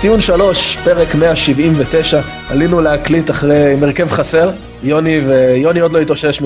ציון 0.00 0.20
שלוש, 0.20 0.76
פרק 0.84 1.08
179, 1.20 2.18
עלינו 2.50 2.80
להקליט 2.80 3.30
אחרי, 3.30 3.74
עם 3.74 3.84
הרכב 3.84 4.08
חסר, 4.08 4.50
יוני, 4.82 5.18
ויוני 5.28 5.80
עוד 5.80 5.92
לא 5.92 5.98
התאושש 5.98 6.42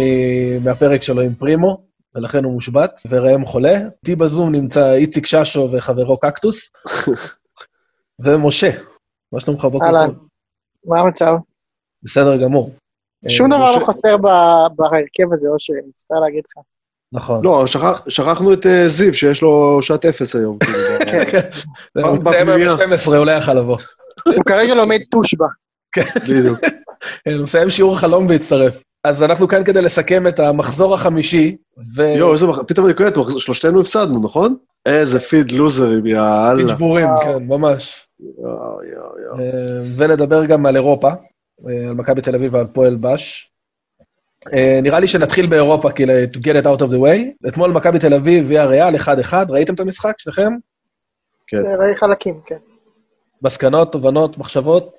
מהפרק 0.64 1.02
שלו 1.02 1.20
עם 1.20 1.34
פרימו, 1.34 1.84
ולכן 2.14 2.44
הוא 2.44 2.52
מושבת, 2.52 3.00
וראם 3.08 3.46
חולה. 3.46 3.74
איתי 3.78 4.16
בזום 4.16 4.52
נמצא 4.52 4.92
איציק 4.92 5.26
ששו 5.26 5.68
וחברו 5.72 6.18
קקטוס, 6.18 6.70
ומשה, 8.24 8.70
מה 9.32 9.40
שלומך 9.40 9.64
בוקר 9.64 10.06
טוב? 10.06 10.26
מה 10.84 11.00
המצב? 11.00 11.32
בסדר 12.02 12.36
גמור. 12.36 12.74
שום 13.28 13.50
דבר 13.50 13.76
לא 13.76 13.86
חסר 13.86 14.16
בהרכב 14.76 15.32
הזה, 15.32 15.48
אושר, 15.48 15.72
אני 15.72 15.88
מצטער 15.88 16.20
להגיד 16.20 16.44
לך. 16.48 16.64
נכון. 17.12 17.44
לא, 17.44 17.64
שכחנו 18.08 18.52
את 18.52 18.66
אה, 18.66 18.88
זיו, 18.88 19.14
שיש 19.14 19.42
לו 19.42 19.78
שעת 19.82 20.04
אפס 20.04 20.36
היום. 20.36 20.58
כאילו, 20.58 20.78
כן, 21.12 21.24
כן. 21.30 21.48
הוא 22.02 22.18
מסיים 22.18 22.48
היום 22.48 22.76
ב-12, 22.76 23.16
הוא 23.16 23.26
לא 23.26 23.30
יכל 23.30 23.54
לבוא. 23.54 23.78
הוא 24.26 24.44
כרגע 24.46 24.74
לומד 24.74 25.00
תושבע. 25.10 25.46
כן, 25.92 26.02
בדיוק. 26.28 26.58
הוא 27.26 27.42
מסיים 27.42 27.70
שיעור 27.70 27.98
חלום 27.98 28.26
והצטרף. 28.26 28.82
אז 29.04 29.22
אנחנו 29.22 29.48
כאן 29.48 29.64
כדי 29.64 29.82
לסכם 29.82 30.26
את 30.26 30.40
המחזור 30.40 30.94
החמישי, 30.94 31.56
ו... 31.96 32.02
יואו, 32.02 32.32
איזה... 32.32 32.46
פתאום 32.68 32.86
אני 32.86 32.94
קולט, 32.94 33.14
שלושתנו 33.38 33.80
הפסדנו, 33.80 34.24
נכון? 34.24 34.56
איזה 34.86 35.20
פיד 35.20 35.52
לוזרים, 35.52 36.06
יאללה. 36.06 36.56
פיד 36.56 36.68
שבורים, 36.68 37.08
כן, 37.22 37.42
ממש. 37.42 38.06
יואו, 38.20 38.82
יואו, 38.92 39.18
יואו. 39.24 39.40
אה, 39.40 39.82
ונדבר 39.96 40.44
גם 40.44 40.66
על 40.66 40.76
אירופה, 40.76 41.08
אה, 41.08 41.88
על 41.88 41.94
מכבי 41.94 42.20
תל 42.20 42.34
אביב 42.34 42.54
ועל 42.54 42.66
פועל 42.66 42.96
בש. 43.00 43.51
אה, 44.52 44.80
נראה 44.82 45.00
לי 45.00 45.06
שנתחיל 45.06 45.46
באירופה, 45.46 45.90
כאילו, 45.90 46.12
to 46.34 46.38
get 46.38 46.64
it 46.64 46.66
out 46.66 46.80
of 46.80 46.92
the 46.92 46.98
way. 46.98 47.48
אתמול 47.48 47.70
מכבי 47.70 47.98
תל 47.98 48.14
אביב 48.14 48.44
ויה 48.48 48.64
ריאל, 48.64 48.94
1-1, 48.94 49.34
ראיתם 49.48 49.74
את 49.74 49.80
המשחק 49.80 50.14
שלכם? 50.18 50.52
כן. 51.46 51.56
ראי 51.78 51.96
חלקים, 51.96 52.40
כן. 52.46 52.56
מסקנות, 53.44 53.92
תובנות, 53.92 54.38
מחשבות? 54.38 54.94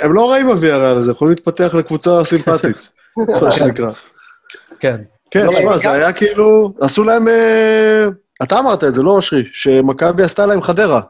הם 0.00 0.14
לא 0.14 0.30
רעים 0.30 0.46
בוויה 0.46 0.76
ריאל 0.76 0.98
הזה, 0.98 1.10
יכולים 1.10 1.34
להתפתח 1.34 1.74
לקבוצה 1.74 2.10
סימפטית, 2.24 2.90
מה 3.42 3.52
שנקרא. 3.52 3.90
כן. 4.80 4.96
כן, 5.30 5.48
תשמע, 5.48 5.60
לא, 5.64 5.76
זה 5.76 5.92
היה 5.92 6.12
כאילו, 6.12 6.72
עשו 6.80 7.04
להם, 7.04 7.28
אה, 7.28 8.06
אתה 8.42 8.58
אמרת 8.58 8.84
את 8.84 8.94
זה, 8.94 9.02
לא 9.02 9.10
אושרי, 9.10 9.42
שמכבי 9.52 10.22
עשתה 10.22 10.46
להם 10.46 10.62
חדרה. 10.62 11.00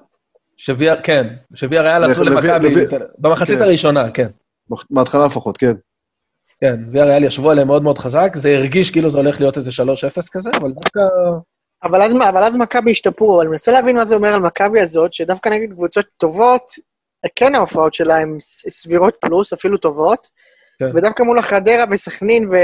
שוויה, 0.56 1.02
כן, 1.02 1.26
שוויה 1.54 1.82
ריאל 1.82 2.04
עשו 2.04 2.24
למכבי, 2.24 2.86
במחצית 3.18 3.58
כן. 3.58 3.64
הראשונה, 3.64 4.10
כן. 4.10 4.28
בהתחלה 4.90 5.26
לפחות, 5.26 5.56
כן. 5.56 5.74
כן, 6.60 6.80
ויה 6.92 7.04
ריאל 7.04 7.24
ישבו 7.24 7.50
עליהם 7.50 7.66
מאוד 7.66 7.82
מאוד 7.82 7.98
חזק, 7.98 8.32
זה 8.34 8.56
הרגיש 8.56 8.90
כאילו 8.90 9.10
זה 9.10 9.18
הולך 9.18 9.40
להיות 9.40 9.56
איזה 9.56 9.70
3-0 9.70 10.28
כזה, 10.32 10.50
אבל 10.60 10.70
דווקא... 10.72 11.00
אבל 11.82 12.02
אז, 12.02 12.14
אבל 12.28 12.44
אז 12.44 12.56
מכבי 12.56 12.90
השתפרו, 12.90 13.34
אבל 13.34 13.40
אני 13.40 13.50
מנסה 13.50 13.72
להבין 13.72 13.96
מה 13.96 14.04
זה 14.04 14.14
אומר 14.14 14.34
על 14.34 14.40
מכבי 14.40 14.80
הזאת, 14.80 15.14
שדווקא 15.14 15.48
נגד 15.48 15.72
קבוצות 15.72 16.06
טובות, 16.16 16.72
כן 17.36 17.54
ההופעות 17.54 17.94
שלהם 17.94 18.36
סבירות 18.68 19.14
פלוס, 19.20 19.52
אפילו 19.52 19.78
טובות, 19.78 20.28
כן. 20.78 20.90
ודווקא 20.96 21.22
מול 21.22 21.38
החדרה 21.38 21.84
וסכנין 21.90 22.48
ו... 22.48 22.54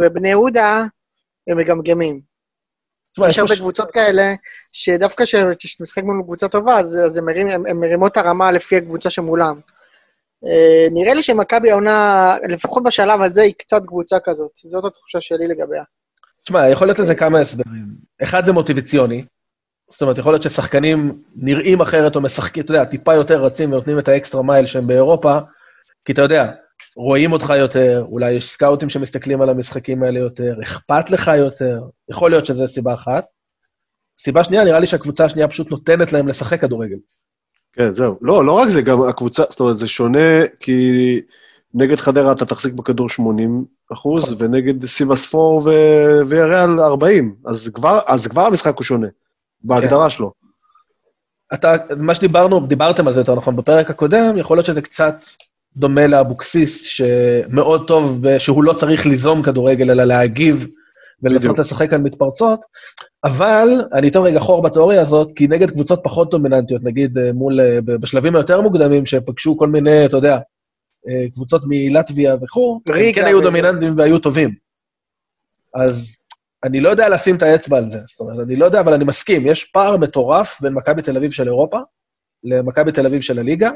ובני 0.00 0.28
יהודה, 0.28 0.84
הם 1.48 1.58
מגמגמים. 1.58 2.20
יש 3.28 3.38
הרבה 3.38 3.56
קבוצות 3.56 3.90
כאלה, 3.90 4.34
שדווקא 4.72 5.24
כשאתה 5.24 5.82
משחק 5.82 6.02
מול 6.02 6.22
קבוצה 6.22 6.48
טובה, 6.48 6.78
אז, 6.78 6.98
אז 7.04 7.16
הם, 7.16 7.26
מרים, 7.26 7.48
הם, 7.48 7.66
הם 7.66 7.80
מרימות 7.80 8.16
הרמה 8.16 8.52
לפי 8.52 8.76
הקבוצה 8.76 9.10
שמולם. 9.10 9.60
אה, 10.46 10.86
נראה 10.90 11.14
לי 11.14 11.22
שמכבי 11.22 11.70
העונה, 11.70 12.32
לפחות 12.48 12.82
בשלב 12.82 13.22
הזה, 13.22 13.42
היא 13.42 13.54
קצת 13.58 13.82
קבוצה 13.86 14.16
כזאת. 14.24 14.50
זאת 14.56 14.84
התחושה 14.84 15.20
שלי 15.20 15.48
לגביה. 15.48 15.82
תשמע, 16.44 16.68
יכול 16.68 16.86
להיות 16.86 16.98
לזה 16.98 17.14
כמה 17.14 17.40
הסברים. 17.40 17.86
אחד 18.22 18.46
זה 18.46 18.52
מוטיבציוני, 18.52 19.22
זאת 19.90 20.02
אומרת, 20.02 20.18
יכול 20.18 20.32
להיות 20.32 20.42
ששחקנים 20.42 21.22
נראים 21.36 21.80
אחרת 21.80 22.16
או 22.16 22.20
משחקים, 22.20 22.62
אתה 22.62 22.72
יודע, 22.72 22.84
טיפה 22.84 23.14
יותר 23.14 23.44
רצים 23.44 23.72
ונותנים 23.72 23.98
את 23.98 24.08
האקסטרה 24.08 24.42
מייל 24.42 24.66
שהם 24.66 24.86
באירופה, 24.86 25.38
כי 26.04 26.12
אתה 26.12 26.22
יודע, 26.22 26.50
רואים 26.96 27.32
אותך 27.32 27.52
יותר, 27.58 28.04
אולי 28.08 28.32
יש 28.32 28.50
סקאוטים 28.50 28.88
שמסתכלים 28.88 29.42
על 29.42 29.48
המשחקים 29.48 30.02
האלה 30.02 30.18
יותר, 30.18 30.56
אכפת 30.62 31.10
לך 31.10 31.30
יותר, 31.38 31.80
יכול 32.10 32.30
להיות 32.30 32.46
שזו 32.46 32.68
סיבה 32.68 32.94
אחת. 32.94 33.24
סיבה 34.18 34.44
שנייה, 34.44 34.64
נראה 34.64 34.78
לי 34.78 34.86
שהקבוצה 34.86 35.24
השנייה 35.24 35.48
פשוט 35.48 35.70
נותנת 35.70 36.12
להם 36.12 36.28
לשחק 36.28 36.60
כדורגל. 36.60 36.96
כן, 37.72 37.92
זהו. 37.92 38.18
לא, 38.20 38.46
לא 38.46 38.52
רק 38.52 38.68
זה, 38.68 38.82
גם 38.82 39.02
הקבוצה, 39.02 39.42
זאת 39.50 39.60
אומרת, 39.60 39.78
זה 39.78 39.88
שונה, 39.88 40.46
כי 40.60 40.80
נגד 41.74 41.96
חדרה 41.96 42.32
אתה 42.32 42.46
תחזיק 42.46 42.72
בכדור 42.74 43.08
80 43.08 43.64
אחוז, 43.92 44.22
נכון. 44.22 44.36
ונגד 44.38 44.86
סיבספור 44.86 45.68
ויריאל 46.28 46.80
40, 46.80 47.34
אז 47.46 47.70
כבר, 47.74 48.00
אז 48.06 48.26
כבר 48.26 48.46
המשחק 48.46 48.76
הוא 48.76 48.84
שונה, 48.84 49.06
בהגדרה 49.64 50.04
כן. 50.04 50.10
שלו. 50.10 50.32
אתה, 51.54 51.74
מה 51.96 52.14
שדיברנו, 52.14 52.66
דיברתם 52.66 53.06
על 53.06 53.12
זה 53.12 53.20
יותר 53.20 53.34
נכון 53.34 53.56
בפרק 53.56 53.90
הקודם, 53.90 54.38
יכול 54.38 54.56
להיות 54.56 54.66
שזה 54.66 54.82
קצת 54.82 55.24
דומה 55.76 56.06
לאבוקסיס, 56.06 56.82
שמאוד 56.82 57.86
טוב, 57.86 58.24
שהוא 58.38 58.64
לא 58.64 58.72
צריך 58.72 59.06
ליזום 59.06 59.42
כדורגל, 59.42 59.90
אלא 59.90 60.04
להגיב 60.04 60.66
ולנסות 61.22 61.58
לשחק 61.58 61.92
על 61.92 62.00
מתפרצות, 62.00 62.60
אבל 63.24 63.68
אני 63.92 64.08
אתן 64.08 64.18
רגע 64.18 64.40
חור 64.40 64.62
בתיאוריה 64.62 65.00
הזאת, 65.00 65.32
כי 65.36 65.46
נגד 65.46 65.70
קבוצות 65.70 66.00
פחות 66.02 66.30
דומיננטיות, 66.30 66.82
נגיד 66.84 67.18
אה, 67.18 67.32
מול, 67.32 67.60
אה, 67.60 67.80
בשלבים 67.80 68.36
היותר 68.36 68.60
מוקדמים, 68.60 69.06
שפגשו 69.06 69.58
כל 69.58 69.68
מיני, 69.68 70.06
אתה 70.06 70.16
יודע, 70.16 70.38
אה, 71.08 71.26
קבוצות 71.34 71.62
מלטביה 71.66 72.36
וכו', 72.42 72.80
הם 72.86 73.12
כן 73.14 73.24
היו 73.24 73.40
דומיננטיים 73.40 73.98
והיו 73.98 74.18
טובים. 74.18 74.54
אז 75.74 76.18
אני 76.64 76.80
לא 76.80 76.88
יודע 76.88 77.08
לשים 77.08 77.36
את 77.36 77.42
האצבע 77.42 77.78
על 77.78 77.88
זה, 77.88 77.98
זאת 78.06 78.20
אומרת, 78.20 78.46
אני 78.46 78.56
לא 78.56 78.64
יודע, 78.64 78.80
אבל 78.80 78.94
אני 78.94 79.04
מסכים, 79.04 79.46
יש 79.46 79.64
פער 79.64 79.96
מטורף 79.96 80.60
בין 80.60 80.74
מכבי 80.74 81.02
תל 81.02 81.16
אביב 81.16 81.30
של 81.30 81.48
אירופה 81.48 81.78
למכבי 82.44 82.92
תל 82.92 83.06
אביב 83.06 83.20
של 83.20 83.38
הליגה. 83.38 83.70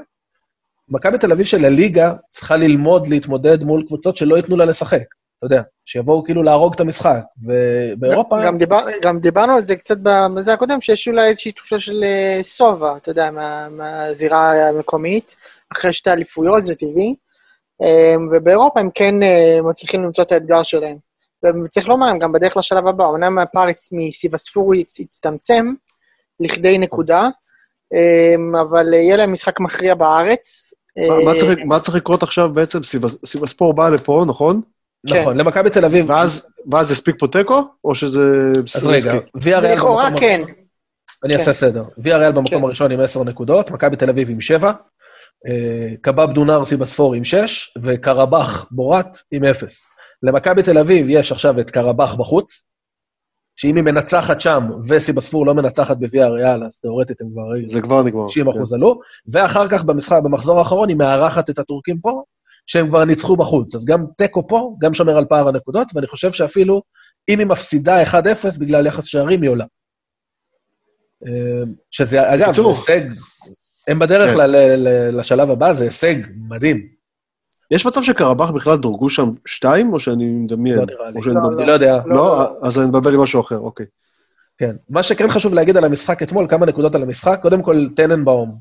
מכבי 0.89 1.19
תל 1.19 1.33
אביב 1.33 1.47
של 1.47 1.65
הליגה 1.65 2.15
צריכה 2.29 2.57
ללמוד 2.57 3.07
להתמודד 3.07 3.63
מול 3.63 3.85
קבוצות 3.87 4.17
שלא 4.17 4.37
ייתנו 4.37 4.57
לה 4.57 4.65
לשחק. 4.65 5.05
אתה 5.39 5.47
יודע, 5.47 5.63
שיבואו 5.85 6.25
כאילו 6.25 6.43
להרוג 6.43 6.75
את 6.75 6.81
המשחק. 6.81 7.21
ובאירופה... 7.43 8.37
גם, 8.45 8.59
דיבר, 8.59 8.87
גם 9.03 9.21
דיברנו 9.21 9.53
על 9.53 9.65
זה 9.65 9.77
קצת 9.77 9.97
בזה 10.35 10.53
הקודם, 10.53 10.81
שיש 10.81 11.09
אולי 11.09 11.29
איזושהי 11.29 11.53
תחושה 11.53 11.81
של 11.81 12.05
אה, 12.05 12.41
סובה, 12.43 12.97
אתה 12.97 13.11
יודע, 13.11 13.31
מה, 13.31 13.69
מהזירה 13.69 14.69
המקומית, 14.69 15.37
אחרי 15.73 15.93
שתי 15.93 16.11
אליפויות, 16.11 16.65
זה 16.65 16.75
טבעי. 16.75 17.15
אה, 17.83 18.15
ובאירופה 18.31 18.81
הם 18.81 18.91
כן 18.95 19.23
אה, 19.23 19.59
מצליחים 19.63 20.03
למצוא 20.03 20.25
את 20.25 20.33
האתגר 20.33 20.63
שלהם. 20.63 20.97
וצריך 21.65 21.89
לומר, 21.89 22.07
הם 22.07 22.19
גם 22.19 22.33
בדרך 22.33 22.57
לשלב 22.57 22.87
הבא, 22.87 23.09
אמנם 23.09 23.39
הפער 23.39 23.67
מסיבספור 23.93 24.73
הצטמצם 25.01 25.75
לכדי 26.41 26.79
נקודה, 26.79 27.29
אבל 28.61 28.95
יהיה 28.95 29.17
להם 29.17 29.33
משחק 29.33 29.61
מכריע 29.61 29.95
בארץ. 29.95 30.75
מה 31.67 31.81
צריך 31.81 31.97
לקרות 31.97 32.23
עכשיו 32.23 32.49
בעצם? 32.53 32.79
סיבספור 33.27 33.75
בא 33.75 33.89
לפה, 33.89 34.25
נכון? 34.27 34.61
כן. 35.07 35.21
נכון, 35.21 35.37
למכבי 35.37 35.71
תל 35.71 35.85
אביב. 35.85 36.11
ואז 36.71 36.91
הספיק 36.91 37.17
פה 37.19 37.27
תיקו, 37.29 37.63
או 37.85 37.95
שזה... 37.95 38.21
אז 38.77 38.87
רגע, 38.87 39.13
ויה 39.35 39.59
ריאל 39.59 39.75
לכאורה 39.75 40.09
כן. 40.17 40.43
אני 41.25 41.33
אעשה 41.33 41.45
כן. 41.45 41.53
סדר. 41.53 41.85
ויה 41.99 42.19
ריאל 42.19 42.33
במקום 42.33 42.59
כן. 42.59 42.65
הראשון 42.65 42.93
עם 42.93 43.01
10 43.01 43.25
נקודות, 43.25 43.71
מכבי 43.71 43.97
תל 43.97 44.09
אביב 44.09 44.31
עם 44.31 44.41
7, 44.41 44.73
אה, 45.49 45.97
קבב 46.01 46.33
דונרסי 46.33 46.77
בספור 46.77 47.15
עם 47.15 47.25
6, 47.25 47.73
וקרבח 47.83 48.69
בורת 48.71 49.19
עם 49.31 49.45
0. 49.45 49.89
למכבי 50.23 50.63
תל 50.63 50.79
אביב 50.79 51.07
יש 51.09 51.33
עכשיו 51.33 51.61
את 51.61 51.71
קרבח 51.71 52.15
בחוץ, 52.15 52.63
שאם 53.57 53.77
היא 53.77 53.85
מנצחת 53.85 54.41
שם 54.41 54.63
וסיבספור 54.89 55.47
לא 55.47 55.55
מנצחת 55.55 55.97
בוויה 55.97 56.29
ריאל, 56.29 56.65
אז 56.65 56.81
תאורטית 56.81 57.21
הם 57.21 57.29
כבר... 57.33 57.43
זה 57.67 57.81
כבר 57.81 58.03
נגמר. 58.03 58.27
90 58.29 58.49
אחוז 58.49 58.73
עלו, 58.73 59.01
ואחר 59.29 59.69
כך 59.69 59.85
במשחק, 59.85 60.21
במחזור 60.25 60.59
האחרון 60.59 60.89
היא 60.89 60.97
מארחת 60.97 61.51
את 61.51 61.59
הטורקים 61.59 61.99
פה, 61.99 62.23
שהם 62.67 62.89
כבר 62.89 63.05
ניצחו 63.05 63.37
בחוץ. 63.37 63.75
אז 63.75 63.85
גם 63.85 64.05
תיקו 64.17 64.49
פה, 64.49 64.77
גם 64.81 64.95
שומר 64.95 65.19
על 65.19 65.25
פער 65.25 65.49
הנקודות, 65.49 65.89
ואני 65.95 66.07
חושב 66.07 66.33
שאפילו 66.33 66.83
אם 67.29 67.39
היא 67.39 67.47
מפסידה 67.47 68.03
1-0 68.03 68.15
בגלל 68.59 68.87
יחס 68.87 69.05
שערים, 69.05 69.43
היא 69.43 69.51
עולה. 69.51 69.65
אמ, 71.27 71.75
שזה, 71.91 72.35
אגב, 72.35 72.53
זה 72.53 72.63
הישג, 72.63 73.01
הם 73.89 73.99
בדרך 73.99 74.31
כן. 74.31 74.51
לשלב 75.13 75.51
הבא, 75.51 75.73
זה 75.73 75.85
הישג 75.85 76.15
מדהים. 76.49 76.89
יש 77.71 77.87
מצב 77.87 78.03
שקרבח 78.03 78.51
בכלל 78.51 78.79
דורגו 78.79 79.09
שם 79.09 79.31
שתיים, 79.47 79.93
או 79.93 80.01
שאני 80.01 80.25
מדמיין? 80.25 80.77
לא 80.77 80.85
נראה 80.87 81.11
לי, 81.11 81.35
לא, 81.35 81.59
אני 81.59 81.67
לא 81.67 81.73
יודע. 81.73 82.01
לא, 82.07 82.17
לא, 82.17 82.49
אז 82.63 82.79
אני 82.79 82.89
מבלבל 82.89 83.15
עם 83.15 83.21
משהו 83.21 83.41
אחר, 83.41 83.59
אוקיי. 83.59 83.87
כן. 84.59 84.77
מה 84.89 85.03
שכן 85.03 85.29
חשוב 85.29 85.55
להגיד 85.55 85.77
על 85.77 85.85
המשחק 85.85 86.23
אתמול, 86.23 86.47
כמה 86.49 86.67
נקודות 86.67 86.95
על 86.95 87.03
המשחק. 87.03 87.39
קודם 87.43 87.63
כל, 87.63 87.87
טננבאום, 87.97 88.59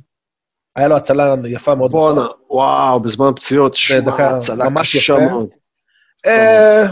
היה 0.76 0.88
לו 0.88 0.96
הצלה 0.96 1.36
יפה 1.48 1.76
מאוד. 1.76 1.92
בואנה, 1.92 2.28
וואו, 2.50 3.00
בזמן 3.00 3.32
פציעות, 3.36 3.76
שמע, 3.76 4.38
הצלה 4.38 4.66
קשה 4.82 5.18
מאוד. 5.18 5.50
אה, 6.26 6.86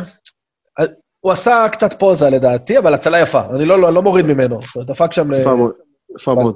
הוא 1.20 1.32
עשה 1.32 1.66
קצת 1.72 2.00
פוזה 2.00 2.30
לדעתי, 2.30 2.78
אבל 2.78 2.94
הצלה 2.94 3.20
יפה, 3.20 3.42
אני 3.56 3.66
לא, 3.66 3.82
לא, 3.82 3.94
לא 3.94 4.02
מוריד 4.02 4.26
ממנו. 4.26 4.60
דפק 4.78 5.14
שם... 5.14 5.34
יפה 5.34 5.56
מאוד, 5.56 5.74
יפה 6.20 6.34
מאוד. 6.34 6.56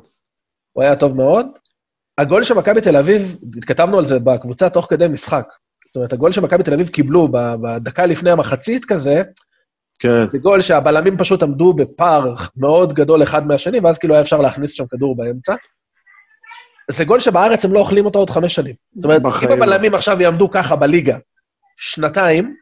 הוא 0.73 0.83
היה 0.83 0.95
טוב 0.95 1.17
מאוד. 1.17 1.47
הגול 2.17 2.43
של 2.43 2.53
מכבי 2.53 2.81
תל 2.81 2.97
אביב, 2.97 3.37
התכתבנו 3.57 3.97
על 3.97 4.05
זה 4.05 4.19
בקבוצה 4.19 4.69
תוך 4.69 4.87
כדי 4.89 5.07
משחק. 5.07 5.47
זאת 5.87 5.95
אומרת, 5.95 6.13
הגול 6.13 6.31
שמכבי 6.31 6.63
תל 6.63 6.73
אביב 6.73 6.89
קיבלו 6.89 7.27
בדקה 7.61 8.05
לפני 8.05 8.31
המחצית 8.31 8.85
כזה, 8.85 9.23
כן. 9.99 10.29
זה 10.31 10.37
גול 10.37 10.61
שהבלמים 10.61 11.17
פשוט 11.17 11.43
עמדו 11.43 11.73
בפער 11.73 12.33
מאוד 12.57 12.93
גדול 12.93 13.23
אחד 13.23 13.47
מהשני, 13.47 13.79
ואז 13.79 13.97
כאילו 13.97 14.13
היה 14.13 14.21
אפשר 14.21 14.41
להכניס 14.41 14.71
שם 14.71 14.83
כדור 14.89 15.17
באמצע. 15.17 15.55
זה 16.91 17.05
גול 17.05 17.19
שבארץ 17.19 17.65
הם 17.65 17.73
לא 17.73 17.79
אוכלים 17.79 18.05
אותו 18.05 18.19
עוד 18.19 18.29
חמש 18.29 18.55
שנים. 18.55 18.75
זאת 18.95 19.05
אומרת, 19.05 19.21
בחיים 19.21 19.51
אם 19.51 19.59
לא. 19.59 19.63
הבלמים 19.65 19.95
עכשיו 19.95 20.21
יעמדו 20.21 20.51
ככה 20.51 20.75
בליגה 20.75 21.17
שנתיים, 21.77 22.55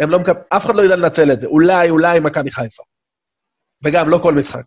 הם 0.00 0.10
לא 0.10 0.18
מקב... 0.18 0.32
אף 0.48 0.66
אחד 0.66 0.74
לא 0.74 0.82
ידע 0.82 0.96
לנצל 0.96 1.32
את 1.32 1.40
זה. 1.40 1.46
אולי, 1.46 1.90
אולי 1.90 2.20
מכבי 2.20 2.50
חיפה. 2.50 2.82
וגם, 3.84 4.08
לא 4.08 4.18
כל 4.18 4.34
משחק. 4.34 4.62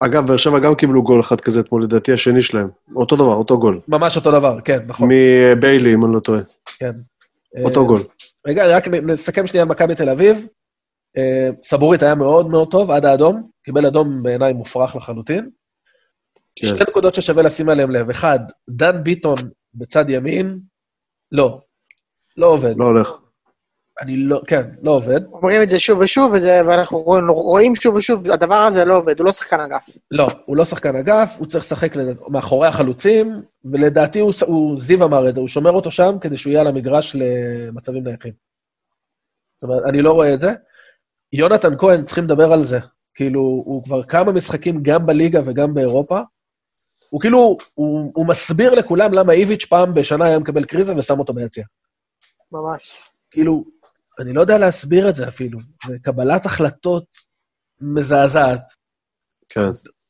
אגב, 0.00 0.26
באר 0.26 0.36
שבע 0.36 0.58
גם 0.58 0.74
קיבלו 0.74 1.02
גול 1.02 1.20
אחד 1.20 1.40
כזה 1.40 1.60
אתמול, 1.60 1.84
לדעתי 1.84 2.12
השני 2.12 2.42
שלהם. 2.42 2.68
אותו 2.96 3.16
דבר, 3.16 3.34
אותו 3.34 3.58
גול. 3.58 3.80
ממש 3.88 4.16
אותו 4.16 4.32
דבר, 4.32 4.60
כן, 4.64 4.78
נכון. 4.86 5.08
מביילי, 5.12 5.94
אם 5.94 6.04
אני 6.04 6.14
לא 6.14 6.20
טועה. 6.20 6.40
כן. 6.78 6.92
אותו 7.64 7.80
אה, 7.80 7.86
גול. 7.86 8.02
רגע, 8.46 8.76
רק 8.76 8.88
נסכם 8.88 9.46
שנייה 9.46 9.62
על 9.62 9.68
מכבי 9.68 9.94
תל 9.94 10.08
אביב. 10.08 10.46
אה, 11.16 11.48
סבורית 11.62 12.02
היה 12.02 12.14
מאוד 12.14 12.50
מאוד 12.50 12.70
טוב, 12.70 12.90
עד 12.90 13.04
האדום. 13.04 13.48
קיבל 13.64 13.86
אדום 13.86 14.22
בעיניי 14.22 14.52
מופרך 14.52 14.96
לחלוטין. 14.96 15.50
כן. 16.56 16.66
שתי 16.66 16.82
נקודות 16.88 17.14
ששווה 17.14 17.42
לשים 17.42 17.68
עליהן 17.68 17.90
לב. 17.90 18.10
אחד, 18.10 18.38
דן 18.70 19.02
ביטון 19.04 19.34
בצד 19.74 20.10
ימין, 20.10 20.58
לא. 21.32 21.60
לא 22.36 22.46
עובד. 22.46 22.74
לא 22.78 22.84
הולך. 22.84 23.08
אני 24.00 24.16
לא, 24.16 24.42
כן, 24.46 24.62
לא 24.82 24.90
עובד. 24.90 25.24
אומרים 25.24 25.62
את 25.62 25.68
זה 25.68 25.80
שוב 25.80 25.98
ושוב, 25.98 26.32
וזה, 26.34 26.60
ואנחנו 26.68 26.98
רואים- 26.98 27.28
רואים 27.28 27.76
שוב 27.76 27.94
ושוב, 27.94 28.30
הדבר 28.30 28.54
הזה 28.54 28.84
לא 28.84 28.96
עובד, 28.96 29.18
הוא 29.18 29.26
לא 29.26 29.32
שחקן 29.32 29.60
אגף. 29.60 29.88
לא, 30.10 30.28
הוא 30.46 30.56
לא 30.56 30.64
שחקן 30.64 30.96
אגף, 30.96 31.36
הוא 31.38 31.46
צריך 31.46 31.64
לשחק 31.64 31.96
לד- 31.96 32.18
מאחורי 32.28 32.68
החלוצים, 32.68 33.40
ולדעתי 33.64 34.20
הוא, 34.20 34.32
הוא, 34.46 34.80
זיו 34.80 35.04
אמר 35.04 35.28
את 35.28 35.34
זה, 35.34 35.40
הוא 35.40 35.48
שומר 35.48 35.70
אותו 35.70 35.90
שם 35.90 36.16
כדי 36.20 36.36
שהוא 36.38 36.50
יהיה 36.50 36.60
על 36.60 36.66
המגרש 36.66 37.16
למצבים 37.18 38.04
נייחים. 38.04 38.32
זאת 39.60 39.70
אומרת, 39.70 39.82
אני 39.88 40.02
לא 40.02 40.12
רואה 40.12 40.34
את 40.34 40.40
זה. 40.40 40.52
יונתן 41.32 41.78
כהן, 41.78 42.04
צריכים 42.04 42.24
לדבר 42.24 42.52
על 42.52 42.64
זה. 42.64 42.78
כאילו, 43.14 43.40
הוא 43.40 43.84
כבר 43.84 44.02
כמה 44.02 44.32
משחקים 44.32 44.78
גם 44.82 45.06
בליגה 45.06 45.40
וגם 45.46 45.74
באירופה. 45.74 46.20
הוא 47.16 47.20
כאילו, 47.20 47.56
הוא, 47.74 48.12
הוא 48.14 48.26
מסביר 48.26 48.74
לכולם 48.74 49.12
למה 49.12 49.32
איביץ' 49.32 49.64
פעם 49.64 49.94
בשנה 49.94 50.24
היה 50.24 50.38
מקבל 50.38 50.64
קריזה 50.64 50.96
ושם 50.96 51.18
אותו 51.18 51.32
ביציע. 51.32 51.64
ממש. 52.52 53.10
כאילו, 53.30 53.64
אני 54.20 54.32
לא 54.32 54.40
יודע 54.40 54.58
להסביר 54.58 55.08
את 55.08 55.16
זה 55.16 55.28
אפילו. 55.28 55.58
זה 55.86 55.98
קבלת 56.02 56.46
החלטות 56.46 57.04
מזעזעת. 57.80 58.72
כן. 59.48 59.60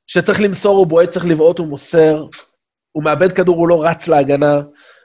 שצריך 0.07 0.41
למסור, 0.41 0.77
הוא 0.79 0.87
בועט, 0.87 1.11
צריך 1.11 1.27
לבעוט, 1.27 1.59
הוא 1.59 1.67
מוסר. 1.67 2.27
הוא 2.93 3.05
מאבד 3.05 3.33
כדור, 3.33 3.57
הוא 3.57 3.69
לא 3.69 3.85
רץ 3.85 4.09
להגנה. 4.09 4.61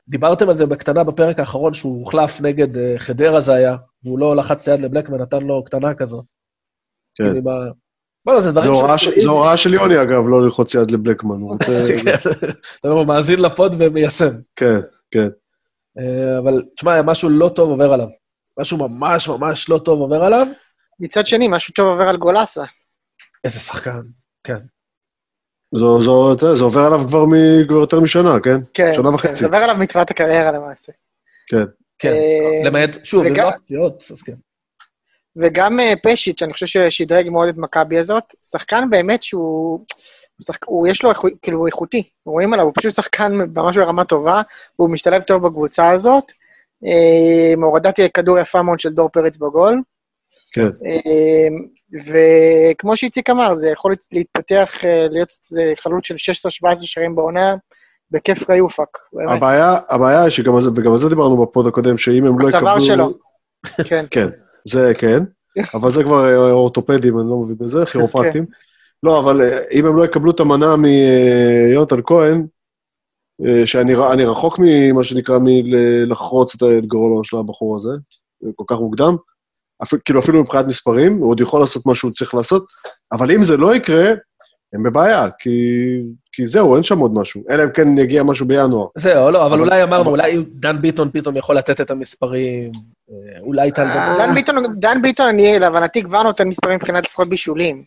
דיברתם 0.08 0.50
על 0.50 0.58
זה 0.58 0.66
בקטנה 0.66 1.04
בפרק 1.04 1.40
האחרון, 1.40 1.74
שהוא 1.74 2.00
הוחלף 2.00 2.42
נגד 2.42 2.76
uh, 2.76 2.80
חדרה 2.98 3.42
זה 3.42 3.54
היה, 3.54 3.76
והוא 4.04 4.20
לא 4.20 4.36
לחץ 4.36 4.68
ליד 4.68 4.80
לבלקמן, 4.80 5.22
נתן 5.22 5.42
לו 5.42 5.64
קטנה 5.64 5.96
כזאת. 5.96 6.26
כן. 7.16 7.24
כאילו, 7.24 7.38
עם 7.38 7.48
ה- 7.48 7.72
בוא'נה, 8.26 8.42
זה 8.42 8.52
דברים 8.52 8.74
ש- 8.98 9.08
זו 9.24 9.32
הוראה 9.32 9.58
של 9.58 9.74
יוני, 9.74 10.02
אגב, 10.02 10.24
לא 10.30 10.42
ללחוץ 10.46 10.74
יד 10.76 10.92
לבלקמן. 10.92 11.36
הוא 11.42 11.52
רוצה... 11.54 11.72
אתה 12.80 12.88
אומר, 12.88 13.00
הוא 13.00 13.08
מאזין 13.08 13.40
לפוד 13.40 13.76
ומיישם. 13.78 14.32
כן, 14.56 14.80
כן. 15.12 15.28
אה, 16.00 16.38
אבל, 16.40 16.64
תשמע, 16.76 17.02
משהו 17.02 17.30
לא 17.30 17.50
טוב 17.56 17.70
עובר 17.70 17.94
עליו. 17.94 18.08
משהו 18.60 18.78
ממש 18.90 19.28
ממש 19.30 19.70
לא 19.70 19.78
טוב 19.78 20.00
עובר 20.00 20.24
עליו. 20.24 20.48
מצד 21.00 21.26
שני, 21.26 21.48
משהו 21.48 21.74
טוב 21.74 21.88
עובר 21.88 22.04
על 22.10 22.18
גולסה. 22.18 22.64
איזה 23.44 23.60
שחקן, 23.60 24.02
כן. 24.44 24.58
זו- 25.76 26.04
זו- 26.04 26.56
זה 26.56 26.64
עובר 26.64 26.80
עליו 26.82 27.08
כבר 27.08 27.26
מ- 27.26 27.68
כבר 27.68 27.78
יותר 27.78 28.00
משנה, 28.00 28.40
כן? 28.44 28.56
כן, 28.74 28.92
שנה 28.96 29.04
כן, 29.10 29.14
וחצי. 29.16 29.36
זה 29.36 29.46
עובר 29.46 29.58
עליו 29.58 29.76
מתחילת 29.80 30.12
הקריירה 30.12 30.52
למעשה. 30.52 30.92
כן. 31.48 31.64
כן, 32.00 32.10
אה, 32.12 32.62
למעט, 32.70 32.98
שוב, 33.04 33.26
וגם- 33.26 33.46
לא 33.46 33.50
הפציעות, 33.50 34.04
אז 34.12 34.22
כן. 34.22 34.34
וגם 35.36 35.80
אה, 35.80 35.94
פשיץ', 36.04 36.44
אני 36.44 36.54
חושב 36.54 36.66
ששדרג 36.66 37.30
מאוד 37.30 37.48
את 37.48 37.58
מכבי 37.58 38.00
הזאת. 38.00 38.24
שחקן 38.52 38.90
באמת 38.90 39.24
שהוא... 39.24 39.80
הוא 40.38 40.46
שחק... 40.46 40.66
הוא 40.66 40.88
יש 40.88 41.04
לו. 41.04 41.12
כאילו, 41.42 41.58
הוא 41.60 41.68
איכותי. 41.68 42.04
רואים 42.26 42.54
עליו, 42.54 42.66
הוא 42.66 42.74
פשוט 42.76 42.94
שחקן 42.94 43.34
ממש 43.34 43.78
ברמה 43.78 44.06
טובה, 44.06 44.42
והוא 44.80 44.90
משתלב 44.90 45.22
טוב 45.22 45.48
בקבוצה 45.48 45.90
הזאת. 45.90 46.32
אה, 46.86 47.64
הורדת 47.64 48.00
כדור 48.14 48.40
יפה 48.40 48.62
מאוד 48.62 48.80
של 48.80 48.90
דור 48.90 49.10
פרץ 49.10 49.38
בגול. 49.38 49.82
כן. 50.52 50.68
אה, 50.86 51.48
וכמו 52.72 52.98
שאיציק 52.98 53.30
אמר, 53.30 53.56
זה 53.56 53.70
יכול 53.70 53.94
להתפתח, 54.12 54.86
אה, 54.86 55.08
להיות 55.12 55.30
אה, 55.60 55.74
חלוץ 55.78 56.06
של 56.06 56.16
16-17 56.16 56.76
שערים 56.76 57.16
בעונה, 57.16 57.56
בכיף 58.12 58.44
קיופק, 58.44 58.98
באמת. 59.14 59.38
הבעיה, 59.38 59.78
הבעיה 59.90 60.22
היא 60.22 60.30
שגם 60.30 60.56
על 60.56 60.62
זה, 60.62 60.70
וגם 60.76 60.92
על 60.92 60.98
זה 60.98 61.10
דיברנו 61.10 61.46
בפוד 61.46 61.68
הקודם, 61.68 61.98
שאם 61.98 62.26
הם 62.26 62.40
לא 62.40 62.48
יקבלו... 62.48 62.70
הצוואר 62.70 62.80
שלו. 62.80 63.14
כן. 63.90 64.06
כן, 64.12 64.28
זה 64.68 64.92
כן, 64.98 65.24
אבל 65.76 65.92
זה 65.92 66.04
כבר 66.04 66.26
אה, 66.30 66.52
אורתופדים, 66.52 67.20
אני 67.20 67.30
לא 67.30 67.38
מבין 67.38 67.58
בזה, 67.58 67.86
כירופרקטים. 67.86 68.46
לא, 69.04 69.20
אבל 69.20 69.42
אה, 69.42 69.60
אם 69.72 69.86
הם 69.86 69.98
לא 69.98 70.06
יקבלו 70.06 70.32
את 70.32 70.40
המנה 70.40 70.76
מיונתן 70.76 72.02
כהן, 72.06 72.46
אה, 73.46 73.68
שאני 73.68 73.96
ר- 73.96 74.14
אני 74.14 74.26
רחוק 74.26 74.60
ממה 74.60 75.04
שנקרא 75.04 75.38
מלחרוץ 75.42 76.56
את 76.56 76.86
גורלו 76.86 77.24
של 77.24 77.38
הבחור 77.38 77.76
הזה, 77.78 77.92
זה 78.42 78.50
כל 78.56 78.64
כך 78.68 78.80
מוקדם, 78.80 79.16
אפילו, 79.84 80.04
כאילו 80.06 80.20
אפילו 80.20 80.42
מבחינת 80.42 80.66
מספרים, 80.68 81.18
הוא 81.18 81.30
עוד 81.30 81.40
יכול 81.40 81.60
לעשות 81.60 81.86
מה 81.86 81.96
שהוא 81.96 82.12
צריך 82.12 82.34
לעשות, 82.34 82.66
אבל 83.12 83.32
אם 83.32 83.44
זה 83.44 83.58
לא 83.58 83.76
יקרה, 83.76 84.12
הם 84.74 84.84
בבעיה, 84.84 85.30
כי, 85.40 85.50
כי 86.32 86.46
זהו, 86.46 86.76
אין 86.76 86.84
שם 86.84 86.98
עוד 87.00 87.12
משהו, 87.14 87.42
אלא 87.50 87.64
אם 87.64 87.70
כן 87.74 87.98
יגיע 87.98 88.24
משהו 88.24 88.46
בינואר. 88.48 88.88
זהו, 88.98 89.32
לא, 89.32 89.46
אבל 89.46 89.54
אבל- 89.54 89.62
אולי 89.64 89.84
אמרנו, 89.84 90.02
אבל- 90.10 90.12
אולי 90.12 90.44
דן 90.54 90.82
ביטון 90.82 91.10
פתאום 91.14 91.38
יכול 91.38 91.58
לתת 91.58 91.82
את 91.82 91.92
המספרים, 91.92 92.72
אה, 93.12 93.40
אולי 93.42 93.72
טל... 93.72 93.82
אה, 93.88 94.16
דן 94.18 94.34
ביטון, 94.36 94.56
דן 94.80 95.02
ביטון, 95.02 95.28
אני, 95.28 95.60
להבנתי, 95.60 96.04
כבר 96.04 96.24
נותן 96.24 96.48
מספרים 96.48 96.76
מבחינת 96.76 97.06
לפחות 97.06 97.30
בישולים. 97.30 97.84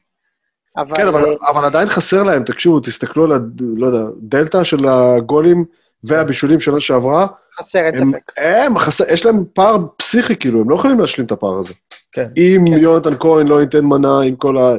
אבל... 0.77 0.97
כן, 0.97 1.07
אבל, 1.09 1.23
אבל 1.51 1.65
עדיין 1.65 1.89
חסר 1.89 2.23
להם, 2.23 2.45
תקשיבו, 2.45 2.81
תסתכלו 2.81 3.25
על, 3.25 3.33
ה- 3.33 3.39
לא 3.77 3.87
יודע, 3.87 4.11
דלתא 4.23 4.65
של 4.65 4.89
הגולים 4.89 5.65
והבישולים 6.05 6.61
שנה 6.61 6.81
שעברה, 6.81 7.27
חסר, 7.59 7.79
אין 7.79 7.95
ספק. 7.95 8.33
הם 8.37 8.79
חסר, 8.79 9.05
יש 9.11 9.27
להם 9.27 9.45
פער 9.55 9.77
פסיכי, 9.97 10.37
כאילו, 10.37 10.61
הם 10.61 10.71
לא 10.71 10.75
יכולים 10.75 11.01
להשלים 11.01 11.27
את 11.27 11.33
הפער 11.33 11.59
הזה. 11.59 11.75
כן. 12.13 12.27
אם 12.37 12.65
כן. 12.69 12.73
יונתן 12.79 13.15
כהן 13.21 13.49
לא 13.49 13.61
ייתן 13.61 13.85
מנה 13.85 14.21
עם 14.21 14.37
כל 14.37 14.57
ה... 14.59 14.75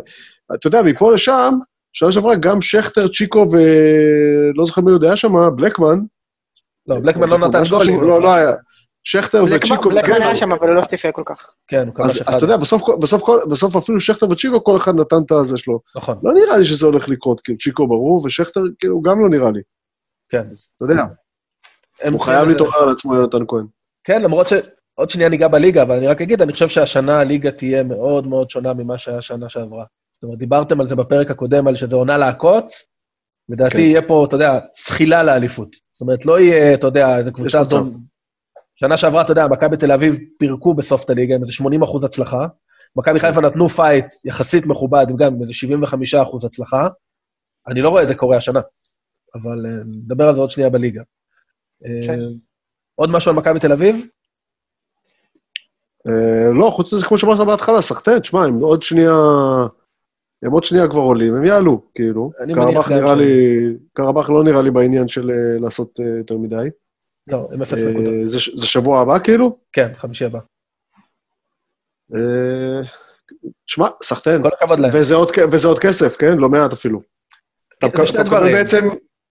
אתה 0.55 0.67
יודע, 0.67 0.81
מפה 0.81 1.13
לשם, 1.13 1.53
שנה 1.97 2.11
שעברה 2.11 2.35
גם 2.35 2.61
שכטר, 2.61 3.07
צ'יקו 3.07 3.47
ולא 3.51 4.65
זוכר 4.65 4.81
מי 4.81 4.91
עוד 4.91 5.03
היה 5.03 5.15
שם, 5.17 5.31
בלקמן. 5.55 5.95
לא, 6.87 6.99
בלקמן 6.99 7.29
לא 7.29 7.37
נתן 7.37 7.63
גולים. 7.69 8.01
לא, 8.01 8.21
לא 8.21 8.33
היה. 8.33 8.51
שכטר 9.03 9.43
וצ'יקו... 9.43 9.89
בלקמן 9.89 10.21
היה 10.21 10.35
שם, 10.35 10.51
אבל 10.51 10.67
הוא 10.67 10.75
לא 10.75 10.83
שיחק 10.83 11.11
כל 11.13 11.23
כך. 11.25 11.49
כן, 11.67 11.87
הוא 11.87 11.95
כבש 11.95 12.05
אז, 12.05 12.21
אחד. 12.21 12.31
אז 12.31 12.35
אתה 12.35 12.45
יודע, 12.45 12.57
בסוף, 12.57 12.81
בסוף, 13.01 13.21
כל- 13.21 13.39
בסוף 13.51 13.75
אפילו 13.75 13.99
שכטר 13.99 14.29
וצ'יקו, 14.29 14.63
כל 14.63 14.77
אחד 14.77 14.95
נתן 14.95 15.15
את 15.25 15.31
הזה 15.31 15.57
שלו. 15.57 15.79
נכון, 15.95 16.19
לא 16.23 16.33
נראה 16.33 16.57
לי 16.57 16.65
שזה 16.65 16.85
הולך 16.85 17.09
לקרות, 17.09 17.41
כאילו, 17.41 17.57
צ'יקו 17.59 17.87
ברור, 17.87 18.25
ושכטר, 18.25 18.61
כאילו, 18.79 19.01
גם 19.01 19.15
לא 19.19 19.37
נראה 19.37 19.51
לי. 19.51 19.61
כן. 20.29 20.43
אז 20.51 20.67
אתה 20.75 20.85
יודע, 20.91 21.03
הוא 22.11 22.21
חייב 22.21 22.47
להתעורר 22.47 22.83
על 22.83 22.89
עצמו, 22.89 23.15
יונתן 23.15 23.45
כהן. 23.47 23.65
כן, 24.03 24.21
למרות 24.21 24.47
שעוד 24.49 25.09
שנייה 25.09 25.29
ניגע 25.29 25.47
בליגה, 25.47 25.81
אבל 25.81 25.97
אני 25.97 26.07
רק 26.07 26.21
אגיד, 26.21 26.41
אני 26.41 26.53
חושב 26.53 26.67
שהשנה 26.67 27.19
הליגה 27.19 27.51
תהיה 27.51 27.83
מאוד 27.83 28.27
מאוד 28.27 28.49
שונה 28.49 28.73
ממה 28.73 28.97
שהיה 28.97 29.21
שנה 29.21 29.49
שעברה. 29.49 29.85
זאת 30.15 30.23
אומרת, 30.23 30.37
דיברתם 30.39 30.81
על 30.81 30.87
זה 30.87 30.95
בפרק 30.95 31.31
הקודם, 31.31 31.67
על 31.67 31.75
שזה 31.75 31.95
עונה 31.95 32.17
לעקוץ, 32.17 32.85
לדעתי 33.49 33.75
כן. 33.75 33.79
יהיה 33.79 34.01
פה, 34.01 34.25
אתה 34.27 34.35
יודע, 34.35 34.59
זחילה 34.75 35.23
לאליפות. 35.23 35.75
זאת 35.91 36.01
אומרת, 36.01 36.25
לא 36.25 36.39
יהיה, 36.39 36.73
אתה 36.73 36.87
יודע, 36.87 37.17
איזה 37.17 37.31
קבוצה... 37.31 37.63
דום... 37.63 38.03
שנה 38.75 38.97
שעברה, 38.97 39.21
אתה 39.21 39.31
יודע, 39.31 39.47
מכבי 39.47 39.77
תל 39.77 39.91
אביב 39.91 40.19
פירקו 40.39 40.73
בסוף 40.73 41.05
את 41.05 41.09
הליגה 41.09 41.35
עם 41.35 41.41
איזה 41.41 41.53
80 41.53 41.83
אחוז 41.83 42.03
הצלחה. 42.03 42.47
מכבי 42.95 43.19
חיפה 43.19 43.41
נתנו 43.41 43.69
פייט 43.69 44.05
יחסית 44.25 44.65
מכובד, 44.65 45.05
גם 45.17 45.33
עם 45.33 45.41
איזה 45.41 45.53
75 45.53 46.15
אחוז 46.15 46.45
הצלחה. 46.45 46.87
אני 47.67 47.81
לא 47.81 47.89
רואה 47.89 48.03
את 48.03 48.07
זה 48.07 48.15
קורה 48.15 48.37
השנה, 48.37 48.59
אבל 49.35 49.65
אה, 49.65 49.83
נדבר 49.85 50.27
על 50.27 50.35
זה 50.35 50.41
עוד 50.41 50.51
שנייה 50.51 50.69
בליגה. 50.69 51.01
אה, 51.85 52.07
כן. 52.07 52.19
עוד 52.95 53.09
משהו 53.09 53.31
על 53.31 53.37
מכבי 53.37 53.59
תל 53.59 53.71
אביב? 53.71 53.95
אה, 56.07 56.51
לא, 56.59 56.71
חוץ 56.75 56.93
מזה, 56.93 57.05
כמו 57.05 57.17
שאמרת 57.17 57.47
בהתחלה, 57.47 57.81
סחטיין, 57.81 58.19
תשמע, 58.19 58.45
עוד 58.61 58.83
שנייה... 58.83 59.13
הם 60.45 60.51
עוד 60.51 60.63
שנייה 60.63 60.87
כבר 60.87 60.99
עולים, 60.99 61.35
הם 61.35 61.45
יעלו, 61.45 61.81
כאילו. 61.95 62.31
קרבח 62.55 62.91
נראה 62.91 63.15
לי... 63.15 63.25
קרבח 63.93 64.29
לא 64.29 64.43
נראה 64.43 64.61
לי 64.61 64.71
בעניין 64.71 65.07
של 65.07 65.31
אה, 65.31 65.59
לעשות 65.59 65.99
אה, 65.99 66.17
יותר 66.17 66.37
מדי. 66.37 66.69
לא, 67.27 67.49
עם 67.53 67.61
אפס 67.61 67.83
אה, 67.83 67.91
נקודות. 67.91 68.13
זה 68.55 68.65
שבוע 68.65 69.01
הבא, 69.01 69.19
כאילו? 69.19 69.57
כן, 69.73 69.87
חמישי 69.93 70.25
הבא. 70.25 70.39
שמע, 73.67 73.87
סחטיין. 74.03 74.41
כל 74.41 74.49
הכבוד 74.53 74.79
להם. 74.79 74.91
וזה 74.93 75.15
עוד 75.15 75.31
כ- 75.31 75.39
וזה 75.51 75.67
עוד 75.67 75.79
כסף, 75.79 76.15
כן? 76.17 76.37
לא 76.37 76.49
מעט 76.49 76.71
אפילו. 76.73 76.99
אתה 77.79 77.87
זה 77.97 78.05
שני 78.05 78.23
דברים. 78.23 78.55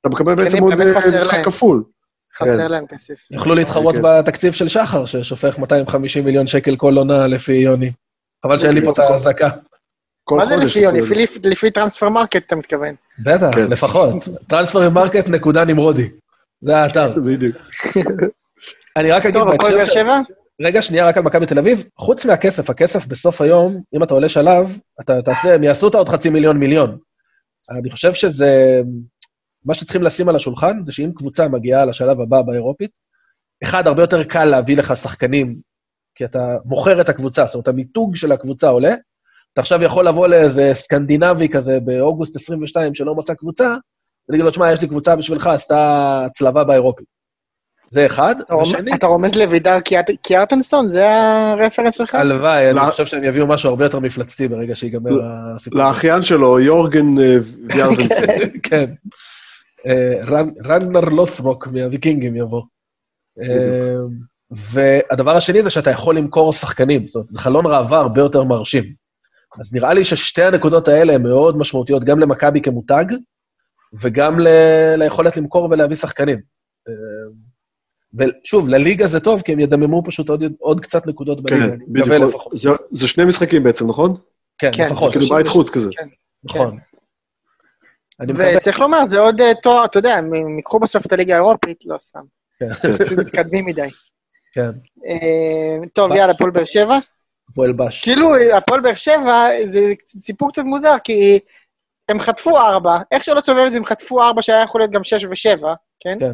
אתה 0.00 0.09
מקבל 0.09 0.35
בעצם 0.35 0.59
עוד 0.59 0.75
משחק. 0.75 1.44
כפול. 1.44 1.85
חסר 2.37 2.56
כן. 2.56 2.71
להם 2.71 2.87
כסף. 2.87 3.30
יוכלו 3.30 3.54
להתחרות 3.54 3.97
כן. 3.97 4.02
בתקציב 4.04 4.52
של 4.52 4.68
שחר, 4.68 5.04
ששופך 5.06 5.59
250 5.59 6.25
מיליון 6.25 6.47
שקל 6.47 6.76
כל 6.76 6.97
עונה 6.97 7.26
לפי 7.26 7.52
יוני. 7.52 7.92
חבל 8.44 8.59
שאין 8.59 8.75
לי 8.75 8.85
פה 8.85 8.90
את 8.92 8.99
האזעקה. 8.99 9.49
כל 10.25 10.37
מה 10.37 10.47
זה 10.47 10.57
לפי 10.57 10.78
יוני? 10.78 11.00
אפילו. 11.00 11.21
לפי- 11.21 11.49
לפי 11.49 11.71
טרנספר 11.71 12.09
מרקט, 12.09 12.43
אתה 12.47 12.57
מתכוון. 12.57 12.95
בטח, 13.19 13.54
כן. 13.54 13.66
לפחות. 13.71 14.14
טרנספר 14.49 14.90
מרקט 14.90 15.28
נקודה 15.28 15.64
נמרודי. 15.64 16.09
זה 16.61 16.76
האתר. 16.76 17.14
בדיוק. 17.26 17.57
אני 18.97 19.11
רק 19.12 19.26
אגיד 19.26 19.40
טוב, 19.40 19.49
הפועל 19.49 19.76
באר. 19.76 19.87
שבע? 19.87 20.21
רגע, 20.62 20.83
שנייה, 20.83 21.07
רק 21.09 21.16
על 21.16 21.23
מכבי 21.23 21.47
תל 21.47 21.59
אביב. 21.59 21.85
חוץ 21.99 22.26
מהכסף, 22.26 22.71
הכסף 22.71 23.07
בסוף 23.07 23.40
היום, 23.40 23.83
אם 23.95 24.02
אתה 24.02 24.14
עולה 24.14 24.28
שלב, 24.28 24.78
אתה 25.00 25.23
תעשה, 25.23 25.54
הם 25.54 25.62
יעשו 25.64 25.88
את 25.88 25.95
העוד 25.95 26.09
חצי 26.09 26.31
מיליון 26.31 26.57
מיליון. 26.59 26.99
אני 27.71 27.90
חושב 27.90 28.12
שזה... 28.12 28.83
מה 29.64 29.75
שצריכים 29.75 30.02
לשים 30.02 30.28
על 30.28 30.37
השולחן 30.37 30.85
זה 30.85 30.93
שאם 30.93 31.11
קבוצה 31.16 31.49
מגיעה 31.49 31.85
לשלב 31.85 32.21
הבא 32.21 32.43
באירופית, 32.43 32.90
אחד, 33.62 33.87
הרבה 33.87 34.02
יותר 34.02 34.25
קל 34.25 34.45
להביא 34.45 34.76
לך 34.76 34.97
שחקנים, 34.97 35.57
כי 36.14 36.25
אתה 36.25 36.57
מוכר 36.64 37.00
את 37.00 37.09
הקבוצה, 37.09 37.47
זאת 37.47 37.54
אומרת, 37.54 37.69
המיתוג 37.69 38.16
של 38.16 38.33
הקבוצה 38.33 38.69
עולה, 38.69 38.95
אתה 39.55 39.61
עכשיו 39.61 39.83
יכול 39.83 40.09
לבוא 40.09 40.29
לאיזה 40.29 40.71
סקנדינבי 40.75 41.49
כזה 41.49 41.81
באוגוסט 41.81 42.37
22 42.37 42.95
שלא 42.95 43.15
מצא 43.15 43.35
קבוצה, 43.35 43.75
ולהגיד 44.29 44.45
לו, 44.45 44.51
תשמע, 44.51 44.73
יש 44.73 44.83
לי 44.83 44.89
קבוצה 44.89 45.17
בשבילך, 45.17 45.47
עשתה 45.47 46.23
הצלבה 46.27 46.65
באירופית. 46.65 47.07
זה 47.91 48.07
אחד. 48.07 48.35
אתה, 48.41 48.55
ושני... 48.55 48.95
אתה 48.95 49.07
רומז 49.07 49.37
לוידר 49.37 49.79
קיארטנסון? 50.23 50.89
זה 50.89 51.07
הרפרנס 51.11 51.95
שלך? 51.95 52.15
הלוואי, 52.15 52.71
אני 52.71 52.81
חושב 52.91 53.07
שהם 53.07 53.25
יביאו 53.25 53.47
משהו 53.47 53.71
הרבה 53.71 53.85
יותר 53.85 54.01
מפלצתי 54.01 54.49
ברגע 54.49 54.75
שיגמר 54.75 55.11
הסיפור. 55.55 55.79
לאחיין 55.79 56.23
שלו, 56.23 56.61
יורגן 56.61 57.19
אה, 57.19 57.37
ויארטנסון. 57.75 58.51
כן. 58.71 58.85
אה, 59.87 60.25
רנגנר 60.67 61.01
לות'רוק 61.01 61.67
מהוויקינגים 61.67 62.37
יבוא. 62.37 62.63
אה, 63.43 63.95
והדבר 64.51 65.37
השני 65.37 65.63
זה 65.63 65.71
שאתה 65.71 65.91
יכול 65.91 66.17
למכור 66.17 66.53
שחקנים, 66.53 67.07
זאת 67.07 67.15
אומרת, 67.15 67.29
זה 67.29 67.41
חלון 67.41 67.67
ראווה 67.67 67.99
הרבה 67.99 68.21
יותר 68.21 68.45
מרשים. 68.45 69.04
אז 69.61 69.73
נראה 69.73 69.95
לי 69.95 70.05
ששתי 70.05 70.43
הנקודות 70.43 70.89
האלה 70.89 71.15
הן 71.15 71.23
מאוד 71.23 71.57
משמעותיות, 71.57 72.05
גם 72.05 72.19
למכבי 72.19 72.61
כמותג, 72.61 73.05
וגם 74.03 74.41
ל- 74.41 74.95
ליכולת 74.97 75.37
למכור 75.37 75.69
ולהביא 75.71 75.97
שחקנים. 75.97 76.41
ושוב, 78.19 78.69
לליגה 78.69 79.07
זה 79.07 79.21
טוב, 79.21 79.43
כי 79.43 79.53
הם 79.53 79.61
ידממו 79.61 80.03
פשוט 80.07 80.29
עוד, 80.29 80.43
עוד 80.59 80.81
קצת 80.81 81.07
נקודות 81.07 81.39
כן, 81.39 81.45
בליגה, 81.45 81.65
אני 81.75 81.85
מקווה 81.89 82.19
לפחות. 82.19 82.53
זה, 82.57 82.69
זה 82.91 83.09
שני 83.09 83.25
משחקים 83.25 83.63
בעצם, 83.63 83.91
נכון? 83.91 84.17
כן, 84.59 84.71
כן 84.75 84.85
לפחות. 84.87 85.13
כאילו 85.13 85.27
בית 85.27 85.47
חוץ 85.47 85.71
כזה. 85.71 85.89
כן, 85.93 86.09
נכון. 86.45 86.79
וצריך 88.29 88.81
לומר, 88.81 89.07
זה 89.07 89.19
עוד 89.19 89.41
אה, 89.41 89.53
תואר, 89.63 89.85
אתה 89.85 89.99
יודע, 89.99 90.15
הם 90.15 90.57
ייקחו 90.57 90.79
בסוף 90.79 91.07
את 91.07 91.13
הליגה 91.13 91.35
האירופית, 91.35 91.79
לא 91.87 91.99
סתם. 91.99 92.21
כן. 92.59 92.69
מתקדמים 93.27 93.65
מדי. 93.65 93.89
כן. 94.53 94.71
אה, 95.07 95.87
טוב, 95.93 96.13
יאללה, 96.13 96.33
הפועל 96.33 96.51
באר 96.51 96.65
שבע. 96.65 96.99
הפועל 97.51 97.73
בש. 97.73 98.03
כאילו, 98.03 98.33
הפועל 98.57 98.81
באר 98.81 98.95
שבע, 98.95 99.49
זה 99.73 99.93
סיפור 100.07 100.53
קצת 100.53 100.63
מוזר, 100.65 100.95
כי 101.05 101.39
הם 102.09 102.21
חטפו 102.21 102.59
ארבע, 102.59 102.99
איך 103.13 103.25
שלא 103.25 103.41
תסובב 103.41 103.65
את 103.67 103.73
זה, 103.73 103.79
הם 103.79 103.85
חטפו 103.85 104.23
ארבע 104.23 104.43
שהיה 104.43 104.63
יכול 104.63 104.81
להיות 104.81 104.91
גם 104.91 105.05
שש 105.05 105.25
ושבע, 105.31 105.75
כן? 106.01 106.17
כן. 106.21 106.33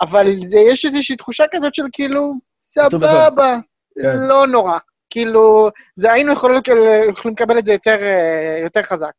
אבל 0.00 0.34
זה, 0.34 0.58
יש 0.58 0.84
איזושהי 0.84 1.16
תחושה 1.16 1.44
כזאת 1.50 1.74
של 1.74 1.82
כאילו, 1.92 2.32
סבבה, 2.58 3.56
כן. 4.02 4.18
לא 4.28 4.46
נורא. 4.46 4.78
כאילו, 5.10 5.68
זה 5.96 6.12
היינו 6.12 6.32
יכולים, 6.32 6.56
יכולים 7.10 7.34
לקבל 7.34 7.58
את 7.58 7.64
זה 7.64 7.72
יותר, 7.72 8.02
אה, 8.02 8.60
יותר 8.62 8.82
חזק. 8.82 9.12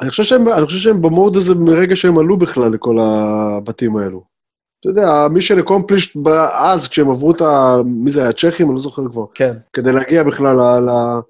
אני 0.00 0.10
חושב, 0.10 0.22
שהם, 0.22 0.48
אני 0.48 0.66
חושב 0.66 0.78
שהם 0.78 1.02
במוד 1.02 1.36
הזה 1.36 1.54
מרגע 1.54 1.96
שהם 1.96 2.18
עלו 2.18 2.36
בכלל 2.36 2.72
לכל 2.72 2.96
הבתים 3.00 3.96
האלו. 3.96 4.31
אתה 4.82 4.90
יודע, 4.90 5.28
מי 5.30 5.42
שנקומפלישט 5.42 6.16
אז, 6.52 6.88
כשהם 6.88 7.10
עברו 7.10 7.32
את 7.32 7.40
ה... 7.40 7.76
מי 7.84 8.10
זה 8.10 8.20
היה? 8.20 8.28
הצ'כים? 8.28 8.66
אני 8.66 8.74
לא 8.74 8.80
זוכר 8.80 9.02
כבר. 9.12 9.24
כן. 9.34 9.52
כדי 9.72 9.92
להגיע 9.92 10.22
בכלל 10.22 10.56
ל, 10.56 10.90
ל, 10.90 11.20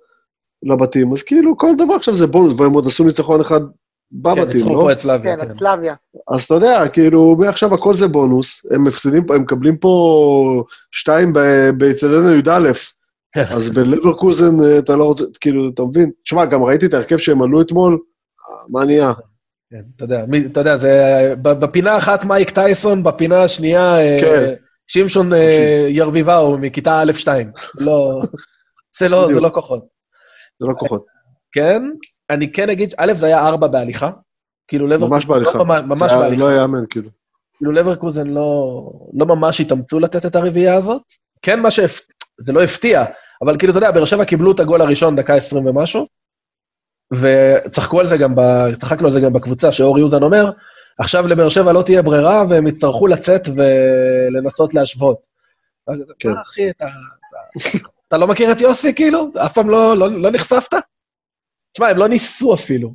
לבתים. 0.62 1.12
אז 1.12 1.23
כאילו, 1.23 1.59
כל 1.59 1.75
דבר 1.78 1.94
עכשיו 1.94 2.14
זה 2.14 2.26
בונוס, 2.26 2.61
והם 2.61 2.73
עוד 2.73 2.87
עשו 2.87 3.04
ניצחון 3.04 3.40
אחד 3.40 3.61
בבתים, 4.12 4.61
כן, 4.61 4.73
לא? 4.73 4.80
פה 4.80 4.92
את 4.92 4.99
סלאביה. 4.99 5.37
כן, 5.37 5.42
את 5.42 5.52
סלאביה. 5.52 5.94
אז 6.28 6.42
אתה 6.42 6.54
יודע, 6.54 6.88
כאילו, 6.88 7.37
מעכשיו 7.38 7.75
הכל 7.75 7.94
זה 7.94 8.09
בונוס, 8.09 8.66
הם 8.71 8.85
מפסידים, 8.85 9.23
הם 9.28 9.42
מקבלים 9.42 9.76
פה 9.76 10.64
שתיים 10.92 11.32
באצטדיון 11.78 12.38
י"א, 12.38 12.73
כן. 13.32 13.44
אז 13.56 13.71
בלברקוזן 13.71 14.64
אה, 14.64 14.78
אתה 14.78 14.97
לא 14.97 15.04
רוצה, 15.04 15.25
כאילו, 15.40 15.71
אתה 15.75 15.82
מבין? 15.82 16.11
תשמע, 16.25 16.44
גם 16.44 16.62
ראיתי 16.62 16.87
את 16.87 16.94
ההרכב 16.94 17.16
שהם 17.16 17.42
עלו 17.42 17.61
אתמול, 17.61 17.99
מה 18.68 18.85
נהיה? 18.85 19.12
כן, 19.73 19.83
אתה 19.97 20.05
יודע, 20.05 20.25
אתה 20.47 20.61
יודע, 20.61 20.76
זה... 20.76 21.35
בפינה 21.43 21.99
אחת 21.99 22.25
מייק 22.25 22.50
טייסון, 22.50 23.02
בפינה 23.02 23.45
השנייה 23.45 23.97
אה, 23.97 24.17
כן. 24.21 24.55
שמשון 24.87 25.33
אה, 25.33 25.87
ירביבאו 25.88 26.59
מכיתה 26.59 27.00
א'-2. 27.00 27.29
לא, 27.75 28.21
זה 28.99 29.09
לא, 29.09 29.29
זה 29.35 29.41
לא 29.41 29.49
כוחות. 29.49 29.85
זה 30.61 30.67
לא 30.67 30.75
כוחות. 30.79 31.05
כן, 31.52 31.83
אני 32.31 32.52
כן 32.52 32.71
אגיד, 32.71 32.95
א', 32.97 33.12
זה 33.17 33.26
היה 33.26 33.49
ארבע 33.49 33.67
בהליכה. 33.67 34.11
כאילו 34.69 34.87
לברקוזן... 34.87 35.14
ממש 35.14 35.26
בהליכה. 35.26 35.59
לא, 35.59 35.64
ממש 35.64 36.12
בהליכה. 36.12 36.45
לא 36.45 36.57
יאמן, 36.57 36.85
כאילו. 36.91 37.11
כאילו 37.57 37.73
לברקוזן 37.73 38.26
לא, 38.26 38.83
לא 39.14 39.26
ממש 39.26 39.61
התאמצו 39.61 40.00
לתת 40.00 40.26
את 40.26 40.37
הרביעייה 40.37 40.75
הזאת. 40.75 41.02
כן, 41.43 41.61
מה 41.61 41.71
שהפ... 41.71 42.00
זה 42.38 42.52
לא 42.52 42.62
הפתיע, 42.62 43.05
אבל 43.43 43.59
כאילו, 43.59 43.71
אתה 43.71 43.79
יודע, 43.79 43.91
באר 43.91 44.05
שבע 44.05 44.25
קיבלו 44.25 44.52
את 44.52 44.61
הגול 44.61 44.81
הראשון, 44.81 45.17
דקה 45.17 45.35
עשרים 45.35 45.67
ומשהו, 45.67 46.07
וצחקו 47.12 48.00
על 48.00 48.09
זה 48.09 48.16
גם, 48.16 48.35
ב... 48.35 48.40
צחקנו 48.81 49.07
על 49.07 49.12
זה 49.12 49.21
גם 49.21 49.33
בקבוצה, 49.33 49.73
שאור 49.73 49.99
יוזן 49.99 50.23
אומר, 50.23 50.50
עכשיו 50.99 51.28
לבאר 51.28 51.49
שבע 51.49 51.73
לא 51.73 51.83
תהיה 51.83 52.02
ברירה, 52.02 52.45
והם 52.49 52.66
יצטרכו 52.66 53.07
לצאת 53.07 53.49
ולנסות 53.57 54.75
להשוות. 54.75 55.16
כן. 56.19 56.28
מה, 56.28 56.42
אחי, 56.42 56.71
אתה, 56.71 56.87
אתה, 58.09 58.16
לא 58.16 58.26
מכיר 58.26 58.52
את 58.52 58.61
יוסי, 58.61 58.95
כאילו? 58.95 59.28
אף 59.45 59.52
פעם 59.52 59.71
לא, 59.71 59.97
לא, 59.97 60.11
לא 60.11 60.31
נחשפת? 60.31 60.76
תשמע, 61.73 61.88
הם 61.88 61.97
לא 61.97 62.09
ניסו 62.09 62.54
אפילו. 62.54 62.95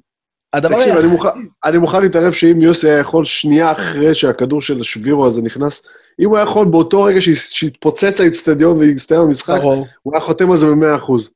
הדבר 0.53 0.79
תקשיב, 0.79 0.97
אני, 0.97 1.07
מוכן, 1.07 1.29
אני 1.65 1.77
מוכן 1.77 2.01
להתערב 2.01 2.33
שאם 2.33 2.61
יוסי 2.61 2.89
היה 2.89 2.99
יכול 2.99 3.25
שנייה 3.25 3.71
אחרי 3.71 4.15
שהכדור 4.15 4.61
של 4.61 4.81
השבירו 4.81 5.27
הזה 5.27 5.41
נכנס, 5.41 5.81
אם 6.19 6.29
הוא 6.29 6.37
היה 6.37 6.43
יכול 6.43 6.67
באותו 6.71 7.03
רגע 7.03 7.19
שהתפוצץ 7.21 8.19
האיצטדיון 8.19 8.77
והסתיים 8.77 9.21
המשחק, 9.21 9.59
הוא 10.03 10.13
היה 10.15 10.25
חותם 10.25 10.51
על 10.51 10.57
זה 10.57 10.65
במאה 10.65 10.95
אחוז. 10.95 11.33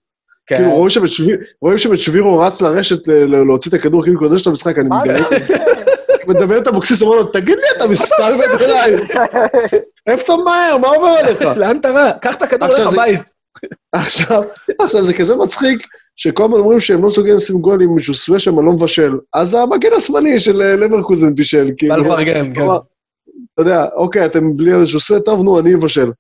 כן. 0.52 0.58
כאילו, 0.58 0.72
רואים 1.62 1.78
שם 1.78 1.94
את 1.94 2.00
שבירו 2.00 2.40
רץ 2.40 2.62
לרשת 2.62 3.08
להוציא 3.48 3.72
את 3.72 3.76
הכדור, 3.76 4.04
כאילו 4.04 4.20
קודש 4.20 4.42
את 4.42 4.48
המשחק, 4.48 4.78
אני 4.78 4.90
מגלה. 4.90 5.20
מדבר 6.28 6.58
את 6.58 6.68
אבוקסיס, 6.68 7.02
אומר 7.02 7.16
לו, 7.16 7.24
תגיד 7.24 7.58
לי, 7.58 7.64
אתה 7.78 7.88
מסתלבט 7.88 8.62
אליי. 8.62 8.96
איפה 10.08 10.24
אתה 10.24 10.34
מהר, 10.46 10.78
מה 10.78 10.88
עובר 10.88 11.08
עליך? 11.08 11.42
לאן 11.42 11.78
אתה 11.78 11.90
רע? 11.90 12.12
קח 12.12 12.36
את 12.36 12.42
הכדור 12.42 12.70
לך 12.70 12.94
הבית. 12.94 13.20
עכשיו, 13.92 14.42
עכשיו, 14.80 15.06
זה 15.06 15.14
כזה 15.14 15.36
מצחיק, 15.36 15.88
שכל 16.16 16.44
הזמן 16.44 16.58
אומרים 16.58 16.80
שהם 16.80 17.02
לא 17.02 17.08
מסוגלים 17.08 17.38
לשים 17.38 17.62
גול 17.62 17.82
עם 17.82 18.00
ז'וסווה 18.02 18.40
שם 18.40 18.66
לא 18.66 18.72
מבשל, 18.72 19.12
אז 19.34 19.54
המגן 19.54 19.90
השמאלי 19.98 20.40
של 20.40 20.62
אה, 20.62 20.76
לברקוזן 20.76 21.36
בישל, 21.36 21.72
כאילו. 21.78 21.96
בא 21.96 22.02
לפרגן, 22.02 22.54
כן. 22.54 22.66
אתה 23.54 23.62
יודע, 23.62 23.86
אוקיי, 23.96 24.26
אתם 24.26 24.40
בלי 24.56 24.86
ז'וסווה, 24.86 25.20
טוב, 25.20 25.44
נו, 25.44 25.60
אני 25.60 25.76
אבשל. 25.76 26.12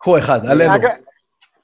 קחו 0.00 0.18
אחד, 0.18 0.46
עלינו. 0.46 0.72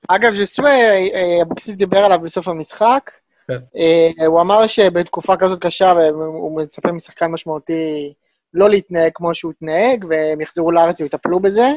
אגב, 0.09 0.33
ז'וסווה, 0.33 0.71
אה, 0.71 1.39
אבוקסיס 1.43 1.77
דיבר 1.77 1.99
עליו 1.99 2.21
בסוף 2.21 2.49
המשחק. 2.49 3.11
כן. 3.49 3.59
אה, 3.77 4.27
הוא 4.27 4.41
אמר 4.41 4.67
שבתקופה 4.67 5.37
כזאת 5.37 5.63
קשה, 5.63 5.93
הוא 6.11 6.61
מצפה 6.61 6.93
משחקן 6.93 7.27
משמעותי 7.27 8.13
לא 8.55 8.71
להתנהג 8.71 9.11
כמו 9.15 9.35
שהוא 9.35 9.53
התנהג, 9.53 10.05
והם 10.09 10.41
יחזרו 10.41 10.73
לארץ 10.73 11.01
ויטפלו 11.01 11.41
בזה. 11.41 11.71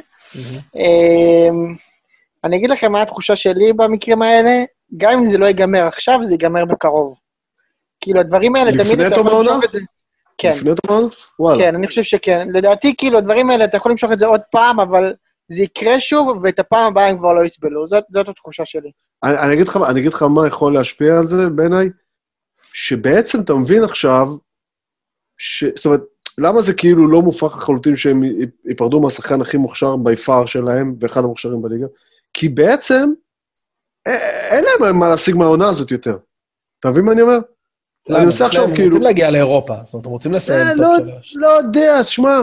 אני 2.44 2.58
אגיד 2.58 2.70
לכם 2.70 2.92
מה 2.92 3.02
התחושה 3.02 3.36
שלי 3.36 3.74
במקרים 3.74 4.22
האלה, 4.22 4.64
גם 4.98 5.12
אם 5.12 5.26
זה 5.26 5.38
לא 5.38 5.46
ייגמר 5.46 5.84
עכשיו, 5.84 6.20
זה 6.24 6.34
ייגמר 6.34 6.66
בקרוב. 6.66 7.20
כאילו, 8.02 8.20
הדברים 8.20 8.56
האלה, 8.56 8.72
תמיד 8.84 9.02
אתה 9.02 9.20
יכול 9.20 9.40
למשוך 9.40 9.64
את 9.64 9.72
זה. 9.72 9.80
כן. 10.38 10.58
לפני 10.58 10.72
תומעונה? 10.76 11.08
וואלה. 11.40 11.60
כן, 11.60 11.76
אני 11.76 11.88
חושב 11.88 12.04
שכן. 12.04 12.48
לדעתי, 12.54 12.96
כאילו, 12.98 13.18
הדברים 13.18 13.50
האלה, 13.50 13.66
אתה 13.66 13.78
יכול 13.78 13.92
למשוך 13.92 14.12
את 14.12 14.20
זה 14.20 14.26
עוד 14.26 14.42
פעם, 14.52 14.80
אבל 14.80 15.14
זה 15.48 15.64
יקרה 15.64 16.00
שוב, 16.00 16.40
ואת 16.44 16.60
הפעם 16.60 16.86
הבאה 16.86 17.08
הם 17.08 17.18
כבר 17.18 17.34
לא 17.34 17.46
יסבלו. 17.46 17.88
זאת, 17.88 18.04
זאת 18.10 18.30
התחושה 18.30 18.66
שלי. 18.66 18.92
אני, 19.24 19.38
אני, 19.38 19.54
אגיד 19.54 19.68
לך, 19.68 19.80
אני 19.90 20.00
אגיד 20.00 20.14
לך 20.14 20.24
מה 20.24 20.48
יכול 20.48 20.74
להשפיע 20.74 21.18
על 21.18 21.28
זה 21.28 21.50
בעיניי, 21.56 21.90
שבעצם 22.74 23.42
אתה 23.42 23.54
מבין 23.54 23.84
עכשיו, 23.84 24.28
ש... 25.38 25.64
זאת 25.76 25.86
אומרת, 25.86 26.02
למה 26.38 26.62
זה 26.62 26.74
כאילו 26.74 27.08
לא 27.08 27.22
מופרך 27.22 27.58
לחלוטין 27.58 27.98
שהם 27.98 28.22
ייפרדו 28.66 29.00
מהשחקן 29.00 29.42
הכי 29.42 29.58
מוכשר 29.58 29.96
by 29.96 30.16
far 30.16 30.46
שלהם, 30.46 30.96
ואחד 31.02 31.24
המוכשרים 31.24 31.62
בליגה? 31.62 31.88
כי 32.34 32.50
בעצם, 32.50 33.06
אין 34.52 34.64
להם 34.64 35.00
מה 35.00 35.10
להשיג 35.10 35.36
מהעונה 35.36 35.70
הזאת 35.70 35.92
יותר. 35.92 36.18
אתה 36.80 36.90
מבין 36.90 37.06
מה 37.06 37.12
אני 37.12 37.22
אומר? 37.22 37.38
אני 38.10 38.26
עושה 38.26 38.46
עכשיו 38.46 38.66
כאילו... 38.66 38.78
הם 38.78 38.86
רוצים 38.86 39.02
להגיע 39.02 39.32
לאירופה, 39.32 39.74
זאת 39.84 39.94
אומרת, 39.94 40.06
הם 40.06 40.12
רוצים 40.12 40.34
לסיים 40.34 40.78
טופ 40.78 40.80
לא, 40.80 40.98
שלוש. 40.98 41.34
לא 41.36 41.48
יודע, 41.48 42.04
שמע, 42.04 42.42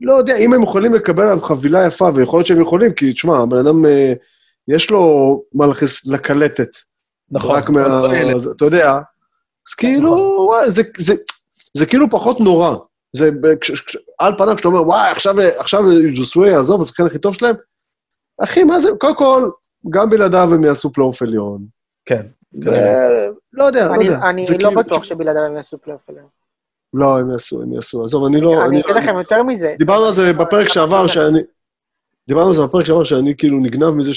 לא 0.00 0.14
יודע, 0.14 0.36
אם 0.36 0.52
הם 0.52 0.62
יכולים 0.62 0.94
לקבל 0.94 1.22
עליו 1.22 1.42
חבילה 1.42 1.86
יפה, 1.86 2.10
ויכול 2.14 2.38
להיות 2.38 2.46
שהם 2.46 2.60
יכולים, 2.60 2.92
כי 2.92 3.12
תשמע, 3.12 3.38
הבן 3.38 3.56
אדם, 3.56 3.86
אה, 3.86 4.12
יש 4.68 4.90
לו 4.90 5.42
מה 5.54 5.66
להכניס 5.66 6.06
לקלטת. 6.06 6.68
נכון. 7.30 7.56
רק 7.56 7.70
מה... 7.70 7.80
אתה 8.56 8.64
יודע, 8.64 8.92
אז 9.68 9.74
כאילו, 9.76 10.10
נכון. 10.14 10.46
וואי, 10.46 10.66
זה 11.76 11.86
כאילו 11.86 12.10
פחות 12.10 12.40
נורא. 12.40 12.76
זה, 13.16 13.30
על 14.18 14.34
פניו, 14.38 14.54
כשאתה 14.56 14.68
אומר, 14.68 14.82
וואי, 14.82 15.10
עכשיו 15.58 15.84
ז'וסווי 16.16 16.50
יעזוב, 16.50 16.80
השחקן 16.80 17.06
הכי 17.06 17.18
טוב 17.18 17.34
שלהם, 17.34 17.56
אחי, 18.44 18.64
מה 18.64 18.80
זה, 18.80 18.88
קודם 19.00 19.16
כל, 19.16 19.50
גם 19.90 20.10
בלעדיו 20.10 20.54
הם 20.54 20.64
יעשו 20.64 20.92
פלייאוף 20.92 21.22
עליון. 21.22 21.66
כן. 22.06 22.26
לא 23.52 23.64
יודע, 23.64 23.86
לא 23.88 24.02
יודע. 24.02 24.18
אני 24.30 24.42
לא 24.42 24.48
כאילו- 24.48 24.74
בטוח 24.74 25.04
שבלעדיו 25.04 25.42
הם 25.42 25.56
יעשו 25.56 25.78
פלייאוף 25.78 26.08
עליון. 26.08 26.26
לא, 26.94 27.18
הם 27.18 27.30
יעשו, 27.30 27.62
הם 27.62 27.72
יעשו. 27.72 28.04
עזוב, 28.04 28.24
אני 28.24 28.40
לא... 28.40 28.64
אני 28.66 28.80
אגיד 28.80 28.96
לכם 28.96 29.16
יותר 29.18 29.42
מזה. 29.42 29.74
דיברנו 29.78 30.04
על 30.06 30.14
זה 30.14 30.32
בפרק 30.32 30.68
שעבר, 30.68 31.06
שאני... 31.06 31.40
דיברנו 32.28 32.48
על 32.48 32.54
זה 32.54 32.62
בפרק 32.62 32.86
שעבר, 32.86 33.04
שאני 33.04 33.34
כאילו 33.38 33.58
נגנב 33.58 33.90
מזה 33.90 34.10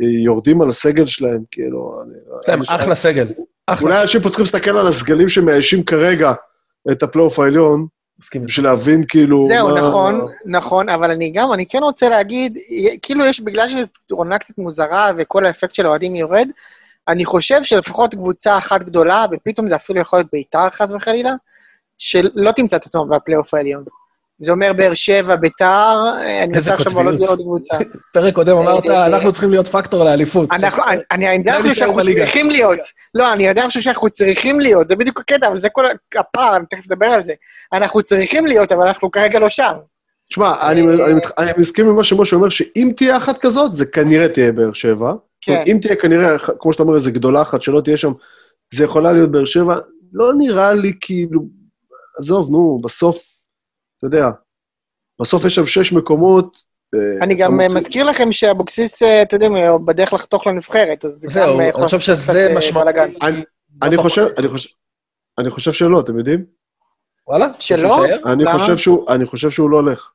שיורדים 0.00 0.62
על 0.62 0.68
הסגל 0.68 1.06
שלהם, 1.06 1.42
כאילו... 1.50 2.02
הם 2.46 2.60
אחלה 2.68 2.94
סגל. 2.94 3.26
אולי 3.82 4.02
אנשים 4.02 4.20
פה 4.20 4.28
צריכים 4.28 4.42
להסתכל 4.42 4.78
על 4.78 4.86
הסגלים 4.86 5.28
שמאיישים 5.28 5.84
כרגע 5.84 6.32
את 6.92 7.02
הפלייאוף 7.02 7.38
העליון. 7.38 7.86
בשביל 8.44 8.66
להבין 8.66 9.04
כאילו... 9.08 9.46
זהו, 9.48 9.68
מה- 9.68 9.78
נכון, 9.80 10.26
נכון, 10.46 10.88
אבל 10.88 11.10
אני 11.10 11.30
גם, 11.30 11.52
אני 11.52 11.66
כן 11.66 11.78
רוצה 11.82 12.08
להגיד, 12.08 12.58
כאילו 13.02 13.24
יש, 13.24 13.40
בגלל 13.40 13.68
שזו 13.68 13.86
עונה 14.10 14.38
קצת 14.38 14.58
מוזרה 14.58 15.10
וכל 15.18 15.46
האפקט 15.46 15.74
של 15.74 15.86
האוהדים 15.86 16.16
יורד, 16.16 16.48
אני 17.10 17.24
חושב 17.24 17.62
שלפחות 17.62 18.14
קבוצה 18.14 18.58
אחת 18.58 18.82
גדולה, 18.82 19.24
ופתאום 19.32 19.68
זה 19.68 19.76
אפילו 19.76 20.00
יכול 20.00 20.18
להיות 20.18 20.28
ביתר 20.32 20.70
חס 20.70 20.90
וחלילה, 20.90 21.32
שלא 21.98 22.52
תמצא 22.56 22.76
את 22.76 22.86
עצמה 22.86 23.04
בפלייאוף 23.04 23.54
העליון. 23.54 23.84
זה 24.38 24.52
אומר 24.52 24.72
באר 24.72 24.94
שבע, 24.94 25.36
ביתר, 25.36 25.96
אני 26.22 26.46
מנסה 26.46 26.74
עכשיו. 26.74 27.02
לעלות 27.02 27.20
לעוד 27.20 27.40
קבוצה. 27.40 27.76
פרק 28.14 28.34
קודם 28.34 28.56
אמרת, 28.56 28.90
אה, 28.90 29.06
אנחנו 29.06 29.32
צריכים 29.32 29.50
להיות 29.50 29.66
פקטור 29.68 30.04
לאליפות. 30.04 30.52
אני- 30.52 30.62
יודע 31.36 31.74
שאנחנו. 31.74 32.00
צריכים 32.14 32.50
להיות. 32.50 32.78
לא, 33.14 33.32
אני 33.32 33.46
יודע 33.46 33.70
שאנחנו 33.70 34.10
צריכים 34.10 34.60
להיות, 34.60 34.88
זה 34.88 34.96
בדיוק 34.96 35.20
הקטע, 35.20 35.46
אבל 35.46 35.58
זה 35.58 35.68
כל 35.72 35.84
הפער, 36.18 36.56
אני 36.56 36.64
תכף 36.70 36.90
אדבר 36.90 37.06
על 37.06 37.24
זה. 37.24 37.32
אנחנו 37.72 38.02
צריכים 38.02 38.46
להיות, 38.46 38.72
אבל 38.72 38.86
אנחנו 38.86 39.10
כרגע 39.10 39.38
לא 39.38 39.48
שם. 39.48 39.72
תשמע, 40.30 40.70
אני, 40.70 40.80
אה, 40.80 41.18
אני 41.38 41.52
מסכים 41.56 41.88
עם 41.88 41.96
מה 41.96 42.04
שמשה 42.04 42.36
אומר, 42.36 42.48
שאם 42.48 42.90
תהיה 42.96 43.16
אחת 43.16 43.38
כזאת, 43.40 43.76
זה 43.76 43.86
כנראה 43.86 44.28
תהיה 44.28 44.52
באר 44.52 44.72
שבע. 44.72 45.12
כן. 45.40 45.64
אם 45.66 45.78
תהיה 45.82 45.96
כנראה, 45.96 46.38
כמו 46.58 46.72
שאתה 46.72 46.82
אומר, 46.82 46.94
איזה 46.94 47.10
גדולה 47.10 47.42
אחת 47.42 47.62
שלא 47.62 47.80
תהיה 47.80 47.96
שם, 47.96 48.12
זה 48.74 48.84
יכולה 48.84 49.12
להיות 49.12 49.30
באר 49.30 49.44
שבע. 49.44 49.76
לא 50.12 50.30
נראה 50.38 50.74
לי 50.74 50.92
כאילו, 51.00 51.40
עזוב, 52.18 52.50
נו, 52.50 52.80
בסוף, 52.84 53.16
אתה 53.98 54.06
יודע, 54.06 54.26
בסוף 55.20 55.44
יש 55.44 55.54
שם 55.54 55.66
שש 55.66 55.92
מקומות. 55.92 56.56
אה, 56.94 57.24
אני 57.24 57.34
גם 57.34 57.60
אתה 57.60 57.74
מזכיר 57.74 58.04
לכם 58.10 58.32
שאבוקסיס, 58.32 59.02
אה, 59.02 59.22
אתם 59.22 59.36
יודעים, 59.36 59.56
הוא 59.56 59.80
בדרך 59.86 60.12
לחתוך 60.12 60.46
לנבחרת, 60.46 61.04
אז 61.04 61.10
זה 61.12 61.26
גם 61.26 61.32
זהו, 61.46 61.60
אה, 61.60 61.64
אני 61.64 61.72
חושב 61.72 62.00
שזה 62.00 62.52
משמעותי. 62.56 62.90
אני- 63.22 63.36
לא 63.82 63.86
אני. 63.86 63.96
חושב, 63.96 64.26
אני 64.38 64.48
חושב, 64.48 64.68
אני 65.38 65.50
חושב 65.50 65.72
שלא, 65.72 66.00
אתם 66.00 66.18
יודעים? 66.18 66.44
וואלה? 67.26 67.48
שלא? 67.58 68.04
אני? 68.26 68.58
חושב 68.58 68.76
שהוא, 68.76 69.08
אני 69.10 69.26
חושב 69.26 69.50
שהוא 69.50 69.70
לא 69.70 69.76
הולך. 69.76 70.10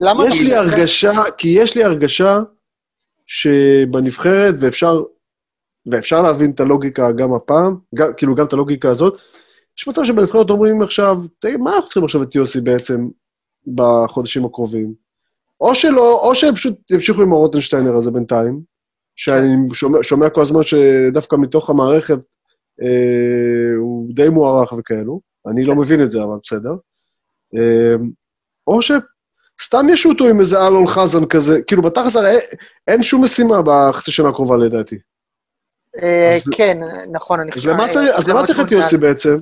למה 0.00 0.26
אתה 0.26 0.34
יש 0.34 0.40
לי? 0.40 0.56
הרגשה, 0.56 1.12
כי 1.38 1.48
יש 1.48 1.76
לי 1.76 1.84
הרגשה 1.84 2.38
שבנבחרת, 3.28 4.54
ואפשר, 4.60 5.02
ואפשר 5.86 6.22
להבין 6.22 6.50
את 6.50 6.60
הלוגיקה 6.60 7.12
גם 7.12 7.34
הפעם, 7.34 7.76
גם, 7.94 8.08
כאילו 8.16 8.34
גם 8.34 8.46
את 8.46 8.52
הלוגיקה 8.52 8.90
הזאת, 8.90 9.14
יש 9.78 9.88
מצב 9.88 10.04
שבנבחרת 10.04 10.50
אומרים 10.50 10.82
עכשיו, 10.82 11.16
מה 11.58 11.70
אנחנו 11.70 11.88
צריכים 11.88 12.04
עכשיו 12.04 12.22
את 12.22 12.34
יוסי 12.34 12.60
בעצם 12.60 13.08
בחודשים 13.74 14.44
הקרובים? 14.44 14.94
או 15.60 15.74
שלא, 15.74 16.20
או 16.20 16.34
שהם 16.34 16.54
פשוט 16.54 16.90
ימשיכו 16.90 17.22
עם 17.22 17.32
הרוטנשטיינר 17.32 17.96
הזה 17.96 18.10
בינתיים, 18.10 18.60
שאני 19.16 19.74
שומע, 19.74 19.98
שומע 20.02 20.30
כל 20.30 20.42
הזמן 20.42 20.62
שדווקא 20.62 21.36
מתוך 21.36 21.70
המערכת 21.70 22.18
אה, 22.82 23.76
הוא 23.78 24.14
די 24.14 24.28
מוערך 24.28 24.72
וכאלו, 24.72 25.20
אני 25.46 25.64
לא 25.64 25.74
מבין 25.74 26.02
את 26.02 26.10
זה, 26.10 26.24
אבל 26.24 26.36
בסדר. 26.42 26.72
אה, 27.56 28.04
או 28.66 28.82
שסתם 29.60 29.86
ישו 29.92 30.08
אותו 30.08 30.24
עם 30.24 30.40
איזה 30.40 30.66
אלון 30.66 30.86
חזן 30.86 31.26
כזה, 31.26 31.62
כאילו 31.66 31.82
בתכלס 31.82 32.16
הרי 32.16 32.36
אין- 32.88 33.02
שום 33.02 33.24
משימה 33.24 33.62
בחצי 33.64 34.12
שנה 34.12 34.28
הקרובה 34.28 34.56
לדעתי. 34.56 34.96
אה, 36.02 36.38
כן, 36.54 36.78
נכון, 37.12 37.40
אני 37.40 37.50
אז 37.50 37.56
חושב... 37.58 37.70
למה 37.70 37.88
צריך- 37.92 38.14
אז 38.14 38.28
למה 38.28 38.46
צריך 38.46 38.60
את 38.60 38.72
יוסי 38.72 38.96
בעצם? 38.96 39.36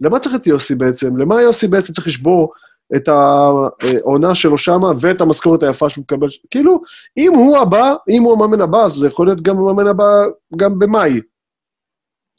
למה 0.00 0.18
צריך 0.18 0.34
את 0.34 0.46
יוסי 0.46 0.74
בעצם? 0.74 1.16
למה 1.16 1.42
יוסי 1.42 1.66
בעצם 1.68 1.92
צריך 1.92 2.06
לשבור 2.06 2.52
את 2.96 3.08
העונה 3.08 4.34
שלו 4.34 4.58
שמה 4.58 4.86
ואת 5.00 5.20
המשכורת 5.20 5.62
היפה 5.62 5.90
שהוא 5.90 6.02
מקבל? 6.02 6.28
כאילו, 6.50 6.80
אם 7.16 7.32
הוא 7.34 7.58
הבא, 7.58 7.94
אם 8.08 8.22
הוא 8.22 8.32
המאמן 8.32 8.60
הבא, 8.60 8.78
אז 8.84 8.92
זה 8.92 9.06
יכול 9.06 9.26
להיות 9.26 9.42
גם 9.42 9.54
המאמן 9.56 9.86
הבא 9.86 10.04
גם 10.56 10.78
במאי. 10.78 11.20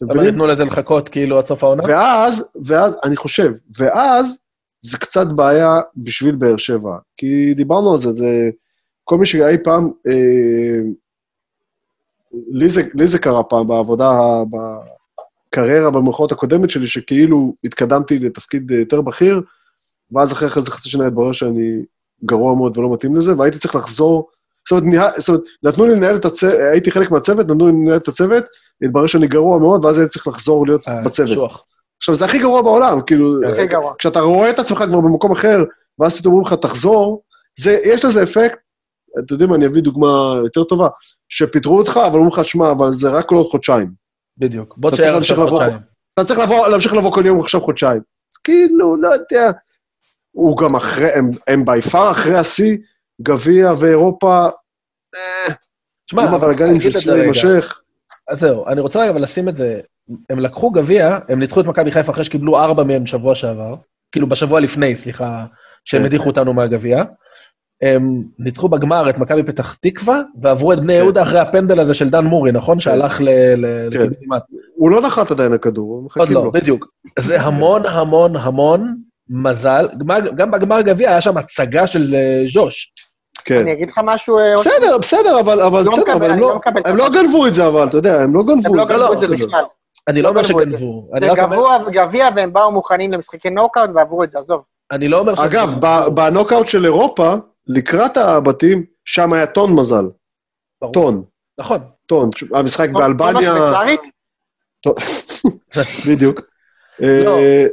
אבל? 0.09 0.25
ייתנו 0.25 0.47
לזה 0.47 0.65
לחכות 0.65 1.09
כאילו 1.09 1.39
עד 1.39 1.45
סוף 1.45 1.63
העונה? 1.63 1.83
ואז, 1.87 2.45
ואז, 2.65 2.95
אני 3.03 3.17
חושב, 3.17 3.51
ואז 3.79 4.37
זה 4.81 4.97
קצת 4.97 5.27
בעיה 5.35 5.79
בשביל 5.97 6.35
באר 6.35 6.57
שבע. 6.57 6.97
כי 7.17 7.53
דיברנו 7.53 7.93
על 7.93 8.01
זה, 8.01 8.13
זה 8.13 8.49
כל 9.03 9.17
מי 9.17 9.25
שאי 9.25 9.57
פעם, 9.63 9.91
אה, 10.07 10.81
לי, 12.51 12.69
זה, 12.69 12.81
לי 12.93 13.07
זה 13.07 13.19
קרה 13.19 13.43
פעם 13.43 13.67
בעבודה, 13.67 14.11
בקריירה 14.51 15.91
במרכאות 15.91 16.31
הקודמת 16.31 16.69
שלי, 16.69 16.87
שכאילו 16.87 17.53
התקדמתי 17.63 18.19
לתפקיד 18.19 18.71
אה, 18.71 18.77
יותר 18.77 19.01
בכיר, 19.01 19.41
ואז 20.11 20.31
אחרי 20.31 20.49
איזה 20.55 20.71
חצי 20.71 20.89
שנה 20.89 21.07
התברר 21.07 21.31
שאני 21.31 21.83
גרוע 22.25 22.55
מאוד 22.55 22.77
ולא 22.77 22.93
מתאים 22.93 23.15
לזה, 23.15 23.37
והייתי 23.37 23.59
צריך 23.59 23.75
לחזור, 23.75 24.29
זאת 24.69 24.71
אומרת, 24.71 24.83
ניהל, 24.83 25.11
זאת 25.17 25.29
אומרת 25.29 25.43
נתנו 25.63 25.85
לי 25.85 25.95
לנהל 25.95 26.15
את 26.15 26.25
הצוות, 26.25 26.53
הייתי 26.71 26.91
חלק 26.91 27.11
מהצוות, 27.11 27.47
נתנו 27.47 27.67
לי 27.67 27.73
לנהל 27.73 27.97
את 27.97 28.07
הצוות, 28.07 28.43
התברר 28.81 29.07
שאני 29.07 29.27
גרוע 29.27 29.59
מאוד, 29.59 29.85
ואז 29.85 29.97
הייתי 29.97 30.11
צריך 30.11 30.27
לחזור 30.27 30.67
להיות 30.67 30.87
אה, 30.87 31.01
בצוות. 31.01 31.29
קשוח. 31.29 31.63
עכשיו, 32.01 32.15
זה 32.15 32.25
הכי 32.25 32.39
גרוע 32.39 32.61
בעולם, 32.61 33.01
כאילו, 33.01 33.47
הכי 33.47 33.67
גרוע. 33.67 33.93
כשאתה 33.99 34.19
רואה 34.19 34.49
את 34.49 34.59
עצמך 34.59 34.77
כבר 34.77 35.01
במקום 35.01 35.31
אחר, 35.31 35.63
ואז 35.99 36.17
פתאום 36.17 36.33
אומרים 36.33 36.53
לך, 36.53 36.59
תחזור, 36.59 37.23
זה, 37.59 37.79
יש 37.85 38.05
לזה 38.05 38.23
אפקט, 38.23 38.59
אתם 39.19 39.33
יודעים 39.33 39.49
מה, 39.49 39.55
אני 39.55 39.65
אביא 39.65 39.81
דוגמה 39.81 40.33
יותר 40.43 40.63
טובה, 40.63 40.87
שפיטרו 41.29 41.77
אותך, 41.77 41.99
אבל 42.05 42.19
אומרים 42.19 42.39
לך, 42.39 42.45
שמע, 42.45 42.71
אבל 42.71 42.91
זה 42.91 43.09
רק 43.09 43.31
לעוד 43.31 43.47
חודשיים. 43.51 43.91
בדיוק. 44.37 44.77
בוא 44.77 44.91
תשאר 44.91 45.17
עכשיו. 45.17 45.47
חודשיים. 45.47 45.77
אתה 46.13 46.23
צריך 46.23 46.39
לבוא, 46.39 46.67
להמשיך 46.67 46.93
לבוא 46.93 47.13
כל 47.13 47.25
יום 47.25 47.41
עכשיו 47.41 47.61
חודשיים. 47.61 48.01
אז 48.33 48.37
כאילו, 48.37 48.97
לא 49.01 49.07
יודע, 49.07 49.51
הוא 50.31 50.57
גם 50.57 50.75
אחרי, 50.75 51.11
הם, 51.13 51.31
הם 51.47 51.65
בי 51.65 51.81
פאר 51.81 52.11
אחרי 52.11 52.37
השיא, 52.37 52.77
גביע 53.21 53.71
ואירופה, 53.79 54.49
אה, 55.15 55.53
תשמע, 56.05 56.53
תגיד 56.53 56.81
של 56.81 56.97
את 56.97 57.05
זה 57.05 57.13
רגע. 57.13 57.59
אז 58.29 58.39
זהו, 58.39 58.67
אני 58.67 58.81
רוצה 58.81 59.09
אבל 59.09 59.21
לשים 59.21 59.49
את 59.49 59.57
זה, 59.57 59.81
הם 60.29 60.39
לקחו 60.39 60.71
גביע, 60.71 61.17
הם 61.29 61.39
ניצחו 61.39 61.61
את 61.61 61.65
מכבי 61.65 61.91
חיפה 61.91 62.11
אחרי 62.11 62.23
שקיבלו 62.23 62.59
ארבע 62.59 62.83
מהם 62.83 63.05
שבוע 63.05 63.35
שעבר, 63.35 63.75
כאילו 64.11 64.27
בשבוע 64.27 64.59
לפני, 64.59 64.95
סליחה, 64.95 65.45
שהם 65.85 65.99
כן. 65.99 66.05
הדיחו 66.05 66.29
אותנו 66.29 66.53
מהגביע. 66.53 67.03
הם 67.81 68.23
ניצחו 68.39 68.69
בגמר 68.69 69.09
את 69.09 69.17
מכבי 69.17 69.43
פתח 69.43 69.73
תקווה, 69.73 70.21
ועברו 70.41 70.73
את 70.73 70.79
בני 70.79 70.93
כן. 70.93 70.99
יהודה 70.99 71.21
אחרי 71.21 71.39
הפנדל 71.39 71.79
הזה 71.79 71.93
של 71.93 72.09
דן 72.09 72.25
מורי, 72.25 72.51
נכון? 72.51 72.79
שהלך 72.79 73.21
ל- 73.21 73.25
כן. 73.25 73.59
לקיבינימט. 73.87 74.41
הוא 74.75 74.91
לא 74.91 75.01
נחת 75.01 75.31
עדיין 75.31 75.53
הכדור, 75.53 75.93
עוד 75.93 76.03
מחכים 76.05 76.35
לא, 76.35 76.43
לו. 76.43 76.51
בדיוק. 76.51 76.87
זה 77.19 77.41
המון 77.41 77.85
המון 77.85 78.35
המון 78.35 78.87
מזל. 79.29 79.87
גם 80.35 80.51
בגמר 80.51 80.81
גביע 80.81 81.09
היה 81.09 81.21
שם 81.21 81.37
הצגה 81.37 81.87
של 81.87 82.15
אה, 82.15 82.43
ז'וש. 82.53 82.93
כן. 83.45 83.59
אני 83.59 83.73
אגיד 83.73 83.89
לך 83.89 84.01
משהו, 84.03 84.39
אה? 84.39 84.55
בסדר, 84.59 84.97
בסדר, 84.97 85.39
אבל, 85.39 85.61
אבל 85.61 85.83
לא 85.85 85.91
בסדר, 85.91 86.13
אבל 86.13 86.31
הם 86.31 86.39
לא, 86.39 86.59
לא 86.75 86.81
הם 86.85 86.97
לא 86.97 87.09
גנבו 87.09 87.47
את 87.47 87.53
זה, 87.53 87.67
אבל, 87.67 87.87
אתה 87.87 87.97
יודע, 87.97 88.21
הם 88.21 88.35
לא 88.35 88.43
גנבו 88.43 88.69
הם 88.69 88.75
לא 88.75 88.83
את 88.83 88.87
זה. 88.87 88.93
גנבו 88.93 89.13
את 89.13 89.19
זה. 89.19 89.27
בכלל. 89.27 89.63
אני 90.07 90.21
לא 90.21 90.23
לא 90.23 90.29
אומר. 90.29 90.43
שגנבו. 90.43 91.09
זה 91.85 91.91
גביע, 91.91 92.29
והם 92.35 92.53
באו 92.53 92.71
מוכנים 92.71 93.11
למשחקי 93.11 93.49
נוקאוט 93.49 93.89
ועברו 93.95 94.23
את 94.23 94.29
זה, 94.29 94.39
עזוב. 94.39 94.61
אני 94.91 95.07
לא 95.07 95.19
אומר 95.19 95.33
אגב, 95.33 95.49
שגנבו. 95.51 95.79
ב- 95.81 96.07
בנוקאוט 96.15 96.67
של 96.67 96.85
אירופה, 96.85 97.33
לקראת 97.67 98.17
הבתים, 98.17 98.85
שם 99.05 99.33
היה 99.33 99.45
טון 99.45 99.75
מזל. 99.79 100.05
טון, 100.93 101.23
נכון. 101.59 101.79
טון. 102.05 102.29
המשחק 102.53 102.89
באלבניה... 102.89 103.41
שוויצרית? 103.41 104.01
בדיוק. 106.07 106.39
לא. 106.99 107.37
אה, 107.37 107.65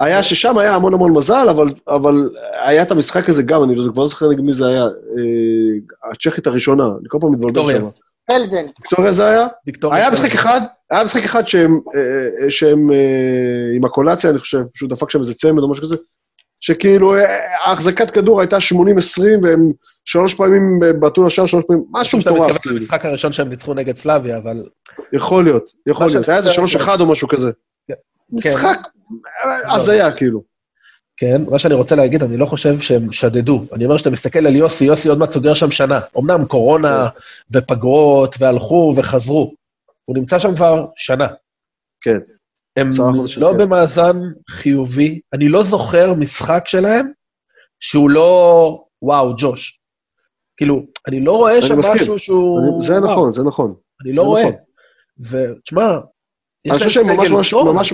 היה 0.00 0.22
ששם 0.22 0.58
היה 0.58 0.74
המון 0.74 0.94
המון 0.94 1.16
מזל, 1.16 1.46
אבל, 1.50 1.74
אבל 1.88 2.30
היה 2.62 2.82
את 2.82 2.90
המשחק 2.90 3.28
הזה 3.28 3.42
גם, 3.42 3.62
אני 3.64 3.74
לא- 3.74 3.92
כבר 3.92 4.02
לא 4.02 4.08
זוכר 4.08 4.28
נגד 4.30 4.40
מי 4.40 4.52
זה 4.52 4.66
היה, 4.68 4.82
אה, 4.84 6.10
הצ'כית 6.10 6.46
הראשונה, 6.46 6.84
אני 6.86 7.08
כל 7.08 7.18
פעם 7.20 7.32
מתבלבל 7.32 7.46
ויקטוריה. 7.60 7.78
שם. 7.78 7.88
פלזן. 8.26 8.66
ויקטוריה 8.80 9.12
זה 9.12 9.26
היה? 9.26 9.46
ויקטוריה. 9.66 9.98
היה 9.98 10.10
משחק 10.10 10.32
אחד, 10.34 10.60
היה 10.90 11.04
משחק 11.04 11.22
אחד 11.24 11.48
שהם, 11.48 11.80
אה, 11.94 12.44
אה, 12.44 12.50
שהם 12.50 12.90
אה, 12.90 13.76
עם 13.76 13.84
הקולציה, 13.84 14.30
אני 14.30 14.38
חושב, 14.38 14.58
פשוט 14.74 14.90
דפק 14.90 15.10
שם 15.10 15.20
איזה 15.20 15.34
צמד 15.34 15.62
או 15.62 15.70
משהו 15.70 15.84
כזה, 15.84 15.96
שכאילו 16.60 17.14
ההחזקת 17.66 18.10
כדור 18.10 18.40
הייתה 18.40 18.56
80-20, 18.56 19.20
והם 19.42 19.72
שלוש 20.04 20.34
פעמים 20.34 20.80
בעטו 21.00 21.26
לשער, 21.26 21.46
שלוש 21.46 21.64
פעמים, 21.68 21.84
משהו 21.92 22.20
שאתה 22.20 22.30
מטורף. 22.30 22.44
מתכוון 22.44 22.62
כאילו. 22.62 22.76
למשחק 22.76 23.04
הראשון 23.04 23.32
שהם 23.32 23.48
ניצחו 23.48 23.74
נגד 23.74 23.96
סלאביה, 23.96 24.36
אבל... 24.36 24.64
יכול 25.12 25.44
להיות, 25.44 25.64
יכול 25.86 26.06
להיות. 26.06 26.28
היה 26.28 26.38
איזה 26.38 26.48
רוצה- 26.48 26.56
שלוש 26.56 26.76
אחד 26.76 27.00
או 27.00 27.06
משהו 27.12 27.28
כזה. 27.28 27.50
כן. 27.88 27.94
משחק 28.32 28.78
אה, 29.44 29.74
הזיה, 29.74 30.12
כאילו. 30.12 30.42
כן, 31.16 31.42
מה 31.50 31.58
שאני 31.58 31.74
רוצה 31.74 31.96
להגיד, 31.96 32.22
אני 32.22 32.36
לא 32.36 32.46
חושב 32.46 32.80
שהם 32.80 33.12
שדדו. 33.12 33.64
אני 33.72 33.84
אומר 33.84 33.96
שאתה 33.96 34.10
מסתכל 34.10 34.46
על 34.46 34.56
יוסי, 34.56 34.84
יוסי 34.84 35.08
עוד 35.08 35.18
מעט 35.18 35.30
סוגר 35.30 35.54
שם 35.54 35.70
שנה. 35.70 36.00
אמנם 36.18 36.44
קורונה 36.44 37.08
ופגרות 37.50 38.36
והלכו 38.38 38.94
וחזרו. 38.96 39.54
הוא 40.08 40.16
נמצא 40.16 40.38
שם 40.38 40.54
כבר 40.54 40.86
שנה. 40.96 41.26
כן. 42.00 42.18
הם 42.76 42.90
לא 43.36 43.52
כן. 43.52 43.58
במאזן 43.58 44.16
חיובי. 44.50 45.20
אני 45.32 45.48
לא 45.48 45.62
זוכר 45.62 46.14
משחק 46.14 46.62
שלהם 46.68 47.06
שהוא 47.80 48.10
לא, 48.10 48.84
וואו, 49.02 49.34
ג'וש. 49.38 49.80
כאילו, 50.56 50.82
אני 51.08 51.20
לא 51.20 51.32
רואה 51.36 51.62
שם. 51.62 51.74
משהו 51.78 52.18
שהוא... 52.18 52.58
אני- 52.60 52.86
זה 52.86 52.92
וואו, 52.92 53.12
נכון, 53.12 53.32
זה 53.32 53.42
נכון. 53.42 53.74
אני 54.04 54.12
לא 54.12 54.22
רואה. 54.22 54.42
נכון. 54.42 54.54
ותשמע, 55.20 55.82
יש 56.64 56.82
אני 56.82 56.90
להם 56.96 57.16
סגל 57.16 57.28
ממש, 57.36 57.50
טוב. 57.50 57.72
ממש, 57.76 57.92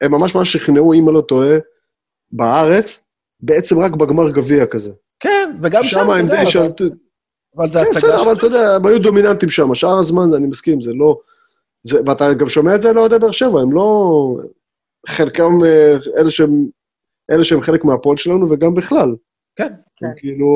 הם 0.00 0.10
ממש 0.12 0.34
ממש 0.34 0.52
שכנעו, 0.52 0.94
אם 0.94 1.08
אני 1.08 1.14
לא 1.16 1.20
טועה, 1.20 1.56
בארץ, 2.32 3.04
בעצם 3.40 3.78
רק 3.78 3.92
בגמר 3.92 4.30
גביע 4.30 4.66
כזה. 4.70 4.90
כן, 5.20 5.58
וגם 5.62 5.84
שם, 5.84 6.00
אתה 6.00 6.20
יודע, 6.20 6.42
אבל- 7.56 7.68
זה 7.68 7.80
כן, 7.80 7.86
הצגה 7.86 7.98
בסדר, 7.98 8.16
של... 8.16 8.22
אבל 8.22 8.38
אתה 8.38 8.46
יודע, 8.46 8.76
הם 8.76 8.86
היו 8.86 8.98
דומיננטים 9.02 9.50
שם, 9.50 9.74
שאר 9.74 9.98
הזמן, 9.98 10.34
אני 10.36 10.46
מסכים, 10.46 10.80
זה 10.80 10.92
לא... 10.94 11.18
זה, 11.84 11.98
ואתה 12.06 12.34
גם 12.34 12.48
שומע 12.48 12.74
את 12.74 12.82
זה 12.82 12.92
לאוהדי 12.92 13.18
באר 13.18 13.32
שבע, 13.32 13.60
הם 13.60 13.72
לא... 13.72 13.94
חלקם, 15.08 15.50
אה, 15.64 15.96
אלה 16.18 16.30
שהם 16.30 16.66
אלה 17.30 17.44
שהם 17.44 17.60
חלק 17.60 17.84
מהפועל 17.84 18.16
שלנו 18.16 18.50
וגם 18.50 18.74
בכלל. 18.74 19.14
כן. 19.56 19.72
כן. 19.96 20.06
כאילו, 20.16 20.46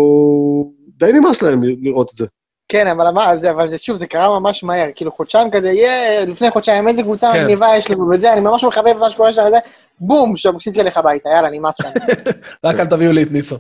די 0.89 1.13
נמאס 1.13 1.43
להם 1.43 1.61
לראות 1.63 2.11
את 2.13 2.17
זה. 2.17 2.27
כן, 2.69 2.87
אבל 2.87 3.11
מה, 3.11 3.37
זה, 3.37 3.51
אבל 3.51 3.69
זה 3.69 3.79
שוב, 3.79 3.97
זה 3.97 4.07
קרה 4.07 4.41
ממש 4.41 4.65
מהר. 4.65 4.89
כאילו, 4.95 5.13
חודשיים 5.13 5.51
כזה, 5.51 5.73
יהיה, 5.73 6.25
לפני 6.25 6.51
חודשיים, 6.51 6.89
איזה 6.89 7.03
קבוצה 7.03 7.31
כן. 7.33 7.45
מגניבה 7.45 7.77
יש 7.77 7.91
לנו 7.91 8.11
וזה, 8.11 8.33
אני 8.33 8.41
ממש 8.41 8.65
מחבב 8.65 8.97
מה 8.99 9.11
שקורה 9.11 9.33
שם 9.33 9.43
וזה, 9.47 9.57
בום, 10.01 10.37
שאבוקסיס 10.37 10.77
ילך 10.77 10.97
הביתה, 10.97 11.29
יאללה, 11.29 11.51
נמאס 11.51 11.81
להם. 11.81 11.93
רק 12.65 12.81
אל 12.81 12.87
תביאו 12.87 13.13
לי 13.13 13.23
את 13.23 13.33
ניסו. 13.33 13.57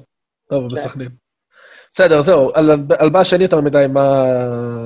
טוב, 0.48 0.62
כן. 0.62 0.74
בסכנין. 0.74 1.08
בסדר, 1.94 2.20
זהו, 2.20 2.50
על, 2.54 2.70
על 2.98 3.10
מה 3.10 3.20
השני 3.20 3.44
אתה 3.44 3.60
מדי, 3.60 3.86
מה... 3.88 4.24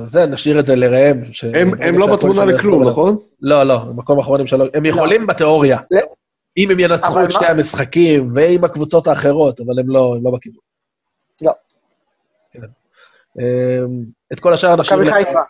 זה, 0.04 0.26
נשאיר 0.26 0.60
את 0.60 0.66
זה 0.66 0.76
לראם. 0.76 1.20
הם, 1.54 1.70
הם 1.82 1.98
לא 1.98 2.16
בתמונה 2.16 2.44
לכלום, 2.44 2.88
נכון? 2.88 3.16
לא, 3.40 3.62
לא, 3.62 3.78
במקום 3.78 4.18
האחרונים 4.18 4.46
שלו. 4.46 4.64
הם 4.74 4.86
יכולים 4.86 5.20
לא. 5.20 5.26
בתיאוריה. 5.26 5.78
אם 6.56 6.70
הם 6.70 6.80
ינצחו 6.80 7.24
את 7.24 7.30
שני 7.30 7.46
המשחקים 7.46 8.32
ועם 8.34 8.64
הקבוצות 8.64 9.06
האחרות, 9.06 9.60
אבל 9.60 9.78
הם 9.78 9.88
לא, 9.88 10.14
הם 10.16 10.24
לא 10.24 10.30
בכיוון. 10.30 10.60
לא. 11.42 11.52
כן. 12.52 12.60
אמ, 13.40 14.04
את 14.32 14.40
כל 14.40 14.52
השאר 14.52 14.76
נשאיר... 14.76 15.00
מכבי 15.00 15.12
חיפה. 15.12 15.40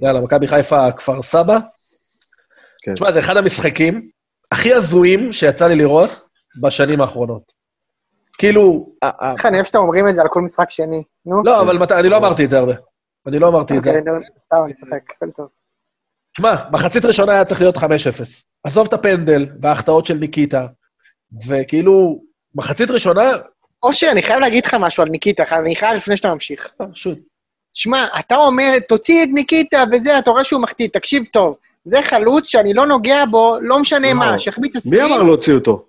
יאללה, 0.00 0.20
מכבי 0.20 0.48
חיפה, 0.48 0.92
כפר 0.92 1.22
סבא. 1.22 1.58
כן. 2.82 2.94
תשמע, 2.94 3.10
זה 3.10 3.20
אחד 3.20 3.36
המשחקים 3.36 4.08
הכי 4.52 4.74
הזויים 4.74 5.32
שיצא 5.32 5.66
לי 5.66 5.76
לראות 5.76 6.10
בשנים 6.60 7.00
האחרונות. 7.00 7.52
כאילו... 8.38 8.92
איך 9.32 9.46
אני 9.46 9.56
אוהב 9.56 9.66
שאתם 9.66 9.78
אומרים 9.78 10.08
את 10.08 10.14
זה 10.14 10.22
על 10.22 10.28
כל 10.28 10.40
משחק 10.40 10.70
שני, 10.70 11.02
נו. 11.26 11.42
לא, 11.44 11.60
אבל 11.60 11.78
אני 11.98 12.08
לא 12.08 12.16
אמרתי 12.16 12.44
את 12.44 12.50
זה 12.50 12.58
הרבה. 12.58 12.72
אני 13.26 13.38
לא 13.38 13.48
אמרתי 13.48 13.78
את 13.78 13.84
זה. 13.84 13.90
אוקיי, 13.90 14.02
סתם, 14.38 14.56
אני 14.64 14.74
צוחק, 14.74 15.10
הכל 15.16 15.30
טוב. 15.30 15.46
תשמע, 16.32 16.54
מחצית 16.72 17.04
ראשונה 17.04 17.32
היה 17.32 17.44
צריך 17.44 17.60
להיות 17.60 17.76
5-0. 17.76 17.80
עזוב 18.64 18.86
את 18.86 18.92
הפנדל 18.92 19.46
וההחטאות 19.60 20.06
של 20.06 20.14
ניקיטה, 20.14 20.66
וכאילו, 21.48 22.20
מחצית 22.54 22.90
ראשונה... 22.90 23.30
אושר, 23.82 24.08
אני 24.10 24.22
חייב 24.22 24.38
להגיד 24.40 24.66
לך 24.66 24.74
משהו 24.74 25.02
על 25.02 25.08
ניקיטה, 25.08 25.44
אני 25.52 25.76
חייב 25.76 25.96
לפני 25.96 26.16
שאתה 26.16 26.34
ממשיך. 26.34 26.72
פשוט. 26.92 27.18
שמע, 27.74 28.06
אתה 28.18 28.36
אומר, 28.36 28.78
תוציא 28.88 29.22
את 29.22 29.28
ניקיטה 29.32 29.84
וזה, 29.92 30.18
אתה 30.18 30.30
רואה 30.30 30.44
שהוא 30.44 30.62
מחטיא, 30.62 30.88
תקשיב 30.92 31.22
טוב. 31.32 31.56
זה 31.84 32.02
חלוץ 32.02 32.48
שאני 32.48 32.74
לא 32.74 32.86
נוגע 32.86 33.24
בו, 33.30 33.56
לא 33.60 33.78
משנה 33.78 34.14
מה, 34.14 34.38
שיחמיץ 34.38 34.76
עשרים... 34.76 35.04
מי 35.04 35.14
אמר 35.14 35.22
להוציא 35.22 35.54
אותו? 35.54 35.86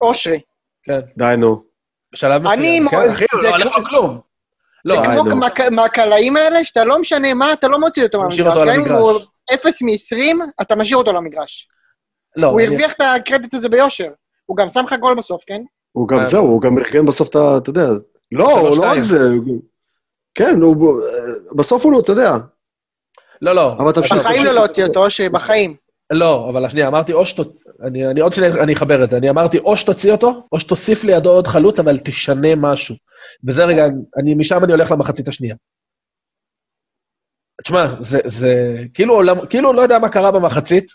אושרי. 0.00 0.40
כן. 0.82 1.00
די, 1.16 1.34
נו. 1.38 1.69
בשלב 2.12 2.42
מסוים, 2.42 2.88
כן, 2.88 3.10
אחי, 3.10 3.24
הוא 3.32 3.42
לא 3.42 3.48
עולה 3.48 3.64
לו 3.64 3.84
כלום. 3.84 4.20
זה 4.86 4.94
כמו 5.14 5.24
מהקלעים 5.70 6.36
האלה, 6.36 6.64
שאתה 6.64 6.84
לא 6.84 6.98
משנה 6.98 7.34
מה, 7.34 7.52
אתה 7.52 7.68
לא 7.68 7.80
מוציא 7.80 8.02
אותו 8.02 8.18
מהמגרש. 8.18 8.40
אותו 8.40 8.60
על 8.60 8.68
המגרש. 8.68 9.26
אפס 9.54 9.82
מ-20, 9.82 10.36
אתה 10.62 10.76
משאיר 10.76 10.98
אותו 10.98 11.12
למגרש. 11.12 11.68
לא. 12.36 12.46
הוא 12.46 12.60
הרוויח 12.60 12.92
את 12.92 13.00
הקרדיט 13.00 13.54
הזה 13.54 13.68
ביושר. 13.68 14.08
הוא 14.46 14.56
גם 14.56 14.68
שם 14.68 14.84
לך 14.84 14.92
גול 15.00 15.14
בסוף, 15.14 15.42
כן? 15.46 15.62
הוא 15.92 16.08
גם, 16.08 16.24
זהו, 16.24 16.44
הוא 16.44 16.60
גם 16.60 16.78
ארגן 16.78 17.06
בסוף 17.06 17.28
את 17.28 17.36
ה... 17.36 17.56
אתה 17.62 17.70
יודע. 17.70 17.88
לא, 18.32 18.58
הוא 18.58 18.76
לא 18.76 18.82
רק 18.82 19.02
זה. 19.02 19.18
כן, 20.34 20.54
בסוף 21.56 21.84
הוא 21.84 21.92
לא, 21.92 22.00
אתה 22.00 22.12
יודע. 22.12 22.32
לא, 23.42 23.54
לא. 23.54 23.76
בחיים 24.10 24.44
לא 24.44 24.52
להוציא 24.52 24.84
אותו, 24.84 25.10
שבחיים. 25.10 25.76
לא, 26.10 26.50
אבל 26.50 26.68
שנייה, 26.68 26.88
אמרתי 26.88 27.12
או 27.12 27.26
שתוציא, 27.26 27.70
אני, 27.82 28.06
אני 28.06 28.20
עוד 28.20 28.32
שניה, 28.32 28.62
אני 28.62 28.72
אחבר 28.72 29.04
את 29.04 29.10
זה. 29.10 29.16
אני 29.16 29.30
אמרתי 29.30 29.58
או 29.58 29.76
שתוציא 29.76 30.12
אותו, 30.12 30.46
או 30.52 30.60
שתוסיף 30.60 31.04
לידו 31.04 31.30
עוד 31.30 31.46
חלוץ, 31.46 31.78
אבל 31.78 31.98
תשנה 31.98 32.48
משהו. 32.56 32.94
וזה 33.46 33.64
רגע, 33.64 33.86
אני, 34.22 34.34
משם 34.34 34.64
אני 34.64 34.72
הולך 34.72 34.90
למחצית 34.90 35.28
השנייה. 35.28 35.54
תשמע, 37.62 37.94
זה, 37.98 38.20
זה 38.24 38.82
כאילו, 38.94 39.14
עולם, 39.14 39.46
כאילו 39.46 39.72
לא 39.72 39.82
יודע 39.82 39.98
מה 39.98 40.08
קרה 40.08 40.30
במחצית, 40.30 40.86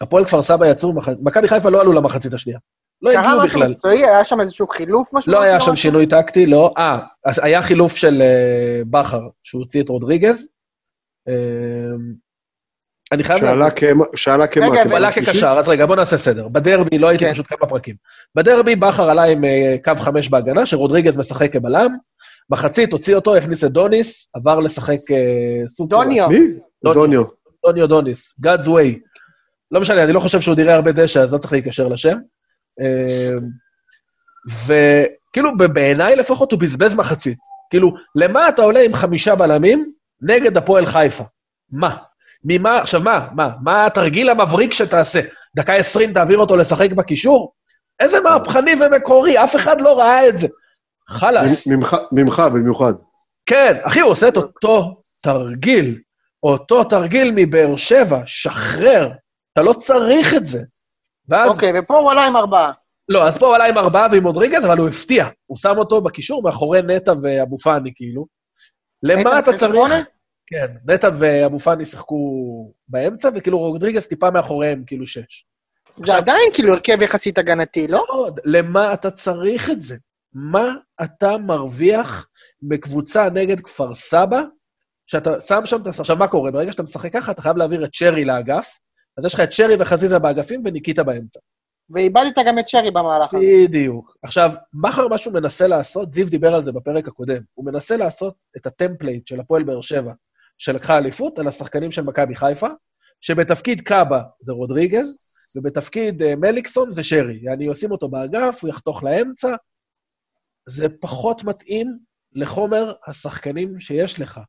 הפועל 0.00 0.24
כפר 0.24 0.42
סבא 0.42 0.66
יצאו, 0.66 0.92
מכבי 1.22 1.48
חיפה 1.48 1.70
לא 1.70 1.80
עלו 1.80 1.92
למחצית 1.92 2.32
השנייה. 2.34 2.58
לא 3.02 3.10
הגיעו 3.10 3.24
בכלל. 3.24 3.36
קרה 3.36 3.44
משהו 3.44 3.60
מקצועי? 3.70 4.04
היה 4.04 4.24
שם 4.24 4.40
איזשהו 4.40 4.68
חילוף 4.68 5.14
משהו? 5.14 5.32
לא 5.32 5.42
היה 5.42 5.60
שם 5.60 5.76
שינוי 5.76 6.06
טקטי, 6.06 6.46
לא. 6.46 6.74
אה, 6.78 6.98
היה 7.42 7.62
חילוף 7.62 7.96
של 7.96 8.22
uh, 8.22 8.88
בכר, 8.90 9.28
שהוא 9.42 9.62
הוציא 9.62 9.82
את 9.82 9.88
רודריגז. 9.88 10.48
Uh, 11.28 11.32
אני 13.12 13.24
חייב... 13.24 13.40
שעלה 14.14 14.46
כמה? 14.46 14.66
רגע, 14.66 14.82
הוא 14.82 14.96
עלה 14.96 15.12
כקשר, 15.12 15.56
אז 15.58 15.68
רגע, 15.68 15.86
בוא 15.86 15.96
נעשה 15.96 16.16
סדר. 16.16 16.48
בדרבי, 16.48 16.98
לא 16.98 17.08
הייתי 17.08 17.24
כן. 17.24 17.32
פשוט 17.32 17.46
כמה 17.48 17.68
פרקים. 17.68 17.94
בדרבי, 18.34 18.76
בכר 18.76 19.10
עלה 19.10 19.22
עם 19.22 19.44
uh, 19.44 19.48
קו 19.84 19.92
חמש 19.96 20.28
בהגנה, 20.28 20.66
שרודריגז 20.66 21.16
משחק 21.16 21.52
כבלם. 21.52 21.90
מחצית, 22.50 22.92
הוציא 22.92 23.16
אותו, 23.16 23.36
הכניס 23.36 23.64
את 23.64 23.72
דוניס, 23.72 24.28
עבר 24.34 24.60
לשחק 24.60 24.98
uh, 25.10 25.66
סוג... 25.68 25.90
דוניו. 25.90 26.28
מי? 26.28 26.38
דוניו. 26.84 27.22
דוניו 27.66 27.86
דוניס, 27.86 28.34
God's 28.46 28.66
way. 28.66 28.98
לא 29.70 29.80
משנה, 29.80 30.04
אני 30.04 30.12
לא 30.12 30.20
חושב 30.20 30.40
שהוא 30.40 30.60
יראה 30.60 30.74
הרבה 30.74 30.92
דשא, 30.92 31.20
אז 31.20 31.32
לא 31.32 31.38
צריך 31.38 31.52
להיקשר 31.52 31.88
לשם. 31.88 32.16
Uh, 32.80 33.42
וכאילו, 34.66 35.56
בעיניי 35.56 36.16
לפחות 36.16 36.52
הוא 36.52 36.60
בזבז 36.60 36.94
מחצית. 36.94 37.38
כאילו, 37.70 37.94
למה 38.14 38.48
אתה 38.48 38.62
עולה 38.62 38.80
עם 38.80 38.94
חמישה 38.94 39.34
בלמים 39.34 39.92
נגד 40.22 40.56
הפועל 40.56 40.86
חיפה? 40.86 41.24
מה? 41.72 41.96
ממה, 42.44 42.78
עכשיו 42.78 43.00
מה, 43.00 43.28
מה, 43.34 43.50
מה 43.62 43.86
התרגיל 43.86 44.30
המבריק 44.30 44.72
שתעשה? 44.72 45.20
דקה 45.56 45.74
עשרים 45.74 46.12
תעביר 46.12 46.38
אותו 46.38 46.56
לשחק 46.56 46.92
בקישור? 46.92 47.52
איזה 48.00 48.20
מהפכני 48.20 48.72
ומקורי, 48.80 49.44
אף 49.44 49.56
אחד 49.56 49.80
לא 49.80 49.98
ראה 49.98 50.28
את 50.28 50.38
זה. 50.38 50.48
חלאס. 51.08 51.66
ממך, 51.66 51.96
ממך 52.12 52.42
במיוחד. 52.54 52.92
כן, 53.46 53.76
אחי, 53.82 54.00
הוא 54.00 54.10
עושה 54.10 54.28
את 54.28 54.36
אותו 54.36 54.94
תרגיל, 55.22 55.98
אותו 56.42 56.84
תרגיל 56.84 57.32
מבאר 57.34 57.76
שבע, 57.76 58.20
שחרר, 58.26 59.10
אתה 59.52 59.62
לא 59.62 59.72
צריך 59.72 60.34
את 60.34 60.46
זה. 60.46 60.60
ואז... 61.28 61.50
אוקיי, 61.50 61.72
ופה 61.78 61.98
הוא 61.98 62.10
עלה 62.10 62.26
עם 62.26 62.36
ארבעה. 62.36 62.72
לא, 63.08 63.26
אז 63.26 63.38
פה 63.38 63.46
הוא 63.46 63.54
עלה 63.54 63.64
עם 63.64 63.78
ארבעה 63.78 64.06
ועם 64.10 64.24
רודריגז, 64.26 64.64
אבל 64.64 64.78
הוא 64.78 64.88
הפתיע. 64.88 65.26
הוא 65.46 65.56
שם 65.56 65.74
אותו 65.78 66.00
בקישור 66.00 66.42
מאחורי 66.42 66.82
נטע 66.82 67.12
ואבו 67.22 67.58
פאני, 67.58 67.92
כאילו. 67.94 68.26
למה 69.02 69.38
אתה 69.38 69.52
צריך... 69.56 69.72
כן, 70.46 70.66
נטע 70.86 71.10
ואבו 71.18 71.58
פאני 71.58 71.84
שיחקו 71.84 72.72
באמצע, 72.88 73.28
וכאילו 73.34 73.58
רודריגז 73.58 74.06
טיפה 74.06 74.30
מאחוריהם, 74.30 74.84
כאילו 74.86 75.06
שש. 75.06 75.46
זה 75.96 76.02
עכשיו, 76.02 76.16
עדיין 76.16 76.52
כאילו 76.54 76.72
הרכב 76.72 77.02
יחסית 77.02 77.38
הגנתי, 77.38 77.88
לא? 77.88 78.04
מאוד. 78.08 78.40
למה 78.44 78.94
אתה 78.94 79.10
צריך 79.10 79.70
את 79.70 79.82
זה? 79.82 79.96
מה 80.34 80.74
אתה 81.02 81.38
מרוויח 81.38 82.26
בקבוצה 82.62 83.30
נגד 83.30 83.60
כפר 83.60 83.94
סבא, 83.94 84.42
שאתה 85.06 85.40
שם 85.40 85.60
שם, 85.64 85.76
עכשיו 85.98 86.16
מה 86.16 86.28
קורה? 86.28 86.50
ברגע 86.50 86.72
שאתה 86.72 86.82
משחק 86.82 87.12
ככה, 87.12 87.32
אתה 87.32 87.42
חייב 87.42 87.56
להעביר 87.56 87.84
את 87.84 87.94
שרי 87.94 88.24
לאגף, 88.24 88.78
אז 89.18 89.24
יש 89.24 89.34
לך 89.34 89.40
את 89.40 89.52
שרי 89.52 89.74
וחזיזה 89.78 90.18
באגפים 90.18 90.62
וניקיטה 90.64 91.02
באמצע. 91.02 91.40
ואיבדת 91.90 92.38
גם 92.46 92.58
את 92.58 92.68
שרי 92.68 92.90
במהלך 92.90 93.34
הזה. 93.34 93.46
בדיוק. 93.64 94.16
עכשיו, 94.22 94.50
בכר, 94.74 95.08
מה 95.08 95.18
שהוא 95.18 95.34
מנסה 95.34 95.66
לעשות, 95.66 96.12
זיו 96.12 96.28
דיבר 96.30 96.54
על 96.54 96.64
זה 96.64 96.72
בפרק 96.72 97.08
הקודם, 97.08 97.42
הוא 97.54 97.66
מנסה 97.66 97.96
לעשות 97.96 98.34
את 98.56 98.66
ה 98.66 98.73
template 98.73 99.26
של 99.26 99.40
הפועל 99.40 99.62
באר 99.62 99.80
שבע, 99.80 100.12
שלקחה 100.58 100.98
אליפות, 100.98 101.38
על 101.38 101.48
השחקנים 101.48 101.92
של 101.92 102.02
מכבי 102.02 102.36
חיפה, 102.36 102.68
שבתפקיד 103.20 103.80
קאבה 103.80 104.22
זה 104.40 104.52
רודריגז, 104.52 105.16
ובתפקיד 105.56 106.22
uh, 106.22 106.36
מליקסון 106.36 106.92
זה 106.92 107.02
שרי. 107.02 107.38
יעני, 107.42 107.66
עושים 107.66 107.90
אותו 107.90 108.08
באגף, 108.08 108.58
הוא 108.62 108.70
יחתוך 108.70 109.04
לאמצע. 109.04 109.56
זה 110.68 110.86
פחות 111.00 111.44
מתאים 111.44 111.98
לחומר 112.32 112.92
השחקנים 113.06 113.80
שיש 113.80 114.20
לך. 114.20 114.40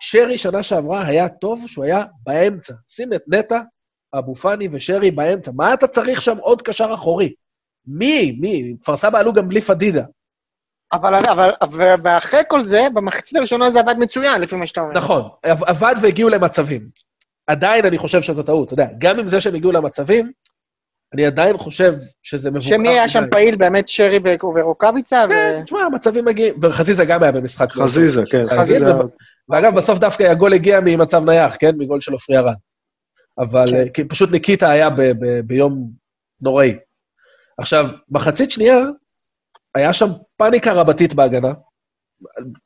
שרי 0.00 0.38
שנה 0.38 0.62
שעברה 0.62 1.06
היה 1.06 1.28
טוב 1.28 1.64
שהוא 1.66 1.84
היה 1.84 2.04
באמצע. 2.22 2.74
שים 2.88 3.12
את 3.12 3.22
נטע, 3.28 3.60
אבו 4.14 4.34
פאני 4.34 4.68
ושרי 4.72 5.10
באמצע. 5.10 5.50
מה 5.54 5.74
אתה 5.74 5.86
צריך 5.86 6.22
שם 6.22 6.38
עוד 6.38 6.62
קשר 6.62 6.90
אחורי? 6.94 7.34
מי? 7.86 8.36
מי? 8.40 8.76
כפר 8.82 8.96
סבא 8.96 9.18
עלו 9.18 9.32
גם 9.32 9.48
בלי 9.48 9.60
פדידה. 9.60 10.04
אבל, 10.92 11.14
אבל, 11.24 11.50
ואחרי 12.04 12.42
כל 12.48 12.64
זה, 12.64 12.86
במחצית 12.94 13.36
הראשונה 13.36 13.70
זה 13.70 13.80
עבד 13.80 13.94
מצוין, 13.98 14.40
לפי 14.40 14.56
מה 14.56 14.66
שאתה 14.66 14.80
אומר. 14.80 14.92
נכון, 14.92 15.22
עבד 15.42 15.94
והגיעו 16.02 16.28
למצבים. 16.28 16.88
עדיין 17.46 17.86
אני 17.86 17.98
חושב 17.98 18.22
שזו 18.22 18.42
טעות, 18.42 18.66
אתה 18.66 18.74
יודע, 18.74 18.86
גם 18.98 19.18
עם 19.18 19.28
זה 19.28 19.40
שהם 19.40 19.54
הגיעו 19.54 19.72
למצבים, 19.72 20.32
אני 21.14 21.26
עדיין 21.26 21.58
חושב 21.58 21.94
שזה 22.22 22.50
מבוקר. 22.50 22.66
שמי 22.66 22.88
היה 22.88 23.08
שם 23.08 23.24
פעיל? 23.30 23.56
באמת 23.56 23.88
שרי 23.88 24.18
ורוקאביצה? 24.54 25.24
כן, 25.28 25.62
תשמע, 25.64 25.80
המצבים 25.80 26.24
מגיעים, 26.24 26.54
וחזיזה 26.62 27.04
גם 27.04 27.22
היה 27.22 27.32
במשחק. 27.32 27.70
חזיזה, 27.70 28.22
כן. 28.30 28.46
חזיזה. 28.58 28.92
ואגב, 29.48 29.74
בסוף 29.74 29.98
דווקא 29.98 30.22
הגול 30.22 30.52
הגיע 30.52 30.80
ממצב 30.84 31.24
נייח, 31.24 31.56
כן? 31.60 31.70
מגול 31.78 32.00
של 32.00 32.12
עופרי 32.12 32.38
ארד. 32.38 32.54
אבל 33.38 33.64
כן. 33.94 34.08
פשוט 34.08 34.30
ניקיטה 34.30 34.70
היה 34.70 34.88
ביום 35.44 35.90
נוראי. 36.40 36.76
עכשיו, 37.58 37.88
מחצית 38.10 38.50
שנייה, 38.50 38.78
היה 39.74 39.92
שם 39.92 40.06
פאניקה 40.36 40.72
רבתית 40.72 41.14
בהגנה. 41.14 41.52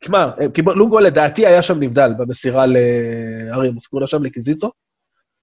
תשמע, 0.00 0.30
לוגו 0.76 0.98
לדעתי 0.98 1.46
היה 1.46 1.62
שם 1.62 1.80
נבדל 1.80 2.12
במסירה 2.18 2.66
לאריה 2.66 3.70
מוסקונה 3.72 4.06
שם, 4.06 4.22
לקיזיטו. 4.22 4.70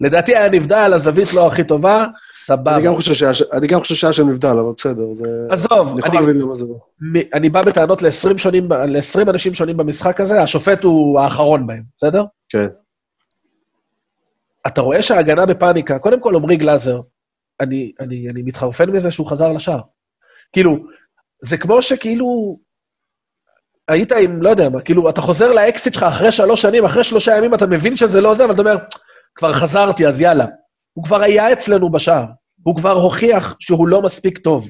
לדעתי 0.02 0.36
היה 0.36 0.50
נבדל, 0.50 0.92
הזווית 0.94 1.34
לא 1.34 1.48
הכי 1.48 1.64
טובה, 1.64 2.08
סבבה. 2.32 2.76
אני 2.78 3.68
גם 3.68 3.80
חושב 3.80 3.96
שהיה 3.96 4.14
שם 4.14 4.30
נבדל, 4.30 4.48
אבל 4.48 4.74
בסדר, 4.78 5.06
זה... 5.16 5.28
עזוב, 5.50 6.00
אני, 6.04 6.18
אני, 6.18 7.24
אני 7.34 7.50
בא 7.50 7.64
בטענות 7.64 8.02
ל-20 8.02 8.38
שונים, 8.38 8.72
ל-20 8.72 9.30
אנשים 9.30 9.54
שונים 9.54 9.78
במשחק 9.78 10.22
הזה, 10.22 10.42
השופט 10.42 10.84
הוא 10.84 11.20
האחרון 11.20 11.68
בהם, 11.68 11.84
בסדר? 11.98 12.24
כן. 12.50 12.68
אתה 14.68 14.82
רואה 14.82 15.02
שההגנה 15.02 15.46
בפאניקה, 15.46 16.00
קודם 16.00 16.20
כל 16.20 16.36
עמרי 16.36 16.58
גלאזר, 16.58 17.02
אני, 17.60 17.92
אני, 18.00 18.30
אני 18.30 18.42
מתחרפן 18.42 18.90
מזה 18.90 19.12
שהוא 19.12 19.28
חזר 19.28 19.52
לשער. 19.52 19.82
כאילו, 20.54 20.78
זה 21.42 21.58
כמו 21.58 21.82
שכאילו... 21.82 22.58
היית 23.88 24.12
עם, 24.12 24.42
לא 24.42 24.50
יודע 24.50 24.70
מה, 24.70 24.82
כאילו, 24.82 25.10
אתה 25.10 25.22
חוזר 25.22 25.52
לאקסיט 25.52 25.94
שלך 25.94 26.04
אחרי 26.04 26.32
שלוש 26.32 26.62
שנים, 26.62 26.86
אחרי 26.86 27.04
שלושה 27.04 27.38
ימים, 27.38 27.54
אתה 27.54 27.68
מבין 27.68 27.98
שזה 27.98 28.22
לא 28.22 28.36
זה, 28.36 28.44
אבל 28.46 28.54
אתה 28.54 28.62
אומר, 28.62 28.76
כבר 29.36 29.54
חזרתי, 29.54 30.08
אז 30.08 30.22
יאללה. 30.22 30.46
הוא 30.94 31.04
כבר 31.04 31.22
היה 31.22 31.54
אצלנו 31.54 31.92
בשער. 31.92 32.26
הוא 32.64 32.76
כבר 32.76 32.92
הוכיח 32.92 33.56
שהוא 33.60 33.88
לא 33.88 34.02
מספיק 34.02 34.38
טוב. 34.38 34.70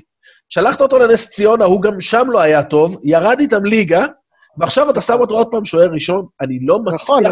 שלחת 0.49 0.81
אותו 0.81 0.99
לנס 0.99 1.29
ציונה, 1.29 1.65
הוא 1.65 1.81
גם 1.81 2.01
שם 2.01 2.27
לא 2.29 2.39
היה 2.39 2.63
טוב, 2.63 3.01
ירד 3.03 3.39
איתם 3.39 3.65
ליגה, 3.65 4.05
ועכשיו 4.57 4.89
אתה 4.89 5.01
שם 5.01 5.17
אותו 5.19 5.33
עוד 5.33 5.47
פעם 5.51 5.65
שוער 5.65 5.89
ראשון, 5.91 6.25
אני 6.41 6.59
לא 6.61 6.79
מצליח... 6.79 7.01
נכון, 7.01 7.23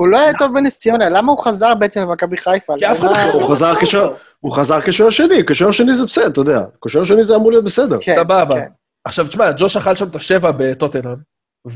הוא 0.00 0.08
לא 0.08 0.18
היה 0.20 0.32
טוב 0.38 0.54
בנס 0.54 0.78
ציונה, 0.78 1.08
למה 1.08 1.32
הוא 1.32 1.44
חזר 1.44 1.74
בעצם 1.74 2.00
למכבי 2.00 2.36
חיפה? 2.36 2.72
כי 2.78 2.86
אף 2.90 2.98
אחד 3.00 3.12
אחר 3.12 3.32
הוא 3.32 3.54
חזר 3.54 3.74
כשוער- 3.74 4.12
הוא 4.40 4.56
חזר 4.56 4.80
כשוער 4.80 5.10
שני, 5.10 5.42
כשוער 5.46 5.70
שני 5.70 5.94
זה 5.94 6.04
בסדר, 6.04 6.26
אתה 6.26 6.40
יודע. 6.40 6.60
כשוער 6.84 7.04
שני 7.04 7.24
זה 7.24 7.36
אמור 7.36 7.50
להיות 7.50 7.64
בסדר. 7.64 7.96
כן, 8.02 8.14
סבבה. 8.14 8.54
כן. 8.54 8.66
עכשיו, 9.04 9.28
תשמע, 9.28 9.50
ג'וש 9.56 9.76
אכל 9.76 9.94
שם 9.94 10.06
את 10.08 10.16
השבע 10.16 10.50
בטוטנאם, 10.56 11.14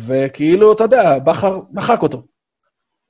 וכאילו, 0.07 0.73
אתה 0.73 0.85
יודע, 0.85 1.19
בכר 1.19 1.59
מחק 1.75 2.03
אותו. 2.03 2.23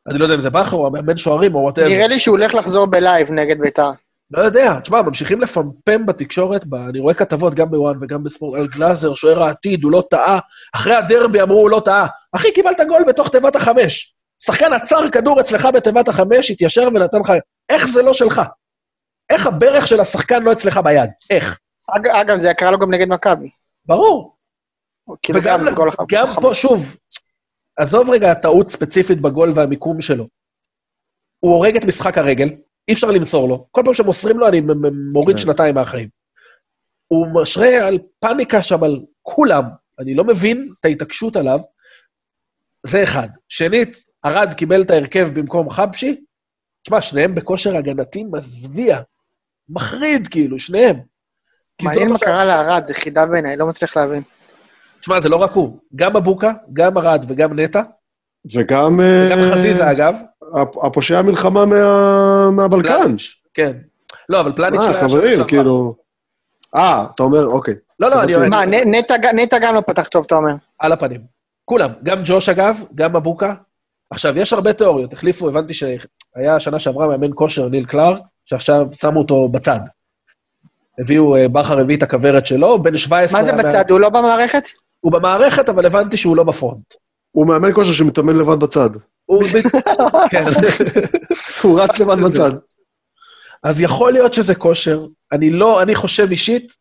אני 0.08 0.18
לא 0.18 0.24
יודע 0.24 0.34
אם 0.34 0.42
זה 0.42 0.50
בכר 0.50 0.76
או 0.76 0.86
המאמן 0.86 1.16
שוערים 1.16 1.54
או 1.54 1.60
whatever. 1.60 1.88
נראה 1.88 2.06
לי 2.06 2.18
שהוא 2.18 2.36
הולך 2.38 2.54
לחזור 2.54 2.86
ב 2.86 2.96
live 2.96 3.32
נגד 3.32 3.60
ביתר. 3.60 3.90
לא 4.30 4.42
יודע, 4.42 4.80
תשמע, 4.80 5.02
ממשיכים 5.02 5.40
לפמפם 5.40 6.06
בתקשורת, 6.06 6.66
ב... 6.66 6.74
אני 6.74 7.00
רואה 7.00 7.14
כתבות 7.14 7.54
גם 7.54 7.70
ב 7.70 7.77
ONE 7.77 7.96
וגם 8.00 8.24
בספורט, 8.24 8.60
על 8.60 8.66
גלאזר, 8.66 9.14
שוער 9.14 9.42
העתיד, 9.42 9.82
הוא 9.84 9.92
לא 9.92 10.02
טעה. 10.10 10.38
אחרי 10.74 10.94
הדרבי 10.94 11.42
אמרו, 11.42 11.58
הוא 11.58 11.70
לא 11.70 11.82
טעה. 11.84 12.06
אחי, 12.32 12.52
קיבלת 12.52 12.80
גול 12.88 13.02
בתוך 13.08 13.28
תיבת 13.28 13.56
החמש. 13.56 14.14
שחקן 14.42 14.72
עצר 14.72 15.10
כדור 15.12 15.40
אצלך 15.40 15.68
בתיבת 15.74 16.08
החמש, 16.08 16.50
התיישר 16.50 16.82
ונתן 16.88 17.18
לך... 17.20 17.32
איך 17.68 17.86
זה 17.88 18.02
לא 18.02 18.12
שלך? 18.14 18.40
איך 19.30 19.46
הברך 19.46 19.86
של 19.86 20.00
השחקן 20.00 20.42
לא 20.42 20.52
אצלך 20.52 20.76
ביד? 20.84 21.10
איך? 21.30 21.58
אג- 21.96 22.06
אגב, 22.06 22.36
זה 22.36 22.54
קרה 22.58 22.70
לו 22.70 22.78
גם 22.78 22.94
נגד 22.94 23.08
מכבי. 23.08 23.48
ברור. 23.86 24.36
כאילו, 25.22 25.40
וגם 25.40 25.64
גם. 25.76 26.06
גם 26.10 26.28
פה, 26.42 26.50
שוב, 26.54 26.96
עזוב 27.76 28.10
רגע 28.10 28.30
הטעות 28.30 28.68
ספציפית 28.70 29.20
בגול 29.20 29.52
והמיקום 29.54 30.00
שלו. 30.00 30.28
הוא 31.40 31.52
הורג 31.54 31.76
את 31.76 31.84
משחק 31.84 32.18
הרגל, 32.18 32.48
אי 32.88 32.92
אפשר 32.92 33.10
למסור 33.10 33.48
לו. 33.48 33.66
כל 33.70 33.82
פעם 33.84 33.94
שמוסרים 33.94 34.38
לו, 34.38 34.48
אני 34.48 34.60
מ- 34.60 34.66
מ- 34.86 35.10
מוריד 35.12 35.36
כן. 35.36 35.42
שנתיים 35.42 35.74
מהחיים. 35.74 36.08
הוא 37.06 37.26
משרה 37.42 37.86
על 37.86 37.98
פאניקה 38.20 38.62
שם 38.62 38.84
על 38.84 39.00
כולם, 39.22 39.62
אני 40.00 40.14
לא 40.14 40.24
מבין 40.24 40.68
את 40.80 40.84
ההתעקשות 40.84 41.36
עליו. 41.36 41.60
זה 42.86 43.02
אחד. 43.02 43.28
שנית, 43.48 43.96
ארד 44.26 44.54
קיבל 44.54 44.82
את 44.82 44.90
ההרכב 44.90 45.28
במקום 45.34 45.70
חבשי. 45.70 46.20
תשמע, 46.82 47.00
שניהם 47.00 47.34
בכושר 47.34 47.76
הגנתי 47.76 48.24
מזוויע. 48.32 48.98
מחריד, 49.68 50.28
כאילו, 50.28 50.58
שניהם. 50.58 50.96
מעניין 51.82 52.12
מה 52.12 52.18
קרה 52.18 52.44
לארד, 52.44 52.84
זה 52.86 52.94
חידה 52.94 53.26
בעיניי, 53.26 53.56
לא 53.56 53.66
מצליח 53.66 53.96
להבין. 53.96 54.22
תשמע, 55.00 55.20
זה 55.20 55.28
לא 55.28 55.36
רק 55.36 55.52
הוא. 55.52 55.78
גם 55.94 56.16
מבוקה, 56.16 56.52
גם 56.72 56.98
ארד 56.98 57.24
וגם 57.28 57.58
נטע, 57.60 57.82
וגם... 58.54 59.00
אה, 59.00 59.26
וגם 59.26 59.38
חזיזה, 59.52 59.90
אגב. 59.90 60.16
הפ- 60.54 60.84
הפושע 60.84 61.22
מלחמה 61.22 61.64
מה- 61.64 62.50
מהבלקן. 62.50 62.88
פלניץ', 62.88 63.40
כן. 63.54 63.72
לא, 64.28 64.40
אבל 64.40 64.52
פלניץ' 64.56 64.80
אה, 64.80 65.00
חברים. 65.08 65.44
כאילו... 65.44 65.94
אה, 66.76 67.06
אתה 67.14 67.22
אומר, 67.22 67.46
אוקיי. 67.46 67.74
לא, 68.00 68.10
לא, 68.10 68.22
אני... 68.22 68.48
מה, 68.48 68.62
אני- 68.62 68.84
נ- 68.84 68.94
נטע 69.34 69.58
גם 69.62 69.74
לא 69.74 69.80
פתח 69.80 70.08
טוב, 70.08 70.24
אתה 70.26 70.34
אומר. 70.34 70.54
על 70.78 70.92
הפנים. 70.92 71.20
כולם. 71.64 71.86
גם 72.02 72.18
ג'וש, 72.24 72.48
אגב, 72.48 72.82
גם 72.94 73.16
מבוקה. 73.16 73.54
עכשיו, 74.14 74.38
יש 74.38 74.52
הרבה 74.52 74.72
תיאוריות. 74.72 75.12
החליפו, 75.12 75.48
הבנתי 75.48 75.74
שהיה 75.74 76.60
שנה 76.60 76.78
שעברה 76.78 77.06
מאמן 77.06 77.30
כושר, 77.34 77.68
ניל 77.68 77.84
קלארק, 77.84 78.22
שעכשיו 78.44 78.86
שמו 79.00 79.18
אותו 79.18 79.48
בצד. 79.48 79.80
הביאו, 80.98 81.36
אה, 81.36 81.48
בכר 81.48 81.78
הביא 81.78 81.96
את 81.96 82.02
הכוורת 82.02 82.46
שלו, 82.46 82.82
בן 82.82 82.96
17... 82.96 83.40
מה 83.40 83.46
זה 83.46 83.52
בצד, 83.52 83.90
הוא 83.90 84.00
לא 84.00 84.08
במערכת? 84.08 84.62
הוא 85.00 85.12
במערכת, 85.12 85.68
אבל 85.68 85.86
הבנתי 85.86 86.16
שהוא 86.16 86.36
לא 86.36 86.44
בפרונט. 86.44 86.94
הוא 87.30 87.46
מאמן 87.46 87.74
כושר 87.74 87.92
שמתאמן 87.92 88.36
לבד 88.36 88.60
בצד. 88.60 88.90
הוא... 89.26 89.44
כן. 90.30 90.44
הוא 91.62 91.80
רץ 91.80 92.00
לבד 92.00 92.16
בצד. 92.24 92.50
אז 93.62 93.80
יכול 93.80 94.12
להיות 94.12 94.32
שזה 94.32 94.54
כושר. 94.54 95.06
אני 95.32 95.50
לא, 95.50 95.82
אני 95.82 95.94
חושב 95.94 96.30
אישית 96.30 96.76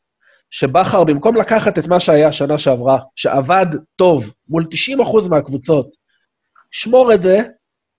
שבכר, 0.52 1.04
במקום 1.04 1.36
לקחת 1.36 1.80
את 1.80 1.88
מה 1.88 2.00
שהיה 2.00 2.32
שנה 2.32 2.58
שעברה, 2.58 3.00
שעבד 3.16 3.66
טוב 3.96 4.34
מול 4.50 4.66
90% 4.98 5.30
מהקבוצות, 5.30 6.03
שמור 6.76 7.14
את 7.14 7.22
זה 7.24 7.40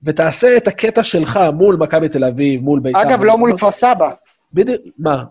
ותעשה 0.02 0.56
את 0.56 0.68
הקטע 0.68 1.02
שלך 1.04 1.40
מול 1.54 1.76
מכבי 1.76 2.08
תל 2.08 2.24
אביב, 2.24 2.60
מול 2.62 2.80
בית"ר. 2.80 3.02
אגב, 3.02 3.24
לא 3.24 3.38
מול 3.38 3.56
כפר 3.56 3.70
סבא. 3.70 4.10
בדיוק, 4.52 4.80
מה? 4.98 5.24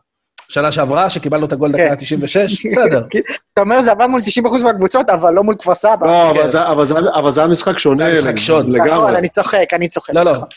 שנה 0.50 0.72
שעברה, 0.72 1.10
שקיבלנו 1.10 1.46
את 1.46 1.52
הגול 1.52 1.72
כן. 1.78 1.86
דקה 1.86 1.96
96? 1.96 2.66
בסדר. 2.72 3.06
אתה 3.54 3.62
אומר, 3.62 3.82
זה 3.82 3.92
עבד 3.92 4.08
מול 4.08 4.22
90% 4.60 4.64
מהקבוצות, 4.64 5.10
אבל 5.10 5.34
לא 5.34 5.44
מול 5.44 5.56
כפר 5.60 5.76
סבא. 5.76 6.06
לא, 6.08 6.34
כן. 6.34 6.40
אבל 6.40 6.52
זה- 6.52 6.68
אבל 7.16 7.32
זה- 7.32 7.42
היה 7.42 7.48
משחק 7.48 7.78
שונה. 7.78 7.96
זה 7.98 8.04
היה 8.04 8.34
משחק. 8.34 8.50
נכון, 8.50 8.72
לגמרי. 8.72 9.18
אני 9.18 9.30
צוחק, 9.30 9.66
אני 9.74 9.88
צוחק. 9.88 10.14
לא, 10.14 10.24
לא. 10.24 10.32
נכון. 10.32 10.48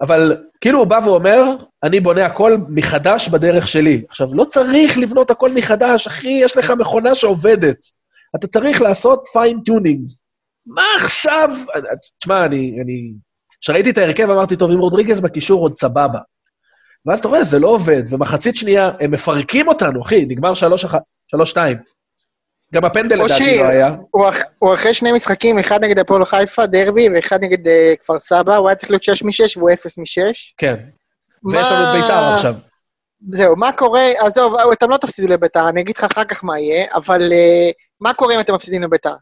אבל 0.00 0.36
כאילו 0.60 0.78
הוא 0.78 0.86
בא 0.86 1.00
ואומר, 1.04 1.44
אני 1.82 2.00
בונה 2.00 2.26
הכל 2.26 2.56
מחדש 2.68 3.28
בדרך 3.28 3.68
שלי. 3.68 4.02
עכשיו, 4.08 4.28
לא 4.34 4.44
צריך 4.44 4.98
לבנות 4.98 5.30
הכל 5.30 5.52
מחדש, 5.52 6.06
אחי, 6.06 6.28
יש 6.42 6.56
לך 6.56 6.70
מכונה 6.78 7.14
שעובדת. 7.14 7.76
אתה 8.36 8.46
צריך 8.46 8.82
לעשות 8.82 9.24
fine 9.32 9.62
tunings. 9.62 10.22
מה 10.68 10.82
עכשיו? 11.04 11.50
תשמע, 12.20 12.44
אני... 12.44 12.78
אני... 12.84 13.12
כשראיתי 13.60 13.90
את 13.90 13.98
ההרכב 13.98 14.30
אמרתי, 14.30 14.56
טוב, 14.56 14.70
אם 14.70 14.78
רודריגז 14.78 15.20
בקישור 15.20 15.62
עוד 15.62 15.76
סבבה. 15.76 16.18
ואז 17.06 17.18
אתה 17.18 17.28
רואה, 17.28 17.42
זה 17.44 17.58
לא 17.58 17.68
עובד, 17.68 18.02
ומחצית 18.10 18.56
שנייה, 18.56 18.90
הם 19.00 19.10
מפרקים 19.10 19.68
אותנו, 19.68 20.02
אחי, 20.02 20.24
נגמר 20.28 20.52
3-2. 20.52 21.56
גם 22.74 22.84
הפנדל 22.84 23.24
לדעתי 23.24 23.56
לא 23.58 23.64
היה. 23.64 23.94
הוא 24.10 24.28
אח- 24.28 24.42
הוא 24.58 24.74
אחרי 24.74 24.94
שני 24.94 25.12
משחקים, 25.12 25.58
אחד 25.58 25.84
נגד 25.84 25.98
הפועל 25.98 26.24
חיפה, 26.24 26.66
דרבי, 26.66 27.08
ואחד 27.14 27.44
נגד 27.44 27.68
אה, 27.68 27.94
כפר 28.00 28.18
סבא, 28.18 28.56
הוא 28.56 28.68
היה 28.68 28.76
צריך 28.76 28.90
להיות 28.90 29.02
6 29.02 29.22
מ-6 29.22 29.58
והוא 29.58 29.70
0 29.72 29.98
מ-6. 29.98 30.04
כן. 30.58 30.76
ויש 31.52 31.66
לנו 31.66 31.84
את 31.84 32.02
ביתר 32.02 32.34
עכשיו. 32.34 32.54
זהו, 33.32 33.56
מה 33.56 33.72
קורה, 33.72 34.02
עזוב, 34.18 34.54
אתם 34.72 34.90
לא 34.90 34.96
תפסידו 34.96 35.28
לביתר, 35.28 35.68
אני 35.68 35.80
אגיד 35.80 35.96
לך 35.98 36.04
אחר 36.04 36.24
כך 36.24 36.44
מה 36.44 36.60
יהיה, 36.60 36.86
אבל 36.94 37.32
אה, 37.32 37.70
מה 38.00 38.14
קורה 38.14 38.34
אם 38.34 38.40
אתם 38.40 38.54
מפסידים 38.54 38.82
לביתר? 38.82 39.14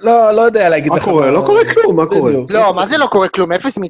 לא, 0.00 0.32
לא 0.32 0.42
יודע 0.42 0.68
להגיד 0.68 0.92
מה 0.92 0.96
לך. 0.98 1.04
קורה? 1.04 1.30
לא 1.30 1.42
קורה 1.46 1.60
כלום, 1.74 1.96
מה 1.96 2.06
קורה? 2.06 2.32
לא, 2.48 2.74
מה 2.74 2.86
זה 2.86 2.98
לא 2.98 3.06
קורה 3.06 3.28
כלום? 3.28 3.52
0 3.52 3.78
מ-9, 3.78 3.88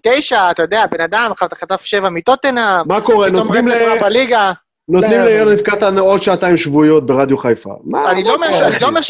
אתה 0.50 0.62
יודע, 0.62 0.84
בן 0.90 1.00
אדם, 1.00 1.30
אתה 1.44 1.56
חטף 1.56 1.82
7 1.82 2.08
מטוטנאם, 2.10 2.82
מה 2.86 3.00
קורה? 3.00 3.30
נותנים 3.30 3.68
ל- 3.68 3.98
בליגה. 4.00 4.52
נותנים 4.88 5.18
לא, 5.18 5.24
ליונד 5.24 5.60
קטן 5.60 5.98
עוד 5.98 6.22
שעתיים 6.22 6.56
שבועיות 6.56 7.06
ברדיו 7.06 7.38
חיפה. 7.38 7.70
מה 7.84 8.10
אני 8.10 8.22
מה 8.22 8.28
לא 8.28 8.34
אומר 8.34 8.46
אני? 8.46 8.80
לא 8.80 8.86
אומר 8.86 9.00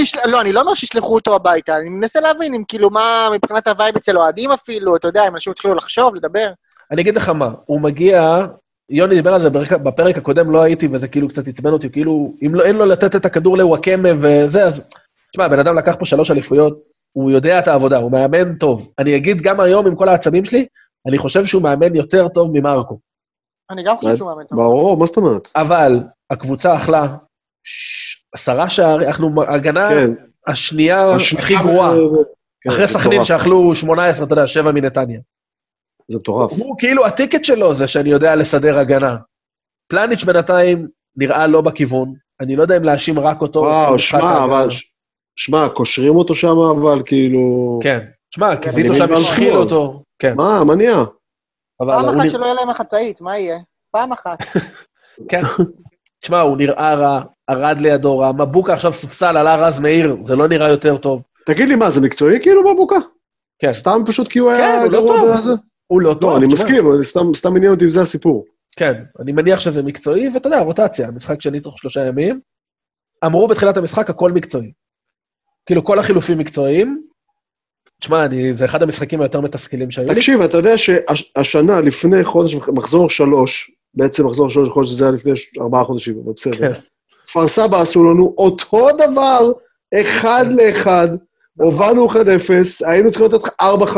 לא, 0.52 0.64
לא 0.64 0.74
שישלחו 0.74 1.14
אותו 1.14 1.34
הביתה, 1.34 1.76
אני 1.76 1.88
מנסה 1.88 2.20
להבין 2.20 2.54
אם 2.54 2.62
כאילו 2.68 2.90
מה 2.90 3.28
מבחינת 3.32 3.68
ה 3.68 3.74
vibe 3.74 3.96
אצל 3.96 4.18
אוהדים 4.18 4.50
אפילו, 4.52 4.96
אתה 4.96 5.08
יודע, 5.08 5.28
אם 5.28 5.34
אנשים 5.34 5.50
התחילו 5.50 5.74
לחשוב, 5.74 6.14
לדבר. 6.14 6.48
אני 6.90 7.02
אגיד 7.02 7.16
לך 7.16 7.28
מה, 7.28 7.50
הוא 7.66 7.80
מגיע, 7.80 8.46
יוני 8.90 9.14
דיבר 9.14 9.34
על 9.34 9.40
זה 9.40 9.50
בפרק, 9.50 9.72
בפרק 9.72 10.16
הקודם, 10.18 10.50
לא 10.50 10.62
הייתי, 10.62 10.88
וזה 10.92 11.08
כאילו 11.08 11.28
קצת 11.28 11.48
עצבן 11.48 11.72
אותי, 11.72 11.90
כאילו, 11.92 12.32
אם 12.46 12.54
לא, 12.54 12.64
אין 12.64 12.76
לו 12.76 12.86
לתת 12.86 13.16
את 13.16 13.26
הכדור 13.26 13.58
לוואקמה 13.58 14.08
וזה, 14.20 14.64
אז... 14.64 14.82
תשמע, 15.32 15.44
הבן 15.44 15.58
אדם 15.58 15.78
לקח 15.78 15.96
פה 15.98 16.06
שלוש 16.06 16.30
אליפויות, 16.30 16.78
הוא 17.12 17.30
יודע 17.30 17.58
את 17.58 17.68
העבודה, 17.68 17.98
הוא 17.98 18.12
מאמן 18.12 18.54
טוב. 18.54 18.92
אני 18.98 19.16
אגיד 19.16 19.40
גם 19.40 19.60
היום, 19.60 19.86
עם 19.86 19.96
כל 19.96 20.08
העצבים 20.08 20.44
שלי, 20.44 20.66
אני 21.08 21.18
חושב 21.18 21.44
שהוא 21.46 21.62
מאמן 21.62 21.94
יותר 21.94 22.28
טוב 22.28 22.50
ממרקו. 22.52 22.98
אני 23.70 23.82
גם 23.84 23.96
חושב 23.96 24.16
שהוא 24.16 24.28
מאמן 24.28 24.44
טוב. 24.44 24.58
ברור, 24.58 24.96
מה 24.96 25.06
זאת 25.06 25.16
אומרת? 25.16 25.48
אבל 25.56 26.00
הקבוצה 26.30 26.76
אכלה 26.76 27.16
עשרה 28.32 28.68
שערים, 28.68 29.08
אנחנו 29.08 29.42
הגנה 29.42 29.88
כן. 29.88 30.10
השנייה 30.46 31.14
הכי 31.38 31.54
גרועה. 31.56 31.94
ב- 31.94 32.24
כן, 32.60 32.70
אחרי 32.70 32.88
סכנין. 32.88 33.24
שאכלו 33.24 33.74
18, 33.74 34.26
אתה 34.26 34.32
יודע, 34.32 34.46
שבע 34.46 34.72
מנתניה. 34.72 35.20
זה 36.08 36.18
מטורף. 36.18 36.50
הוא 36.52 36.76
כאילו, 36.78 37.06
הטיקט 37.06 37.44
שלו 37.44 37.74
זה 37.74 37.88
שאני 37.88 38.08
יודע 38.10 38.34
לסדר 38.36 38.78
הגנה. 38.78 39.16
פלניץ' 39.88 40.24
בינתיים 40.24 40.88
נראה 41.16 41.46
לא 41.46 41.60
בכיוון, 41.60 42.14
אני 42.40 42.56
לא 42.56 42.62
יודע 42.62 42.76
אם 42.76 42.84
להאשים 42.84 43.18
רק 43.18 43.40
אותו. 43.40 43.60
וואו, 43.60 43.98
שמע. 43.98 44.44
אבל... 44.44 44.68
שמע, 45.36 45.68
קושרים 45.68 46.16
אותו 46.16 46.34
שם, 46.34 46.56
אבל 46.80 47.02
כאילו... 47.06 47.78
כן. 47.82 47.98
שמע, 48.34 48.56
כי 48.56 48.68
אני 48.68 48.74
זיטו 48.74 48.92
מבין 48.92 49.06
שם 49.06 49.14
השחיל. 49.14 49.56
אותו. 49.56 50.02
כן, 50.18 50.34
מה, 50.36 50.64
מה 50.64 50.74
נהיה? 50.74 51.04
פעם 51.78 52.08
אחת. 52.08 52.30
שלא 52.30 52.44
יהיה 52.44 52.54
להם 52.54 52.70
החצאית, 52.70 53.20
מה 53.20 53.38
יהיה? 53.38 53.58
פעם 53.90 54.12
אחת. 54.12 54.38
כן. 55.30 55.42
תשמע, 56.22 56.40
הוא 56.40 56.56
נראה 56.56 56.94
רע, 56.94 57.22
ארד 57.50 57.80
לידו 57.80 58.18
רע, 58.18 58.32
מבוקה 58.32 58.74
עכשיו 58.74 58.92
סופסל, 58.92 59.36
עלה 59.36 59.56
רז 59.56 59.80
מאיר, 59.80 60.16
זה 60.22 60.36
לא 60.36 60.48
נראה 60.48 60.70
יותר 60.70 60.96
טוב. 60.96 61.22
תגיד 61.46 61.68
לי, 61.68 61.74
מה, 61.74 61.90
זה 61.90 62.00
מקצועי 62.00 62.38
כאילו 62.42 62.74
בבוקה? 62.74 62.96
כן. 63.58 63.72
סתם 63.72 64.02
פשוט 64.06 64.28
כי 64.28 64.38
הוא 64.38 64.50
כן, 64.50 64.56
היה 64.56 64.82
הוא 64.82 64.92
לא 64.92 65.00
גרוע 65.00 65.16
טוב. 65.16 65.38
בזה? 65.38 65.52
הוא 65.86 66.02
לא 66.02 66.14
טוב. 66.20 66.30
לא, 66.30 66.38
אני. 66.38 66.46
מסכים, 66.46 66.84
סתם 67.34 67.56
עניין 67.56 67.72
אותי 67.72 67.84
אם 67.84 67.90
זה 67.90 68.02
הסיפור. 68.02 68.44
כן, 68.76 68.92
אני 69.20 69.32
מניח 69.32 69.60
שזה 69.60 69.82
מקצועי, 69.82 70.28
ואתה 70.34 70.46
יודע, 70.46 70.60
רוטציה, 70.60 71.10
משחק 71.10 71.40
שני 71.40 71.60
תוך 71.60 71.78
שלושה 71.78 72.06
ימים. 72.06 72.40
אמרו 73.24 73.48
בתחילת 73.48 73.76
המשחק, 73.76 74.10
הכל 74.10 74.32
מקצועי. 74.32 74.72
כאילו, 75.66 75.84
כל 75.84 75.98
החילופים 75.98 76.38
מקצועיים. 76.38 77.06
תשמע, 78.00 78.24
אני, 78.24 78.54
זה 78.54 78.64
אחד 78.64 78.82
המשחקים 78.82 79.20
היותר 79.20 79.40
מתסכלים 79.40 79.90
שהיו 79.90 80.08
לי. 80.08 80.14
תקשיב, 80.14 80.40
אתה 80.40 80.56
יודע 80.56 80.74
שהשנה, 80.78 81.80
לפני 81.80 82.24
חודש, 82.24 82.54
מחזור 82.54 83.10
שלוש, 83.10 83.70
בעצם 83.94 84.26
מחזור 84.26 84.50
שלוש 84.50 84.68
חודש, 84.68 84.90
זה 84.90 85.04
היה 85.04 85.12
לפני 85.12 85.32
ארבעה 85.60 85.84
חודשים, 85.84 86.14
אבל 86.24 86.32
בסדר. 86.36 86.52
כן. 86.72 86.80
כפר 87.26 87.48
סבא 87.48 87.80
עשו 87.80 88.04
לנו 88.04 88.34
אותו 88.38 88.88
דבר, 88.98 89.52
אחד 89.94 90.44
לאחד, 90.50 91.08
הובלנו 91.58 92.08
1-0, 92.08 92.14
היינו 92.86 93.10
צריכים 93.10 93.26
לתת 93.26 93.48
4-5, 93.62 93.96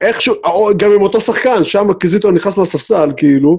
איכשהו, 0.00 0.34
גם 0.76 0.92
עם 0.92 1.02
אותו 1.02 1.20
שחקן, 1.20 1.64
שם 1.64 1.92
קזיטו 2.00 2.30
נכנס 2.30 2.56
מהספסל, 2.56 3.12
כאילו, 3.16 3.58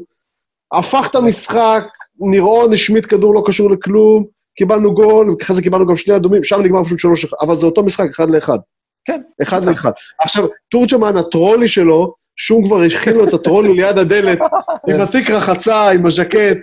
הפך 0.71 1.07
את 1.11 1.15
המשחק, 1.15 1.83
נראון 2.19 2.73
השמיט 2.73 3.05
כדור 3.09 3.33
לא 3.33 3.43
קשור 3.45 3.71
לכלום, 3.71 4.25
קיבלנו 4.55 4.93
גול, 4.93 5.35
אחרי 5.41 5.55
זה 5.55 5.61
קיבלנו 5.61 5.87
גם 5.87 5.97
שני 5.97 6.15
אדומים, 6.15 6.43
שם 6.43 6.59
נגמר 6.61 6.85
פשוט 6.85 6.99
שלוש 6.99 7.25
אחד, 7.25 7.37
אבל 7.41 7.55
זה 7.55 7.65
אותו 7.65 7.83
משחק, 7.83 8.05
אחד 8.15 8.31
לאחד. 8.31 8.57
כן. 9.05 9.21
אחד 9.43 9.65
לאחד. 9.65 9.91
עכשיו, 10.23 10.45
תורג'מן, 10.71 11.17
הטרולי 11.17 11.67
שלו, 11.67 12.13
שום 12.35 12.67
כבר 12.67 12.81
הכין 12.81 13.13
לו 13.13 13.27
את 13.27 13.33
הטרולי 13.33 13.73
ליד 13.81 13.97
הדלת, 13.97 14.39
עם 14.87 15.01
התיק 15.01 15.29
רחצה, 15.29 15.89
עם 15.89 16.05
הז'קט. 16.05 16.57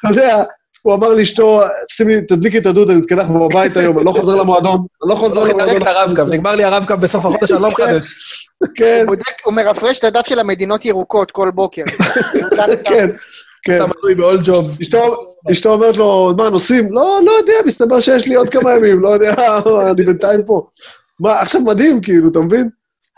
אתה 0.00 0.08
יודע, 0.10 0.42
הוא 0.82 0.94
אמר 0.94 1.08
לאשתו, 1.08 1.60
שימי, 1.88 2.14
תדליקי 2.28 2.58
את 2.58 2.66
הדוד, 2.66 2.90
אני 2.90 2.98
מתקלח 2.98 3.26
בבית 3.28 3.76
היום, 3.76 3.98
אני 3.98 4.06
לא 4.06 4.12
חוזר 4.12 4.36
למועדון, 4.36 4.76
אני 5.02 5.10
לא 5.10 5.14
חוזר 5.14 5.44
למועדון. 5.44 5.68
הוא 5.68 5.76
את 5.78 5.86
הרב-קו, 5.86 6.24
נגמר 6.24 6.54
לי 6.54 6.64
הרב-קו 6.64 6.96
בסוף 6.96 7.26
החודש, 7.26 7.52
אני 7.52 7.62
לא 7.62 7.70
מחדש. 7.70 8.12
כן. 8.78 9.06
הוא 9.44 9.54
מרפרש 9.54 9.98
את 9.98 10.04
הדף 10.04 10.26
של 10.26 10.38
המדינות 10.38 10.84
ירוקות 10.84 11.30
כל 11.30 11.50
בוקר. 11.50 11.82
כן. 12.88 13.06
כן. 13.62 13.78
שם 13.78 13.90
מנוי 13.98 14.14
ב-all 14.14 14.46
jobs. 14.46 14.96
אשתו 15.52 15.72
אומרת 15.72 15.96
לו, 15.96 16.34
מה, 16.36 16.50
נוסעים? 16.50 16.92
לא, 16.92 17.20
לא 17.24 17.32
יודע, 17.32 17.52
מסתבר 17.66 18.00
שיש 18.00 18.26
לי 18.26 18.34
עוד 18.34 18.48
כמה 18.48 18.76
ימים, 18.76 19.00
לא 19.00 19.08
יודע, 19.08 19.34
אני 19.90 20.02
בינתיים 20.02 20.44
פה. 20.46 20.66
מה, 21.20 21.40
עכשיו 21.40 21.60
מדהים, 21.60 22.00
כאילו, 22.02 22.30
אתה 22.30 22.38
מבין? 22.38 22.68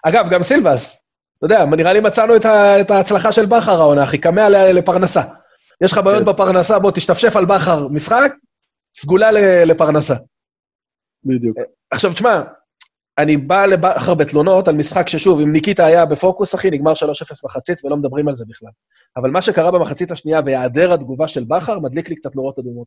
אגב, 0.04 0.28
גם 0.30 0.42
סילבס, 0.42 1.02
אתה 1.38 1.46
יודע, 1.46 1.64
נראה 1.64 1.92
לי 1.92 2.00
מצאנו 2.00 2.36
את 2.36 2.90
ההצלחה 2.90 3.32
של 3.32 3.46
בכר 3.46 3.80
העונה, 3.80 4.04
אחי, 4.04 4.18
כמה 4.18 4.48
לפרנסה. 4.48 5.22
יש 5.84 5.92
לך 5.92 5.98
בעיות 5.98 6.24
כן. 6.24 6.32
בפרנסה, 6.32 6.78
בוא 6.78 6.90
תשתפשף 6.90 7.36
על 7.36 7.44
בכר 7.44 7.88
משחק, 7.88 8.32
סגולה 8.94 9.30
לפרנסה. 9.64 10.14
בדיוק. 11.24 11.56
עכשיו, 11.90 12.12
תשמע, 12.12 12.42
אני 13.22 13.36
בא 13.36 13.66
לבכר 13.66 14.14
בתלונות 14.14 14.68
על 14.68 14.74
משחק 14.74 15.08
ששוב, 15.08 15.40
אם 15.40 15.52
ניקיטה 15.52 15.86
היה 15.86 16.06
בפוקוס, 16.06 16.54
אחי, 16.54 16.70
נגמר 16.70 16.92
3-0 16.92 16.94
מחצית 17.44 17.84
ולא 17.84 17.96
מדברים 17.96 18.28
על 18.28 18.36
זה 18.36 18.44
בכלל. 18.48 18.70
אבל 19.16 19.30
מה 19.30 19.42
שקרה 19.42 19.70
במחצית 19.70 20.10
השנייה 20.10 20.40
והיעדר 20.44 20.92
התגובה 20.92 21.28
של 21.28 21.44
בכר, 21.44 21.78
מדליק 21.78 22.10
לי 22.10 22.16
קצת 22.16 22.36
נורות 22.36 22.58
אדומות. 22.58 22.86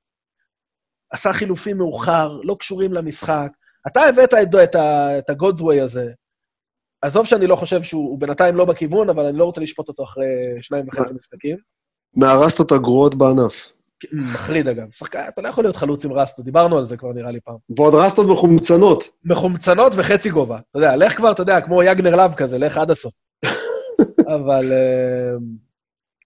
עשה 1.11 1.33
חילופים 1.33 1.77
מאוחר, 1.77 2.39
לא 2.43 2.55
קשורים 2.59 2.93
למשחק. 2.93 3.51
אתה 3.87 4.01
הבאת 4.01 4.33
את, 4.33 4.55
את, 4.63 4.75
את 5.19 5.29
הגודווי 5.29 5.81
הזה. 5.81 6.11
עזוב 7.01 7.25
שאני 7.25 7.47
לא 7.47 7.55
חושב 7.55 7.83
שהוא 7.83 8.19
בינתיים 8.19 8.55
לא 8.55 8.65
בכיוון, 8.65 9.09
אבל 9.09 9.25
אני 9.25 9.37
לא 9.37 9.45
רוצה 9.45 9.61
לשפוט 9.61 9.87
אותו 9.87 10.03
אחרי 10.03 10.25
שניים 10.61 10.85
וחצי 10.87 11.13
משחקים. 11.13 11.57
מהרסת 12.15 12.61
את 12.61 12.71
הגרועות 12.71 13.15
בענף. 13.15 13.53
מחריד, 14.13 14.67
אגב. 14.67 14.91
שחקן, 14.91 15.23
אתה 15.27 15.41
לא 15.41 15.47
יכול 15.47 15.63
להיות 15.63 15.75
חלוץ 15.75 16.05
עם 16.05 16.13
רסטו, 16.13 16.43
דיברנו 16.43 16.77
על 16.77 16.85
זה 16.85 16.97
כבר, 16.97 17.13
נראה 17.13 17.31
לי 17.31 17.39
פעם. 17.39 17.55
ועוד 17.77 17.95
רסטות 17.95 18.27
מחומצנות. 18.27 19.03
מחומצנות 19.25 19.93
וחצי 19.95 20.29
גובה. 20.29 20.59
אתה 20.71 20.79
יודע, 20.79 20.95
לך 20.95 21.17
כבר, 21.17 21.31
אתה 21.31 21.41
יודע, 21.41 21.61
כמו 21.61 21.83
יגנר 21.83 22.15
לאב 22.15 22.33
כזה, 22.33 22.57
לך 22.57 22.77
עד 22.77 22.91
הסוף. 22.91 23.13
אבל, 24.35 24.71
אה, 24.73 25.35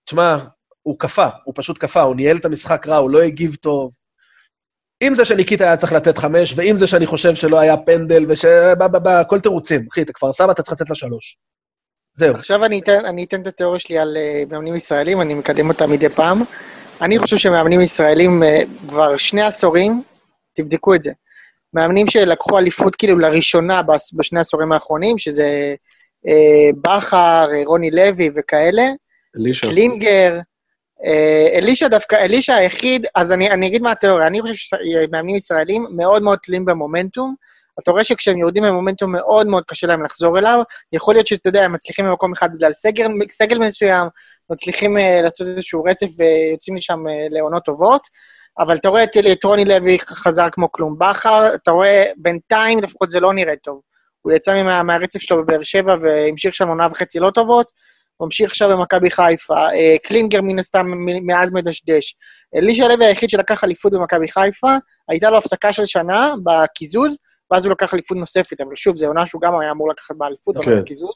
תשמע, 0.05 0.37
הוא 0.83 0.99
קפא, 0.99 1.29
הוא 1.43 1.53
פשוט 1.57 1.77
קפא, 1.77 1.99
הוא 1.99 2.15
ניהל 2.15 2.37
את 2.37 2.45
המשחק 2.45 2.87
רע, 2.87 2.97
הוא 2.97 3.09
לא 3.09 3.21
הגיב 3.21 3.55
טוב. 3.55 3.91
עם 5.03 5.15
זה 5.15 5.25
שניקיטה 5.25 5.63
היה 5.63 5.77
צריך 5.77 5.93
לתת 5.93 6.17
חמש, 6.17 6.53
ועם 6.57 6.77
זה 6.77 6.87
שאני 6.87 7.05
חושב 7.05 7.35
שלא 7.35 7.59
היה 7.59 7.77
פנדל, 7.77 8.25
וש... 8.27 8.45
הכל 9.05 9.39
תירוצים. 9.39 9.87
אחי, 9.91 10.01
אתה 10.01 10.13
כבר 10.13 10.31
סבא, 10.31 10.51
אתה 10.51 10.63
צריך 10.63 10.81
לתת 10.81 10.89
לה 10.89 10.95
שלוש. 10.95 11.37
זהו. 12.15 12.35
עכשיו 12.35 12.65
אני 12.65 12.79
אתן, 12.79 13.05
אני 13.05 13.23
אתן 13.23 13.41
את 13.41 13.47
התיאוריה 13.47 13.79
שלי 13.79 13.97
על 13.97 14.17
uh, 14.17 14.51
מאמנים 14.51 14.75
ישראלים, 14.75 15.21
אני 15.21 15.33
מקדם 15.33 15.69
אותה 15.69 15.87
מדי 15.87 16.09
פעם. 16.09 16.43
אני 17.01 17.19
חושב 17.19 17.37
שמאמנים 17.37 17.81
ישראלים 17.81 18.43
uh, 18.43 18.89
כבר 18.89 19.17
שני 19.17 19.41
עשורים, 19.41 20.03
תבדקו 20.53 20.95
את 20.95 21.03
זה. 21.03 21.11
מאמנים 21.73 22.07
שלקחו 22.07 22.57
אליפות 22.57 22.95
כאילו 22.95 23.19
לראשונה 23.19 23.81
בשני 24.13 24.39
העשורים 24.39 24.71
האחרונים, 24.71 25.17
שזה 25.17 25.75
uh, 26.27 26.75
בכר, 26.81 27.49
רוני 27.65 27.91
לוי 27.91 28.29
וכאלה. 28.35 28.87
אלישע. 29.39 29.69
קלינגר, 29.69 30.39
אלישע 31.53 31.87
דווקא, 31.87 32.15
אלישע 32.15 32.55
היחיד, 32.55 33.07
אז 33.15 33.31
אני, 33.33 33.51
אני 33.51 33.67
אגיד 33.67 33.81
מה 33.81 33.91
התיאוריה, 33.91 34.27
אני 34.27 34.41
חושב 34.41 34.53
שמאמנים 34.53 35.35
ישראלים 35.35 35.85
מאוד 35.95 36.23
מאוד 36.23 36.39
תלויים 36.43 36.65
במומנטום, 36.65 37.35
אתה 37.83 37.91
רואה 37.91 38.03
שכשהם 38.03 38.37
יורדים 38.37 38.63
במומנטום 38.63 39.11
מאוד 39.11 39.47
מאוד 39.47 39.63
קשה 39.67 39.87
להם 39.87 40.03
לחזור 40.03 40.37
אליו. 40.37 40.61
יכול 40.93 41.15
להיות 41.15 41.27
שאתה 41.27 41.49
יודע, 41.49 41.63
הם 41.63 41.73
מצליחים 41.73 42.05
במקום 42.05 42.31
אחד 42.33 42.49
בגלל 42.53 42.73
סגל, 42.73 43.07
סגל 43.31 43.59
מסוים, 43.59 44.07
מצליחים 44.51 44.97
uh, 44.97 45.01
לעשות 45.23 45.41
איזשהו 45.41 45.83
רצף 45.83 46.07
ויוצאים 46.17 46.75
משם 46.75 47.07
uh, 47.07 47.09
לעונות 47.29 47.63
טובות, 47.63 48.01
אבל 48.59 48.75
אתה 48.75 48.89
רואה 48.89 49.03
את, 49.03 49.09
את 49.31 49.43
רוני 49.43 49.65
לוי 49.65 49.99
חזר 49.99 50.47
כמו 50.51 50.71
כלום. 50.71 50.95
בכר, 50.99 51.55
אתה 51.55 51.71
רואה, 51.71 52.03
בינתיים 52.17 52.79
לפחות 52.79 53.09
זה 53.09 53.19
לא 53.19 53.33
נראה 53.33 53.55
טוב. 53.55 53.81
הוא 54.21 54.33
יצא 54.33 54.63
מה, 54.63 54.83
מהרצף 54.83 55.19
שלו 55.19 55.43
בבאר 55.43 55.63
שבע 55.63 55.95
והמשיך 56.01 56.53
שם 56.55 56.67
עונה 56.67 56.87
וחצי 56.91 57.19
לא 57.19 57.31
טובות. 57.31 57.71
הוא 58.17 58.25
ממשיך 58.25 58.49
עכשיו 58.49 58.69
במכבי 58.69 59.11
חיפה, 59.11 59.67
uh, 59.67 60.07
קלינגר 60.07 60.41
מן 60.41 60.59
הסתם 60.59 60.87
מאז 61.25 61.51
מדשדש. 61.51 62.15
אלישע 62.55 62.87
לוי 62.87 63.05
היחיד 63.05 63.29
שלקח 63.29 63.63
אליפות 63.63 63.93
במכבי 63.93 64.27
חיפה, 64.27 64.75
הייתה 65.09 65.29
לו 65.29 65.37
הפסקה 65.37 65.73
של 65.73 65.85
שנה 65.85 66.33
בקיזוז, 66.43 67.17
ואז 67.51 67.65
הוא 67.65 67.71
לקח 67.71 67.93
אליפות 67.93 68.17
נוספת, 68.17 68.61
אבל 68.61 68.75
שוב, 68.75 68.97
זו 68.97 69.05
עונה 69.07 69.25
שהוא 69.25 69.41
גם 69.41 69.59
היה 69.59 69.71
אמור 69.71 69.89
לקחת 69.89 70.15
באליפות, 70.15 70.57
אבל 70.57 70.65
כן. 70.65 70.81
בקיזוז. 70.81 71.15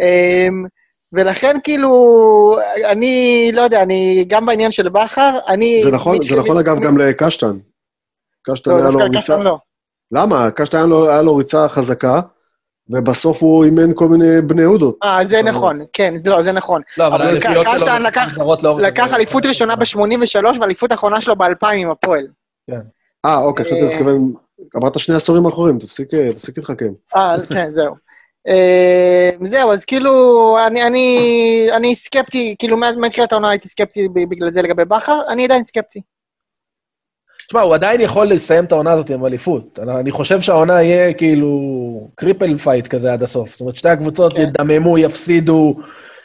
אמ, 0.00 0.64
ולכן 1.12 1.56
כאילו, 1.64 2.56
אני 2.84 3.50
לא 3.52 3.62
יודע, 3.62 3.82
אני 3.82 4.24
גם 4.28 4.46
בעניין 4.46 4.70
של 4.70 4.88
בכר, 4.88 5.38
אני... 5.48 5.82
זה 5.84 5.90
נכון, 5.90 6.26
זה 6.28 6.36
נכון 6.36 6.58
אגב 6.58 6.80
גם 6.80 6.98
לקשטן. 6.98 7.58
קשטן 8.42 8.70
לא, 8.70 8.76
היה 8.76 8.90
לו 8.90 8.98
ריצה... 8.98 9.36
לא. 9.36 9.58
למה? 10.12 10.50
קשטן 10.50 10.78
היה 11.08 11.22
לו, 11.22 11.36
ריצה 11.36 11.68
חזקה, 11.68 12.20
ובסוף 12.90 13.42
הוא 13.42 13.64
אימן 13.64 13.90
כל 13.94 14.08
מיני 14.08 14.42
בני 14.42 14.62
יהודות. 14.62 14.98
אה, 15.04 15.24
זה 15.24 15.42
נכון, 15.42 15.80
כן, 15.92 16.14
לא, 16.26 16.42
זה 16.42 16.52
נכון. 16.52 16.82
לא, 16.98 17.06
אבל 17.06 17.22
האליפויות 17.22 17.66
שלו... 17.66 17.74
קשטן 17.74 18.02
לקח 18.78 19.14
אליפות 19.14 19.46
ראשונה 19.46 19.76
ב-83 19.76 20.60
ואליפות 20.60 20.90
האחרונה 20.90 21.20
שלו 21.20 21.36
ב-2000 21.36 21.66
עם 21.76 21.90
הפועל. 21.90 22.26
כן. 22.70 22.80
אה, 23.24 23.42
אוקיי, 23.42 23.64
חשבתי 23.64 23.82
אה, 23.82 23.88
להתכוון 23.90 24.32
אמרת 24.76 24.98
שני 24.98 25.14
עשורים 25.14 25.46
אחרונים, 25.46 25.78
תפסיק 25.78 26.08
להתחכם. 26.56 26.88
אה, 27.16 27.36
כן, 27.52 27.70
זהו. 27.70 27.94
זהו, 29.42 29.72
אז 29.72 29.84
כאילו, 29.84 30.56
אני 31.76 31.94
סקפטי, 31.94 32.54
כאילו, 32.58 32.76
מתחילת 32.76 33.32
העונה 33.32 33.50
הייתי 33.50 33.68
סקפטי 33.68 34.08
בגלל 34.30 34.50
זה 34.50 34.62
לגבי 34.62 34.84
בכר, 34.84 35.20
אני 35.28 35.44
עדיין 35.44 35.64
סקפטי. 35.64 36.00
תשמע, 37.48 37.60
הוא 37.60 37.74
עדיין 37.74 38.00
יכול 38.00 38.26
לסיים 38.26 38.64
את 38.64 38.72
העונה 38.72 38.92
הזאת 38.92 39.10
עם 39.10 39.26
אליפות. 39.26 39.78
אני 39.78 40.10
חושב 40.10 40.40
שהעונה 40.40 40.82
יהיה 40.82 41.12
כאילו 41.12 41.50
cripple 42.14 42.58
fight 42.58 42.86
כזה 42.86 43.12
עד 43.12 43.22
הסוף. 43.22 43.50
זאת 43.50 43.60
אומרת, 43.60 43.76
שתי 43.76 43.88
הקבוצות 43.88 44.32
כן. 44.36 44.42
ידממו, 44.42 44.98
יפסידו, 44.98 45.74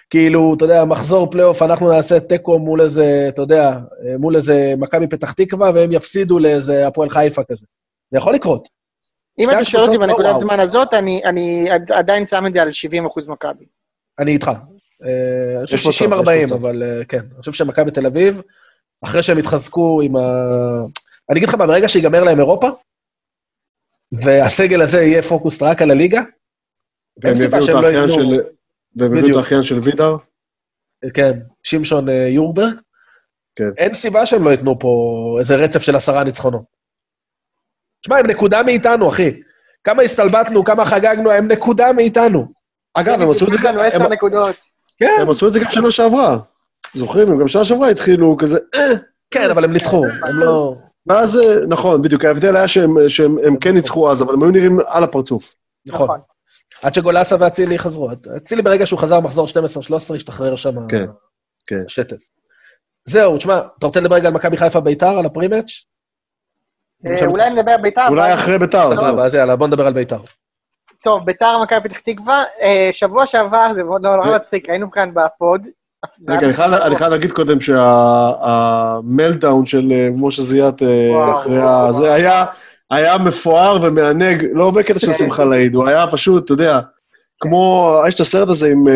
כאילו, 0.09 0.53
אתה 0.57 0.65
יודע, 0.65 0.85
מחזור 0.85 1.31
פלייאוף, 1.31 1.61
אנחנו 1.61 1.91
נעשה 1.91 2.19
תיקו 2.19 2.59
מול 2.59 2.81
איזה, 2.81 3.25
אתה 3.29 3.41
יודע, 3.41 3.79
מול 4.19 4.35
איזה 4.35 4.73
מכבי 4.77 5.07
פתח 5.07 5.31
תקווה, 5.31 5.71
והם 5.75 5.91
יפסידו 5.91 6.39
לאיזה 6.39 6.87
הפועל 6.87 7.09
חיפה 7.09 7.41
כזה. 7.43 7.65
זה 8.11 8.17
יכול 8.17 8.33
לקרות. 8.33 8.67
אם 9.39 9.49
אתה 9.49 9.63
שואל 9.63 9.83
אותי 9.83 9.97
לא 9.97 10.05
בנקודת 10.05 10.39
זמן 10.39 10.59
הזאת, 10.59 10.93
אני 10.93 11.67
עדיין 11.89 12.25
שם 12.25 12.45
את 12.47 12.53
זה 12.53 12.61
על 12.61 12.71
70 12.71 13.05
אחוז 13.05 13.27
מכבי. 13.27 13.65
אני 14.19 14.31
איתך. 14.31 14.51
אה, 15.05 15.59
אני 15.59 15.77
חושב 15.77 16.05
60-40, 16.05 16.55
אבל 16.55 16.83
אה, 16.83 17.05
כן. 17.05 17.17
אני 17.17 17.39
חושב 17.39 17.53
שמכבי 17.53 17.91
תל 17.91 18.05
אביב, 18.05 18.41
אחרי 19.01 19.23
שהם 19.23 19.39
יתחזקו 19.39 20.01
עם 20.01 20.15
ה... 20.15 20.21
אני 21.29 21.39
אגיד 21.39 21.49
לך 21.49 21.55
מה, 21.55 21.67
ברגע 21.67 21.89
שיגמר 21.89 22.23
להם 22.23 22.39
אירופה, 22.39 22.67
והסגל 24.11 24.81
הזה 24.81 25.01
יהיה 25.01 25.21
פוקוס 25.21 25.61
רק 25.61 25.81
על 25.81 25.91
הליגה, 25.91 26.21
אין 27.23 27.35
סיבה 27.35 27.61
שהם 27.61 27.81
לא 27.81 27.87
ייתנו... 27.87 28.33
והם 28.95 29.17
הביאו 29.17 29.39
את 29.39 29.43
האחיין 29.43 29.63
של 29.63 29.79
וידר? 29.79 30.15
כן, 31.13 31.39
שמשון 31.63 32.09
אה, 32.09 32.27
יורברג. 32.27 32.79
כן. 33.55 33.69
אין 33.77 33.93
סיבה 33.93 34.25
שהם 34.25 34.43
לא 34.43 34.49
ייתנו 34.49 34.79
פה 34.79 35.35
איזה 35.39 35.55
רצף 35.55 35.81
של 35.81 35.95
עשרה 35.95 36.23
ניצחונות. 36.23 36.78
תשמע, 38.01 38.19
הם 38.19 38.27
נקודה 38.27 38.63
מאיתנו, 38.63 39.09
אחי. 39.09 39.31
כמה 39.83 40.03
הסתלבטנו, 40.03 40.63
כמה 40.63 40.85
חגגנו, 40.85 41.31
הם 41.31 41.47
נקודה 41.47 41.93
מאיתנו. 41.93 42.47
אגב, 42.93 43.21
הם 43.21 43.31
עשו 43.31 43.47
את 43.47 43.51
זה 43.51 43.57
גם... 43.63 43.79
עשר 43.79 44.09
נקודות. 44.09 44.55
כן. 44.99 45.17
הם 45.21 45.29
עשו 45.29 45.47
את 45.47 45.53
זה 45.53 45.59
גם 45.59 45.71
שנה 45.71 45.91
שעברה. 45.91 46.39
זוכרים? 46.93 47.31
הם 47.31 47.39
גם 47.39 47.47
שנה 47.47 47.65
שעברה 47.65 47.89
התחילו 47.89 48.37
כזה, 48.39 48.57
אה. 48.75 48.93
כן, 49.31 49.49
אבל 49.49 49.63
הם 49.63 49.73
ניצחו, 49.73 50.03
הם 50.05 50.39
לא... 50.39 50.75
ואז, 51.07 51.35
אה, 51.35 51.65
נכון, 51.67 52.01
בדיוק, 52.01 52.25
ההבדל 52.25 52.55
היה 52.55 52.67
שהם 52.67 53.57
כן 53.61 53.73
ניצחו 53.73 54.11
אז, 54.11 54.21
אבל 54.21 54.33
הם 54.33 54.43
היו 54.43 54.51
נראים 54.51 54.79
על 54.87 55.03
הפרצוף. 55.03 55.53
נכון. 55.85 56.03
נכון. 56.05 56.19
עד 56.83 56.93
שגולסה 56.93 57.35
ואצילי 57.39 57.79
חזרו. 57.79 58.09
אצילי 58.37 58.61
ברגע 58.61 58.85
שהוא 58.85 58.99
חזר 58.99 59.19
מחזור 59.19 59.47
12-13, 59.47 60.15
השתחרר 60.15 60.55
שם 60.55 60.87
כן, 60.87 61.05
כן. 61.67 61.83
שטף. 61.87 62.17
זהו, 63.05 63.37
תשמע, 63.37 63.59
אתה 63.77 63.85
רוצה 63.87 63.99
לדבר 63.99 64.15
רגע 64.15 64.27
על 64.27 64.33
מכבי 64.33 64.57
חיפה 64.57 64.79
ביתר, 64.79 65.17
על 65.19 65.25
הפרימץ'? 65.25 65.71
אה, 67.05 67.25
אולי 67.25 67.49
נדבר 67.49 67.71
על 67.71 67.81
ביתר. 67.81 68.07
אולי 68.09 68.33
אחרי 68.33 68.59
ביתר. 68.59 68.95
סבבה, 68.95 69.25
אז 69.25 69.35
יאללה, 69.35 69.55
בוא 69.55 69.67
נדבר 69.67 69.87
על 69.87 69.93
ביתר. 69.93 70.19
טוב, 71.03 71.25
ביתר 71.25 71.63
מכבי 71.63 71.89
פתח 71.89 71.99
תקווה, 71.99 72.43
אה, 72.61 72.89
שבוע 72.91 73.25
שעבר, 73.25 73.71
זה 73.75 73.83
מאוד 73.83 74.01
נורא 74.01 74.35
מצחיק, 74.35 74.69
היינו 74.69 74.91
כאן 74.91 75.11
בפוד, 75.13 75.67
רגע, 76.27 76.47
אני 76.85 76.95
חייב 76.97 77.11
להגיד 77.11 77.31
קודם 77.31 77.61
שהמלדאון 77.61 78.85
של 79.65 79.91
אה, 79.91 80.09
משה 80.15 80.41
זיאת 80.41 80.83
אה, 80.83 81.41
אחרי 81.41 81.61
ה... 81.61 81.93
זה 81.93 82.13
היה... 82.13 82.45
היה 82.91 83.17
מפואר 83.17 83.83
ומענג, 83.83 84.45
לא 84.53 84.71
בקטע 84.71 84.99
של 84.99 85.07
כן. 85.07 85.13
שמחה 85.13 85.45
לאיד, 85.45 85.75
הוא 85.75 85.87
היה 85.87 86.05
פשוט, 86.11 86.45
אתה 86.45 86.53
יודע, 86.53 86.79
כמו, 87.39 87.93
יש 88.07 88.15
את 88.15 88.19
הסרט 88.19 88.49
הזה 88.49 88.67
עם... 88.67 88.87
אה, 88.87 88.93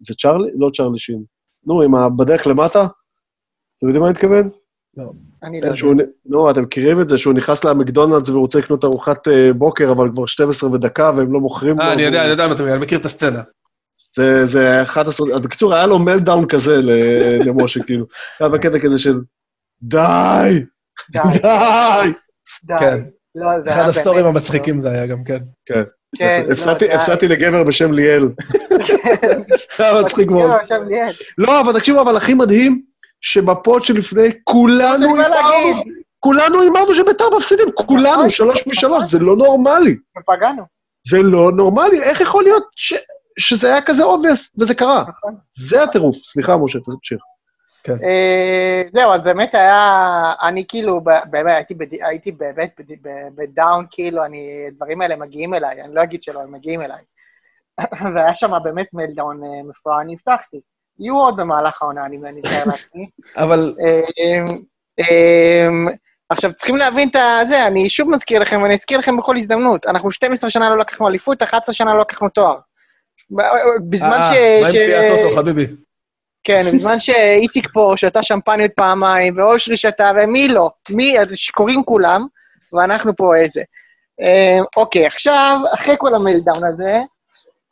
זה 0.00 0.14
צ'רלי? 0.14 0.48
לא 0.58 0.70
צ'רלי 0.76 0.98
שין. 0.98 1.22
נו, 1.66 1.82
עם 1.82 2.16
בדרך 2.16 2.46
למטה? 2.46 2.86
אתם 3.78 3.86
יודעים 3.86 4.00
מה 4.02 4.08
אני 4.08 4.14
מתכוון? 4.14 4.48
לא. 4.96 5.04
אני 5.42 5.60
לא 5.60 5.66
יודע. 5.66 6.04
נו, 6.26 6.50
אתם 6.50 6.62
מכירים 6.62 7.00
את 7.00 7.08
זה, 7.08 7.18
שהוא 7.18 7.34
נכנס 7.34 7.64
למקדונלדס 7.64 8.28
ורוצה 8.28 8.58
לקנות 8.58 8.84
ארוחת 8.84 9.28
אה, 9.28 9.52
בוקר, 9.52 9.92
אבל 9.92 10.10
כבר 10.12 10.26
12 10.26 10.70
ודקה 10.70 11.12
והם 11.16 11.32
לא 11.32 11.40
מוכרים 11.40 11.78
לו. 11.78 11.82
אה, 11.82 11.92
אני 11.92 12.02
יודע, 12.02 12.22
אני 12.22 12.30
יודע 12.30 12.46
מה 12.46 12.54
אתה 12.54 12.62
אומר, 12.62 12.74
אני 12.74 12.82
מכיר 12.82 12.98
את 12.98 13.04
הסצנה. 13.04 13.42
זה, 14.16 14.46
זה 14.46 14.82
11, 14.82 15.38
בקיצור, 15.38 15.74
היה 15.74 15.86
לו 15.86 15.98
מלדאון 15.98 16.46
כזה 16.48 16.76
למשה, 17.46 17.82
כאילו. 17.82 18.06
היה 18.40 18.48
בקטע 18.48 18.78
כזה 18.78 18.98
של, 18.98 19.18
די, 19.82 20.64
די. 21.10 21.18
כן. 22.78 23.02
לא, 23.34 23.48
אחד 23.68 23.88
הסטורים 23.88 24.26
המצחיקים 24.26 24.80
זה 24.80 24.90
היה 24.90 25.06
גם, 25.06 25.24
כן. 25.24 25.38
כן. 25.66 25.82
כן, 26.16 26.44
לא, 26.48 26.94
הפסדתי 26.94 27.28
לגבר 27.28 27.64
בשם 27.64 27.92
ליאל. 27.92 28.28
כן. 28.86 29.42
זה 29.76 29.90
היה 29.90 30.02
מצחיק 30.02 30.30
מאוד. 30.30 30.50
לא, 31.38 31.60
אבל 31.60 31.78
תקשיבו, 31.78 32.00
אבל 32.00 32.16
הכי 32.16 32.34
מדהים, 32.34 32.82
שב 33.20 33.52
pod 33.52 33.84
שלפני 33.84 34.28
כולנו 34.44 35.06
הימרנו, 35.06 35.82
כולנו 36.20 36.60
הימרנו 36.60 36.94
שביתר 36.94 37.24
מפסידים, 37.36 37.68
כולנו, 37.74 38.16
נכון. 38.16 38.30
שלוש 38.30 38.66
משלוש, 38.66 39.04
זה 39.04 39.18
לא 39.18 39.36
נורמלי. 39.36 39.96
ופגענו. 40.18 40.62
זה 41.08 41.22
לא 41.22 41.52
נורמלי, 41.56 42.02
איך 42.02 42.20
יכול 42.20 42.44
להיות 42.44 42.64
שזה 43.38 43.68
היה 43.68 43.82
כזה 43.82 44.04
obvious, 44.04 44.52
וזה 44.58 44.74
קרה? 44.74 45.04
נכון. 45.08 45.34
זה 45.68 45.82
הטירוף. 45.82 46.16
סליחה, 46.16 46.56
משה, 46.56 46.78
תמשיך. 46.80 47.20
כן. 47.82 48.04
אה, 48.04 48.82
זהו, 48.90 49.12
אז 49.12 49.20
באמת 49.20 49.54
היה, 49.54 50.32
אני 50.42 50.64
כאילו, 50.68 51.00
באמת. 51.30 51.66
הייתי 52.00 52.32
באמת 52.32 52.80
בדאון, 53.34 53.86
כאילו, 53.90 54.24
אני, 54.24 54.64
הדברים 54.68 55.00
האלה 55.00 55.16
מגיעים 55.16 55.54
אליי, 55.54 55.82
אני 55.82 55.94
לא 55.94 56.02
אגיד 56.02 56.22
שלא, 56.22 56.40
הם 56.40 56.52
מגיעים 56.52 56.82
אליי. 56.82 57.02
והיה 58.14 58.34
שם 58.34 58.52
באמת 58.62 58.86
מלדאון 58.92 59.44
אה, 59.44 59.62
מפואר, 59.62 60.00
אני 60.00 60.14
הבטחתי. 60.14 60.60
יהיו 60.98 61.16
עוד 61.16 61.36
במהלך 61.36 61.82
העונה, 61.82 62.06
אני 62.06 62.16
מתאר 62.16 62.64
לעצמי. 62.70 63.08
אבל... 63.36 63.74
אה, 65.00 65.68
עכשיו, 66.28 66.52
צריכים 66.52 66.76
להבין 66.76 67.08
את 67.08 67.46
זה, 67.46 67.66
אני 67.66 67.88
שוב 67.88 68.10
מזכיר 68.10 68.40
לכם, 68.40 68.62
ואני 68.62 68.74
אזכיר 68.74 68.98
לכם 68.98 69.16
בכל 69.16 69.36
הזדמנות. 69.36 69.86
אנחנו 69.86 70.12
12 70.12 70.50
שנה 70.50 70.68
לא 70.68 70.78
לקחנו 70.78 71.08
אליפות, 71.08 71.42
11 71.42 71.74
שנה 71.74 71.94
לא 71.94 72.00
לקחנו 72.00 72.28
תואר. 72.28 72.58
בזמן 73.90 74.20
ש... 74.22 74.30
מה 74.62 74.68
עם 74.68 74.72
קביעת 74.72 75.10
אוטו, 75.10 75.36
חביבי? 75.36 75.66
כן, 76.44 76.62
בזמן 76.74 76.98
שאיציק 76.98 77.68
פה 77.72 77.92
שתה 77.96 78.22
שמפניות 78.22 78.72
פעמיים, 78.76 79.38
ואושרי 79.38 79.76
שתה, 79.76 80.10
ומי 80.16 80.48
לא? 80.48 80.70
מי? 80.90 81.16
שקוראים 81.34 81.84
כולם, 81.84 82.26
ואנחנו 82.72 83.16
פה 83.16 83.36
איזה. 83.36 83.62
אה, 84.20 84.58
אוקיי, 84.76 85.06
עכשיו, 85.06 85.60
אחרי 85.74 85.94
כל 85.98 86.14
המלדאון 86.14 86.64
הזה, 86.64 86.98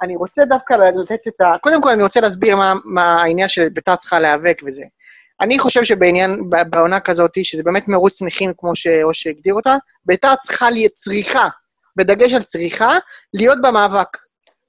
אני 0.03 0.17
רוצה 0.17 0.45
דווקא 0.45 0.75
לתת 0.75 1.29
את 1.29 1.41
ה... 1.41 1.59
קודם 1.61 1.83
כל, 1.83 1.91
אני 1.91 2.03
רוצה 2.03 2.21
להסביר 2.21 2.57
מה, 2.57 2.75
מה 2.85 3.23
העניין 3.23 3.49
של 3.49 3.69
ביתר 3.69 3.97
צריכה 3.97 4.21
להיאבק 4.21 4.63
וזה. 4.67 4.85
אני 5.41 5.59
חושב 5.59 5.85
שבעניין, 5.85 6.51
בעונה 6.71 7.01
כזאת, 7.01 7.45
שזה 7.45 7.63
באמת 7.63 7.89
מרוץ 7.89 8.23
נכים, 8.23 8.53
כמו 8.57 8.77
שאושרי 8.77 9.33
הגדיר 9.33 9.55
אותה, 9.55 9.77
ביתר 10.05 10.35
צריכה, 10.35 10.69
צריכה, 10.95 11.49
בדגש 11.97 12.33
על 12.33 12.43
צריכה, 12.43 12.99
להיות 13.35 13.59
במאבק. 13.63 14.09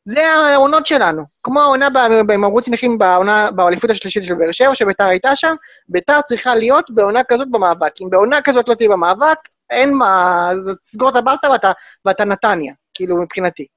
זה 0.05 0.28
העונות 0.28 0.88
שלנו. 0.88 1.23
כמו 1.43 1.61
העונה 1.61 1.88
במרוץ 2.28 2.69
נכים 2.69 2.97
בעונה, 2.97 3.51
באליפות 3.51 3.89
השלישית 3.89 4.23
של 4.23 4.34
באר 4.34 4.51
שבע, 4.51 4.75
שביתר 4.75 5.03
הייתה 5.03 5.36
שם, 5.36 5.55
ביתר 5.89 6.21
צריכה 6.21 6.55
להיות 6.55 6.86
בעונה 6.89 7.23
כזאת 7.23 7.51
במאבק. 7.51 7.91
אם 8.01 8.09
בעונה 8.09 8.41
כזאת 8.41 8.69
לא 8.69 8.75
תהיה 8.75 8.89
במאבק, 8.89 9.38
אין 9.69 9.93
מה, 9.93 10.49
אז 10.51 10.71
תסגור 10.84 11.09
את 11.09 11.15
הבסטה 11.15 11.49
ואתה, 11.49 11.71
ואתה 12.05 12.25
נתניה, 12.25 12.73
כאילו, 12.93 13.17
מבחינתי. 13.17 13.67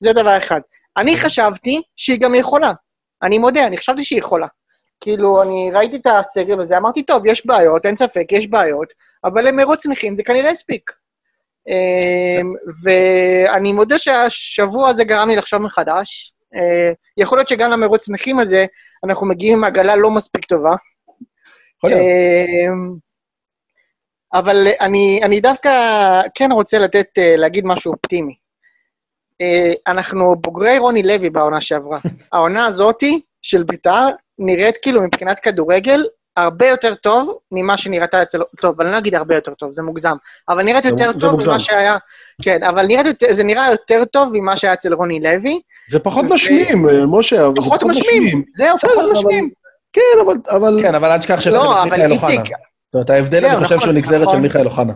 זה 0.00 0.12
דבר 0.12 0.36
אחד. 0.36 0.60
אני 0.96 1.16
חשבתי 1.16 1.82
שהיא 1.96 2.20
גם 2.20 2.34
יכולה. 2.34 2.72
אני 3.22 3.38
מודה, 3.38 3.66
אני 3.66 3.78
חשבתי 3.78 4.04
שהיא 4.04 4.18
יכולה. 4.18 4.46
כאילו, 5.00 5.42
אני 5.42 5.70
ראיתי 5.74 5.96
את 5.96 6.06
הסגל 6.06 6.60
וזה, 6.60 6.76
אמרתי, 6.76 7.02
טוב, 7.02 7.26
יש 7.26 7.46
בעיות, 7.46 7.86
אין 7.86 7.96
ספק, 7.96 8.32
יש 8.32 8.46
בעיות, 8.46 8.92
אבל 9.24 9.48
למרוץ 9.48 9.86
נכים 9.86 10.16
זה 10.16 10.22
כנראה 10.22 10.50
הספיק. 10.50 10.90
אמ, 11.68 12.52
ואני 12.82 13.72
מודה 13.72 13.98
שהשבוע 13.98 14.88
הזה 14.88 15.04
גרם 15.04 15.28
לי 15.28 15.36
לחשוב 15.36 15.62
מחדש. 15.62 16.34
אה, 16.54 16.92
יכול 17.16 17.38
להיות 17.38 17.48
שגם 17.48 17.70
למרוץ 17.70 18.08
נכים 18.08 18.40
הזה, 18.40 18.66
אנחנו 19.04 19.26
מגיעים 19.26 19.58
עם 19.58 19.64
עגלה 19.64 19.96
לא 19.96 20.10
מספיק 20.10 20.44
טובה. 20.44 20.74
אמ, 21.84 21.90
אבל 24.32 24.66
אני, 24.80 25.20
אני 25.22 25.40
דווקא 25.40 25.70
כן 26.34 26.52
רוצה 26.52 26.78
לתת, 26.78 27.06
אה, 27.18 27.36
להגיד 27.36 27.64
משהו 27.66 27.92
אופטימי. 27.92 28.34
אה, 29.40 29.72
אנחנו 29.86 30.36
בוגרי 30.36 30.78
רוני 30.78 31.02
לוי 31.02 31.30
בעונה 31.30 31.60
שעברה. 31.60 31.98
העונה 32.32 32.66
הזאתי 32.66 33.20
של 33.42 33.62
ביתר 33.62 34.08
נראית 34.38 34.76
כאילו 34.82 35.02
מבחינת 35.02 35.40
כדורגל 35.40 36.02
הרבה 36.36 36.68
יותר 36.68 36.94
טוב 36.94 37.38
ממה 37.52 37.78
שנראתה 37.78 38.22
אצל... 38.22 38.38
טוב, 38.60 38.80
אני 38.80 38.92
לא 38.92 38.98
אגיד 38.98 39.14
הרבה 39.14 39.34
יותר 39.34 39.54
טוב, 39.54 39.72
זה 39.72 39.82
מוגזם. 39.82 40.16
אבל 40.48 40.62
נראית 40.62 40.84
יותר 40.84 41.12
זה 41.14 41.20
טוב 41.20 41.30
מוגזם. 41.30 41.50
ממה 41.50 41.60
שהיה... 41.60 41.96
כן, 42.42 42.62
אבל 42.62 42.86
נראית, 42.86 43.22
זה 43.30 43.44
נראה 43.44 43.70
יותר 43.70 44.04
טוב 44.04 44.30
ממה 44.32 44.56
שהיה 44.56 44.72
אצל 44.72 44.94
רוני 44.94 45.20
לוי. 45.20 45.60
זה 45.90 45.98
פחות 45.98 46.24
ו... 46.30 46.34
משמים, 46.34 46.88
אה, 46.88 47.06
משה, 47.06 47.46
אבל 47.46 47.54
פחות 47.56 47.82
משמים. 47.82 48.44
זהו, 48.54 48.78
פחות 48.78 49.04
משמים. 49.12 49.50
כן, 49.92 50.20
אבל... 50.24 50.34
אבל... 50.56 50.78
כן, 50.82 50.94
אבל 50.94 51.10
אל 51.10 51.18
תשכח 51.18 51.40
שזה 51.40 51.56
לא, 51.56 51.84
מיכאל 51.84 52.12
אוחנה. 52.12 52.34
זאת 52.34 52.94
אומרת, 52.94 53.10
ההבדל, 53.10 53.46
אני 53.46 53.56
חושב, 53.58 53.74
נכון, 53.74 53.80
שהוא 53.80 53.94
נגזרת 53.94 54.22
נכון. 54.22 54.34
של 54.34 54.40
מיכאל 54.40 54.66
אוחנה. 54.66 54.92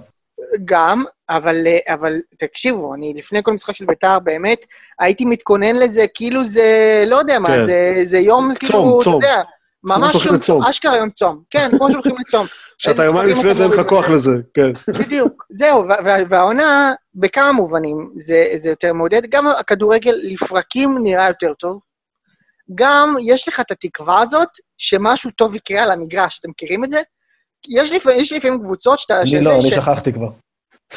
גם, 0.64 1.04
אבל, 1.28 1.56
אבל 1.86 2.16
תקשיבו, 2.38 2.94
אני 2.94 3.14
לפני 3.16 3.40
כל 3.42 3.52
משחק 3.52 3.74
של 3.74 3.84
בית"ר, 3.84 4.18
באמת, 4.18 4.66
הייתי 4.98 5.24
מתכונן 5.24 5.76
לזה 5.76 6.04
כאילו 6.14 6.46
זה, 6.46 7.04
לא 7.06 7.16
יודע 7.16 7.38
מה, 7.38 7.48
כן. 7.48 7.66
זה, 7.66 8.00
זה 8.02 8.18
יום, 8.18 8.48
צום, 8.48 8.58
כאילו, 8.58 8.98
צום. 9.02 9.18
אתה 9.18 9.26
יודע, 9.26 9.42
ממש 9.84 10.26
יום 10.26 10.38
צום, 10.38 10.62
אשכרה 10.62 10.96
יום 10.96 11.10
צום. 11.10 11.42
כן, 11.50 11.70
כמו 11.78 11.90
שהולכים 11.90 12.16
לצום. 12.18 12.46
שאתה 12.78 13.04
יומיים 13.04 13.28
לפני 13.28 13.54
זה 13.54 13.64
אין 13.64 13.72
לך 13.72 13.88
כוח 13.88 14.08
לזה, 14.08 14.30
כן. 14.54 14.92
בדיוק, 14.98 15.46
זהו, 15.50 15.84
והעונה, 16.30 16.92
בכמה 17.14 17.52
מובנים 17.52 18.10
זה 18.56 18.70
יותר 18.70 18.92
מעודד. 18.92 19.26
גם 19.26 19.46
הכדורגל 19.46 20.14
לפרקים 20.22 20.98
נראה 21.02 21.28
יותר 21.28 21.54
טוב. 21.54 21.80
גם 22.74 23.16
יש 23.22 23.48
לך 23.48 23.60
את 23.60 23.70
התקווה 23.70 24.20
הזאת 24.20 24.48
שמשהו 24.78 25.30
טוב 25.30 25.54
יקרה 25.54 25.82
על 25.82 25.90
המגרש, 25.90 26.38
אתם 26.40 26.50
מכירים 26.50 26.84
את 26.84 26.90
זה? 26.90 27.02
יש 27.68 28.32
לפעמים 28.32 28.60
קבוצות 28.60 28.98
שאתה... 28.98 29.20
אני 29.20 29.40
לא, 29.40 29.54
אני 29.54 29.70
שכחתי 29.70 30.12
כבר. 30.12 30.28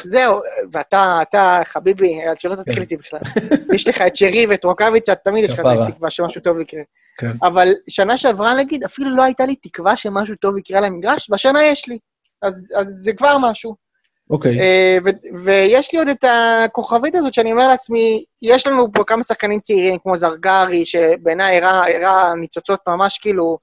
זהו, 0.04 0.40
ואתה, 0.72 1.18
אתה, 1.22 1.60
חביבי, 1.64 2.20
שלא 2.36 2.54
תתחיל. 2.54 2.80
איתי 2.80 2.96
בכלל. 2.96 3.20
יש 3.74 3.88
לך 3.88 4.02
את 4.06 4.16
שרי 4.16 4.46
ואת 4.46 4.64
רוקאביצה, 4.64 5.14
תמיד 5.14 5.44
יש 5.44 5.52
לך 5.52 5.60
את 5.60 5.64
התקווה 5.88 6.10
שמשהו 6.10 6.40
טוב 6.40 6.60
יקרה. 6.60 6.82
כן. 7.18 7.30
אבל 7.42 7.68
שנה 7.88 8.16
שעברה, 8.16 8.54
נגיד, 8.54 8.84
אפילו 8.84 9.16
לא 9.16 9.22
הייתה 9.22 9.46
לי 9.46 9.56
תקווה 9.56 9.96
שמשהו 9.96 10.36
טוב 10.36 10.58
יקרה 10.58 10.80
למגרש, 10.80 11.30
והשנה 11.30 11.64
יש 11.64 11.88
לי. 11.88 11.98
אז, 12.42 12.72
אז 12.76 12.86
זה 12.86 13.12
כבר 13.12 13.36
משהו. 13.40 13.74
אוקיי. 14.30 14.58
Uh, 14.58 15.10
ויש 15.44 15.92
לי 15.92 15.98
עוד 15.98 16.08
את 16.08 16.24
הכוכבית 16.64 17.14
הזאת, 17.14 17.34
שאני 17.34 17.52
אומר 17.52 17.68
לעצמי, 17.68 18.24
יש 18.42 18.66
לנו 18.66 18.92
פה 18.92 19.04
כמה 19.06 19.22
שחקנים 19.22 19.60
צעירים, 19.60 19.98
כמו 20.02 20.16
זרגרי, 20.16 20.86
שבעיניי 20.86 21.64
הראה 21.64 22.34
ניצוצות 22.34 22.80
ממש 22.88 23.18
כאילו, 23.18 23.58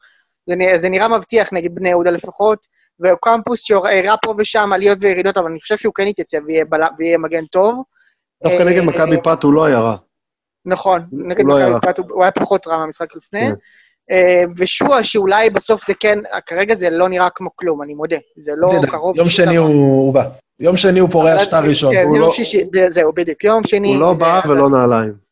זה, 0.49 0.55
זה 0.77 0.89
נראה 0.89 1.07
מבטיח 1.07 1.53
נגד 1.53 1.75
בני 1.75 1.89
יהודה 1.89 2.11
לפחות, 2.11 2.67
וקמפוס 3.03 3.61
שהראה 3.63 4.17
פה 4.17 4.33
ושם 4.37 4.73
עליות 4.73 4.97
וירידות, 5.01 5.37
אבל 5.37 5.49
אני 5.51 5.59
חושב 5.59 5.77
שהוא 5.77 5.93
כן 5.93 6.07
יתייצב 6.07 6.37
ויהיה, 6.47 6.65
ויהיה 6.99 7.17
מגן 7.17 7.45
טוב. 7.45 7.83
דווקא 8.43 8.63
נגד 8.63 8.79
אה, 8.79 8.85
מכבי 8.85 9.17
פת 9.23 9.43
הוא 9.43 9.53
לא 9.53 9.65
היה 9.65 9.79
רע. 9.79 9.95
נכון, 10.65 11.01
נגד 11.11 11.45
לא 11.45 11.55
מכבי 11.55 11.91
פת 11.91 11.99
הוא 12.09 12.23
היה 12.23 12.31
פחות 12.31 12.67
רע 12.67 12.77
מהמשחק 12.77 13.15
לפני. 13.15 13.39
כן. 13.39 13.53
אה, 14.11 14.43
ושועה, 14.57 15.03
שאולי 15.03 15.49
בסוף 15.49 15.87
זה 15.87 15.93
כן, 15.99 16.19
כרגע 16.45 16.75
זה 16.75 16.89
לא 16.89 17.09
נראה 17.09 17.29
כמו 17.35 17.49
כלום, 17.55 17.81
אני 17.81 17.93
מודה. 17.93 18.17
זה 18.37 18.51
לא 18.55 18.71
קרוב. 18.87 19.15
יום 19.17 19.29
שני 19.29 19.55
הוא 19.55 20.13
בא. 20.13 20.29
יום 20.59 20.75
שני 20.75 20.99
הוא 20.99 21.09
פורע 21.09 21.39
שטר 21.39 21.63
ראשון. 21.63 21.93
כן, 21.95 22.01
יום 22.01 22.21
לא- 22.21 22.31
שישי, 22.31 22.63
זהו, 22.89 23.13
בדיוק. 23.13 23.43
יום 23.43 23.63
שני... 23.63 23.87
הוא 23.87 23.99
לא 23.99 24.13
בא 24.13 24.41
ולא 24.49 24.69
נעליים. 24.69 25.24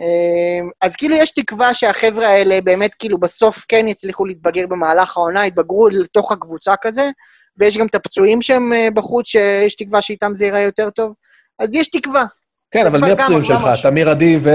אה, 0.00 0.68
אז 0.80 0.96
כאילו 0.96 1.16
יש 1.16 1.30
תקווה 1.30 1.74
שהחבר'ה 1.74 2.26
האלה 2.26 2.60
באמת 2.60 2.94
כאילו 2.94 3.18
בסוף 3.18 3.64
כן 3.68 3.88
יצליחו 3.88 4.24
להתבגר 4.24 4.66
במהלך 4.66 5.16
העונה, 5.16 5.46
יתבגרו 5.46 5.88
לתוך 5.88 6.32
הקבוצה 6.32 6.74
כזה, 6.82 7.10
ויש 7.56 7.78
גם 7.78 7.86
את 7.86 7.94
הפצועים 7.94 8.42
שהם 8.42 8.72
אה, 8.72 8.88
בחוץ, 8.94 9.26
שיש 9.26 9.74
תקווה 9.74 10.02
שאיתם 10.02 10.34
זה 10.34 10.44
ייראה 10.44 10.60
יותר 10.60 10.90
טוב. 10.90 11.12
אז 11.58 11.74
יש 11.74 11.90
תקווה. 11.90 12.24
כן, 12.70 12.86
אבל 12.86 13.00
מי 13.00 13.10
הפצועים 13.10 13.44
שלך? 13.44 13.68
תמיר 13.82 14.10
עדי 14.10 14.38
ו... 14.42 14.50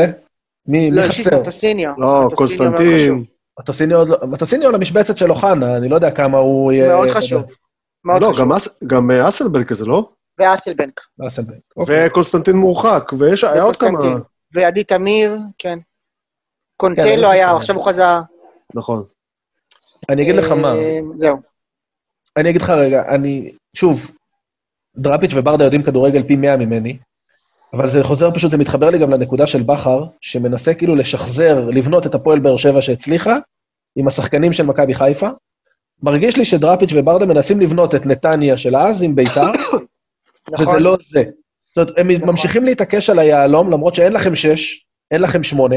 מי 0.68 0.92
לא, 0.92 1.02
חסר? 1.02 1.36
לא, 1.36 1.42
מטוסיניו. 1.42 1.94
לא, 1.98 2.28
קונסטנטין. 2.36 3.24
מטוסיניו 4.28 4.72
למשבצת 4.72 5.18
של 5.18 5.32
אוחנה, 5.32 5.78
אני 5.78 5.90
לא 5.90 5.96
יודע 5.96 6.12
כמה 6.12 6.38
הוא 6.38 6.72
יהיה... 6.72 6.96
מאוד 6.96 7.10
חשוב. 7.10 7.44
מאוד 8.06 8.22
לא, 8.22 8.32
חשוב. 8.34 8.52
גם 8.88 9.12
אה, 9.12 9.30
אסלבנק 9.30 9.68
כזה, 9.68 9.86
לא? 9.86 10.10
ואסלבנק. 10.40 11.02
ואסלבנק. 11.20 11.60
אוקיי. 11.78 12.08
וקונסטנטין 12.08 12.56
מורחק, 12.56 13.04
ויש, 13.20 13.44
היה 13.44 13.64
עוד 13.64 13.78
כמה... 13.78 14.00
ועדי 14.54 14.84
תמיר, 14.84 15.38
כן. 15.58 15.80
קונטלו 16.78 17.06
כן, 17.06 17.24
היה, 17.24 17.56
עכשיו 17.56 17.76
הוא 17.76 17.86
חזר. 17.86 18.20
נכון. 18.76 19.04
אני 20.10 20.22
אגיד 20.22 20.36
לך 20.36 20.52
מה. 20.52 20.76
אה, 20.76 21.00
זהו. 21.18 21.38
אני 22.38 22.50
אגיד 22.50 22.62
לך 22.62 22.70
רגע, 22.70 23.16
אני, 23.16 23.52
שוב, 23.74 24.12
דראפיץ' 24.98 25.32
וברדה 25.36 25.64
יודעים 25.64 25.84
כדורגל 25.84 26.24
פי 26.24 26.36
מאה 26.36 26.58
ממני, 26.58 26.98
אבל 27.74 27.90
זה 27.90 28.04
חוזר 28.04 28.32
פשוט, 28.32 28.52
זה 28.52 28.58
מתחבר 28.58 28.90
לי 28.90 29.00
גם 29.00 29.12
לנקודה 29.12 29.48
של 29.48 29.64
בכר, 29.64 30.04
שמנסה 30.22 30.74
כאילו 30.74 30.96
לשחזר, 30.96 31.66
לבנות 31.66 32.08
את 32.08 32.16
הפועל 32.16 32.40
באר 32.40 32.58
שבע 32.58 32.82
שהצליחה, 32.82 33.38
עם 33.96 34.08
השחקנים 34.08 34.54
של 34.54 34.66
מכבי 34.66 34.94
חיפה. 34.94 35.30
מרגיש 36.04 36.38
לי 36.38 36.46
שדראפיץ' 36.46 36.90
וברדה 36.96 37.26
מנסים 37.26 37.60
לבנות 37.60 37.96
את 37.96 38.06
נתניה 38.06 38.58
של 38.58 38.76
אז 38.76 39.04
עם 39.04 39.16
ביתר, 39.16 39.52
וזה 40.54 40.64
נכון. 40.64 40.84
לא 40.84 40.98
זה. 41.02 41.24
זאת 41.76 41.88
אומרת, 41.88 42.00
הם 42.00 42.12
נכון. 42.12 42.30
ממשיכים 42.30 42.66
להתעקש 42.66 43.10
על 43.10 43.20
היהלום, 43.20 43.72
למרות 43.72 43.96
שאין 43.96 44.14
לכם 44.14 44.36
שש, 44.36 44.86
אין 45.12 45.22
לכם 45.22 45.44
שמונה. 45.44 45.76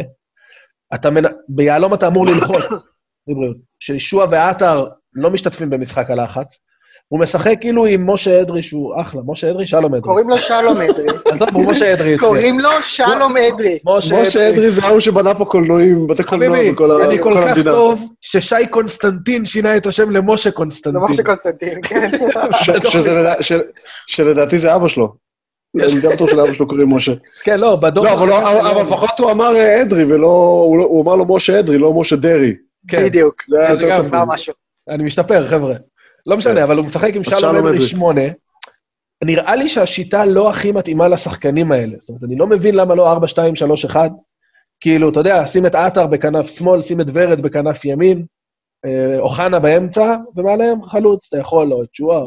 אתה 0.95 1.11
מנ... 1.11 1.22
ביהלום 1.49 1.95
אתה 1.95 2.07
אמור 2.07 2.26
ללחוץ, 2.26 2.86
לבריאות. 3.28 3.57
שישוע 3.80 4.26
ועטר 4.30 4.84
לא 5.14 5.30
משתתפים 5.30 5.70
במשחק 5.70 6.11
הלחץ. 6.11 6.59
הוא 7.09 7.20
משחק 7.20 7.55
כאילו 7.61 7.86
עם 7.86 8.11
משה 8.11 8.40
אדרי, 8.43 8.62
שהוא 8.62 9.01
אחלה, 9.01 9.20
משה 9.26 9.51
אדרי, 9.51 9.66
שלום 9.66 9.84
אדרי. 9.84 10.01
קוראים 10.01 10.28
לו 10.30 10.38
שלום 10.40 10.80
אדרי. 10.80 11.07
עזוב, 11.30 11.49
הוא 11.53 11.70
משה 11.70 11.93
אדרי 11.93 12.14
אצלי. 12.14 12.26
קוראים 12.26 12.61
לו 12.61 12.70
שלום 12.82 13.34
אדרי. 13.36 13.78
משה 13.84 14.49
אדרי 14.51 14.72
זה 14.72 14.82
ההוא 14.84 15.01
שבנה 15.01 15.34
פה 15.34 15.45
קולנועים, 15.45 16.07
בתי 16.07 16.22
קולנוע 16.24 16.72
בכל 16.72 16.90
ה- 16.90 17.05
אני 17.05 17.18
כל 17.22 17.34
כך 17.36 17.47
המדינה. 17.47 17.70
טוב, 17.70 18.11
ששי 18.20 18.66
קונסטנטין 18.70 19.45
שינה 19.45 19.76
את 19.76 19.86
השם 19.86 20.11
למשה 20.11 20.51
קונסטנטין. 20.51 21.01
לא 21.01 21.07
משה 21.11 21.22
קונסטנטין, 21.22 21.78
כן. 21.82 22.11
שלדעתי 24.07 24.59
זה 24.59 24.74
אבא 24.76 24.88
שלו. 24.88 25.14
אני 25.80 26.00
גם 26.02 26.12
בטוח 26.12 26.30
שלאבא 26.30 26.54
שלו 26.54 26.68
קוראים 26.68 26.96
משה. 26.96 27.12
כן, 27.44 27.60
לא, 27.60 27.76
בדור... 27.76 28.04
לא, 28.04 28.12
אבל 28.12 28.28
לא- 28.28 28.82
לפחות 28.82 29.18
הוא 29.18 29.30
אמר 29.30 29.56
אה, 29.56 29.82
אדרי, 29.82 30.04
ולא... 30.04 30.26
הוא 30.66 30.78
לא- 30.78 30.84
הוא 30.84 31.04
אמר 31.04 31.16
לו 31.16 31.36
משה 31.36 31.60
אדרי, 31.60 31.78
לא 31.78 32.00
משה 32.00 32.16
דרעי. 32.16 32.52
כן, 32.88 33.04
בדיוק. 33.04 33.42
זה 33.48 33.86
גם 33.88 34.28
משהו. 34.28 34.54
אני 34.88 35.04
משתפר, 35.04 35.48
חבר'ה. 35.48 35.74
לא 36.26 36.36
משנה, 36.36 36.64
אבל 36.64 36.76
הוא 36.76 36.84
משחק 36.84 37.16
עם 37.16 37.22
שלום 37.24 37.56
אדרי. 37.56 37.80
שמונה. 37.80 38.22
נראה 39.24 39.56
לי 39.56 39.68
שהשיטה 39.68 40.24
לא 40.26 40.50
הכי 40.50 40.72
מתאימה 40.72 41.08
לשחקנים 41.08 41.72
האלה. 41.72 41.92
זאת 41.98 42.08
אומרת, 42.08 42.24
אני 42.24 42.36
לא 42.36 42.46
מבין 42.46 42.74
למה 42.74 42.94
לא 42.94 43.12
4, 43.12 43.28
2, 43.28 43.56
3, 43.56 43.84
1. 43.84 44.10
כאילו, 44.80 45.08
אתה 45.08 45.20
יודע, 45.20 45.46
שים 45.46 45.66
את 45.66 45.74
עטר 45.74 46.06
בכנף 46.06 46.46
שמאל, 46.58 46.82
שים 46.82 47.00
את 47.00 47.06
ורד 47.14 47.40
בכנף 47.40 47.84
ימין, 47.84 48.24
אה, 48.84 49.18
אוחנה 49.18 49.58
באמצע, 49.58 50.16
ומעליהם 50.36 50.82
חלוץ, 50.82 51.28
אתה 51.28 51.38
יכול, 51.38 51.72
או 51.72 51.82
את 51.82 51.88
שועה. 51.92 52.22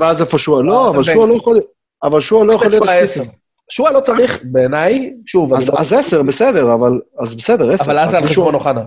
ואז 0.00 0.20
איפה 0.20 0.38
שועה? 0.38 0.60
אה, 0.60 0.66
לא, 0.66 0.88
זה 0.90 0.96
אבל. 0.96 1.04
שועה 1.04 1.26
לא 1.26 1.34
יכול... 1.34 1.60
אבל 2.02 2.20
שועה 2.20 2.44
לא 2.44 2.52
יכול 2.52 2.66
להיות 2.68 2.88
השפיצר. 2.88 3.30
שועה 3.70 3.92
לא 3.92 4.00
צריך, 4.00 4.40
בעיניי, 4.44 5.14
שוב, 5.26 5.54
אז 5.54 5.68
לא- 5.68 5.74
אז 5.78 5.92
עשר, 5.92 6.22
בסדר, 6.22 6.74
אבל... 6.74 7.00
אז 7.22 7.34
בסדר, 7.34 7.70
עשר. 7.70 7.84
אבל 7.84 7.98
אז 7.98 8.10
זה 8.10 8.16
על 8.18 8.24
חשבון 8.24 8.54
אוחנה. 8.54 8.82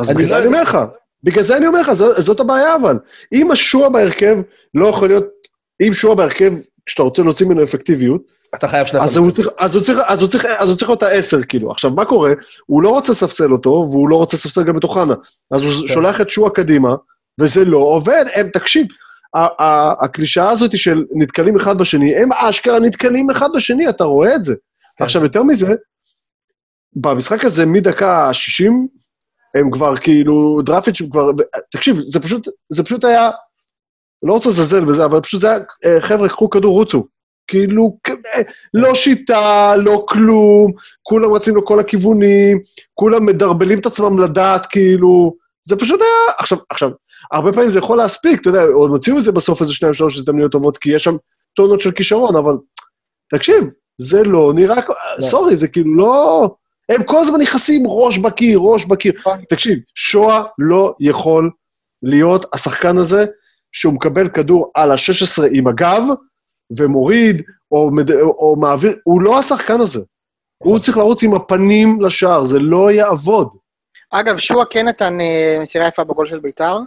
אז 0.00 0.10
בגלל 0.10 0.24
זה 0.24 0.30
לא 0.32 0.38
אני 0.38 0.46
אומר 0.46 0.62
לך. 0.62 0.78
בגלל 1.22 1.44
זה 1.44 1.56
אני 1.56 1.66
אומר 1.66 1.80
לך, 1.80 1.92
זאת 2.18 2.40
הבעיה 2.40 2.76
אבל. 2.76 2.98
אם 3.32 3.50
השועה 3.50 3.90
בהרכב 3.90 4.36
לא 4.74 4.86
יכול 4.86 5.08
להיות... 5.08 5.24
אם 5.86 5.94
שועה 5.94 6.14
בהרכב, 6.14 6.52
כשאתה 6.86 7.02
רוצה 7.02 7.22
להוציא 7.22 7.46
ממנו 7.46 7.62
אפקטיביות, 7.62 8.22
אתה 8.54 8.68
חייב 8.68 8.86
שני 8.86 9.00
צריך, 9.00 9.10
אז 9.10 9.16
הוא 9.16 9.30
צריך, 9.30 9.48
אז 10.08 10.20
הוא 10.20 10.28
צריך, 10.28 10.44
אז 10.58 10.68
הוא 10.68 10.76
צריך 10.76 10.88
להיות 10.90 11.02
העשר, 11.02 11.42
כאילו. 11.48 11.70
עכשיו, 11.70 11.90
מה 11.90 12.04
קורה? 12.04 12.32
הוא 12.66 12.82
לא 12.82 12.88
רוצה 12.88 13.12
לספסל 13.12 13.52
אותו, 13.52 13.70
והוא 13.70 14.08
לא 14.08 14.16
רוצה 14.16 14.36
לספסל 14.36 14.62
גם 14.62 14.78
את 14.78 14.84
אוחנה. 14.84 15.14
אז 15.50 15.62
הוא 15.62 15.70
כן. 15.88 15.94
שולח 15.94 16.20
את 16.20 16.30
שועה 16.30 16.50
קדימה, 16.50 16.94
וזה 17.40 17.64
לא 17.64 17.76
עובד. 17.76 18.24
הם, 18.34 18.48
תקשיב, 18.48 18.86
הקלישאה 20.00 20.50
הזאת 20.50 20.78
של 20.78 21.04
נתקלים 21.14 21.56
אחד 21.56 21.78
בשני, 21.78 22.16
הם 22.16 22.28
אשכרה 22.32 22.80
נתקלים 22.80 23.30
אחד 23.30 23.48
בשני, 23.54 23.88
אתה 23.88 24.04
רואה 24.04 24.34
את 24.34 24.44
זה. 24.44 24.54
כן. 24.98 25.04
עכשיו, 25.04 25.22
יותר 25.22 25.42
מזה, 25.42 25.74
במשחק 26.96 27.44
הזה 27.44 27.66
מדקה 27.66 28.34
60, 28.34 28.88
הם 29.54 29.70
כבר 29.70 29.96
כאילו, 29.96 30.62
דראפיץ' 30.62 31.02
כבר, 31.12 31.30
תקשיב, 31.72 31.96
זה 32.06 32.20
פשוט, 32.20 32.48
זה 32.72 32.84
פשוט 32.84 33.04
היה, 33.04 33.30
לא 34.22 34.32
רוצה 34.32 34.50
לזלזל 34.50 34.84
בזה, 34.84 35.04
אבל 35.04 35.20
פשוט 35.20 35.40
זה 35.40 35.50
היה, 35.50 35.58
אה, 35.84 36.00
חבר'ה, 36.00 36.28
קחו 36.28 36.50
כדור, 36.50 36.72
רוצו. 36.72 37.06
כאילו, 37.46 37.98
אה, 38.08 38.40
לא 38.74 38.94
שיטה, 38.94 39.76
לא 39.76 40.04
כלום, 40.08 40.72
כולם 41.02 41.34
רצים 41.34 41.56
לכל 41.56 41.80
הכיוונים, 41.80 42.58
כולם 42.94 43.26
מדרבלים 43.26 43.78
את 43.78 43.86
עצמם 43.86 44.18
לדעת, 44.18 44.66
כאילו, 44.66 45.34
זה 45.68 45.76
פשוט 45.76 46.00
היה, 46.00 46.34
עכשיו, 46.38 46.58
עכשיו, 46.70 46.90
הרבה 47.32 47.52
פעמים 47.52 47.70
זה 47.70 47.78
יכול 47.78 47.98
להספיק, 47.98 48.40
אתה 48.40 48.48
יודע, 48.48 48.62
עוד 48.62 48.90
מוציאו 48.90 49.18
את 49.18 49.22
זה 49.22 49.32
בסוף 49.32 49.60
איזה 49.60 49.74
שניים, 49.74 49.94
שלוש 49.94 50.16
הזדמנויות 50.16 50.52
טובות, 50.52 50.78
כי 50.78 50.90
יש 50.94 51.04
שם 51.04 51.16
טונות 51.56 51.80
של 51.80 51.90
כישרון, 51.90 52.36
אבל 52.36 52.52
תקשיב, 53.30 53.64
זה 53.98 54.22
לא 54.22 54.52
נראה, 54.54 54.76
לא. 55.18 55.26
סורי, 55.26 55.56
זה 55.56 55.68
כאילו 55.68 55.96
לא... 55.96 56.50
הם 56.88 57.02
כל 57.02 57.20
הזמן 57.20 57.40
נכנסים 57.40 57.82
ראש 57.86 58.18
בקיר, 58.18 58.58
ראש 58.58 58.84
בקיר. 58.84 59.12
נכון. 59.18 59.44
תקשיב, 59.48 59.78
שואה 59.94 60.44
לא 60.58 60.94
יכול 61.00 61.50
להיות 62.02 62.46
השחקן 62.52 62.98
הזה 62.98 63.26
שהוא 63.72 63.94
מקבל 63.94 64.28
כדור 64.28 64.70
על 64.74 64.90
ה-16 64.92 65.42
עם 65.52 65.66
הגב, 65.66 66.02
ומוריד, 66.78 67.42
או, 67.72 67.90
מד... 67.92 68.10
או 68.12 68.56
מעביר, 68.60 68.96
הוא 69.04 69.22
לא 69.22 69.38
השחקן 69.38 69.80
הזה. 69.80 70.00
הוא 70.58 70.78
צריך 70.78 70.96
לרוץ 70.96 71.22
עם 71.22 71.34
הפנים 71.34 72.00
לשער, 72.00 72.44
זה 72.44 72.58
לא 72.58 72.90
יעבוד. 72.90 73.48
אגב, 74.10 74.36
שועה 74.36 74.64
כן 74.70 74.88
נתן 74.88 75.20
אה, 75.20 75.58
מסירה 75.62 75.86
יפה 75.86 76.04
בגול 76.04 76.28
של 76.28 76.38
ביתר, 76.38 76.78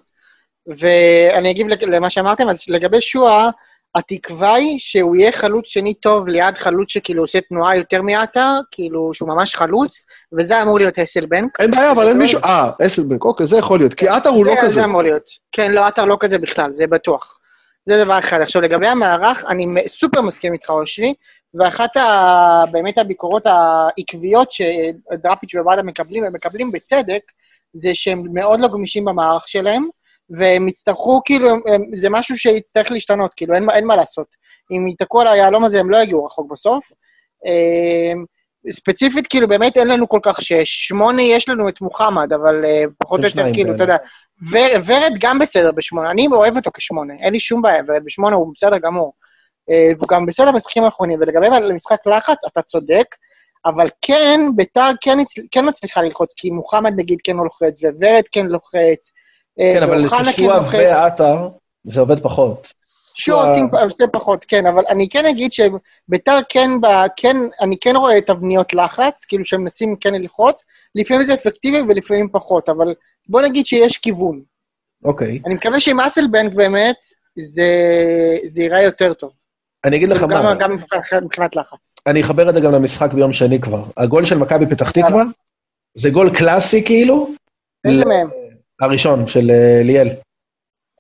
ואני 0.78 1.52
אגיב 1.52 1.68
למה 1.68 2.10
שאמרתם, 2.10 2.50
אז 2.50 2.64
לגבי 2.68 3.02
שועה, 3.02 3.50
התקווה 3.96 4.54
היא 4.54 4.80
שהוא 4.80 5.16
יהיה 5.16 5.32
חלוץ 5.32 5.68
שני 5.68 5.94
טוב 5.94 6.28
ליד 6.28 6.58
חלוץ 6.58 6.92
שכאילו 6.92 7.24
עושה 7.24 7.42
תנועה 7.42 7.78
יותר 7.78 8.02
מעטר, 8.02 8.50
כאילו 8.72 9.12
שהוא 9.14 9.30
ממש 9.30 9.56
חלוץ, 9.56 10.04
וזה 10.38 10.62
אמור 10.62 10.78
להיות 10.80 11.00
אסלבנק. 11.00 11.60
אין 11.60 11.72
בעיה, 11.72 11.92
אבל 11.92 12.08
אין 12.08 12.18
מישהו... 12.18 12.40
אה, 12.44 12.70
אסלבנק, 12.86 13.24
אוקיי, 13.26 13.48
זה 13.48 13.58
יכול 13.58 13.80
להיות. 13.80 13.94
כי 13.94 14.08
עטר 14.08 14.30
הוא 14.30 14.46
לא 14.46 14.54
זה- 14.56 14.62
כזה. 14.62 14.74
זה 14.74 14.84
אמור 14.84 15.02
להיות. 15.02 15.24
כן, 15.52 15.72
לא, 15.72 15.86
עטר 15.86 16.06
לא 16.06 16.18
כזה 16.20 16.38
בכלל, 16.38 16.74
זה 16.74 16.88
בטוח. 16.88 17.40
זה 17.86 18.04
דבר 18.04 18.20
אחד. 18.20 18.42
עכשיו, 18.42 18.62
לגבי 18.62 18.88
המערך, 18.88 19.46
אני 19.50 19.66
סופר 19.88 20.22
מסכים 20.22 20.54
איתך, 20.54 20.70
אושרי, 20.70 21.14
ואחת 21.54 21.98
ה... 21.98 22.64
באמת 22.72 22.98
הביקורות 22.98 23.44
העקביות 23.46 24.52
שדראפיץ' 24.52 25.56
וברדה 25.56 25.84
מקבלים, 25.84 26.24
הם 26.24 26.34
מקבלים 26.34 26.72
בצדק, 26.72 27.22
זה 27.74 27.90
שהם 27.94 28.24
מאוד 28.34 28.60
לא 28.60 28.68
גמישים 28.68 29.06
במערך 29.06 29.48
שלהם, 29.48 29.88
והם 30.30 30.68
יצטרכו, 30.68 31.22
כאילו, 31.26 31.50
הם, 31.50 31.84
זה 31.94 32.10
משהו 32.10 32.38
שיצטרך 32.38 32.92
להשתנות, 32.92 33.34
כאילו, 33.34 33.54
אין, 33.56 33.70
אין 33.70 33.86
מה 33.86 33.96
לעשות. 33.96 34.28
אם 34.72 34.88
ייתקעו 34.88 35.22
על 35.22 35.28
היהלום 35.28 35.64
הזה, 35.64 35.80
הם 35.80 35.90
לא 35.90 35.98
יגיעו 35.98 36.26
רחוק 36.26 36.52
בסוף. 36.52 36.92
אמ, 37.46 38.26
ספציפית, 38.72 39.28
כאילו, 39.28 39.48
באמת 39.48 39.78
אין 39.78 39.88
לנו 39.88 40.10
כל 40.10 40.20
כך 40.24 40.42
שש. 40.42 40.88
שמונה 40.88 41.22
יש 41.22 41.50
לנו 41.50 41.70
את 41.70 41.82
מוחמד, 41.82 42.34
אבל 42.34 42.66
אה, 42.66 42.84
פחות 42.98 43.20
או 43.20 43.26
יותר, 43.26 43.54
כאילו, 43.54 43.76
אתה. 43.76 43.84
יודע, 43.84 43.98
ור- 44.52 44.82
ורד 44.86 45.12
גם 45.20 45.40
בסדר 45.40 45.72
בשמונה, 45.72 46.12
אני 46.12 46.28
אוהב 46.32 46.58
אותו 46.58 46.72
כשמונה, 46.74 47.14
אין 47.20 47.34
לי 47.34 47.40
שום 47.40 47.62
בעיה, 47.62 47.84
ורד 47.88 48.04
בשמונה 48.06 48.36
הוא 48.36 48.54
בסדר 48.54 48.78
גמור. 48.78 49.14
אה, 49.70 49.92
והוא 49.98 50.08
גם 50.10 50.26
בסדר 50.26 50.52
במשחקים 50.52 50.84
האחרונים, 50.84 51.20
ולגבי 51.22 51.48
למשחק 51.62 52.08
לחץ, 52.08 52.46
אתה 52.46 52.62
צודק, 52.62 53.06
אבל 53.66 53.88
כן, 54.02 54.42
ביתר 54.56 54.90
כן, 55.02 55.18
כן 55.52 55.68
מצליחה 55.68 56.02
ללחוץ, 56.02 56.34
כי 56.38 56.50
מוחמד 56.50 56.94
נגיד 56.96 57.18
כן 57.24 57.38
לא 57.38 57.44
לוחץ, 57.44 57.84
וורד 57.84 58.24
כן 58.32 58.46
לוחץ, 58.48 59.12
כן, 59.58 59.84
אבל 59.84 60.02
ואוחנה 60.02 60.34
כן. 60.34 60.90
ועטר, 60.92 61.50
זה 61.84 62.00
עובד 62.00 62.20
פחות. 62.20 62.74
שועה 63.16 63.50
עושים 63.50 63.70
עושה 63.84 64.08
פחות, 64.12 64.46
כן, 64.46 64.66
אבל 64.66 64.84
אני 64.90 65.10
כן 65.10 65.26
אגיד 65.26 65.52
שביתר 65.52 66.38
כן, 66.50 66.72
כן, 67.18 67.38
אני 67.62 67.78
כן 67.82 67.96
רואה 67.96 68.22
תבניות 68.22 68.74
לחץ, 68.74 69.26
כאילו 69.26 69.46
שהם 69.46 69.62
מנסים 69.62 69.96
כן 69.96 70.14
ללחוץ, 70.14 70.64
לפעמים 70.96 71.24
זה 71.24 71.34
אפקטיבי 71.34 71.82
ולפעמים 71.82 72.30
פחות, 72.32 72.70
אבל 72.70 72.94
בוא 73.30 73.42
נגיד 73.42 73.66
שיש 73.66 73.98
כיוון. 73.98 74.42
אוקיי. 75.06 75.40
אני 75.46 75.54
מקווה 75.54 75.80
שעם 75.80 76.00
אסלבנק 76.00 76.54
באמת, 76.54 76.96
זה, 77.40 77.68
זה 78.46 78.62
ייראה 78.62 78.82
יותר 78.82 79.14
טוב. 79.14 79.32
אני 79.86 79.98
אגיד 79.98 80.10
לך 80.10 80.24
מה, 80.24 80.56
גם 80.56 80.76
מבחינת- 80.76 81.56
לחץ. 81.56 81.96
אני 82.08 82.22
אחבר 82.22 82.50
את 82.50 82.54
זה 82.54 82.62
גם 82.62 82.72
למשחק 82.72 83.14
ביום 83.14 83.34
שני 83.34 83.62
כבר. 83.62 83.84
הגול 83.98 84.26
של 84.26 84.38
מכבי 84.38 84.66
פתח 84.66 84.92
תקווה, 84.92 85.24
זה 85.96 86.10
גול 86.10 86.30
קלאסי 86.36 86.84
כאילו, 86.86 87.30
איזה 87.88 88.06
מהם? 88.06 88.28
הראשון 88.82 89.28
של 89.28 89.52
אה, 89.52 89.82
ליאל. 89.84 90.08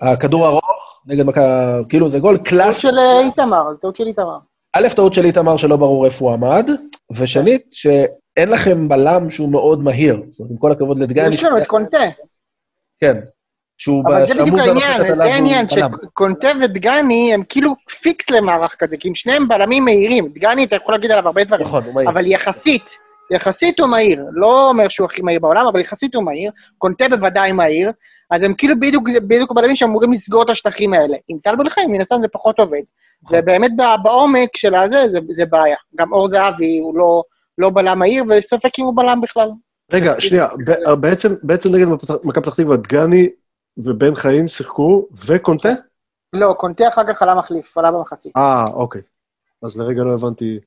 הכדור 0.01 0.47
ארוך 0.47 1.03
נגד 1.05 1.25
מכבי, 1.25 1.43
כאילו 1.89 2.09
זה 2.09 2.19
גול 2.19 2.35
טעות 2.35 2.47
קלאסי. 2.47 2.81
של 2.81 2.99
אה, 2.99 3.19
איתמר, 3.19 3.63
טעות 3.81 3.95
של 3.95 4.07
איתמר. 4.07 4.37
א', 4.73 4.87
טעות 4.95 5.13
של 5.13 5.25
איתמר 5.25 5.57
שלא 5.57 5.77
ברור 5.77 6.05
איפה 6.05 6.25
הוא 6.25 6.33
עמד, 6.33 6.69
ושנית, 7.11 7.65
שאין 7.71 8.49
לכם 8.49 8.87
בלם 8.89 9.29
שהוא 9.29 9.49
מאוד 9.49 9.83
מהיר. 9.83 10.21
זאת 10.29 10.39
אומרת, 10.39 10.51
עם 10.51 10.57
כל 10.57 10.71
הכבוד 10.71 10.99
לדגני, 10.99 11.35
יש 11.35 11.43
לנו 11.43 11.57
את 11.57 11.67
קונטה, 11.67 11.97
כן. 12.99 13.17
שהוא 13.77 14.03
אבל 14.07 14.27
זה 14.27 14.33
בדיוק 14.33 14.57
העניין, 14.59 15.15
זה 15.15 15.23
העניין. 15.23 15.65
שקונטה 15.69 16.47
ודגני 16.63 17.33
הם 17.33 17.43
כאילו 17.49 17.75
פיקס 18.01 18.29
למערך 18.29 18.75
כזה, 18.79 18.97
כי 18.97 19.07
הם 19.07 19.15
שניהם 19.15 19.47
בלמים 19.47 19.85
מהירים. 19.85 20.27
דגני, 20.27 20.63
אתה 20.63 20.75
יכול 20.75 20.93
להגיד 20.93 21.11
עליו 21.11 21.25
הרבה 21.25 21.43
דברים, 21.43 21.65
נכון, 21.67 21.83
הוא 21.83 21.93
מהיר. 21.93 22.09
אבל 22.09 22.25
יחסית, 22.25 22.97
יחסית 23.31 23.79
הוא 23.79 23.89
מהיר. 23.89 24.25
לא 24.31 24.69
אומר 24.69 24.87
שהוא 24.87 25.05
הכי 25.05 25.21
מהיר 25.21 25.39
בעולם, 25.39 25.67
אבל 25.67 25.79
יחסית 25.79 26.15
הוא 26.15 26.23
מהיר. 26.23 26.51
קונטה 26.77 27.09
בוודאי 27.09 27.51
מהיר, 27.51 27.91
אז 28.31 28.43
הם 28.43 28.53
כאילו 28.53 28.79
בדיוק, 28.79 29.09
בדיוק 29.27 29.51
בלמים 29.51 29.75
שאמורים 29.75 30.11
לסגור 30.11 30.43
את 30.43 30.49
השטחים 30.49 30.93
האלה. 30.93 31.17
עם 31.27 31.37
טל 31.43 31.55
בן-חיים, 31.55 31.91
מן 31.91 32.01
הסתם 32.01 32.15
זה 32.21 32.27
פחות 32.27 32.59
עובד. 32.59 32.81
נכון. 33.23 33.39
ובאמת 33.39 33.71
בעומק 34.03 34.57
של 34.57 34.75
הזה, 34.75 35.07
זה, 35.07 35.19
זה 35.29 35.45
בעיה. 35.45 35.77
גם 35.95 36.13
אור 36.13 36.27
זהבי 36.27 36.77
הוא 36.77 36.97
לא, 36.97 37.23
לא 37.57 37.69
בלם 37.69 37.99
מהיר, 37.99 38.23
וספק 38.29 38.79
אם 38.79 38.85
הוא 38.85 38.95
בלם 38.95 39.21
בכלל. 39.21 39.49
רגע, 39.93 40.13
שנייה, 40.19 40.47
בעצם, 40.99 41.29
בעצם 41.43 41.69
נגד 41.69 41.87
מכבי 42.23 42.43
פתח 42.43 42.53
תקווה, 42.53 42.77
דגני 42.77 43.29
ובן 43.77 44.15
חיים 44.15 44.47
שיחקו, 44.47 45.07
וקונטה? 45.27 45.69
לא, 46.33 46.55
קונטה 46.57 46.87
אחר 46.87 47.01
כך 47.07 47.21
עלה 47.21 47.35
מחליף, 47.35 47.77
עלה 47.77 47.91
במחצית. 47.91 48.37
אה, 48.37 48.65
אוקיי. 48.73 49.01
אז 49.63 49.77
לרגע 49.77 50.03
לא 50.03 50.13
הבנתי. 50.13 50.59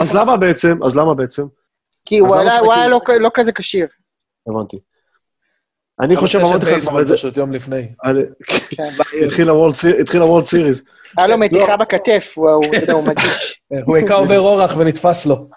אז 0.00 0.14
למה 0.14 0.36
בעצם? 0.36 0.82
אז 0.84 0.96
למה 0.96 1.14
בעצם? 1.14 1.42
כי 2.04 2.18
הוא 2.18 2.34
היה 2.34 2.88
לא, 2.88 3.00
לא 3.20 3.30
כזה 3.34 3.52
כשיר. 3.52 3.86
הבנתי. 4.48 4.76
אני 6.00 6.16
חושב, 6.16 6.38
אמרתי 6.38 6.66
לך 6.66 6.84
כבר 6.84 7.02
את 7.02 7.06
זה. 7.06 7.14
פשוט 7.14 7.36
יום 7.36 7.52
לפני. 7.52 7.88
כן. 8.70 8.90
התחיל 10.00 10.22
הוולד 10.22 10.46
סיריס. 10.46 10.82
היה 11.18 11.26
לו 11.26 11.38
מתיחה 11.38 11.76
בכתף, 11.76 12.34
הוא 12.36 13.04
מגיש. 13.06 13.60
הוא 13.86 13.96
היכה 13.96 14.14
עובר 14.14 14.38
אורח 14.38 14.76
ונתפס 14.76 15.26
לו. 15.26 15.48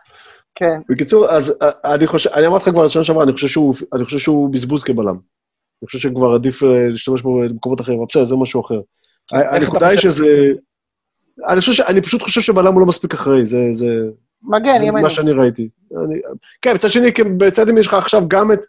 כן. 0.56 0.80
בקיצור, 0.90 1.30
אז 1.30 1.54
אני 1.86 2.08
חושב, 2.08 2.30
אני 2.30 2.48
אמרתי 2.48 2.64
לך 2.64 2.70
כבר 2.70 2.86
בשנה 2.86 3.04
שעברה, 3.04 3.24
אני 3.24 3.34
חושב 4.06 4.18
שהוא 4.18 4.54
בזבוז 4.54 4.84
כבלם. 4.84 5.16
אני 5.82 5.86
חושב 5.86 6.00
שכבר 6.00 6.34
עדיף 6.36 6.62
להשתמש 6.92 7.22
בו 7.22 7.40
במקומות 7.40 7.82
אחרים, 7.82 7.98
אבל 7.98 8.06
בסדר, 8.10 8.26
זה 8.26 8.36
משהו 8.36 8.62
אחר. 8.66 8.82
הנקודה 9.32 9.88
היא 9.88 10.00
שזה... 10.00 10.26
אני 11.48 11.60
חושב 11.60 11.74
ש... 11.74 11.80
אני 11.80 12.02
פשוט 12.02 12.22
חושב 12.22 12.42
שבלם 12.42 12.74
הוא 12.74 12.82
לא 12.82 12.88
מספיק 12.88 13.14
אחראי, 13.14 13.46
זה... 13.46 13.58
זה... 13.74 13.86
מגן, 14.44 14.84
ימני. 14.84 15.04
מה 15.04 15.10
שאני 15.10 15.32
ראיתי. 15.32 15.70
אני... 15.92 16.22
כן, 16.62 16.74
מצד 16.76 16.90
שני, 16.90 17.12
בצד 17.38 17.68
ימין 17.68 17.78
יש 17.78 17.88
לך 17.88 17.94
עכשיו 17.94 18.22
גם 18.28 18.52
את... 18.52 18.60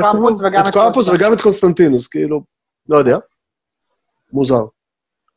קמפוס 0.00 0.40
וגם 0.40 0.68
את 0.68 0.74
קמפוס 0.74 1.08
וגם 1.08 1.32
את 1.32 1.40
קונסטנטינוס, 1.40 2.06
כאילו, 2.06 2.42
לא 2.88 2.96
יודע. 2.96 3.18
מוזר. 4.32 4.64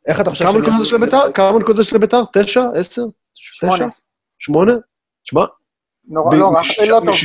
איך 0.07 0.21
אתה 0.21 0.29
חושב 0.29 0.45
לביתר? 0.93 1.31
כמה 1.31 1.59
נקודות 1.59 1.85
יש 1.85 1.93
לביתר? 1.93 2.21
תשע? 2.33 2.63
עשר? 2.75 3.05
שמונה. 3.33 3.87
שמונה? 4.39 4.73
שמע. 5.23 5.45
נורא, 6.07 6.35
לא 6.35 6.47
רע, 6.47 6.85
לא 6.87 6.99
טוב. 7.05 7.15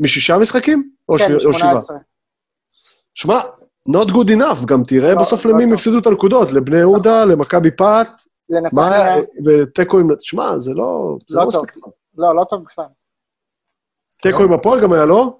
משישה 0.00 0.38
משחקים? 0.38 0.90
כן, 1.18 1.40
שמונה 1.40 1.70
עשרה. 1.70 1.96
שמע, 3.14 3.40
not 3.88 4.08
good 4.08 4.28
enough, 4.28 4.66
גם 4.66 4.82
תראה 4.88 5.14
לא, 5.14 5.20
בסוף 5.20 5.46
למי 5.46 5.62
הם 5.62 5.70
לא 5.70 5.74
הפסידו 5.74 5.98
את 5.98 6.06
הנקודות, 6.06 6.52
לבני 6.52 6.78
יהודה, 6.78 7.24
למכבי 7.24 7.70
פת, 7.70 8.08
לנתניה. 8.50 9.16
ותיקו 9.44 9.98
עם... 9.98 10.08
שמע, 10.20 10.58
זה 10.58 10.70
לא... 10.74 11.16
לא 11.30 11.46
טוב. 11.52 11.66
לא, 12.18 12.36
לא 12.36 12.44
טוב 12.44 12.64
בכלל. 12.64 12.84
תיקו 14.22 14.42
עם 14.42 14.52
הפועל 14.52 14.82
גם 14.82 14.92
היה, 14.92 15.04
לא? 15.04 15.36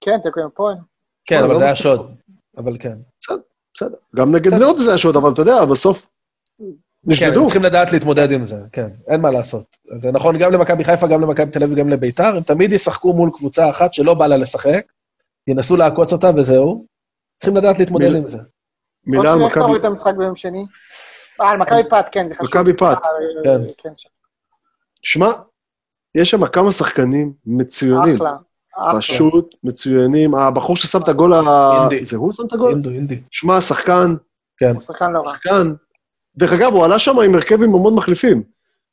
כן, 0.00 0.18
תיקו 0.22 0.40
עם 0.40 0.46
הפועל. 0.46 0.76
כן, 1.24 1.44
אבל 1.44 1.58
זה 1.58 1.64
היה 1.64 1.76
שוד. 1.76 2.14
אבל 2.56 2.76
כן. 2.80 2.98
בסדר, 3.20 3.40
בסדר. 3.74 3.96
גם 4.16 4.34
נגד 4.34 4.52
יהודה 4.52 4.82
זה 4.82 4.88
היה 4.88 4.98
שוד, 4.98 5.16
אבל 5.16 5.32
אתה 5.32 5.42
יודע, 5.42 5.64
בסוף 5.64 6.06
נשדדו. 7.04 7.40
כן, 7.40 7.44
צריכים 7.44 7.62
לדעת 7.62 7.92
להתמודד 7.92 8.32
עם 8.32 8.44
זה, 8.44 8.56
כן, 8.72 8.88
אין 9.06 9.20
מה 9.20 9.30
לעשות. 9.30 9.76
זה 10.00 10.12
נכון 10.12 10.38
גם 10.38 10.52
למכבי 10.52 10.84
חיפה, 10.84 11.06
גם 11.06 11.20
למכבי 11.20 11.50
תל 11.50 11.62
אביב 11.62 11.76
וגם 11.76 11.88
לביתר, 11.88 12.36
הם 12.36 12.42
תמיד 12.42 12.72
ישחקו 12.72 13.12
מול 13.12 13.30
קבוצה 13.34 13.70
אחת 13.70 13.94
שלא 13.94 14.14
בא 14.14 14.26
לה 14.26 14.36
לשחק, 14.36 14.92
ינסו 15.46 15.76
לעקוץ 15.76 16.12
אותה 16.12 16.30
וזהו, 16.36 16.86
צריכים 17.38 17.56
לדעת 17.56 17.78
להתמודד 17.78 18.14
עם 18.16 18.28
זה. 18.28 18.38
מילה 19.06 19.32
על 19.32 19.38
מכבי... 19.38 19.44
איך 19.44 19.52
אתה 19.52 19.60
רואה 19.60 19.78
את 19.78 19.84
המשחק 19.84 20.14
ביום 20.18 20.36
שני? 20.36 20.66
אה, 21.40 21.50
על 21.50 21.58
מכבי 21.58 21.82
פת, 21.90 22.04
כן, 22.12 22.28
זה 22.28 22.34
חשוב. 22.34 22.48
מכבי 22.48 22.72
פת. 22.72 22.96
כן. 23.44 23.60
כן 23.82 23.90
שמע, 25.02 25.32
יש 26.14 26.30
שם 26.30 26.46
כמה 26.46 26.72
שחקנים 26.72 27.32
מצוינים. 27.46 28.16
אחלה. 28.16 28.36
פשוט 28.98 29.54
מצוינים. 29.64 30.34
הבחור 30.34 30.76
ששם 30.76 31.02
את 31.02 31.08
הגול 31.08 31.32
ה... 31.32 31.40
אינדי. 31.80 32.04
זה 32.04 32.16
הוא 32.16 32.32
שם 32.32 32.42
את 32.46 32.52
הגול? 32.52 32.72
אינדו, 32.72 32.90
אינדי. 32.90 33.22
שמע, 33.30 33.60
שחקן. 33.60 34.14
כן. 34.56 34.74
הוא 34.74 34.82
שחקן 34.82 35.12
לא 35.12 35.20
רע. 35.20 35.34
שחקן. 35.34 35.72
דרך 36.36 36.52
אגב, 36.52 36.72
הוא 36.72 36.84
עלה 36.84 36.98
שם 36.98 37.18
עם 37.18 37.34
הרכב 37.34 37.62
עם 37.62 37.74
המון 37.74 37.94
מחליפים. 37.94 38.42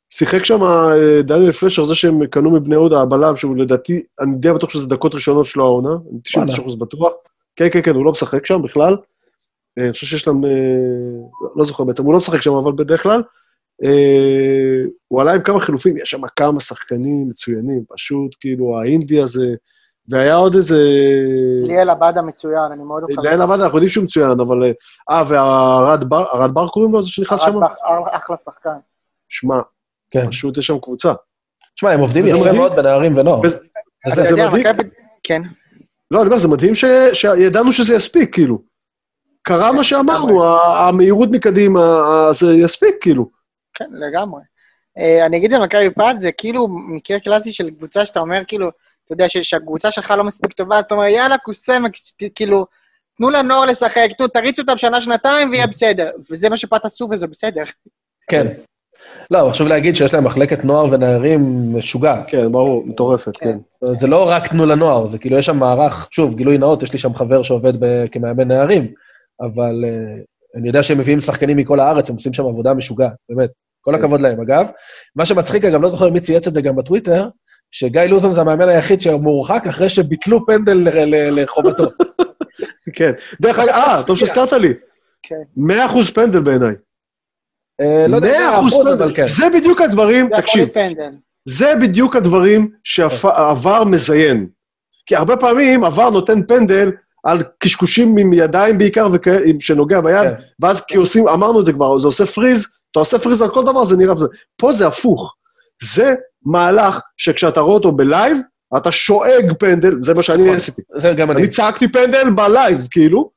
שיחק 0.08 0.44
שם 0.44 0.62
אה, 0.62 1.22
דניאל 1.22 1.52
פלשר, 1.52 1.84
זה 1.84 1.94
שהם 1.94 2.26
קנו 2.26 2.50
מבני 2.50 2.74
יהודה, 2.74 3.00
הבלם, 3.00 3.36
שהוא 3.36 3.56
לדעתי, 3.56 4.02
אני 4.20 4.36
די 4.36 4.52
בטוח 4.52 4.70
שזה 4.70 4.86
דקות 4.86 5.14
ראשונות 5.14 5.46
שלו 5.46 5.64
העונה, 5.64 5.90
אני 6.10 6.46
99% 6.56 6.76
בטוח. 6.78 7.12
כן, 7.56 7.68
כן, 7.72 7.82
כן, 7.82 7.94
הוא 7.94 8.04
לא 8.04 8.10
משחק 8.10 8.46
שם 8.46 8.62
בכלל. 8.62 8.96
אה, 9.78 9.84
אני 9.84 9.92
חושב 9.92 10.06
שיש 10.06 10.28
להם, 10.28 10.44
אה, 10.44 10.50
לא 11.56 11.64
זוכר 11.64 11.84
בעצם, 11.84 12.04
הוא 12.04 12.12
לא 12.12 12.18
משחק 12.18 12.40
שם, 12.40 12.52
אבל 12.52 12.72
בדרך 12.72 13.02
כלל. 13.02 13.22
אה, 13.84 14.84
הוא 15.08 15.20
עלה 15.20 15.34
עם 15.34 15.42
כמה 15.42 15.60
חילופים, 15.60 15.96
יש 15.96 16.10
שם 16.10 16.20
כמה 16.36 16.60
שחקנים 16.60 17.28
מצוינים, 17.28 17.84
פשוט 17.88 18.36
כאילו 18.40 18.78
האינדי 18.78 19.22
הזה, 19.22 19.46
והיה 20.08 20.34
עוד 20.34 20.54
איזה... 20.54 20.78
ליאל 21.64 21.90
עבדה 21.90 22.22
מצוין, 22.22 22.72
אני 22.72 22.84
מאוד 22.84 23.02
אוהב. 23.02 23.20
ליאל 23.20 23.42
עבדה, 23.42 23.64
אנחנו 23.64 23.78
יודעים 23.78 23.90
שהוא 23.90 24.04
מצוין, 24.04 24.40
אבל... 24.40 24.72
אה, 25.10 25.22
והרד 25.28 26.08
בר, 26.08 26.24
הרד 26.32 26.54
בר 26.54 26.68
קוראים 26.68 26.92
לו, 26.92 27.02
זה 27.02 27.08
שנכנס 27.10 27.40
שם? 27.40 27.54
אחלה 28.10 28.36
שחקן. 28.36 28.76
שמע, 29.28 29.60
כן. 30.10 30.26
פשוט 30.26 30.58
יש 30.58 30.66
שם 30.66 30.78
קבוצה. 30.78 31.12
שמע, 31.76 31.90
הם 31.90 32.00
עובדים 32.00 32.26
יפה 32.26 32.52
מאוד 32.52 32.76
בנערים 32.76 33.16
ונוער. 33.16 33.40
זה 34.08 34.46
מדהים. 34.46 34.66
כן. 35.22 35.42
לא, 36.10 36.20
אני 36.20 36.28
אומר, 36.28 36.38
זה 36.38 36.48
מדהים 36.48 36.74
שידענו 37.12 37.72
שזה 37.72 37.94
יספיק, 37.94 38.34
כאילו. 38.34 38.58
קרה 39.48 39.72
מה 39.72 39.84
שאמרנו, 39.84 40.44
המהירות 40.64 41.28
מקדימה, 41.32 41.80
זה 42.34 42.52
יספיק, 42.52 42.94
כאילו. 43.00 43.28
כן, 43.74 43.84
לגמרי. 43.92 44.40
אה, 44.98 45.26
אני 45.26 45.36
אגיד 45.36 45.52
למכבי 45.52 45.90
פת, 45.90 46.14
זה 46.18 46.32
כאילו 46.32 46.68
מקרה 46.68 47.20
קלאסי 47.20 47.52
של 47.52 47.70
קבוצה 47.70 48.06
שאתה 48.06 48.20
אומר, 48.20 48.40
כאילו, 48.46 48.68
אתה 49.04 49.12
יודע, 49.12 49.24
שהקבוצה 49.28 49.90
שלך 49.90 50.10
לא 50.10 50.24
מספיק 50.24 50.52
טובה, 50.52 50.78
אז 50.78 50.84
אתה 50.84 50.94
אומר, 50.94 51.06
יאללה, 51.06 51.38
קוסם, 51.38 51.82
כאילו, 52.34 52.66
תנו 53.16 53.30
לנוער 53.30 53.64
לשחק, 53.64 54.08
תריצו 54.32 54.62
אותם 54.62 54.78
שנה-שנתיים 54.78 55.50
ויהיה 55.50 55.66
בסדר. 55.66 56.10
וזה 56.30 56.48
מה 56.48 56.56
שפת 56.56 56.84
עשו 56.84 57.08
וזה 57.10 57.26
בסדר. 57.26 57.62
כן. 58.30 58.46
לא, 59.30 59.48
חשוב 59.50 59.68
להגיד 59.68 59.96
שיש 59.96 60.14
להם 60.14 60.24
מחלקת 60.24 60.64
נוער 60.64 60.92
ונערים 60.92 61.72
משוגעת. 61.78 62.24
כן, 62.28 62.52
ברור, 62.52 62.86
מטורפת, 62.86 63.36
כן. 63.36 63.58
כן. 63.80 63.98
זה 63.98 64.06
לא 64.06 64.28
רק 64.28 64.46
תנו 64.46 64.66
לנוער, 64.66 65.06
זה 65.06 65.18
כאילו, 65.18 65.38
יש 65.38 65.46
שם 65.46 65.56
מערך, 65.56 66.08
שוב, 66.10 66.34
גילוי 66.34 66.58
נאות, 66.58 66.82
יש 66.82 66.92
לי 66.92 66.98
שם 66.98 67.14
חבר 67.14 67.42
שעובד 67.42 67.72
כמאמן 68.12 68.48
נערים, 68.48 68.92
אבל 69.40 69.84
uh, 69.84 70.58
אני 70.58 70.68
יודע 70.68 70.82
שהם 70.82 70.98
מביאים 70.98 71.20
שחקנים 71.20 71.56
מכל 71.56 71.80
הארץ, 71.80 72.10
הם 72.10 72.16
עושים 72.16 72.32
שם 72.32 72.44
עבודה 72.44 72.74
משוגעת, 72.74 73.12
באמת. 73.28 73.50
כל 73.80 73.92
כן. 73.92 73.98
הכבוד 73.98 74.20
להם, 74.20 74.40
אגב. 74.40 74.68
מה 75.16 75.26
שמצחיק, 75.26 75.64
אגב, 75.64 75.82
לא 75.82 75.90
זוכר 75.90 76.10
מי 76.10 76.20
צייץ 76.20 76.46
את 76.46 76.54
זה 76.54 76.60
גם 76.60 76.76
בטוויטר, 76.76 77.28
שגיא 77.70 78.02
לוזון 78.02 78.32
זה 78.32 78.40
המאמן 78.40 78.68
היחיד 78.68 79.02
שמורחק 79.02 79.66
אחרי 79.68 79.88
שביטלו 79.88 80.46
פנדל 80.46 80.78
לחובתו. 81.30 81.84
כן. 82.96 83.12
דרך 83.40 83.58
אגב, 83.58 83.68
אה, 83.68 83.96
טוב 84.06 84.16
שהזכרת 84.16 84.52
לי. 84.52 84.68
כן. 85.22 85.42
100% 85.58 86.12
פנדל 86.14 86.40
בעיניי. 86.40 86.74
אה, 87.80 88.06
לא 88.08 88.16
יודע, 88.16 88.60
אחוז, 88.68 88.92
אבל 88.92 89.14
כן. 89.14 89.28
זה 89.28 89.44
בדיוק 89.54 89.80
הדברים, 89.80 90.28
תקשיב, 90.36 90.68
זה 91.48 91.72
בדיוק 91.82 92.16
הדברים 92.16 92.70
שה 92.84 93.34
VAR 93.34 93.84
מזיין. 93.84 94.48
כי 95.06 95.16
הרבה 95.16 95.36
פעמים 95.36 95.84
ה 95.84 95.91
VAR 95.91 96.10
נותן 96.10 96.46
פנדל 96.46 96.90
על 97.24 97.42
קשקושים 97.58 98.18
עם 98.18 98.32
ידיים 98.32 98.78
בעיקר, 98.78 99.08
שנוגע 99.60 100.00
ביד, 100.00 100.28
כן. 100.28 100.42
ואז 100.60 100.80
כי 100.80 100.96
עושים, 100.96 101.28
אמרנו 101.28 101.60
את 101.60 101.66
זה 101.66 101.72
כבר, 101.72 101.98
זה 101.98 102.06
עושה 102.06 102.26
freeze, 102.26 102.66
אתה 102.90 102.98
עושה 102.98 103.18
freeze 103.18 103.42
על 103.42 103.48
כל 103.48 103.62
דבר, 103.62 103.84
זה 103.84 103.96
נראה... 103.96 104.14
פה 104.56 104.72
זה 104.72 104.86
הפוך. 104.86 105.34
זה 105.82 106.14
מהלך 106.46 106.98
שכשאתה 107.16 107.60
רואה 107.60 107.74
אותו 107.74 107.92
ב 107.92 108.00
live, 108.00 108.38
אתה 108.76 108.92
שואג 108.92 109.52
פנדל, 109.58 110.00
זה 110.00 110.14
מה 110.14 110.22
שאני 110.22 110.42
נכון. 110.42 110.54
עשיתי. 110.54 110.82
זה 110.92 111.12
גם 111.12 111.30
אני. 111.30 111.40
אני 111.40 111.50
צעקתי 111.50 111.92
פנדל 111.92 112.30
ב 112.30 112.39
live, 112.39 112.86
כאילו, 112.90 113.30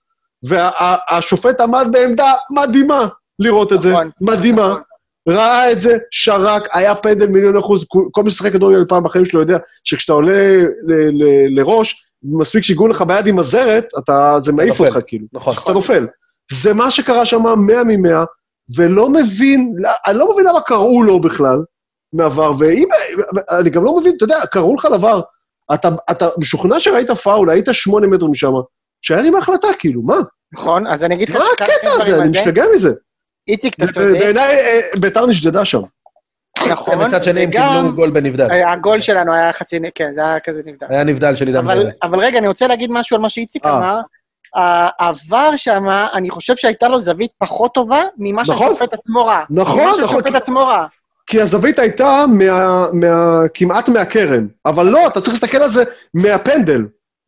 והשופט 0.44 1.62
עמד 1.62 1.88
בעמדה 1.92 2.34
מדהימה. 2.52 3.08
לראות 3.40 3.74
את 3.74 3.82
זה, 3.82 3.92
נכון, 3.92 4.10
מדהימה. 4.22 4.68
נכון. 4.68 4.82
ראה 5.30 5.72
את 5.72 5.82
זה, 5.82 5.98
שרק, 6.12 6.64
היה 6.74 6.96
פנדל 6.96 7.28
מיליון 7.28 7.58
אחוז, 7.58 7.86
כל 8.12 8.24
מי 8.24 8.32
ששחק 8.32 8.54
כדורגל 8.54 8.86
פעם 8.90 9.04
בחיים 9.04 9.26
שלו 9.26 9.40
יודע 9.40 9.58
שכשאתה 9.84 10.14
עולה 10.14 10.64
לראש, 11.56 12.11
מספיק 12.24 12.64
שיגעו 12.64 12.88
לך 12.88 13.02
ביד 13.02 13.28
עם 13.28 13.40
הזרת, 13.40 13.86
אתה, 14.00 14.36
זה 14.40 14.52
מעיף 14.54 14.80
אותך 14.80 14.98
כאילו. 15.08 15.26
נכון. 15.34 15.54
אתה 15.64 15.74
נופל. 15.74 16.08
זה 16.52 16.74
מה 16.74 16.92
שקרה 16.92 17.26
שם 17.26 17.40
מאה 17.68 17.84
ממאה, 17.84 18.24
ולא 18.78 19.10
מבין, 19.10 19.74
אני 20.08 20.18
לא 20.18 20.34
מבין 20.34 20.46
למה 20.46 20.62
קראו 20.62 21.04
לו 21.04 21.22
בכלל 21.22 21.58
מעבר, 22.14 22.52
ואם, 22.60 22.88
אני 23.50 23.70
גם 23.70 23.84
לא 23.84 24.00
מבין, 24.00 24.14
אתה 24.18 24.24
יודע, 24.24 24.40
קראו 24.52 24.76
לך 24.76 24.88
דבר, 24.92 25.22
אתה, 25.74 25.90
אתה 26.12 26.28
משוכנע 26.38 26.80
שראית 26.80 27.12
פאול, 27.12 27.50
היית 27.50 27.66
שמונה 27.72 28.08
מטר 28.08 28.26
משם, 28.26 28.52
שהיה 29.02 29.22
לי 29.22 29.30
מהחלטה, 29.30 29.68
כאילו, 29.80 30.02
מה? 30.02 30.18
נכון, 30.54 30.88
אז 30.88 31.04
אני 31.04 31.16
אגיד 31.16 31.30
לך 31.30 31.36
שכאן... 31.36 31.68
מה 31.68 31.74
הקטע 31.74 31.92
הזה? 31.92 32.22
אני 32.22 32.30
משתגע 32.30 32.64
מזה. 32.76 32.92
איציק, 33.48 33.74
אתה 33.74 33.88
צודק. 33.88 34.08
בעיניי 34.20 34.56
אה, 34.56 34.80
ביתר 35.00 35.26
נשדדה 35.26 35.66
שם. 35.66 35.82
נכון, 36.70 37.02
ומצד 37.02 37.24
שני 37.24 37.44
הם 37.44 37.52
קיבלו 37.52 37.96
גול 37.96 38.10
בנבדל. 38.10 38.52
הגול 38.52 39.02
שלנו 39.02 39.34
היה 39.34 39.54
חצי, 39.54 39.80
כן, 39.96 40.14
זה 40.14 40.22
היה 40.22 40.40
כזה 40.40 40.62
נבדל. 40.66 40.88
היה 40.90 41.04
נבדל 41.04 41.36
של 41.36 41.48
עידן 41.48 41.60
אבל, 41.60 41.92
אבל 42.04 42.20
רגע, 42.20 42.40
אני 42.40 42.48
רוצה 42.48 42.68
להגיד 42.68 42.92
משהו 42.92 43.16
על 43.16 43.22
מה 43.22 43.30
שאיציק 43.30 43.66
אה. 43.66 43.78
אמר. 43.78 44.00
העבר 44.56 45.56
שם, 45.56 45.84
אני 46.14 46.30
חושב 46.30 46.56
שהייתה 46.56 46.88
לו 46.88 47.02
זווית 47.02 47.32
פחות 47.38 47.74
טובה 47.74 48.04
ממה 48.18 48.42
נכון. 48.42 48.58
שהשופט 48.58 48.94
עצמו 48.94 49.26
ראה. 49.26 49.44
נכון, 49.50 49.74
נכון. 49.74 49.84
ממה 49.84 49.94
שהשופט 49.94 50.36
עצמו 50.36 50.60
ראה. 50.60 50.86
כי 51.28 51.42
הזווית 51.42 51.80
הייתה 51.80 52.26
כמעט 53.54 53.90
מהקרן, 53.90 54.48
אבל 54.66 54.86
לא, 54.86 55.08
אתה 55.08 55.22
צריך 55.22 55.34
להסתכל 55.34 55.64
על 55.64 55.72
זה 55.72 55.84
מהפנדל. 56.14 56.86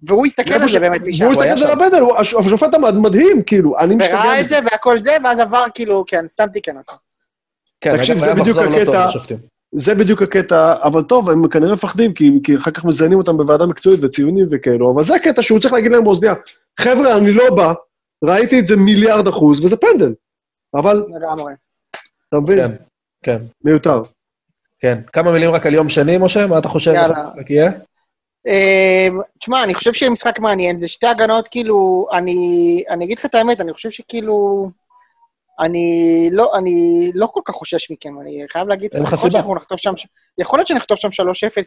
והוא 0.08 0.26
הסתכל 0.26 0.54
על 0.54 0.70
זה 0.70 0.80
באמת 0.80 1.02
משם. 1.06 1.24
והוא 1.24 1.34
הסתכל 1.34 1.50
על 1.50 1.58
זה 1.58 1.76
בפנדל, 1.76 2.04
השופט 2.20 2.74
מדהים, 2.94 3.44
כאילו, 3.46 3.80
אני 3.80 3.96
משתגע. 3.96 4.16
וראה 4.16 4.42
את 4.42 4.50
זה 4.50 4.60
והכל 4.72 4.98
זה, 5.00 5.18
ואז 5.24 5.40
עבר, 5.40 5.66
כאילו, 5.74 6.04
כן, 6.08 6.28
סתם 6.28 6.46
תיקן 6.54 6.78
אותו. 6.78 6.94
כן, 7.84 7.98
תקשיב, 7.98 8.20
זה 8.20 8.34
בדיוק 8.34 8.58
לא 8.58 8.78
הקטע, 8.78 9.08
זה 9.76 9.96
בדיוק 9.96 10.22
הקטע, 10.22 10.76
אבל 10.84 11.04
טוב, 11.04 11.30
הם 11.30 11.48
כנראה 11.48 11.74
מפחדים, 11.74 12.14
כי, 12.14 12.32
כי 12.44 12.58
אחר 12.58 12.72
כך 12.72 12.86
מזיינים 12.86 13.18
אותם 13.18 13.38
בוועדה 13.38 13.66
מקצועית 13.66 14.00
וציונים 14.04 14.48
וכאלו, 14.52 14.94
אבל 14.94 15.04
זה 15.04 15.16
הקטע 15.16 15.42
שהוא 15.42 15.60
צריך 15.60 15.74
להגיד 15.74 15.92
להם 15.92 16.04
באוזניה, 16.04 16.34
חבר'ה, 16.80 17.18
אני 17.18 17.32
לא 17.32 17.56
בא, 17.56 17.74
ראיתי 18.24 18.60
את 18.60 18.68
זה 18.68 18.76
מיליארד 18.76 19.28
אחוז, 19.28 19.66
וזה 19.66 19.78
פנדל. 19.78 20.14
אבל... 20.76 21.04
לגמרי. 21.16 21.54
אתה 22.30 22.40
מבין? 22.40 22.58
כן, 22.58 22.76
כן. 23.24 23.38
מיותר. 23.64 24.02
כן. 24.80 25.00
כמה 25.14 25.32
מילים 25.32 25.52
רק 25.52 25.66
על 25.66 25.74
יום 25.74 25.90
שני, 25.90 26.18
משה? 26.18 26.48
מה 26.48 26.60
אתה 26.60 26.68
חושב 26.68 26.94
יאללה. 26.94 27.30
יהיה? 27.50 27.72
אמ, 28.48 29.20
תשמע, 29.40 29.64
אני 29.64 29.74
חושב 29.74 29.94
שיהיה 29.94 30.12
משחק 30.12 30.40
מעניין. 30.40 30.80
זה 30.80 30.88
שתי 30.88 31.08
הגנות, 31.08 31.48
כאילו, 31.48 32.08
אני, 32.12 32.84
אני 32.90 33.06
אגיד 33.06 33.18
לך 33.18 33.26
את 33.26 33.36
האמת, 33.36 33.62
אני 33.62 33.74
חושב 33.74 33.90
שכאילו... 33.90 34.70
אני 35.60 36.30
לא, 36.32 36.52
אני 36.56 37.12
לא 37.14 37.28
כל 37.28 37.42
כך 37.46 37.54
חושש 37.54 37.92
מכם, 37.92 38.20
אני 38.22 38.44
חייב 38.50 38.68
להגיד, 38.68 38.90
אין 38.94 39.04
לך 39.04 39.14
יכול 39.14 39.30
להיות 39.30 39.46
סיבה. 39.70 39.78
שם, 39.78 39.94
יכול 40.38 40.60
להיות 40.60 40.68
שנכתוב 40.68 40.98
שם 40.98 41.08
3-0 41.08 41.12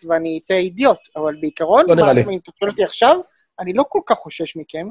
ואני 0.08 0.38
אצא 0.38 0.54
אידיוט, 0.54 0.98
אבל 1.16 1.34
בעיקרון, 1.40 1.84
לא 1.88 1.94
נראה 1.94 2.12
לי. 2.12 2.22
אם 2.22 2.38
אתה 2.42 2.50
שואל 2.58 2.70
אותי 2.70 2.84
עכשיו, 2.84 3.18
אני 3.60 3.72
לא 3.72 3.84
כל 3.88 4.00
כך 4.06 4.16
חושש 4.16 4.56
מכם. 4.56 4.86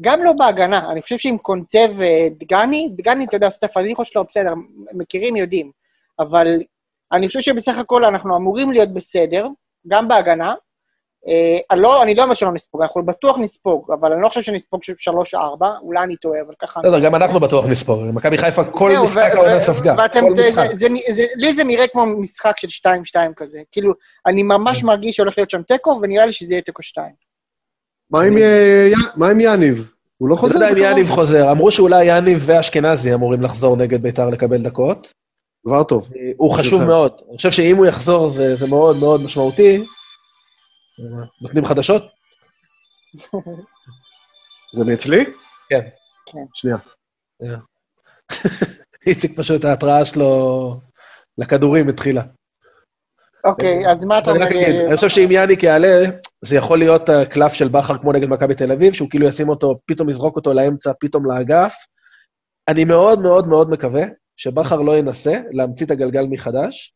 גם 0.00 0.24
לא 0.24 0.32
בהגנה, 0.32 0.90
אני 0.90 1.02
חושב 1.02 1.16
שעם 1.16 1.38
קונטה 1.38 1.78
ודגני, 1.96 2.88
דגני, 2.96 3.24
אתה 3.24 3.36
יודע, 3.36 3.48
את 3.58 3.64
הפדיחות 3.64 4.06
שלו, 4.06 4.24
בסדר, 4.24 4.54
מכירים, 4.92 5.36
יודעים. 5.36 5.70
אבל 6.18 6.60
אני 7.12 7.26
חושב 7.26 7.40
שבסך 7.40 7.78
הכל 7.78 8.04
אנחנו 8.04 8.36
אמורים 8.36 8.72
להיות 8.72 8.94
בסדר, 8.94 9.46
גם 9.88 10.08
בהגנה. 10.08 10.54
אה, 11.28 11.58
אני 11.70 11.80
לא, 11.80 12.02
אני 12.02 12.14
לא 12.14 12.22
אומר 12.22 12.34
שלא 12.34 12.52
נספוג, 12.52 12.82
אנחנו 12.82 13.02
בטוח 13.02 13.38
נספוג, 13.38 13.92
אבל 14.00 14.12
אני 14.12 14.22
לא 14.22 14.28
חושב 14.28 14.42
שנספוג 14.42 14.82
של 14.82 14.92
3-4, 15.34 15.36
אולי 15.82 16.02
אני 16.02 16.16
טועה, 16.16 16.40
אבל 16.40 16.54
ככה... 16.58 16.80
בסדר, 16.80 17.00
גם 17.00 17.14
אנחנו 17.14 17.40
בטוח 17.40 17.66
נספור. 17.66 18.04
מכבי 18.04 18.38
חיפה 18.38 18.64
כל 18.64 18.92
משחק 19.02 19.30
העונה 19.34 19.60
ספגה. 19.60 19.96
כל 20.12 20.34
משחק. 20.34 20.68
לי 21.36 21.54
זה 21.54 21.64
נראה 21.64 21.86
כמו 21.86 22.06
משחק 22.06 22.52
של 22.58 22.88
2-2 22.88 23.18
כזה. 23.36 23.60
כאילו, 23.70 23.92
אני 24.26 24.42
ממש 24.42 24.84
מרגיש 24.84 25.16
שהולך 25.16 25.38
להיות 25.38 25.50
שם 25.50 25.62
תיקו, 25.62 25.98
ונראה 26.02 26.26
לי 26.26 26.32
שזה 26.32 26.54
יהיה 26.54 26.62
תיקו 26.62 26.82
2. 26.82 27.12
מה 28.10 28.22
עם, 29.30 29.40
יניב? 29.40 29.90
הוא 30.18 30.28
לא 30.28 30.34
אני 30.34 30.40
חוזר? 30.40 30.58
לא 30.58 30.64
יודע 30.64 30.90
אם? 30.90 30.92
יניב 30.92 31.10
חוזר. 31.10 31.50
אמרו 31.50 31.70
שאולי 31.70 32.04
יניב 32.04 32.42
ואשכנזי 32.46 33.14
אמורים 33.14 33.42
לחזור 33.42 33.76
נגד 33.76 34.02
ביתר 34.02 34.28
לקבל 34.28 34.62
דקות. 34.62 35.12
כבר 35.66 35.82
טוב. 35.82 36.08
אה, 36.16 36.30
הוא 36.36 36.50
חשוב. 36.50 36.84
מאוד. 36.84 37.12
אני 37.28 37.36
חושב 37.36 37.50
שאם 37.50 37.76
הוא 37.76 37.86
יחזור 37.86 38.28
זה 38.28 38.56
זה 38.56 38.66
מאוד 38.66 38.96
מאוד 38.96 39.22
משמעותי. 39.22 39.84
אה, 41.00 41.24
נותנים 41.40 41.66
חדשות? 41.66 42.02
זה 44.76 44.84
מאצלי? 44.84 45.24
כן. 45.68 45.88
כן. 46.26 46.44
שנייה. 46.54 46.76
איציק 49.06 49.38
פשוט, 49.38 49.64
ההתראה 49.64 50.04
שלו 50.04 50.80
לכדורים 51.38 51.88
התחילה. 51.88 52.22
אוקיי, 53.44 53.90
אז 53.90 54.04
מה 54.04 54.18
אתה 54.18 54.30
אני 54.30 54.38
אומר? 54.38 54.50
אגיד, 54.50 54.80
אני 54.86 54.96
חושב 54.96 55.08
שאם 55.08 55.28
יאניק 55.30 55.62
יעלה, 55.62 55.98
זה 56.44 56.56
יכול 56.56 56.78
להיות 56.78 57.08
הקלף 57.08 57.52
של 57.52 57.68
בכר 57.68 57.98
כמו 57.98 58.12
נגד 58.12 58.28
מכבי 58.28 58.54
תל 58.54 58.72
אביב, 58.72 58.92
שהוא 58.92 59.10
כאילו 59.10 59.26
ישים 59.26 59.48
אותו, 59.48 59.78
פתאום 59.86 60.08
יזרוק 60.08 60.36
אותו 60.36 60.54
לאמצע, 60.54 60.92
פתאום 61.00 61.26
לאגף. 61.26 61.74
אני 62.68 62.84
מאוד 62.84 63.20
מאוד 63.20 63.48
מאוד 63.48 63.70
מקווה 63.70 64.02
שבכר 64.36 64.76
לא 64.80 64.98
ינסה 64.98 65.40
להמציא 65.50 65.86
את 65.86 65.90
הגלגל 65.90 66.26
מחדש, 66.30 66.94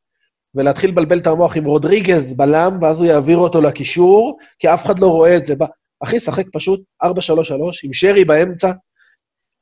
ולהתחיל 0.54 0.90
לבלבל 0.90 1.18
את 1.18 1.26
המוח 1.26 1.56
עם 1.56 1.64
רודריגז 1.64 2.34
בלם, 2.34 2.78
ואז 2.80 2.98
הוא 2.98 3.06
יעביר 3.06 3.38
אותו 3.38 3.60
לקישור, 3.60 4.38
כי 4.58 4.68
אף 4.74 4.86
אחד 4.86 4.98
לא 4.98 5.06
רואה 5.06 5.36
את 5.36 5.46
זה. 5.46 5.54
אחי, 6.04 6.20
שחק 6.20 6.44
פשוט 6.52 6.80
4-3-3, 7.04 7.06
עם 7.84 7.92
שרי 7.92 8.24
באמצע, 8.24 8.72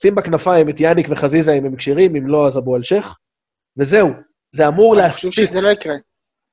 שים 0.03 0.14
בכנפיים 0.14 0.68
את 0.68 0.80
יאניק 0.80 1.07
וחזיזה 1.11 1.53
אם 1.53 1.64
הם 1.64 1.76
כשירים, 1.76 2.16
אם 2.16 2.26
לא, 2.26 2.47
אז 2.47 2.59
אבו 2.59 2.76
אלשיך, 2.76 3.14
וזהו. 3.76 4.09
זה 4.55 4.68
אמור 4.68 5.01
אני 5.01 5.11
חושב 5.11 5.26
להספיק. 5.28 5.47
שזה 5.49 5.61
לא 5.61 5.68
יקרה. 5.68 5.95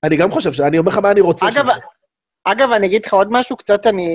אני 0.03 0.17
גם 0.17 0.31
חושב, 0.31 0.53
ש- 0.53 0.59
אני 0.59 0.77
אומר 0.77 0.91
לך 0.91 0.97
מה 0.97 1.11
אני 1.11 1.21
רוצה. 1.21 1.47
אגב, 1.47 1.63
שזה- 1.63 1.79
אגב, 2.43 2.71
אני 2.71 2.87
אגיד 2.87 3.05
לך 3.05 3.13
עוד 3.13 3.27
משהו, 3.31 3.57
קצת 3.57 3.87
אני 3.87 4.07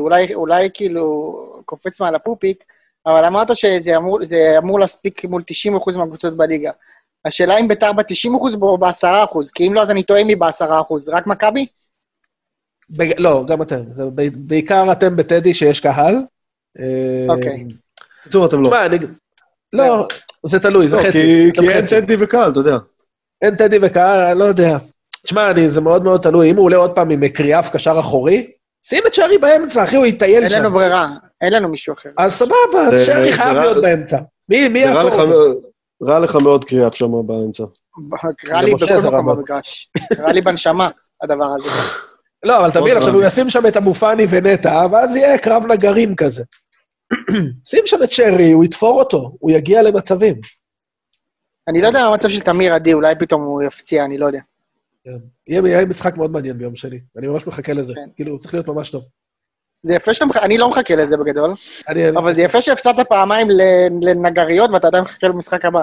אולי, 0.00 0.34
אולי 0.34 0.68
כאילו 0.74 1.34
קופץ 1.64 2.00
מעל 2.00 2.14
הפופיק, 2.14 2.64
אבל 3.06 3.24
אמרת 3.24 3.56
שזה 3.56 3.96
אמור, 3.96 4.18
אמור 4.58 4.80
להספיק 4.80 5.24
מול 5.24 5.42
90% 5.42 5.96
מהקבוצות 5.96 6.36
בליגה. 6.36 6.70
השאלה 7.24 7.58
אם 7.58 7.68
ביתר 7.68 7.92
ב-90% 7.92 8.62
או 8.62 8.78
ב-10%, 8.78 9.38
כי 9.54 9.66
אם 9.66 9.74
לא, 9.74 9.82
אז 9.82 9.90
אני 9.90 10.02
טועה 10.02 10.24
מי 10.24 10.36
ב-10%. 10.36 10.64
רק 11.12 11.26
מכבי? 11.26 11.66
בג... 12.90 13.20
לא, 13.20 13.44
גם 13.48 13.62
אתם. 13.62 13.82
ב- 14.14 14.48
בעיקר 14.48 14.92
אתם 14.92 15.16
בטדי 15.16 15.54
שיש 15.54 15.80
קהל. 15.80 16.14
אוקיי. 17.28 17.64
בקיצור, 18.20 18.46
אתם 18.46 18.62
לא. 18.62 18.66
תשמע, 18.68 18.86
אני... 18.86 18.98
לא, 19.72 20.08
זה 20.46 20.60
תלוי, 20.60 20.88
זה 20.88 20.96
לא, 20.96 21.02
חצי. 21.02 21.50
כי 21.54 21.68
אין. 21.68 21.86
טדי 21.86 22.16
וקהל, 22.20 22.50
אתה 22.50 22.58
יודע. 22.58 22.76
אין 23.42 23.56
טדי 23.56 23.78
וקהל, 23.82 24.26
אני 24.26 24.38
לא 24.38 24.44
יודע. 24.44 24.78
תשמע, 25.26 25.50
אני, 25.50 25.68
זה 25.68 25.80
מאוד 25.80 26.04
מאוד 26.04 26.20
תלוי. 26.20 26.50
אם 26.50 26.56
הוא 26.56 26.64
עולה 26.64 26.76
עוד 26.76 26.94
פעם 26.94 27.10
עם 27.10 27.28
קריאף 27.28 27.70
קשר 27.70 28.00
אחורי, 28.00 28.50
שים 28.86 29.02
את 29.06 29.14
שרי 29.14 29.38
באמצע, 29.38 29.84
אחי, 29.84 29.96
הוא 29.96 30.06
יטייל 30.06 30.42
אין 30.42 30.50
שם. 30.50 30.58
לנו 30.58 30.70
ברירה, 30.70 31.08
אין 31.40 31.52
לנו 31.52 31.68
מישהו 31.68 31.94
אחר. 31.94 32.10
אז 32.18 32.32
סבבה, 32.32 32.80
אז 32.86 33.06
שרי 33.06 33.32
חייב 33.32 33.56
להיות 33.56 33.82
באמצע. 33.82 34.18
מי 34.48 34.56
יעצור 34.56 35.20
אותו? 35.20 35.60
רע 36.02 36.18
לך 36.18 36.34
מאוד 36.34 36.64
קריאף 36.64 36.94
שם 36.94 37.26
באמצע. 37.26 37.64
קרא 38.36 38.60
לי 38.60 38.74
בכל 38.74 39.08
מקום. 39.08 39.26
במגרש. 39.26 39.88
קרא 40.16 40.32
לי 40.32 40.40
בנשמה, 40.40 40.88
הדבר 41.22 41.44
הזה. 41.44 41.68
לא, 42.44 42.58
אבל 42.58 42.70
תבין, 42.70 42.96
עכשיו 42.96 43.12
רע. 43.12 43.18
הוא 43.18 43.24
ישים 43.26 43.50
שם 43.50 43.66
את 43.68 43.76
אבו 43.76 43.94
פאני 43.94 44.26
ונטע, 44.30 44.86
ואז 44.92 45.16
יהיה 45.16 45.38
קרב 45.38 45.62
נגרים 45.72 46.16
כזה. 46.16 46.44
שים 47.68 47.82
שם 47.86 48.02
את 48.04 48.12
שרי, 48.12 48.52
הוא 48.52 48.64
יתפור 48.64 48.98
אותו, 48.98 49.36
הוא 49.38 49.50
יגיע 49.50 49.82
למצבים. 49.82 50.34
אני 51.68 51.80
לא 51.80 51.86
יודע 51.86 52.00
מה 52.00 52.06
המצב 52.06 52.28
של 52.28 52.40
תמיר 52.40 52.74
עדי, 52.74 52.92
אולי 52.92 53.14
פתאום 53.18 53.42
הוא 53.42 53.62
יפציע, 53.62 54.04
אני 54.04 54.18
לא 54.18 54.26
יודע. 54.26 54.40
כן. 55.04 55.18
יהיה 55.48 55.62
יהיה 55.66 55.86
משחק 55.86 56.16
מאוד 56.16 56.30
מעניין 56.30 56.58
ביום 56.58 56.76
שני. 56.76 57.00
אני 57.18 57.26
ממש 57.26 57.46
מחכה 57.46 57.72
לזה. 57.72 57.94
כן. 57.94 58.08
כאילו, 58.16 58.32
הוא 58.32 58.40
צריך 58.40 58.54
להיות 58.54 58.68
ממש 58.68 58.90
טוב. 58.90 59.04
זה 59.84 59.94
יפה 59.94 60.14
שאתה 60.14 60.26
מחכה, 60.26 60.44
אני 60.44 60.58
לא 60.58 60.68
מחכה 60.68 60.96
לזה 60.96 61.16
בגדול, 61.16 61.50
אני... 61.88 62.08
אבל 62.08 62.32
זה 62.32 62.42
יפה 62.42 62.62
שהפסדת 62.62 63.08
פעמיים 63.08 63.48
לנגריות 64.02 64.70
ואתה 64.70 64.86
עדיין 64.86 65.04
מחכה 65.04 65.28
למשחק 65.28 65.64
הבא. 65.64 65.82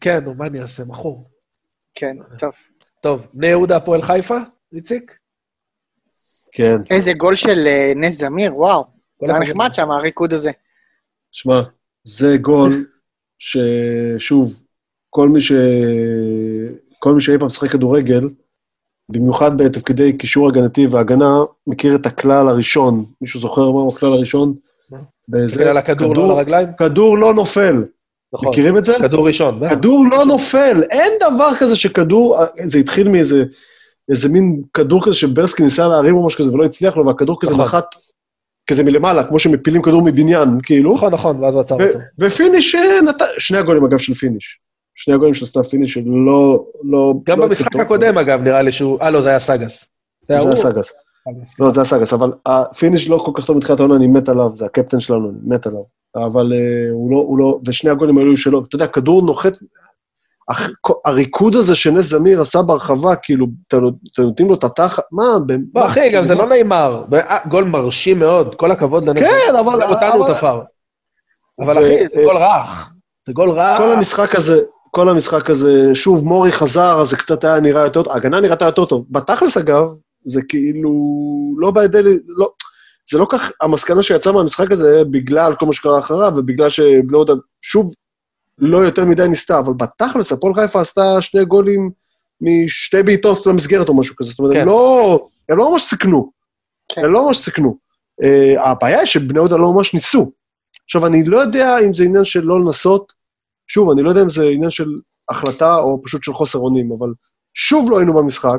כן, 0.00 0.24
נו, 0.24 0.34
מה 0.34 0.46
אני 0.46 0.60
אעשה? 0.60 0.84
מכור. 0.84 1.30
כן, 1.94 2.16
טוב. 2.38 2.52
טוב, 3.02 3.26
בני 3.32 3.46
יהודה, 3.46 3.76
הפועל 3.76 4.02
חיפה? 4.02 4.38
איציק? 4.72 5.18
כן. 6.52 6.76
איזה 6.90 7.12
גול 7.12 7.36
של 7.36 7.66
אה, 7.66 7.92
נס 7.96 8.18
זמיר, 8.18 8.56
וואו. 8.56 8.84
כל 9.20 9.30
היה. 9.30 9.38
נחמד 9.38 9.74
שם, 9.74 9.90
הריקוד 9.90 10.32
הזה. 10.32 10.50
שמע, 11.30 11.60
זה 12.04 12.36
גול 12.40 12.86
ששוב, 13.38 14.52
כל 15.10 15.28
מי 15.28 15.40
ש... 15.40 15.52
כל 16.98 17.12
מי 17.12 17.22
שאי 17.22 17.38
פעם 17.38 17.46
משחק 17.46 17.70
כדורגל, 17.70 18.28
במיוחד 19.08 19.58
בתפקידי 19.58 20.16
קישור 20.16 20.48
הגנתי 20.48 20.86
והגנה, 20.86 21.44
מכיר 21.66 21.94
את 21.94 22.06
הכלל 22.06 22.48
הראשון. 22.48 23.04
מישהו 23.20 23.40
זוכר 23.40 23.70
מהו 23.70 23.92
הכלל 23.96 24.12
הראשון? 24.12 24.54
תסתכל 25.46 25.62
על 25.62 25.76
הכדור, 25.76 26.14
לא 26.14 26.24
על 26.24 26.30
הרגליים? 26.30 26.68
כדור 26.78 27.18
לא 27.18 27.34
נופל. 27.34 27.84
נכון. 28.34 28.48
מכירים 28.48 28.78
את 28.78 28.84
זה? 28.84 28.94
כדור 29.02 29.26
ראשון. 29.26 29.60
בטח. 29.60 29.74
כדור 29.74 30.04
לא 30.10 30.24
נופל, 30.24 30.82
אין 30.90 31.12
דבר 31.20 31.50
כזה 31.60 31.76
שכדור, 31.76 32.36
זה 32.64 32.78
התחיל 32.78 33.08
מאיזה 33.08 33.44
איזה 34.10 34.28
מין 34.28 34.62
כדור 34.74 35.04
כזה 35.04 35.14
שברסקי 35.14 35.62
ניסה 35.62 35.88
להרים 35.88 36.14
או 36.14 36.26
משהו 36.26 36.44
כזה 36.44 36.52
ולא 36.52 36.64
הצליח 36.64 36.96
לו, 36.96 37.06
והכדור 37.06 37.38
כזה 37.40 37.52
נכון. 37.52 37.64
נחת 37.64 37.84
כזה 38.70 38.84
מלמעלה, 38.84 39.24
כמו 39.24 39.38
שמפילים 39.38 39.82
כדור 39.82 40.02
מבניין, 40.04 40.48
כאילו. 40.62 40.94
נכון, 40.94 41.12
נכון, 41.12 41.44
ואז 41.44 41.54
הוא 41.54 41.60
עצר 41.60 41.74
אותו. 41.74 41.98
ופיניש 42.18 42.74
אה, 42.74 42.98
שני 43.38 43.58
הגולים 43.58 43.84
אגב 43.84 43.98
של 43.98 44.14
פיניש. 44.14 44.58
שני 45.00 45.14
הגולים 45.14 45.34
של 45.34 45.46
סתיו 45.46 45.66
פיניש 45.66 45.94
שלא... 45.94 46.64
לא, 46.84 47.14
גם 47.24 47.40
לא 47.40 47.46
במשחק 47.46 47.66
הצליחו. 47.66 47.82
הקודם, 47.84 48.18
אגב, 48.18 48.40
נראה 48.42 48.62
לי 48.62 48.72
שהוא... 48.72 48.98
אה, 49.02 49.10
לא, 49.10 49.22
זה 49.22 49.28
היה 49.28 49.38
סגס. 49.38 49.90
זה 50.28 50.38
היה? 50.38 50.56
סגס. 50.56 50.92
סגס. 51.28 51.60
לא, 51.60 51.70
זה 51.70 51.80
היה 51.80 51.84
סגס, 51.84 52.12
אבל 52.12 52.32
הפיניש 52.46 53.08
לא 53.08 53.22
כל 53.26 53.32
כך 53.34 53.46
טוב 53.46 53.56
מתחילת 53.56 53.78
העונה, 53.80 53.96
אני 53.96 54.06
מת 54.06 54.28
עליו, 54.28 54.56
זה 54.56 54.64
הקפטן 54.66 55.00
שלנו, 55.00 55.28
אני 55.30 55.38
מת 55.54 55.66
עליו. 55.66 55.82
אבל 56.16 56.52
אה, 56.52 56.90
הוא 56.92 57.10
לא, 57.10 57.16
הוא 57.16 57.38
לא, 57.38 57.58
ושני 57.66 57.90
הגולים 57.90 58.18
היו 58.18 58.36
שלו. 58.36 58.64
אתה 58.68 58.76
יודע, 58.76 58.86
כדור 58.86 59.22
נוחת, 59.22 59.52
הח- 60.48 60.70
הריקוד 61.04 61.54
הזה 61.54 61.74
שנס 61.74 62.06
זמיר 62.06 62.40
עשה 62.40 62.62
ברחבה, 62.62 63.16
כאילו, 63.16 63.46
אתם 63.68 63.80
נותנים 64.18 64.48
לו 64.48 64.54
את 64.54 64.64
התחת, 64.64 65.02
מה, 65.12 65.38
ב- 65.46 65.52
בוא, 65.72 65.82
מה, 65.82 65.86
אחי, 65.86 66.10
גם 66.10 66.24
זה 66.24 66.34
לא. 66.34 66.44
אה, 67.12 67.38
גול 67.48 67.64
מרשים 67.64 68.18
מאוד, 68.18 68.54
כל 68.54 68.70
הכבוד 68.70 69.04
לנס. 69.04 69.22
כן, 69.26 69.56
אבל... 69.60 69.82
אותנו 69.82 70.14
הוא 70.24 70.34
תפר. 70.34 70.60
אבל 71.60 71.78
אחי, 71.78 72.06
זה 72.14 72.20
אה, 72.20 72.24
גול 72.24 72.36
רך. 72.36 72.92
זה 73.26 73.32
גול 73.32 73.50
רך. 73.50 73.78
כל 73.78 73.92
המשחק 73.92 74.34
הזה, 74.34 74.60
כל 74.90 75.08
המשחק 75.08 75.50
הזה, 75.50 75.94
שוב, 75.94 76.24
מורי 76.24 76.52
חזר, 76.52 77.00
אז 77.00 77.08
זה 77.08 77.16
קצת 77.16 77.44
היה 77.44 77.60
נראה 77.60 77.82
יותר 77.82 78.02
טוב, 78.02 78.12
ההגנה 78.12 78.40
נראתה 78.40 78.64
יותר 78.64 78.84
טוב. 78.84 79.06
בתכלס, 79.10 79.56
אגב, 79.56 79.84
זה 80.24 80.40
כאילו 80.48 80.92
לא 81.58 81.70
בידי, 81.70 81.98
לא, 82.26 82.50
זה 83.10 83.18
לא 83.18 83.26
כך, 83.30 83.50
המסקנה 83.60 84.02
שיצאה 84.02 84.32
מהמשחק 84.32 84.70
הזה, 84.70 85.02
בגלל 85.10 85.54
כל 85.54 85.66
מה 85.66 85.74
שקרה 85.74 85.98
אחריו, 85.98 86.32
ובגלל 86.36 86.70
שבני 86.70 87.12
יהודה, 87.12 87.32
שוב, 87.62 87.92
לא 88.58 88.78
יותר 88.78 89.04
מדי 89.04 89.28
ניסתה, 89.28 89.58
אבל 89.58 89.72
בתכלס, 89.72 90.32
הפועל 90.32 90.54
חיפה 90.54 90.80
עשתה 90.80 91.22
שני 91.22 91.44
גולים 91.44 91.90
משתי 92.40 93.02
בעיטות 93.02 93.46
למסגרת 93.46 93.88
או 93.88 93.96
משהו 93.96 94.16
כזה. 94.16 94.30
זאת 94.30 94.38
אומרת, 94.38 94.52
כן. 94.52 94.60
הם 94.60 94.66
לא, 94.66 95.24
הם 95.48 95.58
לא 95.58 95.72
ממש 95.72 95.82
סיכנו. 95.82 96.30
כן. 96.88 97.04
הם 97.04 97.12
לא 97.12 97.26
ממש 97.26 97.38
סיכנו. 97.38 97.78
אה, 98.22 98.60
הבעיה 98.60 98.98
היא 98.98 99.06
שבני 99.06 99.38
יהודה 99.38 99.56
לא 99.56 99.72
ממש 99.72 99.94
ניסו. 99.94 100.32
עכשיו, 100.84 101.06
אני 101.06 101.24
לא 101.24 101.38
יודע 101.38 101.78
אם 101.78 101.94
זה 101.94 102.04
עניין 102.04 102.24
של 102.24 102.40
לא 102.40 102.60
לנסות, 102.60 103.12
שוב, 103.68 103.90
אני 103.90 104.02
לא 104.02 104.08
יודע 104.08 104.22
אם 104.22 104.30
זה 104.30 104.44
עניין 104.44 104.70
של 104.70 104.88
החלטה 105.28 105.76
או 105.76 106.02
פשוט 106.04 106.22
של 106.22 106.32
חוסר 106.32 106.58
אונים, 106.58 106.92
אבל 106.98 107.08
שוב 107.54 107.90
לא 107.90 107.98
היינו 107.98 108.14
במשחק, 108.14 108.58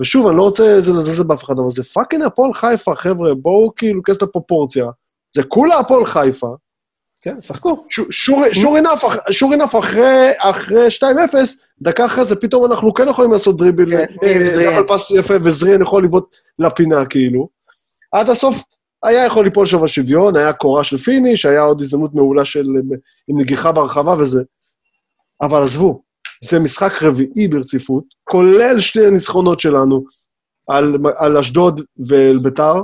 ושוב, 0.00 0.26
אני 0.26 0.36
לא 0.36 0.42
רוצה 0.42 0.76
לזלזל 0.76 1.22
באף 1.22 1.44
אחד, 1.44 1.54
אבל 1.58 1.70
זה 1.70 1.84
fucking 1.84 2.22
הפועל 2.22 2.52
חיפה, 2.52 2.94
חבר'ה, 2.94 3.34
בואו 3.34 3.72
כאילו, 3.76 4.02
כנס 4.02 4.16
את 4.16 4.22
הפרופורציה. 4.22 4.86
זה 5.34 5.42
כולה 5.42 5.78
הפועל 5.78 6.04
חיפה. 6.04 6.54
כן, 7.20 7.40
שחקו. 7.40 7.84
sure 9.30 9.52
enough 9.52 9.74
אחרי 9.74 10.88
2-0, 11.00 11.04
דקה 11.82 12.06
אחרי 12.06 12.24
זה 12.24 12.36
פתאום 12.36 12.72
אנחנו 12.72 12.94
כן 12.94 13.08
יכולים 13.08 13.32
לעשות 13.32 13.56
דריבל, 13.56 13.90
כן, 13.90 14.06
אה, 14.22 14.80
פס 14.88 15.10
יפה, 15.10 15.34
וזריאן 15.44 15.82
יכול 15.82 16.04
לבעוט 16.04 16.36
לפינה 16.58 17.06
כאילו. 17.06 17.48
עד 18.12 18.30
הסוף 18.30 18.56
היה 19.06 19.24
יכול 19.24 19.44
ליפול 19.44 19.66
שם 19.66 19.84
השוויון, 19.84 20.36
היה 20.36 20.52
קורה 20.52 20.84
של 20.84 20.98
פיניש, 20.98 21.46
היה 21.46 21.60
עוד 21.60 21.80
הזדמנות 21.80 22.14
מעולה 22.14 22.44
של, 22.44 22.66
עם 23.28 23.40
נגיחה 23.40 23.72
ברחבה 23.72 24.14
וזה. 24.18 24.42
אבל 25.40 25.62
עזבו, 25.62 26.02
זה 26.44 26.58
משחק 26.58 27.02
רביעי 27.02 27.48
ברציפות, 27.48 28.04
כולל 28.24 28.80
שני 28.80 29.06
הניצחונות 29.06 29.60
שלנו 29.60 30.04
על, 30.68 30.96
על 31.16 31.38
אשדוד 31.38 31.80
ואל 32.08 32.38
ביתר, 32.38 32.74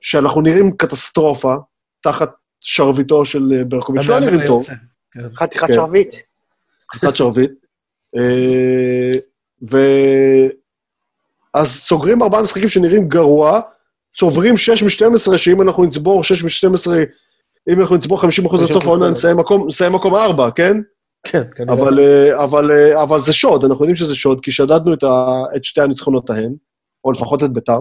שאנחנו 0.00 0.40
נראים 0.40 0.76
קטסטרופה, 0.76 1.54
תחת 2.00 2.30
שרביטו 2.60 3.24
של 3.24 3.52
אה, 3.56 3.64
ברקוביץ', 3.64 4.06
לא 4.06 4.20
נראים 4.20 4.46
טוב. 4.46 4.66
כן. 5.10 5.20
חתיכת 5.36 5.68
שרביט. 5.72 6.14
חתיכת 6.94 7.16
שרביט. 7.16 7.50
אה, 8.16 9.10
ו... 9.72 9.78
אז 11.54 11.68
סוגרים 11.68 12.22
ארבעה 12.22 12.42
משחקים 12.42 12.68
שנראים 12.68 13.08
גרוע, 13.08 13.60
צוברים 14.16 14.56
6 14.56 14.82
מ-12, 14.82 15.38
שאם 15.38 15.62
אנחנו 15.62 15.84
נצבור 15.84 16.24
6 16.24 16.66
מ-12, 16.66 16.92
אם 17.72 17.80
אנחנו 17.80 17.96
נצבור 17.96 18.20
50 18.20 18.46
אחוז 18.46 18.62
לסוף 18.62 18.84
העונה, 18.84 19.10
נסיים 19.68 19.92
מקום 19.92 20.14
4, 20.14 20.50
כן? 20.50 20.76
כן, 21.26 21.42
כנראה. 21.56 21.74
אבל, 21.74 22.00
אה, 22.00 22.44
אבל, 22.44 22.70
אבל 23.02 23.20
זה 23.20 23.32
שוד, 23.32 23.64
אנחנו 23.64 23.84
יודעים 23.84 23.96
שזה 23.96 24.14
שוד, 24.14 24.40
כי 24.40 24.52
שדדנו 24.52 24.94
את, 24.94 25.02
ה, 25.02 25.42
את 25.56 25.64
שתי 25.64 25.80
הניצחונות 25.80 26.30
ההן, 26.30 26.54
או 27.04 27.12
לפחות 27.12 27.42
את 27.42 27.52
ביתר. 27.52 27.80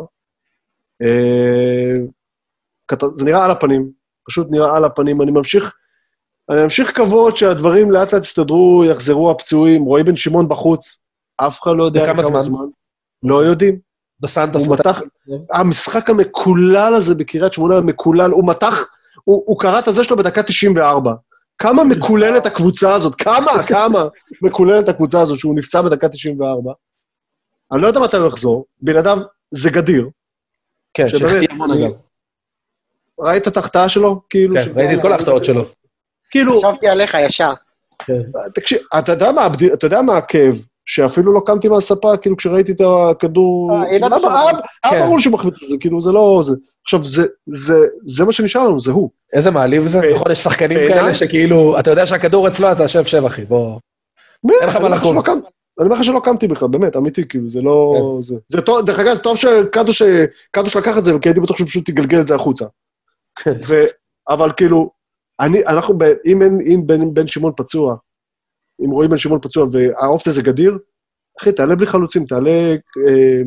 זה 3.16 3.26
נראה 3.26 3.46
על 3.46 3.52
הפנים, 3.52 3.92
פשוט 4.28 4.48
נראה 4.52 4.78
על 4.78 4.86
הפנים. 4.86 5.22
אני 5.22 5.32
ממשיך, 5.32 5.76
אני 6.50 6.64
ממשיך 6.64 6.90
לקוות 6.90 7.38
שהדברים 7.38 7.92
לאט 7.92 8.14
לאט 8.14 8.24
יסתדרו, 8.24 8.84
יחזרו 8.86 9.32
הפצועים. 9.32 9.84
רועי 9.84 10.04
בן 10.04 10.16
שמעון 10.16 10.50
בחוץ, 10.50 11.02
אף 11.38 11.60
אחד 11.62 11.72
לא 11.78 11.84
יודע 11.84 12.06
כמה 12.06 12.24
זמן. 12.24 12.40
זמן. 12.40 12.66
לא 13.24 13.46
יודעים. 13.46 13.80
דוסנטוס. 14.24 14.68
הוא 14.68 14.76
מתח, 14.76 15.02
המשחק 15.52 16.10
המקולל 16.10 16.94
הזה 16.96 17.16
בקריית 17.16 17.54
שמונה, 17.54 17.82
מקולל, 17.82 18.32
הוא 18.32 18.48
מתח, 18.48 18.92
הוא, 19.24 19.44
הוא 19.46 19.60
קרא 19.60 19.80
את 19.80 19.88
הזה 19.88 20.04
שלו 20.04 20.18
בדקה 20.18 20.44
94. 20.44 21.14
כמה 21.58 21.84
מקוללת 21.96 22.46
הקבוצה 22.46 22.96
הזאת, 22.96 23.16
כמה, 23.16 23.64
כמה 23.68 24.08
מקוללת 24.42 24.90
הקבוצה 24.90 25.22
הזאת 25.22 25.40
שהוא 25.40 25.56
נפצע 25.56 25.82
בדקה 25.82 26.10
94. 26.10 26.72
אני 27.72 27.82
לא 27.82 27.88
יודע 27.88 28.00
מתי 28.00 28.18
הוא 28.18 28.28
יחזור, 28.28 28.66
בלעדיו 28.82 29.18
זה 29.52 29.70
גדיר. 29.70 30.10
כן, 30.94 31.10
שהחטיא 31.10 31.48
המון 31.52 31.72
אגב. 31.72 31.92
ראית 33.20 33.48
את 33.48 33.58
ההחטאה 33.58 33.90
שלו? 33.90 34.22
כאילו... 34.30 34.56
כן, 34.56 34.72
ראיתי 34.76 34.96
את 34.96 35.02
כל 35.02 35.12
ההחטאות 35.12 35.46
שלו. 35.46 35.66
כאילו... 36.32 36.58
חשבתי 36.58 36.88
עליך 36.88 37.18
ישר. 37.22 37.54
כן. 38.00 38.14
תקשיב, 38.56 38.80
אתה 39.00 39.12
יודע 39.84 40.02
מה 40.02 40.18
הכאב? 40.18 40.56
שאפילו 40.86 41.34
לא 41.34 41.42
קמתי 41.46 41.68
מהספה, 41.68 42.18
כאילו, 42.18 42.38
כשראיתי 42.38 42.72
את 42.72 42.82
הכדור... 42.82 43.72
אה, 43.72 43.96
ידעת 43.96 44.22
שם. 44.22 44.30
היה 44.84 45.06
ברור 45.06 45.20
שהוא 45.20 45.34
מחמיץ 45.34 45.56
את 45.64 45.70
זה, 45.70 45.76
כאילו, 45.80 46.02
זה 46.02 46.12
לא... 46.12 46.42
זה. 46.46 46.54
עכשיו, 46.84 47.00
זה 48.08 48.26
מה 48.26 48.34
שנשאר 48.34 48.64
לנו, 48.64 48.82
זה 48.82 48.92
הוא. 48.92 49.10
איזה 49.34 49.52
מעליב 49.52 49.86
זה? 49.86 50.02
נכון, 50.16 50.32
יש 50.32 50.38
שחקנים 50.38 50.78
כאלה 50.88 51.14
שכאילו, 51.14 51.80
אתה 51.80 51.90
יודע 51.90 52.06
שהכדור 52.06 52.48
אצלו, 52.48 52.72
אתה 52.72 52.84
יושב 52.84 53.04
שב, 53.04 53.26
אחי, 53.26 53.46
בוא... 53.46 53.80
אין 54.62 54.70
לך 54.70 54.76
מה 54.76 54.90
לקום. 54.90 55.18
אני 55.80 55.86
אומר 55.88 55.96
לך 55.96 56.04
שלא 56.04 56.22
קמתי 56.24 56.48
בכלל, 56.48 56.68
באמת, 56.68 56.96
אמיתי, 56.96 57.28
כאילו, 57.28 57.50
זה 57.50 57.62
לא... 57.62 57.94
כן. 57.96 58.24
זה, 58.24 58.36
זה 58.50 58.62
טוב, 58.62 58.86
דרך 58.86 59.00
אגב, 59.00 59.18
טוב 59.18 59.38
שקדוש 59.38 60.76
לקח 60.76 60.98
את 60.98 61.06
זה, 61.06 61.12
כי 61.22 61.30
הייתי 61.30 61.42
בטוח 61.42 61.58
שהוא 61.58 61.68
פשוט 61.68 61.90
יגלגל 61.90 62.20
את 62.20 62.28
זה 62.28 62.36
החוצה. 62.36 62.66
כן. 63.36 63.52
ו, 63.68 63.74
אבל 64.30 64.52
כאילו, 64.58 64.92
אני, 65.40 65.66
אנחנו, 65.66 65.98
ב, 65.98 66.04
אם, 66.04 66.42
אין, 66.42 66.60
אם 66.66 66.88
בן, 66.88 67.14
בן 67.14 67.28
שמעון 67.28 67.54
פצוע, 67.58 67.96
אם 68.82 68.92
רואים 68.92 69.10
בן 69.10 69.18
שמעון 69.18 69.40
פצוע 69.42 69.68
והאופציה 69.72 70.34
זה 70.34 70.42
גדיר, 70.42 70.78
אחי, 71.42 71.52
תעלה 71.52 71.76
בלי 71.76 71.86
חלוצים, 71.86 72.26
תעלה, 72.26 72.50
אה, 73.08 73.42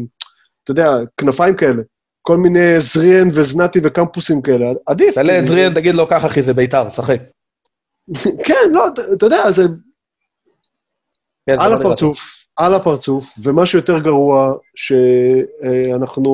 אתה 0.64 0.70
יודע, 0.70 0.91
כנפיים 1.16 1.57
כאלה. 1.57 1.83
כל 2.22 2.37
מיני 2.37 2.81
זריאן 2.81 3.29
וזנתי 3.35 3.81
וקמפוסים 3.85 4.43
כאלה, 4.43 4.66
עדיף. 4.87 5.14
תעלה 5.14 5.39
את. 5.39 5.47
זריאן, 5.47 5.74
תגיד 5.74 5.95
לו 5.95 6.07
ככה, 6.07 6.27
אחי, 6.27 6.43
זה 6.43 6.55
ביתר, 6.55 6.89
שחק. 6.89 7.20
כן, 8.47 8.70
לא, 8.72 8.89
אתה 9.16 9.27
יודע, 9.27 9.53
זה... 9.53 9.62
כן, 11.47 11.61
על 11.61 11.72
הפרצוף, 11.72 12.18
על 12.57 12.74
הפרצוף, 12.74 13.24
ומה 13.43 13.66
שיותר 13.66 13.99
גרוע, 13.99 14.55
שאנחנו... 14.77 16.33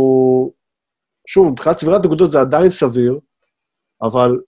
שוב, 1.26 1.49
מבחינת 1.49 1.78
סבירת 1.78 2.05
נקודות 2.05 2.30
זה 2.30 2.40
עדיין 2.40 2.70
סביר, 2.70 3.18
אבל 4.03 4.38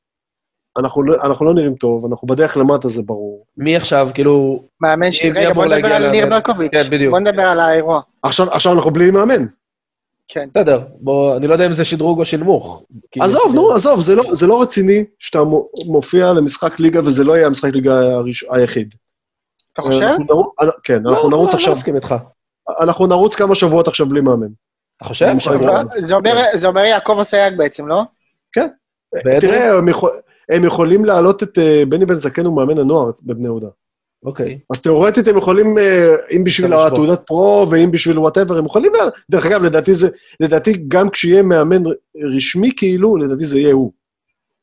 אנחנו, 0.78 1.02
לא, 1.02 1.14
אנחנו 1.22 1.46
לא 1.46 1.54
נראים 1.54 1.74
טוב, 1.74 2.06
אנחנו 2.06 2.28
בדרך 2.28 2.56
למטה, 2.56 2.88
זה 2.88 3.02
ברור. 3.06 3.44
מי 3.56 3.76
עכשיו, 3.76 4.08
כאילו... 4.14 4.62
מאמן 4.80 5.12
ש... 5.12 5.24
רגע, 5.34 5.52
בוא 5.52 5.66
נדבר 5.66 5.92
על 5.92 6.10
ניר 6.10 6.26
ברקוביץ'. 6.26 6.72
כן, 6.72 6.82
בדיוק. 6.90 7.10
בוא 7.10 7.20
נדבר 7.20 7.42
על 7.42 7.60
האירוע. 7.60 8.00
עכשיו, 8.22 8.52
עכשיו 8.52 8.72
אנחנו 8.72 8.90
בלי 8.90 9.10
מאמן. 9.10 9.46
כן. 10.28 10.48
בסדר, 10.54 10.80
בוא, 11.00 11.36
אני 11.36 11.46
לא 11.46 11.52
יודע 11.52 11.66
אם 11.66 11.72
זה 11.72 11.84
שדרוג 11.84 12.20
או 12.20 12.24
שנמוך. 12.24 12.82
עזוב, 13.20 13.54
נו, 13.54 13.72
עזוב, 13.72 14.00
זה 14.00 14.14
לא, 14.14 14.24
זה 14.32 14.46
לא 14.46 14.62
רציני 14.62 15.04
שאתה 15.18 15.38
מופיע 15.86 16.32
למשחק 16.32 16.80
ליגה 16.80 17.00
וזה 17.00 17.24
לא 17.24 17.36
יהיה 17.36 17.46
המשחק 17.46 17.74
ליגה 17.74 18.00
הראש, 18.00 18.44
היחיד. 18.50 18.94
אתה 19.72 19.82
חושב? 19.82 20.14
כן, 20.84 21.06
אנחנו 21.06 21.30
לא, 21.30 21.30
נרוץ 21.30 21.52
לא, 21.52 21.56
עכשיו... 21.56 21.70
לא 21.70 21.76
מסכים 21.76 21.96
איתך. 21.96 22.14
אנחנו 22.80 23.06
נרוץ 23.06 23.34
כמה 23.34 23.54
שבועות 23.54 23.88
עכשיו 23.88 24.06
בלי 24.06 24.20
מאמן. 24.20 24.46
אתה 24.96 25.04
חושב? 25.04 25.34
זה 26.54 26.66
אומר 26.66 26.84
יעקב 26.84 27.18
אסייג 27.18 27.58
בעצם, 27.58 27.88
לא? 27.88 28.02
כן. 28.52 28.68
תראה, 29.40 29.80
הם 30.48 30.64
יכולים 30.64 31.04
להעלות 31.04 31.42
את 31.42 31.58
אה, 31.58 31.82
בני 31.88 32.06
בן 32.06 32.14
זקן, 32.14 32.46
הוא 32.46 32.56
מאמן 32.56 32.78
הנוער 32.78 33.10
בבני 33.22 33.44
יהודה. 33.44 33.68
אוקיי. 34.24 34.58
אז 34.70 34.80
תאורטית 34.80 35.28
הם 35.28 35.38
יכולים, 35.38 35.78
אה, 35.78 36.14
אם 36.36 36.44
בשביל 36.44 36.72
התעודת 36.72 37.20
פרו 37.26 37.66
ואם 37.70 37.90
בשביל 37.90 38.18
whatever, 38.18 38.58
הם 38.58 38.66
יכולים, 38.66 38.92
דרך 39.30 39.46
אגב, 39.46 39.62
לדעתי 39.62 39.94
זה, 39.94 40.08
לדעתי 40.40 40.72
גם 40.88 41.10
כשיהיה 41.10 41.42
מאמן 41.42 41.82
רשמי 42.36 42.72
כאילו, 42.76 43.16
לדעתי 43.16 43.44
זה 43.44 43.58
יהיה 43.58 43.72
הוא. 43.72 43.92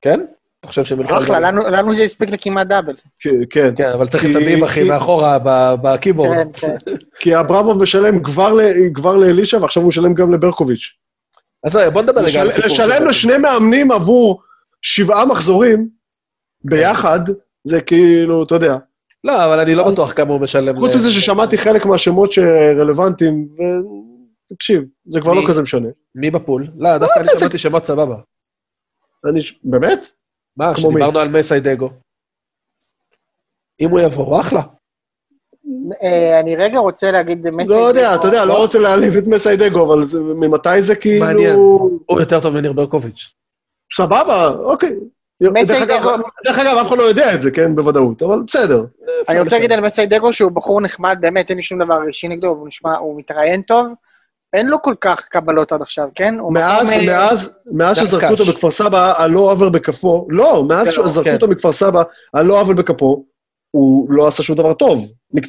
כן? 0.02 0.20
אתה 0.60 0.68
חושב 0.68 0.84
שהם 0.84 1.00
ילכו... 1.00 1.18
אחלה, 1.18 1.52
לנו 1.52 1.96
זה 1.96 2.04
הספיק 2.04 2.30
לכמעט 2.30 2.68
דאבל. 2.68 2.94
כן. 3.50 3.76
כן, 3.76 3.90
אבל 3.94 4.08
צריך 4.08 4.26
את 4.26 4.36
הביב, 4.36 4.64
אחי, 4.64 4.84
מאחורה, 4.84 5.38
בקיבורד. 5.82 6.48
כן, 6.54 6.76
כן. 6.86 6.96
כי 7.20 7.40
אברמוב 7.40 7.82
משלם 7.82 8.24
כבר 8.94 9.18
לאלישע, 9.18 9.58
ועכשיו 9.58 9.84
הוא 9.84 9.90
משלם 9.90 10.14
גם 10.14 10.34
לברקוביץ'. 10.34 10.94
אז 11.64 11.80
בוא 11.94 12.02
נדבר 12.02 12.22
רגע 12.22 12.42
על 12.42 12.48
הסיפור. 12.48 12.72
לשלם 12.72 13.08
לשני 13.08 13.38
מאמנים 13.38 13.92
עבור 13.92 14.42
שבעה 14.82 15.26
מחזורים 15.26 15.90
ביחד, 16.64 17.20
זה 17.64 17.82
כאילו, 17.82 18.44
אתה 18.44 18.56
יודע. 18.56 18.78
לא, 19.24 19.46
אבל 19.46 19.60
אני 19.60 19.76
לא 19.76 19.92
בטוח 19.92 20.14
כמה 20.14 20.34
הוא 20.34 20.42
משלם. 20.42 20.80
חוץ 20.80 20.96
מזה 20.96 21.12
ששמעתי 21.12 21.58
חלק 21.58 21.86
מהשמות 21.86 22.32
שרלוונטיים, 22.32 23.48
ותקשיב, 24.52 24.84
זה 25.06 25.22
כבר 25.22 25.34
לא 25.34 25.42
כזה 25.48 25.62
משנה. 25.62 25.88
מי 26.16 26.32
בפול? 26.32 26.68
לא, 26.78 26.98
דווקא 26.98 27.20
אני 27.20 27.28
שמעתי 27.40 27.58
שמות 27.58 27.86
סבבה. 27.86 28.16
אני, 29.26 29.42
באמת? 29.64 30.00
מה, 30.58 30.78
שדיברנו 30.78 31.20
על 31.20 31.30
מסיידגו. 31.30 31.90
אם 33.82 33.90
הוא 33.90 34.00
יבוא, 34.00 34.26
הוא 34.26 34.40
אחלה. 34.40 34.62
אה, 36.04 36.40
אני 36.40 36.56
רגע 36.56 36.80
רוצה 36.80 37.12
להגיד 37.12 37.50
מסיידגו. 37.50 37.74
לא 37.74 37.88
יודע, 37.88 38.16
אתה 38.16 38.28
יודע, 38.28 38.46
לא 38.46 38.58
רוצה 38.58 38.80
להעליב 38.80 39.18
את 39.18 39.28
מסיידגו, 39.28 39.86
אבל 39.86 40.06
ממתי 40.36 40.82
זה 40.82 40.96
כאילו... 40.96 41.26
מעניין, 41.26 41.56
הוא 41.56 42.20
יותר 42.20 42.40
טוב 42.40 42.54
מניר 42.54 42.74
ברקוביץ'. 42.74 43.34
סבבה, 43.98 44.50
אוקיי. 44.50 44.96
דרך 46.46 46.60
אגב, 46.60 46.78
אף 46.78 46.88
אחד 46.88 46.98
לא 46.98 47.04
יודע 47.04 47.36
את 47.36 47.42
זה, 47.42 47.52
כן, 47.52 47.76
בוודאות, 47.76 48.22
אבל 48.22 48.40
בסדר. 48.48 48.86
אני 49.30 49.40
רוצה 49.40 49.56
להגיד 49.56 49.72
על 49.72 49.82
מסיידגו 49.82 50.34
שהוא 50.34 50.52
בחור 50.52 50.82
נחמד, 50.82 51.18
באמת, 51.22 51.50
אין 51.50 51.58
לי 51.58 51.64
שום 51.64 51.84
דבר 51.84 52.08
אישי 52.08 52.28
נגדו, 52.28 52.48
הוא 52.48 52.68
נשמע, 52.68 52.98
הוא 52.98 53.20
מתראיין 53.20 53.62
טוב. 53.62 53.88
אין 54.54 54.68
לו 54.68 54.82
כל 54.82 54.94
כך 55.02 55.28
קבלות 55.28 55.72
עד 55.72 55.82
עכשיו, 55.82 56.08
כן? 56.16 56.36
מאז, 56.50 56.90
מאז, 57.06 57.54
מאז 57.72 57.98
שזרקו 57.98 58.28
אותו 58.28 58.46
בכפר 58.46 58.72
סבא, 58.72 59.14
על 59.18 59.32
לא 59.32 59.52
עוול 59.52 59.70
בכפו, 59.70 60.28
לא, 60.30 60.64
מאז 60.68 60.88
כן, 60.88 60.94
שזרקו 60.94 61.24
כן. 61.24 61.34
אותו 61.34 61.48
מכפר 61.48 61.72
סבא, 61.72 62.04
על 62.34 62.46
לא 62.46 62.60
עוול 62.60 62.76
בכפו, 62.76 63.26
הוא 63.72 64.08
לא 64.10 64.28
עשה 64.28 64.44
שום 64.44 64.56
דבר 64.56 64.74
טוב. 64.74 65.00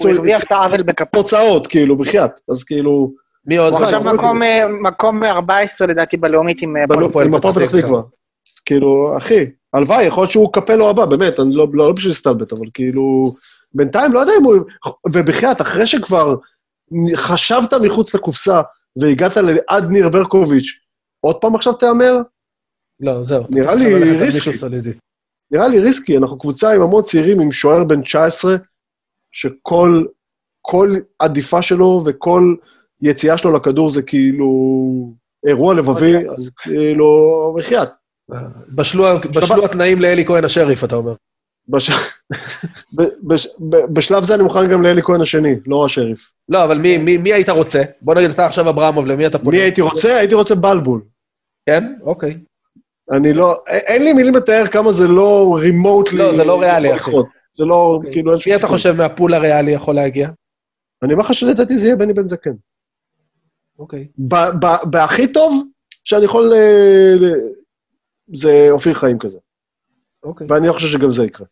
הוא 0.01 0.11
הרוויח 0.11 0.43
את 0.43 0.53
העוול 0.53 0.83
בכפו. 0.83 1.23
תוצאות, 1.23 1.67
כאילו, 1.67 1.97
בחייאת. 1.97 2.31
אז 2.51 2.65
כאילו... 2.65 3.13
מי 3.47 3.57
עוד? 3.57 3.73
הוא 3.73 3.83
עכשיו 3.83 4.03
מקום 4.83 5.25
14, 5.25 5.87
לדעתי, 5.87 6.17
בלאומית 6.17 6.63
עם 6.63 6.77
הפועל 6.77 7.39
פתח 7.39 7.79
תקווה. 7.81 8.03
כאילו, 8.65 9.17
אחי, 9.17 9.51
הלוואי, 9.73 10.05
יכול 10.05 10.23
להיות 10.23 10.33
שהוא 10.33 10.53
קפלו 10.53 10.91
הבא, 10.91 11.05
באמת, 11.05 11.41
אני 11.41 11.55
לא, 11.55 11.67
לא, 11.73 11.89
לא 11.89 11.93
בשביל 11.93 12.11
להסתלבט, 12.11 12.53
אבל 12.53 12.67
כאילו, 12.75 13.35
בינתיים 13.75 14.13
לא 14.13 14.19
יודע 14.19 14.33
אם 14.41 14.45
הוא... 14.45 14.57
ובחייאת, 15.15 15.61
אחרי 15.61 15.87
שכבר 15.87 16.37
חשבת 17.15 17.75
מחוץ 17.75 18.15
לקופסה 18.15 18.61
והגעת 18.97 19.33
עד 19.69 19.85
ניר 19.91 20.09
ברקוביץ', 20.09 20.67
עוד 21.21 21.37
פעם 21.37 21.55
עכשיו 21.55 21.73
תהמר? 21.73 22.15
לא, 23.01 23.25
זהו. 23.25 23.45
נראה 23.51 23.75
לי 23.75 24.17
ריסקי. 24.17 24.51
נראה 25.51 25.69
לי 25.69 25.81
ריסקי, 25.81 26.17
אנחנו 26.17 26.39
קבוצה 26.39 26.73
עם 26.73 26.83
המון 26.83 27.03
צעירים, 27.03 27.41
עם 27.41 27.53
שוער 27.53 27.85
בן 27.85 28.03
19, 28.03 28.57
שכל 29.33 30.05
כל 30.63 30.97
עדיפה 31.19 31.63
שלו 31.63 32.03
וכל 32.07 32.55
יציאה 33.03 33.39
שלו 33.39 33.53
לכדור 33.53 33.91
זה 33.91 34.03
כאילו 34.03 34.49
אירוע 35.47 35.75
לבבי, 35.75 36.17
אוקיי. 36.17 36.31
אז 36.31 36.51
כאילו, 36.63 37.55
בחייאת. 37.59 37.89
בשלו 38.75 39.65
התנאים 39.65 40.01
לאלי 40.01 40.25
כהן 40.25 40.45
השריף, 40.45 40.85
אתה 40.85 40.97
אומר. 40.97 41.15
בשלב 43.93 44.25
זה 44.25 44.35
אני 44.35 44.43
מוכן 44.43 44.71
גם 44.73 44.83
לאלי 44.83 45.03
כהן 45.03 45.21
השני, 45.21 45.55
לא 45.67 45.87
השריף. 45.87 46.19
לא, 46.49 46.65
אבל 46.65 46.79
מי- 46.79 47.33
היית 47.33 47.49
רוצה? 47.49 47.83
בוא 48.03 48.15
נגיד, 48.15 48.31
אתה 48.31 48.47
עכשיו 48.47 48.71
אברמוב, 48.71 49.07
למי 49.07 49.27
אתה 49.27 49.39
פונה? 49.39 49.51
מי 49.51 49.63
הייתי 49.63 49.81
רוצה? 49.81 50.17
הייתי 50.17 50.35
רוצה 50.35 50.55
בלבול. 50.55 51.03
כן? 51.67 51.85
אוקיי. 52.03 52.39
אני 53.11 53.33
לא, 53.33 53.63
אין 53.67 54.05
לי 54.05 54.13
מילים 54.13 54.35
לתאר 54.35 54.67
כמה 54.67 54.93
זה 54.93 55.09
לא 55.09 55.57
רימוטלי. 55.61 56.19
לא, 56.19 56.37
זה 56.37 56.45
לא 56.45 56.61
ריאלי, 56.61 56.95
אחי. 56.97 57.11
זה 57.59 57.65
לא, 57.65 57.75
אוקיי. 57.75 58.13
כאילו, 58.13 58.33
מי 58.47 58.57
אתה. 58.57 58.67
חושב 58.67 58.95
מהפול 58.99 59.35
הריאלי 59.35 59.71
יכול 59.71 59.95
להגיע? 59.95 60.29
אני 61.03 61.13
אומר 61.13 61.25
לך 61.25 61.35
שלדעתי 61.35 61.79
זה 61.79 61.87
יהיה 61.87 61.97
בני 61.97 62.13
בן 62.13 62.29
זקן. 62.29 62.55
אוקיי. 63.79 64.09
בהכי 64.91 65.33
טוב 65.33 65.63
שאני 66.05 66.25
יכול... 66.25 66.53
אה, 68.33 68.39
זה 68.39 68.69
אופיר 68.71 68.95
חיים 68.95 69.19
כזה. 69.19 69.39
אוקיי. 70.23 70.47
ואני 70.51 70.69
לא 70.69 70.73
חושב 70.73 70.89
שגם 70.89 71.13
זה 71.13 71.25
יקרה. 71.25 71.47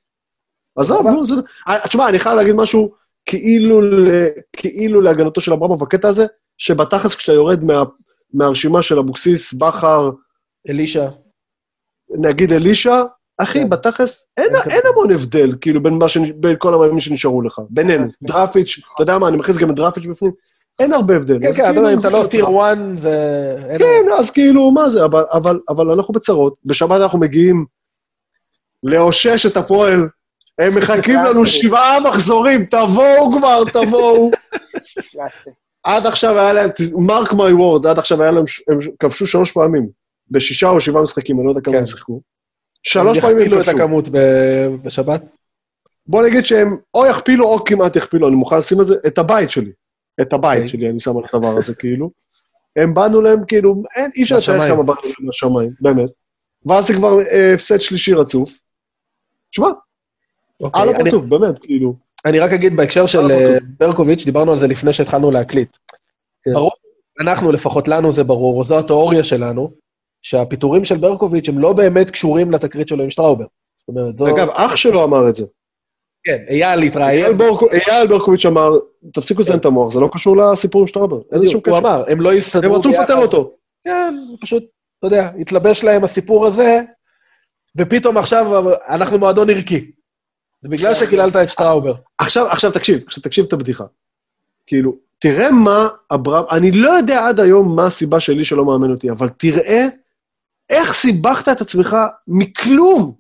עזוב, 0.77 0.99
סבבה. 0.99 1.11
נו, 1.11 1.27
זה... 1.27 1.35
אה, 1.69 1.89
תשמע, 1.89 2.09
אני 2.09 2.19
חייב 2.19 2.37
להגיד 2.37 2.55
משהו 2.57 2.95
כאילו, 3.25 3.81
ל... 3.81 4.11
כאילו 4.53 5.01
להגנתו 5.01 5.41
של 5.41 5.53
אברמוב 5.53 5.81
בקטע 5.81 6.09
הזה, 6.09 6.27
שבתכלס 6.59 7.15
כשאתה 7.15 7.33
יורד 7.33 7.65
מה... 7.65 7.85
מהרשימה 8.35 8.83
של 8.83 8.99
אבוקסיס, 8.99 9.53
בכר, 9.53 10.11
אלישע. 10.69 11.09
נגיד 12.19 12.53
אלישע, 12.53 13.03
אחי, 13.39 13.59
כן. 13.59 13.71
בתכלס, 13.71 14.27
אין, 14.37 14.55
אין 14.55 14.71
אין 14.71 14.81
המון 14.93 15.13
הבדל, 15.13 15.55
כאילו, 15.61 15.83
בין, 15.83 15.99
שנ... 16.09 16.41
בין 16.41 16.57
כל 16.59 16.75
המאמנים 16.75 17.01
שנשארו 17.01 17.43
לך. 17.43 17.61
בינינו, 17.71 18.03
אז. 18.03 18.17
דראפיץ', 18.23 18.81
אתה 18.95 19.03
יודע 19.03 19.19
מה, 19.19 19.29
אני 19.29 19.37
מכניס 19.37 19.59
גם 19.59 19.71
את 19.71 19.75
דראפיץ' 19.75 20.07
בפנים, 20.07 20.33
אין 20.81 20.93
הרבה 20.93 21.17
הבדל. 21.17 21.39
כן, 21.43 21.53
כן, 21.53 21.73
כאילו, 21.73 21.93
אם 21.93 21.99
אתה 21.99 22.11
לא. 22.11 22.27
טיר 22.31 22.45
1, 22.45 22.79
זה... 22.97 23.57
כן, 23.79 24.05
אז 24.19 24.31
כאילו, 24.31 24.71
מה 24.71 24.91
זה, 24.91 25.05
אבל, 25.05 25.25
אבל, 25.33 25.61
אבל 25.69 25.91
אנחנו 25.91 26.15
בצרות. 26.15 26.55
בשבת 26.65 27.01
אנחנו 27.01 27.19
מגיעים 27.19 27.65
לאושש 28.83 29.47
את 29.47 29.57
הפועל, 29.57 30.09
הם 30.59 30.79
מחכים 30.79 31.19
לנו 31.27 31.47
שבעה 31.47 32.01
מחזורים, 32.01 32.65
תבואו 32.65 33.39
כבר, 33.39 33.65
תבואו. 33.65 34.31
עד 35.85 36.07
עכשיו 36.07 36.39
היה 36.39 36.53
להם, 36.53 36.71
מרק 37.07 37.33
מי 37.33 37.53
וורד, 37.53 37.87
עד 37.87 37.99
עכשיו 37.99 38.23
היה 38.23 38.33
להם, 38.33 38.45
הם 38.69 38.79
כבשו 39.01 39.27
שלוש 39.27 39.53
פעמים, 39.53 39.89
בשישה 40.31 40.69
או 40.69 40.81
שבעה 40.81 41.03
משחקים, 41.03 41.37
אני 41.37 41.47
לא 41.47 41.51
יודע 41.51 41.61
כמה 41.61 41.73
כן. 41.75 41.79
הם 41.79 41.87
שיחקו. 41.87 42.21
שלוש 42.83 43.19
פעמים 43.19 43.39
יכפילו 43.39 43.57
הם 43.57 43.63
את 43.63 43.67
כבשו. 43.69 43.79
הכמות 43.79 44.09
ב- 44.09 44.69
בשבת. 44.83 45.23
בוא 46.07 46.27
נגיד 46.27 46.45
שהם 46.45 46.77
או 46.95 47.07
יכפילו 47.07 47.45
או 47.47 47.65
כמעט 47.65 47.97
יכפילו, 47.97 48.29
אני 48.29 48.37
מוכן 48.37 48.59
לשים 48.59 48.81
את 48.81 48.87
זה, 48.87 48.95
את 49.07 49.19
הבית 49.19 49.51
שלי. 49.51 49.73
את 50.23 50.33
הבית 50.33 50.57
אוקיי. 50.57 50.69
שלי, 50.71 50.91
אני 50.91 50.99
שם 51.01 51.17
על 51.17 51.25
הדבר 51.35 51.57
הזה, 51.59 51.75
כאילו. 51.75 52.11
הם 52.77 52.95
באנו 52.95 53.21
להם, 53.21 53.39
כאילו, 53.49 53.83
אין, 53.97 54.11
אי 54.17 54.23
אפשר 54.23 54.37
לתאר. 54.39 54.69
כמה 54.69 54.83
באנו 54.83 55.01
להם 55.05 55.27
מהשמיים, 55.27 55.71
באמת. 55.81 56.11
ואז 56.67 56.87
זה 56.87 56.95
כבר 56.95 57.21
אה, 57.21 57.55
הפסד 57.55 57.79
שלישי 57.81 58.13
רצוף. 58.15 58.51
תשמע, 59.53 59.69
אוקיי, 60.61 60.83
על 60.83 60.89
אני- 60.89 60.99
הפרצוף, 60.99 61.25
באמת, 61.25 61.59
כאילו. 61.59 61.95
אני 62.25 62.39
רק 62.39 62.53
אגיד 62.53 62.77
בהקשר 62.77 63.07
של 63.07 63.19
אה, 63.19 63.25
אוקיי. 63.55 63.59
ברקוביץ', 63.79 64.25
דיברנו 64.25 64.53
על 64.53 64.59
זה 64.59 64.67
לפני 64.67 64.93
שהתחלנו 64.93 65.31
להקליט. 65.31 65.77
כן. 66.43 66.53
ברור, 66.53 66.71
אנחנו, 67.21 67.53
לפחות 67.53 67.89
לנו 67.89 68.13
זה 68.13 68.25
ברור, 68.25 68.65
זו 68.65 68.79
התיאוריה 68.79 69.25
שלנו, 69.25 69.71
שהפיטורים 70.23 70.85
של 70.85 70.97
ברקוביץ' 70.97 71.49
הם 71.49 71.59
לא 71.59 71.73
באמת 71.73 72.11
קשורים 72.11 72.51
לתקרית 72.53 72.89
שלו 72.89 73.03
עם 73.05 73.11
שטראובר. 73.11 73.45
זאת 73.77 73.89
אומרת, 73.89 74.19
זו... 74.19 74.29
אגב, 74.37 74.49
אח 74.53 74.77
שלו 74.77 75.05
אמר 75.05 75.29
את 75.29 75.37
זה. 75.37 75.45
כן, 76.25 76.45
אייל 76.49 76.83
התראיין, 76.83 77.39
אייל 77.89 78.07
ברקוביץ' 78.07 78.47
אמר, 78.47 78.71
תפסיקו 79.15 79.41
לזיין 79.41 79.59
את 79.59 79.65
המוח, 79.65 79.95
זה 79.95 80.01
לא 80.01 80.09
קשור 80.13 80.37
לסיפור 80.37 80.81
עם 80.81 80.89
שטראובר, 80.89 81.21
אין 81.33 81.45
שום 81.45 81.55
הוא 81.55 81.63
קשר. 81.63 81.79
אמר, 81.79 82.05
הם 82.09 82.21
לא 82.21 82.33
הם 82.33 82.39
יסתדרו 82.39 82.75
רצו 82.75 82.89
לפטר 82.89 83.17
אותו. 83.17 83.55
כן, 83.85 84.15
פשוט, 84.41 84.65
אתה 84.99 85.07
יודע, 85.07 85.31
התלבש 85.41 85.85
להם 85.85 86.05
הסיפור 86.05 86.47
הזה, 86.47 86.81
ופתאום 87.77 88.17
עכשיו 88.17 88.71
אנחנו 88.89 89.19
מועדון 89.19 89.51
ערכי. 89.51 89.91
זה 90.63 90.69
בגלל 90.69 90.95
שקיללת 90.95 91.37
את 91.37 91.49
שטראובר. 91.49 91.95
עכשיו, 92.19 92.47
עכשיו 92.47 92.73
תקשיב, 92.73 93.03
עכשיו 93.07 93.23
תקשיב 93.23 93.45
את 93.45 93.53
הבדיחה. 93.53 93.85
כאילו, 94.67 94.97
תראה 95.19 95.51
מה 95.51 95.89
אברהם, 96.11 96.45
אני 96.51 96.71
לא 96.71 96.91
יודע 96.91 97.27
עד 97.29 97.41
היום 97.41 97.77
מה 97.77 97.87
הסיבה 97.87 98.21
שלי 98.21 98.45
שלא 98.45 98.65
מאמן 98.65 98.91
אותי, 98.91 99.11
אבל 99.11 99.29
תראה 99.29 99.87
איך 100.71 100.93
סיבכת 100.93 101.49
את 101.49 101.61
עצמך 101.61 101.97
מכלום. 102.29 103.15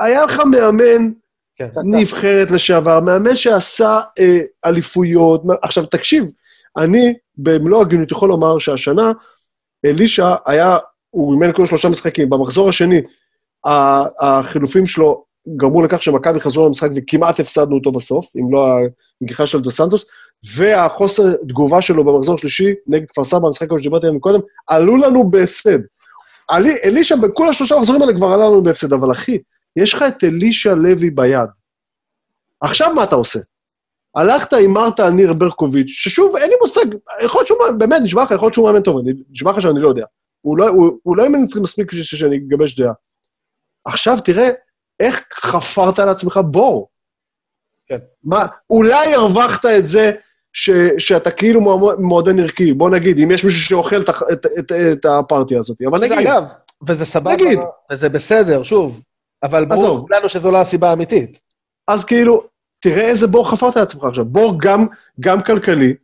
היה 0.00 0.24
לך 0.24 0.40
מאמן. 0.50 1.12
נבחרת 1.84 2.50
לשעבר, 2.50 3.00
מאמן 3.00 3.36
שעשה 3.36 4.00
אה, 4.18 4.40
אליפויות. 4.64 5.42
עכשיו, 5.62 5.86
תקשיב, 5.86 6.24
אני 6.76 7.14
במלוא 7.38 7.80
הגינות 7.80 8.10
יכול 8.10 8.28
לומר 8.28 8.58
שהשנה 8.58 9.12
אלישע 9.84 10.34
היה, 10.46 10.78
הוא 11.10 11.34
אימן 11.34 11.52
כל 11.52 11.66
שלושה 11.66 11.88
משחקים. 11.88 12.30
במחזור 12.30 12.68
השני, 12.68 13.00
החילופים 14.20 14.86
שלו 14.86 15.24
גרמו 15.56 15.82
לכך 15.82 16.02
שמכבי 16.02 16.40
חזרו 16.40 16.66
למשחק 16.66 16.88
וכמעט 16.96 17.40
הפסדנו 17.40 17.74
אותו 17.74 17.92
בסוף, 17.92 18.26
אם 18.36 18.52
לא 18.52 18.66
הנגיחה 19.20 19.46
של 19.46 19.60
דו 19.60 19.70
סנטוס, 19.70 20.04
והחוסר 20.56 21.22
תגובה 21.48 21.82
שלו 21.82 22.04
במחזור 22.04 22.34
השלישי 22.34 22.74
נגד 22.86 23.06
כפר 23.08 23.24
סבא, 23.24 23.46
המשחק 23.46 23.72
הזה 23.72 23.80
שדיברתי 23.80 24.06
עליו 24.06 24.20
קודם, 24.20 24.40
עלו 24.66 24.96
לנו 24.96 25.30
בהפסד. 25.30 25.78
אלישע, 26.84 27.16
בכל 27.16 27.48
השלושה 27.48 27.76
מחזורים 27.76 28.02
האלה 28.02 28.16
כבר 28.16 28.26
עלה 28.26 28.44
לנו 28.44 28.62
בהפסד, 28.62 28.92
אבל 28.92 29.12
אחי, 29.12 29.38
יש 29.82 29.94
לך 29.94 30.04
את 30.08 30.24
אלישע 30.24 30.74
לוי 30.74 31.10
ביד. 31.10 31.48
עכשיו 32.60 32.94
מה 32.94 33.04
אתה 33.04 33.14
עושה? 33.14 33.38
הלכת, 34.14 34.52
הימרת 34.52 35.00
על 35.00 35.10
ניר 35.10 35.32
ברקוביץ', 35.32 35.88
ששוב, 35.88 36.36
אין 36.36 36.50
לי 36.50 36.56
מושג, 36.62 36.84
יכול 37.24 37.38
להיות 37.38 37.46
שהוא, 37.46 37.58
מאמן- 37.58 37.78
באמת, 37.78 38.00
נשבע 38.02 38.22
לך, 38.22 38.30
יכול 38.30 38.46
להיות 38.46 38.54
שהוא 38.54 38.66
מאמן 38.68 38.82
טוב, 38.82 38.96
נשבע 39.30 39.50
לך 39.50 39.60
שאני 39.62 39.80
לא 39.80 39.88
יודע. 39.88 40.04
הוא 40.40 40.58
לא, 40.58 40.68
הוא, 40.68 40.98
הוא 41.02 41.16
לא 41.16 41.24
אימן 41.24 41.38
אצלי 41.44 41.60
מספיק 41.60 41.90
שאני 41.92 42.36
אגבש 42.36 42.80
דעה. 42.80 42.92
עכשיו 43.84 44.20
תראה 44.24 44.48
איך 45.00 45.24
חפרת 45.34 45.98
על 45.98 46.08
עצמך 46.08 46.40
בור. 46.50 46.88
כן. 47.86 47.98
מה, 48.24 48.46
אולי 48.70 49.14
הרווחת 49.14 49.64
את 49.78 49.86
זה 49.86 50.12
ש, 50.52 50.70
שאתה 50.98 51.30
כאילו 51.30 51.60
מועדון 51.98 52.40
ערכי, 52.40 52.72
בוא 52.72 52.90
נגיד, 52.90 53.18
אם 53.18 53.30
יש 53.30 53.44
מישהו 53.44 53.60
שאוכל 53.60 54.02
את, 54.02 54.08
את, 54.32 54.46
את, 54.58 54.72
את 54.92 55.04
הפארטי 55.04 55.56
הזאת, 55.56 55.76
אבל 55.90 55.98
נגיד, 56.00 56.18
אגב, 56.18 56.44
וזה 56.88 57.06
סבבה, 57.06 57.34
נגיד. 57.34 57.58
וזה 57.92 58.08
בסדר, 58.08 58.62
שוב, 58.62 59.02
אבל 59.42 59.64
ברור. 59.64 60.06
לנו 60.10 60.28
שזו 60.28 60.50
לא 60.50 60.60
הסיבה 60.60 60.90
האמיתית. 60.90 61.40
אז 61.88 62.04
כאילו, 62.04 62.42
תראה 62.80 63.08
איזה 63.08 63.26
בור 63.26 63.50
חפרת 63.50 63.76
לעצמך 63.76 64.04
עכשיו, 64.04 64.24
בור 64.24 64.58
גם, 64.62 64.86
גם 65.20 65.42
כלכלי, 65.42 65.94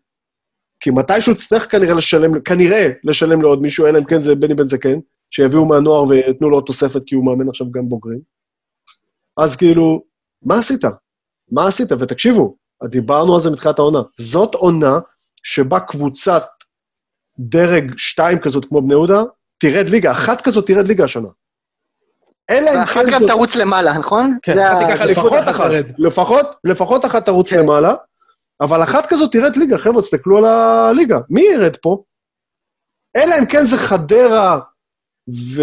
כי 0.81 0.91
מתישהו 0.91 1.35
תצטרך 1.35 1.71
כנראה 1.73 1.95
לשלם, 1.95 2.41
כנראה 2.41 2.89
לשלם 3.05 3.43
לעוד 3.43 3.63
מישהו, 3.63 3.87
אלא 3.87 3.99
אם 3.99 4.05
כן 4.05 4.21
זה 4.21 4.35
בני 4.35 4.55
בן 4.55 4.69
זקן, 4.69 4.99
שיביאו 5.31 5.65
מהנוער 5.65 6.03
ויתנו 6.03 6.51
לו 6.51 6.57
עוד 6.57 6.65
תוספת 6.67 7.03
כי 7.07 7.15
הוא 7.15 7.25
מאמן 7.27 7.49
עכשיו 7.49 7.71
גם 7.71 7.89
בוגרים. 7.89 8.21
אז 9.37 9.57
כאילו, 9.57 10.03
מה 10.43 10.59
עשית? 10.59 10.85
מה 11.53 11.69
עשית? 11.69 11.93
ותקשיבו, 11.93 12.57
דיברנו 12.85 13.35
על 13.35 13.41
זה 13.41 13.51
מתחילת 13.51 13.79
העונה. 13.79 14.03
זאת 14.19 14.55
עונה 14.55 14.99
שבה 15.43 15.81
קבוצת 15.81 16.43
דרג 17.39 17.93
2 17.97 18.39
כזאת 18.39 18.65
כמו 18.65 18.83
בני 18.83 18.93
יהודה, 18.93 19.23
תרד 19.59 19.89
ליגה, 19.89 20.13
אחת 20.13 20.41
כזאת 20.41 20.67
תרד 20.67 20.87
ליגה 20.87 21.05
השנה. 21.05 21.29
אלא 22.51 22.71
אם 22.71 22.77
ואחת 22.81 23.05
כן 23.07 23.13
גם 23.13 23.21
זאת- 23.21 23.31
תרוץ 23.31 23.57
למעלה, 23.57 23.99
נכון? 23.99 24.39
כן, 24.43 24.59
אחת 24.59 24.79
תיקח 24.87 25.03
אליפות, 25.03 25.33
לפחות 25.33 25.49
אחת. 25.55 25.71
לפחות, 25.99 26.47
לפחות 26.65 27.05
אחת 27.05 27.25
תרוץ 27.25 27.51
כן. 27.51 27.59
למעלה, 27.59 27.95
אבל 28.61 28.83
אחת 28.83 29.07
כזאת 29.09 29.33
תרד 29.33 29.57
ליגה, 29.57 29.79
חבר'ה, 29.79 30.03
תסתכלו 30.03 30.39
על 30.39 30.45
הליגה. 30.45 31.19
מי 31.31 31.43
ירד 31.43 31.77
פה? 31.83 32.03
אלא 33.17 33.35
אם 33.39 33.47
כן 33.47 33.67
זה 33.67 33.77
חדרה 33.77 34.61
ו... 35.57 35.63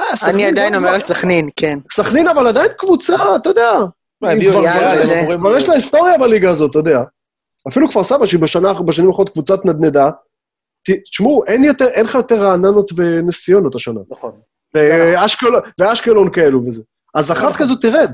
אה, 0.00 0.30
אני 0.30 0.46
עדיין 0.46 0.72
לא- 0.72 0.78
אומר 0.78 0.88
על 0.88 0.98
סכנין, 1.00 1.48
כן. 1.56 1.78
סכנין, 1.92 2.28
אבל 2.28 2.46
עדיין 2.46 2.68
קבוצה, 2.78 3.16
אתה 3.36 3.48
יודע. 3.48 3.72
כבר- 4.20 4.32
את 4.32 4.36
יש 5.58 5.68
לה 5.68 5.74
היסטוריה 5.74 6.18
בליגה 6.18 6.50
הזאת, 6.50 6.70
אתה 6.70 6.78
יודע. 6.78 7.00
אפילו 7.68 7.88
כפר 7.90 8.02
סבא, 8.02 8.26
שהיא 8.26 8.40
בשנה, 8.40 8.72
בשנים 8.86 9.08
האחרונות 9.08 9.32
קבוצת 9.32 9.64
נדנדה, 9.64 10.10
ת- 10.90 11.02
תשמעו, 11.10 11.44
אין 11.46 11.64
לך 12.04 12.14
יותר 12.14 12.34
רעננות 12.40 12.90
ונס 12.96 13.44
ציונות 13.44 13.74
השנה. 13.74 14.00
נכון. 14.10 14.32
ואשקלון, 15.80 16.32
כאלו 16.32 16.66
וזה. 16.66 16.82
אז 17.14 17.30
אחת 17.32 17.42
נכון. 17.44 17.52
כזאת 17.56 17.82
תרד. 17.82 18.10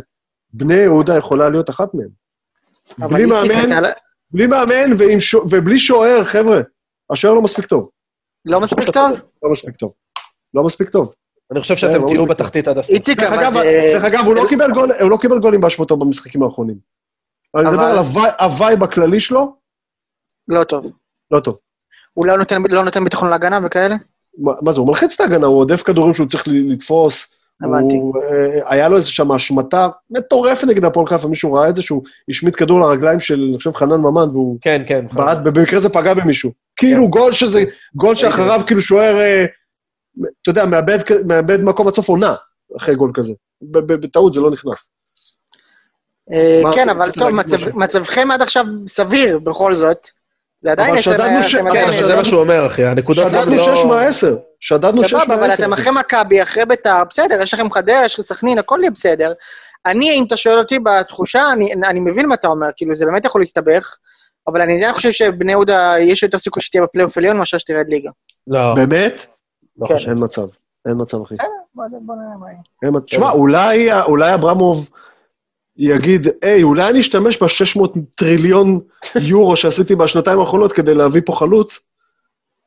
בני 0.52 0.74
יהודה 0.74 1.16
יכולה 1.16 1.48
להיות 1.48 1.70
אחת 1.70 1.94
מהן. 1.94 2.08
אבל 2.98 3.14
בלי 3.14 3.26
מאמן, 3.26 3.82
לא- 3.82 3.88
בלי 4.30 4.46
מאמן 4.46 4.92
ובלי 5.50 5.78
שוער, 5.78 6.24
חבר'ה. 6.24 6.60
השוער 7.10 7.34
לא 7.34 7.42
מספיק 7.42 7.66
טוב. 7.66 7.90
לא 8.44 8.60
מספיק 8.60 8.90
טוב? 8.90 9.20
לא 9.42 9.50
מספיק 9.52 9.76
טוב. 9.76 9.92
לא 10.54 10.62
מספיק 10.64 10.88
טוב. 10.90 11.12
אני 11.52 11.60
חושב 11.60 11.76
שאתם 11.76 12.02
לא 12.02 12.06
תהיו 12.06 12.22
מספיק. 12.22 12.28
בתחתית 12.38 12.68
עד 12.68 12.78
הסוף. 12.78 12.94
איציק, 12.94 13.22
אבל 13.22 13.52
זה... 13.52 13.90
דרך 13.94 14.04
אגב, 14.04 14.24
הוא 14.26 14.34
לא 14.34 14.44
קיבל 14.48 14.70
הוא 15.00 15.10
לא 15.10 15.16
קיבל 15.20 15.38
גולים 15.38 15.60
באשמתו 15.60 15.96
במשחקים 15.96 16.42
האחרונים. 16.42 16.76
אני 17.56 17.68
מדבר 17.70 17.82
על 17.82 17.98
הווי- 17.98 18.30
הווייב 18.40 18.82
הכללי 18.82 19.20
שלו, 19.20 19.56
לא 20.48 20.64
טוב. 20.64 20.86
לא 21.30 21.40
טוב. 21.40 21.58
הוא 22.14 22.26
לא 22.26 22.38
נותן- 22.38 22.62
לא 22.70 22.84
נותן 22.84 23.04
ביטחון 23.04 23.30
להגנה 23.30 23.58
וכאלה? 23.64 23.94
מה 24.38 24.52
מה 24.62 24.72
זה, 24.72 24.80
הוא 24.80 24.88
מלחיץ 24.88 25.14
את 25.14 25.20
ההגנה, 25.20 25.46
הוא 25.46 25.58
הודף 25.58 25.82
כדורים 25.82 26.14
שהוא 26.14 26.28
צריך 26.28 26.44
לתפוס, 26.46 27.34
הבנתי. 27.62 27.96
הוא, 27.96 28.14
אה, 28.22 28.72
היה 28.72 28.88
לו 28.88 28.96
איזה 28.96 29.10
שם 29.10 29.32
השמטה 29.32 29.88
מטורפת 30.10 30.64
נגד 30.64 30.84
הפועל 30.84 31.06
חיפה, 31.06 31.28
מישהו 31.28 31.52
ראה 31.52 31.68
את 31.68 31.76
זה 31.76 31.82
שהוא 31.82 32.02
השמיט 32.28 32.54
כדור 32.58 32.80
לרגליים 32.80 33.20
של, 33.20 33.46
אני 33.48 33.58
חושב, 33.58 33.72
חנן 33.72 34.00
ממן, 34.00 34.28
והוא 34.32 34.58
כן, 34.60 34.82
כן. 34.86 35.06
בעט, 35.12 35.38
במקרה 35.44 35.80
זה 35.80 35.88
פגע 35.88 36.14
במישהו. 36.14 36.50
כאילו 36.76 37.08
גול 37.08 37.32
שזה, 37.32 37.64
גול 37.94 38.14
שאחריו 38.14 38.60
כאילו 38.66 38.80
שוער, 38.80 39.20
אה, 39.20 39.44
אתה 40.42 40.50
יודע, 40.50 40.64
מאבד, 40.64 40.98
מאבד 41.26 41.60
מקום 41.60 41.88
עד 41.88 41.94
סוף 41.94 42.08
עונה, 42.08 42.34
אחרי 42.76 42.94
גול 42.94 43.10
כזה. 43.14 43.32
בטעות 43.72 44.32
זה 44.32 44.40
לא 44.40 44.50
נכנס. 44.50 44.90
אה, 46.32 46.62
כן, 46.74 46.88
אבל 46.88 47.10
טוב? 47.10 47.30
מצבכם 47.74 48.30
עד 48.30 48.42
עכשיו 48.42 48.64
סביר 48.86 49.38
בכל 49.38 49.76
זאת. 49.76 50.08
זה 50.64 50.72
עדיין. 50.72 51.00
שדדנו 51.02 51.18
כן, 51.42 51.48
כן, 51.52 51.66
עדיין- 51.66 51.84
אבל 51.84 51.92
זה 51.92 51.98
שדדנו- 51.98 52.16
מה 52.16 52.24
שהוא 52.24 52.40
אומר, 52.40 52.66
אחי. 52.66 52.84
הנקודות 52.84 53.28
שדדנו 53.30 53.56
לא- 53.56 53.76
6 53.76 53.84
מה-10. 53.84 54.26
שדדנו 54.60 55.04
6 55.04 55.12
מה-10. 55.12 55.24
סבבה, 55.24 55.34
אבל 55.34 55.54
אתם 55.54 55.72
אחרי 55.72 55.92
מכבי, 55.92 56.42
אחרי 56.42 56.64
בית"ר, 56.66 57.02
בסדר, 57.10 57.42
יש 57.42 57.54
לכם 57.54 57.70
חדרה, 57.70 58.04
יש 58.04 58.14
לכם 58.14 58.22
סכנין, 58.22 58.58
הכל 58.58 58.78
יהיה 58.80 58.90
בסדר. 58.90 59.32
אני, 59.86 60.10
אם 60.10 60.24
אתה 60.26 60.36
שואל 60.36 60.58
אותי 60.58 60.78
בתחושה, 60.78 61.42
אני, 61.52 61.72
אני 61.74 62.00
מבין 62.00 62.26
מה 62.26 62.34
אתה 62.34 62.48
אומר, 62.48 62.66
כאילו, 62.76 62.96
זה 62.96 63.04
באמת 63.06 63.24
יכול 63.24 63.40
להסתבך, 63.40 63.96
אבל 64.48 64.60
אני 64.60 64.76
עדיין 64.76 64.92
חושב 64.92 65.10
שבני 65.12 65.52
יהודה, 65.52 65.94
יש 66.00 66.22
יותר 66.22 66.38
סיכוי 66.38 66.62
שתהיה 66.62 66.82
בפלייאוף 66.82 67.18
עליון 67.18 67.36
מאשר 67.38 67.58
שתרד 67.58 67.88
ליגה. 67.88 68.10
לא, 68.46 68.74
באמת? 68.74 69.26
לא 69.78 69.86
כן. 69.86 69.94
חושב. 69.94 70.08
אין 70.08 70.18
מצב. 70.24 70.46
אין 70.88 70.94
מצב, 70.98 71.16
אחי. 71.22 71.34
בסדר, 71.34 71.46
בוא 71.74 71.84
נראה 72.14 72.36
מה 72.40 72.46
יהיה. 72.90 73.00
תשמע, 73.06 73.30
אולי 73.30 73.92
אולי 74.02 74.34
אברמוב 74.34 74.88
יגיד, 75.76 76.26
היי, 76.42 76.62
אולי 76.62 76.90
אני 76.90 77.00
אשתמש 77.00 77.42
ב-600 77.42 77.98
טריליון 78.16 78.80
יורו 79.20 79.56
שעשיתי 79.56 79.94
בשנתיים 79.94 80.38
האחרונות 80.38 80.72
כדי 80.72 80.94
להביא 80.94 81.20
פה 81.24 81.32
חלוץ 81.32 81.78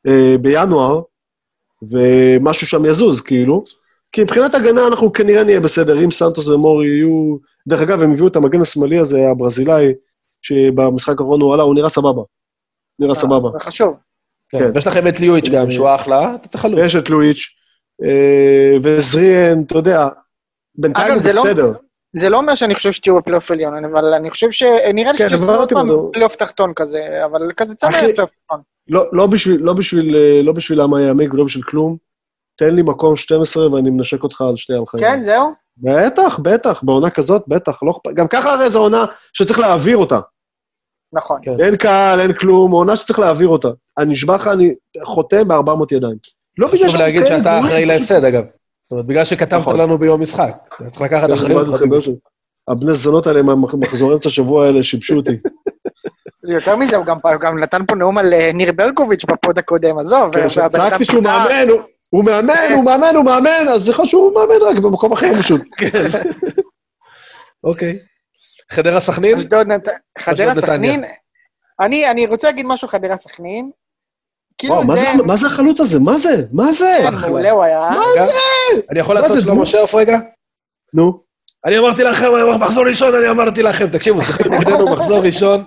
אה, 0.06 0.38
בינואר, 0.40 1.00
ומשהו 1.92 2.66
שם 2.66 2.84
יזוז, 2.84 3.20
כאילו. 3.20 3.64
כי 4.12 4.22
מבחינת 4.22 4.54
הגנה 4.54 4.86
אנחנו 4.86 5.12
כנראה 5.12 5.44
נהיה 5.44 5.60
בסדר, 5.60 6.04
אם 6.04 6.10
סנטוס 6.10 6.48
ומורי 6.48 6.86
יהיו... 6.86 7.36
דרך 7.68 7.80
אגב, 7.80 8.02
הם 8.02 8.12
הביאו 8.12 8.26
את 8.26 8.36
המגן 8.36 8.60
השמאלי 8.60 8.98
הזה, 8.98 9.18
הברזילאי, 9.30 9.92
שבמשחק 10.42 11.20
האחרון 11.20 11.40
הוא 11.40 11.54
עלה, 11.54 11.62
הוא 11.62 11.74
נראה 11.74 11.88
סבבה. 11.88 12.22
נראה 12.98 13.14
סבבה. 13.14 13.48
זה 13.52 13.60
חשוב. 13.60 13.96
כן. 14.48 14.58
כן. 14.58 14.70
ויש 14.74 14.86
לכם 14.86 15.08
את 15.08 15.20
ליואיץ' 15.20 15.48
גם, 15.48 15.70
שהוא 15.70 15.94
אחלה, 15.94 16.34
אתה 16.34 16.48
צריך 16.48 16.62
חלוץ. 16.62 16.78
ויש 16.78 16.96
את 16.96 17.10
לואיץ', 17.10 17.46
אה, 18.02 18.76
וזריאן, 18.82 19.62
אתה 19.66 19.78
יודע, 19.78 20.08
בינתיים 20.74 21.18
זה 21.18 21.32
לא- 21.32 21.44
בסדר. 21.44 21.72
זה 22.18 22.28
לא 22.28 22.36
אומר 22.38 22.54
שאני 22.54 22.74
חושב 22.74 22.92
שתהיו 22.92 23.16
בפלייאוף 23.18 23.50
עליון, 23.50 23.84
אבל 23.84 24.14
אני 24.14 24.30
חושב 24.30 24.50
ש... 24.50 24.62
נראה 24.94 25.12
לי 25.12 25.18
כן, 25.18 25.28
שתהיו 25.28 25.54
עוד 25.54 25.72
פעם 25.72 25.90
אבל- 25.90 25.98
בפלייאוף 26.08 26.36
תחתון 26.36 26.72
כזה, 26.76 27.24
אבל 27.24 27.40
כזה 27.56 27.74
צמא 27.74 27.90
אחי, 27.90 27.98
פלייאוף 28.14 28.30
תחתון. 28.30 28.60
לא, 28.88 29.02
לא 29.12 29.26
בשביל, 29.26 29.60
לא 29.62 29.72
בשביל, 29.72 30.16
אה, 30.16 30.42
לא 30.42 30.52
בשביל 30.52 30.82
למה 30.82 31.02
יעמיק 31.02 31.34
ולא 31.34 31.44
בשביל 31.44 31.62
כלום. 31.64 31.96
תן 32.56 32.74
לי 32.74 32.82
מקום 32.82 33.16
12 33.16 33.72
ואני 33.72 33.90
מנשק 33.90 34.22
אותך 34.22 34.40
על 34.40 34.56
שתי 34.56 34.72
הלחיים. 34.74 35.04
כן, 35.04 35.22
זהו? 35.22 35.50
בטח, 35.78 36.38
בטח, 36.42 36.82
בעונה 36.82 37.10
כזאת, 37.10 37.42
בטח, 37.48 37.82
לא 37.82 37.90
אכפת. 37.90 38.14
גם 38.14 38.28
ככה 38.28 38.52
הרי 38.52 38.70
זו 38.70 38.78
עונה 38.80 39.04
שצריך 39.32 39.58
להעביר 39.58 39.96
אותה. 39.96 40.18
נכון. 41.12 41.38
כן. 41.42 41.60
אין 41.60 41.76
קהל, 41.76 42.20
אין 42.20 42.32
כלום, 42.32 42.70
עונה 42.70 42.96
שצריך 42.96 43.18
להעביר 43.18 43.48
אותה. 43.48 43.68
אני 43.98 44.12
נשבע 44.12 44.34
לך, 44.34 44.46
אני 44.46 44.74
חותם 45.04 45.48
ב-400 45.48 45.94
ידיים. 45.96 46.16
לא 46.58 46.66
בגלל 46.66 46.78
חשוב 46.78 46.96
להגיד 46.96 47.26
שאתה 47.26 47.60
אחראי 47.60 47.86
להפסד, 47.86 48.24
אגב. 48.24 48.44
זאת 48.88 48.92
אומרת, 48.92 49.06
בגלל 49.06 49.24
שכתבת 49.24 49.60
נכון. 49.60 49.80
לנו 49.80 49.98
ביום 49.98 50.22
משחק. 50.22 50.56
אתה 50.76 50.90
צריך 50.90 51.00
לקחת 51.02 51.26
כן, 51.26 51.32
אחריות. 51.32 51.68
הבני 52.68 52.94
זונות 52.94 53.26
האלה, 53.26 53.40
מחזורי 53.80 54.14
אמצע 54.14 54.28
השבוע 54.28 54.66
האלה, 54.66 54.82
שיבשו 54.82 55.14
אותי. 55.14 55.30
יותר 56.54 56.76
מזה, 56.76 56.96
הוא 56.96 57.04
גם, 57.40 57.58
נתן 57.58 57.86
פה 57.86 57.94
נאום 57.94 58.18
על 58.18 58.32
אה, 58.34 58.50
ניר 58.54 58.72
ברקוביץ' 58.72 59.24
בפוד 59.24 59.58
הקודם, 59.58 59.98
עזוב. 59.98 60.34
כן, 60.34 60.60
אדם 60.60 60.70
צעקתי 60.70 61.04
שהוא. 61.04 61.22
מאמן, 61.22 61.66
הוא- 61.70 61.80
הוא 62.10 62.24
מאמן, 62.24 62.72
הוא 62.74 62.84
מאמן, 62.84 63.16
הוא 63.16 63.24
מאמן, 63.24 63.68
אז 63.74 63.82
זה 63.82 63.92
חשוב 63.92 64.06
שהוא 64.06 64.34
מאמן 64.34 64.62
רק 64.62 64.76
במקום 64.82 65.12
אחר 65.12 65.34
פשוט. 65.42 65.60
כן. 65.80 66.04
אוקיי. 67.64 67.98
חדרה 68.72 69.00
סכנין? 69.00 69.36
אשדוד, 69.36 69.66
נת- 69.66 69.88
חדרה 70.18 70.46
נתניה. 70.46 70.62
סכנין. 70.62 71.04
אני, 71.80 72.10
אני 72.10 72.26
רוצה 72.26 72.48
להגיד 72.48 72.66
משהו 72.66 72.88
חדרה 72.88 73.16
סכנין. 73.16 73.70
כאילו 74.58 74.74
מה 74.82 74.94
זה... 74.96 75.00
זה- 75.16 75.22
מה 75.26 75.36
זה 75.36 75.46
החלוץ 75.46 75.80
הזה? 75.80 75.98
מה 75.98 76.18
זה? 76.18 76.42
מה 76.52 76.72
זה? 76.72 76.96
כן, 77.02 77.14
מעולה 77.14 77.50
הוא 77.50 77.62
היה. 77.62 77.88
רגע, 77.90 78.24
אני 78.90 79.00
יכול 79.00 79.14
מה 79.14 79.20
לעשות 79.20 79.36
זה, 79.36 79.42
שלמה? 79.42 79.66
שרף 79.66 79.94
רגע? 79.94 80.18
נו. 80.94 81.20
אני 81.66 81.78
אמרתי 81.78 82.04
לכם, 82.04 82.26
מחזור 82.60 82.84
ראשון, 82.86 83.14
אני 83.14 83.28
אמרתי 83.30 83.62
לכם, 83.62 83.86
תקשיבו, 83.86 84.22
שיחק 84.22 84.46
נגדנו 84.46 84.88
מחזור 84.92 85.18
ראשון. 85.18 85.64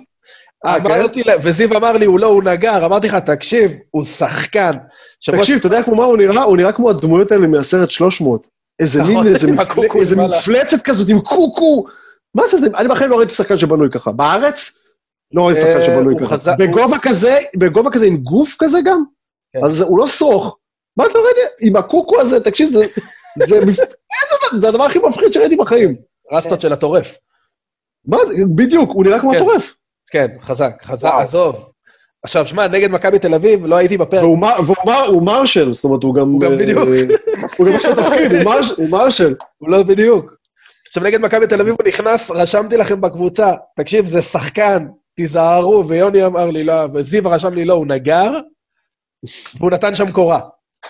אה, 0.66 0.80
כן? 0.80 0.86
אמרתי, 0.86 1.22
וזיו 1.42 1.76
אמר 1.76 1.92
לי, 1.92 2.04
הוא 2.04 2.20
לא, 2.20 2.26
הוא 2.26 2.42
נגר, 2.42 2.84
אמרתי 2.86 3.08
לך, 3.08 3.14
תקשיב, 3.14 3.72
הוא 3.90 4.04
שחקן. 4.04 4.72
תקשיב, 5.26 5.56
אתה 5.58 5.66
יודע 5.66 5.82
כמו 5.82 5.94
מה 5.94 6.04
הוא 6.04 6.16
נראה? 6.16 6.42
הוא 6.42 6.56
נראה 6.56 6.72
כמו 6.72 6.90
הדמויות 6.90 7.32
האלה 7.32 7.46
מהסרט 7.46 7.90
300. 7.90 8.46
איזה 8.80 9.00
נכון, 9.02 9.14
מין, 9.14 9.26
איזה 9.34 9.48
הקוקו 9.58 10.00
איזה. 10.00 10.16
מפלצת 10.16 10.82
כזאת 10.82 11.08
עם 11.08 11.20
קוקו. 11.20 11.84
מה 12.34 12.42
זה? 12.50 12.56
אני 12.76 12.88
בחיים 12.88 13.10
לא 13.10 13.16
ראיתי 13.16 13.34
שחקן 13.34 13.58
שבנוי 13.58 13.88
ככה. 13.92 14.12
בארץ? 14.12 14.70
לא 15.32 15.46
ראיתי 15.46 15.60
שחקן 15.60 15.80
אה, 15.80 15.86
שבנוי. 15.86 16.26
חזק- 16.26 16.56
בגובה 16.58 16.96
כזה, 17.02 17.38
בגובה 17.56 17.90
כזה 17.90 18.06
עם 18.06 18.16
גוף 18.16 18.56
כזה 18.58 18.78
גם? 18.84 19.02
כן. 19.52 19.64
אז 19.64 19.80
הוא 19.80 19.98
לא 19.98 20.06
שרוך. 20.06 20.56
מה 20.96 21.04
אתה 21.06 21.18
ראיתי? 21.18 21.40
עם 21.60 21.76
הקוקו 21.76 22.20
הזה, 22.20 22.40
תקשיב, 22.40 22.68
זה... 22.68 22.84
זה 24.60 24.68
הדבר 24.68 24.84
הכי 24.84 24.98
מפחיד 24.98 25.32
שראיתי 25.32 25.56
בחיים. 25.56 25.96
רסטות 26.32 26.60
של 26.60 26.72
הטורף. 26.72 27.16
מה 28.06 28.16
זה? 28.28 28.34
בדיוק, 28.56 28.90
הוא 28.94 29.04
נראה 29.04 29.20
כמו 29.20 29.30
כן. 29.30 29.36
הטורף. 29.36 29.74
כן, 30.12 30.26
חזק, 30.42 30.72
חזק. 30.82 31.10
עזוב. 31.18 31.68
עכשיו, 32.24 32.46
שמע, 32.46 32.68
נגד 32.68 32.90
מכבי 32.90 33.18
תל 33.18 33.34
אביב, 33.34 33.66
לא 33.66 33.76
הייתי 33.76 33.98
בפרק. 33.98 34.22
והוא 34.22 34.38
מר- 34.38 34.60
והוא 34.66 34.76
מר- 34.86 35.06
הוא 35.06 35.22
מרשל, 35.22 35.74
זאת 35.74 35.84
אומרת, 35.84 36.02
הוא 36.02 36.14
גם... 36.14 36.28
הוא 36.28 36.40
גם 36.40 36.52
אה, 36.52 36.56
בדיוק. 36.58 36.78
הוא 37.58 37.66
גם 37.66 37.72
לו 37.72 37.78
תפקיד, 37.96 38.32
הוא 38.76 38.90
מרשל. 38.90 39.34
הוא 39.58 39.68
לא 39.70 39.82
בדיוק. 39.82 40.34
עכשיו, 40.88 41.02
נגד 41.02 41.20
מכבי 41.20 41.46
תל 41.46 41.60
אביב 41.60 41.74
הוא 41.80 41.88
נכנס, 41.88 42.30
רשמתי 42.30 42.76
לכם 42.76 43.00
בקבוצה, 43.00 43.52
תקשיב, 43.76 44.06
זה 44.06 44.22
שחקן, 44.22 44.86
תיזהרו, 45.14 45.88
ויוני 45.88 46.26
אמר 46.26 46.50
לי 46.50 46.64
לא, 46.64 46.74
וזיו 46.94 47.30
רשם 47.30 47.52
לי 47.52 47.64
לא, 47.64 47.74
הוא 47.74 47.86
נגר, 47.86 48.32
והוא 49.58 49.70
נתן 49.70 49.94
שם 49.94 50.12
קורה. 50.12 50.40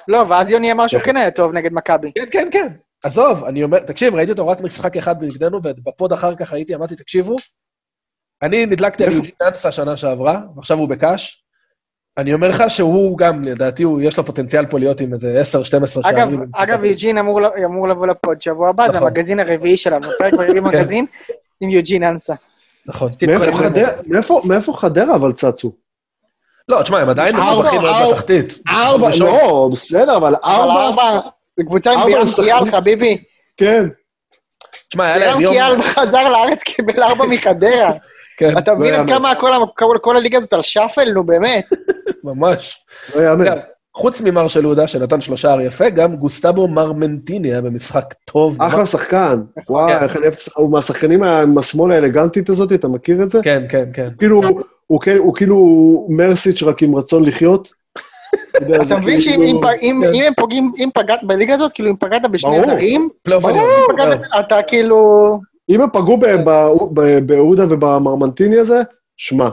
לא, 0.09 0.25
ואז 0.29 0.51
יוני 0.51 0.73
אמר 0.73 0.87
שהוא 0.87 1.03
כן 1.03 1.17
היה 1.17 1.31
טוב 1.31 1.53
נגד 1.53 1.73
מכבי. 1.73 2.13
כן, 2.15 2.25
כן, 2.31 2.49
כן. 2.53 2.69
עזוב, 3.05 3.45
אני 3.45 3.63
אומר, 3.63 3.79
תקשיב, 3.79 4.15
ראיתי 4.15 4.31
אותו 4.33 4.49
רק 4.49 4.61
משחק 4.61 4.97
אחד 4.97 5.25
נגדנו, 5.25 5.61
ובפוד 5.63 6.13
אחר 6.13 6.37
כך 6.37 6.53
הייתי, 6.53 6.75
אמרתי, 6.75 6.97
תקשיבו, 6.97 7.37
אני 8.43 8.67
נדלקתי 8.67 9.03
על 9.05 9.09
איפה? 9.09 9.19
יוג'ין 9.19 9.35
אנסה 9.49 9.73
שנה 9.73 9.97
שעברה, 9.97 10.41
ועכשיו 10.57 10.79
הוא 10.79 10.89
בקאש. 10.89 11.45
אני 12.19 12.35
אומר 12.35 12.49
לך 12.49 12.65
שהוא 12.69 13.19
גם, 13.19 13.43
לדעתי, 13.43 13.83
הוא- 13.83 14.01
יש 14.03 14.17
לו 14.19 14.25
פוטנציאל 14.27 14.67
פה 14.67 14.79
להיות 14.79 15.01
עם 15.01 15.15
איזה 15.15 15.41
10-12 15.41 16.01
אגב, 16.05 16.19
שערים. 16.19 16.45
אגב, 16.55 16.85
יוג'ין 16.85 17.19
אמור 17.19 17.41
אמור 17.65 17.89
לבוא 17.89 18.07
לפוד 18.07 18.43
שבוע 18.43 18.69
הבא, 18.69 18.89
זה 18.89 18.97
נכון. 18.97 19.09
המגזין 19.09 19.41
הרביעי 19.41 19.77
שלנו, 19.77 20.09
פרק 20.19 20.33
ברביעי 20.33 20.55
כן. 20.61 20.65
מגזין 20.65 21.07
עם 21.61 21.71
יוג'ין 21.71 22.03
אנסה. 22.03 22.35
נכון. 22.87 23.11
מאיפה 24.45 24.73
חדרה- 24.77 25.15
אבל 25.15 25.33
צצו? 25.33 25.73
לא, 26.69 26.83
תשמע, 26.83 27.01
הם 27.01 27.09
עדיין 27.09 27.37
מסובכים 27.37 27.81
מאוד 27.81 27.95
ארבע, 27.95 28.13
בתחתית. 28.13 28.59
ארבע. 28.69 29.09
לא, 29.21 29.69
בסדר, 29.73 30.17
אבל 30.17 30.35
ארבע, 30.45 30.75
ארבע, 30.75 31.21
זה 31.57 31.65
קבוצה 31.65 31.93
עם 31.93 32.05
ביאם 32.05 32.27
לשחקן. 32.27 32.43
קיאל, 32.43 32.67
חביבי. 32.71 33.23
כן. 33.57 33.85
תשמע, 34.89 35.05
היה 35.07 35.17
להם 35.17 35.39
ביאם 35.39 35.41
יום... 35.41 35.53
קיאל 35.55 35.83
חזר 35.83 36.29
לארץ, 36.29 36.63
קיבל 36.63 37.03
ארבע 37.03 37.25
מחדרה. 37.27 37.91
כן, 38.37 38.59
אתה 38.59 38.75
מבין 38.75 38.95
לא 38.95 38.99
עד 39.01 39.09
יאמן. 39.09 39.35
כמה 39.77 39.99
כל 39.99 40.17
הליגה 40.17 40.39
הזאת 40.39 40.53
על 40.53 40.63
שאפל, 40.63 41.13
נו 41.13 41.25
באמת. 41.27 41.65
ממש. 42.25 42.85
לא 43.17 43.21
יאמן. 43.23 43.45
חוץ 43.95 44.21
ממרשל 44.21 44.61
יהודה, 44.63 44.87
שנתן 44.87 45.21
שלושה 45.21 45.43
שער 45.49 45.61
יפה, 45.61 45.89
גם 45.91 46.17
גוסטבו 46.17 46.69
מרמנטיני 46.69 47.49
היה 47.49 47.61
במשחק 47.61 48.15
טוב. 48.33 48.63
אחלה 48.63 48.87
שחקן. 48.87 49.41
וואי, 49.71 49.93
כן. 49.99 50.05
איך 50.05 50.17
אני 50.17 50.23
אוהב... 50.25 50.35
הוא 50.57 50.73
מהשחקנים 50.73 51.23
עם 51.23 51.59
השמאל 51.59 51.93
האלגנטית 51.93 52.51
הזאת, 52.51 52.73
אתה 52.73 52.89
מכיר 52.89 53.23
את 53.23 53.31
זה? 53.31 53.39
כן, 53.43 53.63
כן, 53.69 53.85
כן. 53.95 54.09
כאילו, 54.19 54.41
הוא 54.87 55.01
כן- 55.01 55.17
הוא 55.19 55.35
כאילו 55.35 55.57
מרסיץ' 56.11 56.63
רק 56.63 56.83
עם 56.83 56.95
רצון 56.97 57.25
לחיות. 57.25 57.73
אתה 58.87 58.97
מבין 58.97 59.21
שאם 59.21 59.33
כאילו- 59.33 59.45
אם 59.45 59.61
פ- 59.63 59.83
אם- 59.83 60.03
כן. 60.15 60.23
הם 60.27 60.33
פוגעים, 60.37 60.73
אם 60.79 60.89
פגעת 60.95 61.21
בליגה 61.25 61.55
הזאת, 61.55 61.73
כאילו 61.73 61.91
אם 61.91 61.97
פגעת 61.97 62.23
בשני. 62.31 62.65
זרים. 62.67 63.09
פגעת- 63.89 64.21
זהו. 64.21 64.41
אתה 64.41 64.63
כאילו... 64.67 65.39
אם 65.69 65.81
הם 65.81 65.89
פגעו 65.93 66.17
ב- 66.17 66.27
ב- 66.45 66.69
ב- 66.95 67.19
באהודה 67.27 67.65
ובמרמנטיני 67.71 68.59
הזה, 68.59 68.83
שמע. 69.17 69.49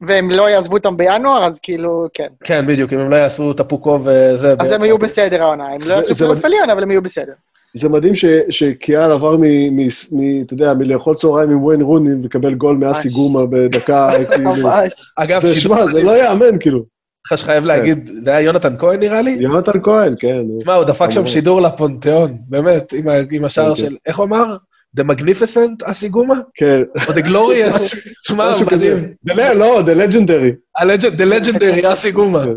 והם 0.00 0.30
לא 0.30 0.50
יעזבו 0.50 0.76
אותם 0.76 0.96
בינואר, 0.96 1.44
אז 1.44 1.58
כאילו, 1.62 2.06
כן. 2.14 2.26
כן, 2.44 2.66
בדיוק, 2.66 2.92
אם 2.92 2.98
הם 2.98 3.10
לא 3.10 3.16
יעשו 3.16 3.50
את 3.50 3.60
הפוקו 3.60 3.98
וזה... 4.04 4.54
אז 4.58 4.70
הם 4.70 4.84
יהיו 4.84 4.98
בסדר 4.98 5.42
העונה. 5.42 5.64
הם 5.66 5.80
לא 5.88 5.94
יעשו. 5.94 6.24
עליון, 6.44 6.70
אבל 6.70 6.82
הם 6.82 6.90
יהיו 6.90 7.02
בסדר. 7.02 7.32
זה 7.76 7.88
מדהים 7.88 8.14
ש- 8.16 8.24
שקיאל 8.50 9.12
עבר 9.12 9.36
מ... 9.36 9.42
מ- 9.42 9.88
מ- 10.12 10.42
אתה 10.42 10.54
יודע, 10.54 10.74
מלאכול 10.74 11.14
צהריים 11.16 11.50
עם 11.50 11.64
וויין 11.64 11.82
רוני 11.82 12.10
וקבל 12.24 12.54
גול 12.54 12.76
מאסי. 12.76 13.08
גומה 13.08 13.46
בדקה, 13.46 14.10
כאילו. 14.30 14.50
ממש. 14.62 14.92
אגב, 15.16 15.46
שמע, 15.46 15.86
זה 15.86 16.02
לא 16.02 16.22
יאמן, 16.24 16.58
כאילו. 16.60 16.82
לך 17.26 17.38
שחייב 17.38 17.64
להגיד, 17.64 18.10
זה 18.22 18.30
היה 18.30 18.40
יונתן 18.40 18.74
כהן 18.78 19.00
נראה 19.00 19.22
לי? 19.22 19.30
יונתן 19.40 19.82
כהן, 19.82 20.14
כן. 20.18 20.42
תשמע, 20.60 20.74
הוא 20.74 20.84
דפק 20.84 21.10
שם. 21.10 21.26
שידור 21.26 21.60
לפונתאון, 21.60 22.36
באמת, 22.48 22.92
עם 23.30 23.44
השער 23.44 23.74
כן, 23.74 23.82
כן. 23.82 23.88
של, 23.90 23.96
איך 24.06 24.18
הוא 24.18 24.26
אמר? 24.26 24.56
The 24.96 25.02
Magnificent 25.02 25.90
אסי 25.90 26.08
גומה? 26.08 26.34
כן. 26.54 26.82
או 27.08 27.12
The 27.12 27.24
Glorious? 27.24 27.96
תשמע. 28.24 28.54
מדהים. 28.72 29.14
לא, 29.54 29.80
The 29.80 29.94
Legendary. 29.98 30.82
The 31.16 31.24
Legendary 31.24 31.92
אסי 31.92 32.10
גומה. 32.10 32.44
כן. 32.44 32.52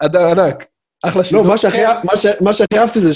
אדם 0.00 0.38
ענק. 0.38 0.66
אחלה 1.04 1.24
שידור. 1.24 1.42
לא, 1.42 1.48
מה 2.40 2.52
שהכי 2.52 2.78
אהבתי 2.78 3.00
זה 3.00 3.10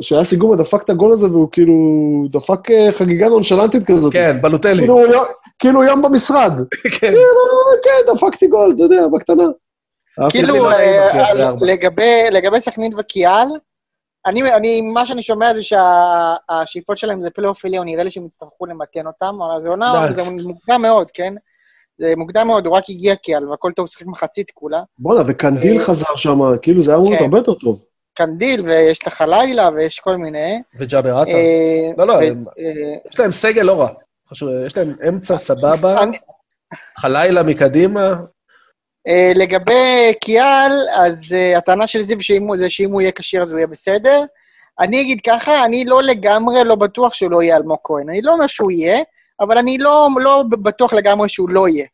שהיה 0.00 0.24
סיגומה 0.24 0.56
דפק 0.56 0.82
את 0.84 0.90
הגול 0.90 1.12
הזה, 1.12 1.26
והוא 1.26 1.48
כאילו 1.52 1.74
דפק 2.30 2.70
אה, 2.70 2.92
חגיגה 2.98 3.28
נונשלנטית 3.28 3.86
כזאת. 3.86 4.12
כן, 4.12 4.36
בלוטלי. 4.42 4.78
כאילו, 4.78 5.02
כאילו 5.58 5.84
יום 5.84 6.02
במשרד. 6.02 6.52
כן. 7.00 7.06
כאילו, 7.06 7.20
כן, 7.84 8.14
דפקתי 8.14 8.46
גול, 8.46 8.72
אתה 8.76 8.82
יודע, 8.82 9.06
בקטנה. 9.08 9.44
כאילו, 10.30 10.70
אה, 10.70 11.50
לגבי 12.30 12.60
סכנין 12.60 12.92
וקיאל, 12.98 13.48
אני, 14.26 14.52
אני, 14.52 14.80
מה 14.80 15.06
שאני 15.06 15.22
שומע 15.22 15.54
זה 15.54 15.62
שהשאיפות 15.62 16.98
שלהם 16.98 17.20
זה 17.20 17.30
פלייאוף 17.30 17.64
עליון, 17.64 17.86
נראה 17.86 18.04
לי 18.04 18.10
שהם 18.10 18.22
יצטרכו 18.22 18.66
למתן 18.66 19.06
אותם, 19.06 19.38
אבל 19.42 19.62
זה 19.62 19.68
עונה, 19.68 20.06
זה 20.10 20.22
מוקדם 20.42 20.82
מאוד, 20.82 21.10
כן? 21.10 21.34
זה 21.98 22.14
מוקדם 22.16 22.46
מאוד, 22.46 22.66
הוא 22.66 22.76
רק 22.76 22.84
הגיע 22.88 23.16
קיאל, 23.16 23.48
והכל 23.48 23.72
טוב, 23.76 23.86
שיחק 23.86 24.06
מחצית 24.06 24.50
כולה. 24.54 24.82
בואנה, 24.98 25.24
וקנדיל 25.28 25.80
אה, 25.80 25.84
חזר 25.84 26.16
שם, 26.16 26.38
כאילו 26.62 26.82
זה 26.82 26.90
היה 26.90 26.96
אמור 26.96 27.08
להיות 27.08 27.18
כן. 27.18 27.24
הרבה 27.24 27.38
יותר 27.38 27.54
טוב. 27.54 27.82
קנדיל, 28.14 28.62
ויש 28.64 29.06
לך 29.06 29.24
לילה, 29.28 29.68
ויש 29.74 30.00
כל 30.00 30.16
מיני. 30.16 30.62
וג'אבר 30.78 31.18
עטה. 31.18 31.30
אה, 31.30 31.90
לא, 31.98 32.06
לא, 32.06 32.20
יש 33.10 33.20
להם 33.20 33.32
סגל 33.32 33.62
לא 33.62 33.80
רע. 33.80 33.88
יש 34.66 34.76
להם 34.76 34.88
אמצע 35.08 35.38
סבבה, 35.38 36.04
חלילה 36.98 37.42
מקדימה, 37.42 38.14
לגבי 39.34 40.12
קיאל, 40.20 40.72
אז 40.96 41.22
uh, 41.32 41.58
הטענה 41.58 41.86
של 41.86 42.02
זיו 42.02 42.18
זה 42.56 42.70
שאם 42.70 42.92
הוא 42.92 43.00
יהיה 43.00 43.12
כשיר 43.12 43.42
אז 43.42 43.50
הוא 43.50 43.58
יהיה 43.58 43.66
בסדר. 43.66 44.24
אני 44.80 45.00
אגיד 45.00 45.20
ככה, 45.26 45.64
אני 45.64 45.84
לא 45.84 46.02
לגמרי 46.02 46.64
לא 46.64 46.74
בטוח 46.74 47.14
שהוא 47.14 47.30
לא 47.30 47.42
יהיה 47.42 47.56
אלמוג 47.56 47.78
כהן. 47.84 48.08
אני 48.08 48.22
לא 48.22 48.32
אומר 48.32 48.46
שהוא 48.46 48.70
יהיה, 48.70 48.98
אבל 49.40 49.58
אני 49.58 49.78
לא, 49.78 50.08
לא 50.20 50.44
בטוח 50.50 50.92
לגמרי 50.92 51.28
שהוא 51.28 51.48
לא 51.48 51.68
יהיה. 51.68 51.86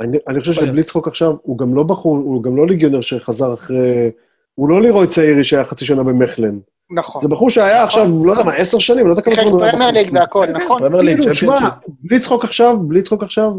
אני, 0.00 0.18
אני 0.28 0.40
חושב 0.40 0.52
שבלי 0.52 0.82
צחוק 0.82 1.08
עכשיו, 1.08 1.32
הוא 1.42 1.58
גם 1.58 1.74
לא 1.74 1.82
בחור, 1.82 2.16
הוא 2.16 2.42
גם 2.42 2.56
לא 2.56 2.66
ליגיונר 2.66 3.00
שחזר 3.00 3.54
אחרי... 3.54 4.10
הוא 4.54 4.68
לא 4.70 4.82
לירוי 4.82 5.06
צעירי 5.06 5.44
שהיה 5.44 5.64
חצי 5.64 5.84
שנה 5.84 6.02
במכלן. 6.02 6.58
נכון. 6.90 7.22
זה 7.22 7.28
בחור 7.28 7.50
שהיה 7.50 7.84
עכשיו, 7.84 8.06
לא 8.24 8.32
יודע 8.32 8.44
מה, 8.44 8.54
עשר 8.54 8.78
שנים, 8.78 9.06
לא 9.06 9.12
יודע 9.12 9.22
כמה 9.22 9.34
זמן 9.34 9.50
הוא 9.50 9.62
היה. 9.62 9.72
פרמייר 9.72 9.90
ליג 9.90 10.10
והכל, 10.12 10.46
נכון. 10.46 10.78
פרמייר 10.78 11.02
ליג, 11.02 11.32
שמע, 11.32 11.58
בלי 11.88 12.20
צחוק 12.20 12.44
עכשיו, 12.44 12.76
בלי 12.80 13.02
צחוק 13.02 13.22
עכשיו, 13.22 13.50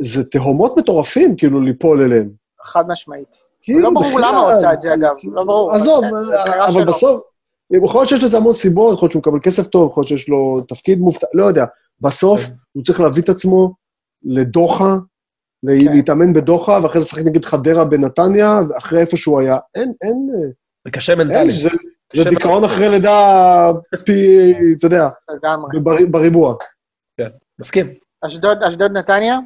זה 0.00 0.24
תהומות 0.24 0.76
מטורפים, 0.76 1.36
כאילו, 1.36 1.60
ליפול 1.60 2.02
אליהם. 2.02 2.30
חד 2.64 2.88
משמעית. 2.88 3.36
כאילו, 3.62 3.80
לא 3.80 3.90
ברור 3.90 4.20
למה 4.20 4.38
הוא 4.38 4.50
עושה 4.50 4.72
את 4.72 4.80
זה, 4.80 4.94
אגב. 4.94 5.14
לא 5.24 5.44
ברור. 5.44 5.72
עזוב, 5.72 6.04
אבל 6.68 6.84
בסוף, 6.84 7.20
יכול 7.70 8.00
להיות 8.00 8.08
שיש 8.08 8.22
לזה 8.22 8.36
המון 8.36 8.54
סיבות, 8.54 8.94
יכול 8.94 9.06
להיות 9.06 9.12
שהוא 9.12 9.20
מקבל 9.20 9.38
כסף 9.42 9.66
טוב, 9.66 9.90
יכול 9.90 10.00
להיות 10.00 10.08
שיש 10.08 10.28
לו 10.28 10.60
תפקיד 10.68 10.98
מובטח, 10.98 11.26
לא 11.34 11.44
יודע. 11.44 11.64
בסוף 12.00 12.40
כן. 12.40 12.52
הוא 12.72 12.84
צריך 12.84 13.00
להביא 13.00 13.22
את 13.22 13.28
עצמו 13.28 13.74
לדוחה, 14.24 14.96
כן. 15.66 15.92
להתאמן 15.92 16.32
בדוחה, 16.32 16.78
ואחרי 16.82 17.00
זה 17.00 17.06
לשחק 17.06 17.22
נגד 17.24 17.44
חדרה 17.44 17.84
בנתניה, 17.84 18.60
ואחרי 18.68 19.00
איפה 19.00 19.16
שהוא 19.16 19.40
היה. 19.40 19.58
אין, 19.74 19.92
אין... 20.02 20.28
זה 20.84 20.90
קשה 20.90 21.14
מנטלי. 21.14 21.52
זה 22.14 22.24
דיכאון 22.30 22.64
אחרי 22.64 22.88
לידה 22.88 23.70
פי, 24.04 24.52
אתה 24.78 24.86
יודע, 24.86 25.08
בריבוע. 26.10 26.54
כן, 27.16 27.28
מסכים. 27.58 27.86
אשדוד 28.24 28.92
נתניה? 28.92 29.38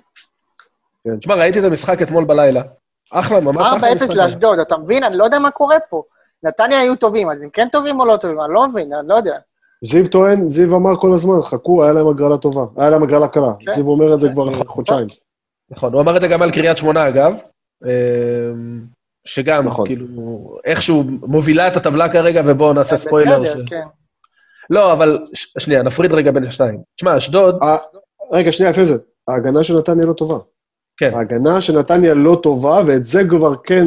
כן. 1.04 1.16
תשמע, 1.16 1.34
ראיתי 1.34 1.58
את 1.58 1.64
המשחק 1.64 2.02
אתמול 2.02 2.24
בלילה. 2.24 2.62
אחלה, 3.12 3.40
ממש 3.40 3.66
אחלה 3.66 3.94
משחק. 3.94 4.10
4-0 4.10 4.14
לאשדוד, 4.14 4.58
אתה 4.58 4.76
מבין? 4.76 5.04
אני 5.04 5.16
לא 5.16 5.24
יודע 5.24 5.38
מה 5.38 5.50
קורה 5.50 5.76
פה. 5.90 6.02
נתניה 6.42 6.80
היו 6.80 6.96
טובים, 6.96 7.30
אז 7.30 7.42
הם 7.42 7.50
כן 7.52 7.68
טובים 7.72 8.00
או 8.00 8.06
לא 8.06 8.16
טובים? 8.16 8.40
אני 8.40 8.54
לא 8.54 8.68
מבין, 8.68 8.92
אני 8.92 9.08
לא 9.08 9.14
יודע. 9.14 9.38
זיו 9.84 10.08
טוען, 10.08 10.50
זיו 10.50 10.76
אמר 10.76 11.00
כל 11.00 11.14
הזמן, 11.14 11.42
חכו, 11.42 11.84
היה 11.84 11.92
להם 11.92 12.08
הגרלה 12.08 12.38
טובה. 12.38 12.64
היה 12.76 12.90
להם 12.90 13.02
הגרלה 13.02 13.28
קלה. 13.28 13.52
כן. 13.60 13.74
זיו 13.74 13.86
אומר 13.86 14.14
את 14.14 14.20
זה 14.20 14.28
כבר 14.32 14.50
נכון. 14.50 14.66
חודשיים. 14.66 15.06
נכון, 15.70 15.92
הוא 15.92 16.00
אמר 16.00 16.16
את 16.16 16.20
זה 16.20 16.28
גם 16.28 16.42
על 16.42 16.50
קריית 16.50 16.78
שמונה, 16.78 17.08
אגב. 17.08 17.38
אמ, 17.84 18.80
שגם, 19.24 19.64
נכון. 19.66 19.86
כאילו, 19.86 20.06
איכשהו 20.64 21.04
מובילה 21.22 21.68
את 21.68 21.76
הטבלה 21.76 22.12
כרגע, 22.12 22.42
ובואו 22.44 22.72
נעשה 22.72 22.96
ספוילר. 22.96 23.42
בסדר, 23.42 23.64
ש... 23.64 23.68
כן. 23.68 23.84
לא, 24.70 24.92
אבל 24.92 25.18
שנייה, 25.58 25.82
נפריד 25.82 26.12
רגע 26.12 26.30
בין 26.30 26.44
השניים. 26.44 26.80
תשמע, 26.96 27.16
אשדוד... 27.16 27.58
רגע, 28.32 28.52
שנייה, 28.52 28.72
לפני 28.72 28.84
זה. 28.84 28.94
ההגנה 29.28 29.64
של 29.64 29.78
נתניה 29.78 30.06
לא 30.06 30.12
טובה. 30.12 30.38
כן. 30.96 31.14
ההגנה 31.14 31.60
של 31.60 31.78
נתניה 31.78 32.14
לא 32.14 32.40
טובה, 32.42 32.82
ואת 32.86 33.04
זה 33.04 33.22
כבר 33.30 33.54
כן, 33.64 33.86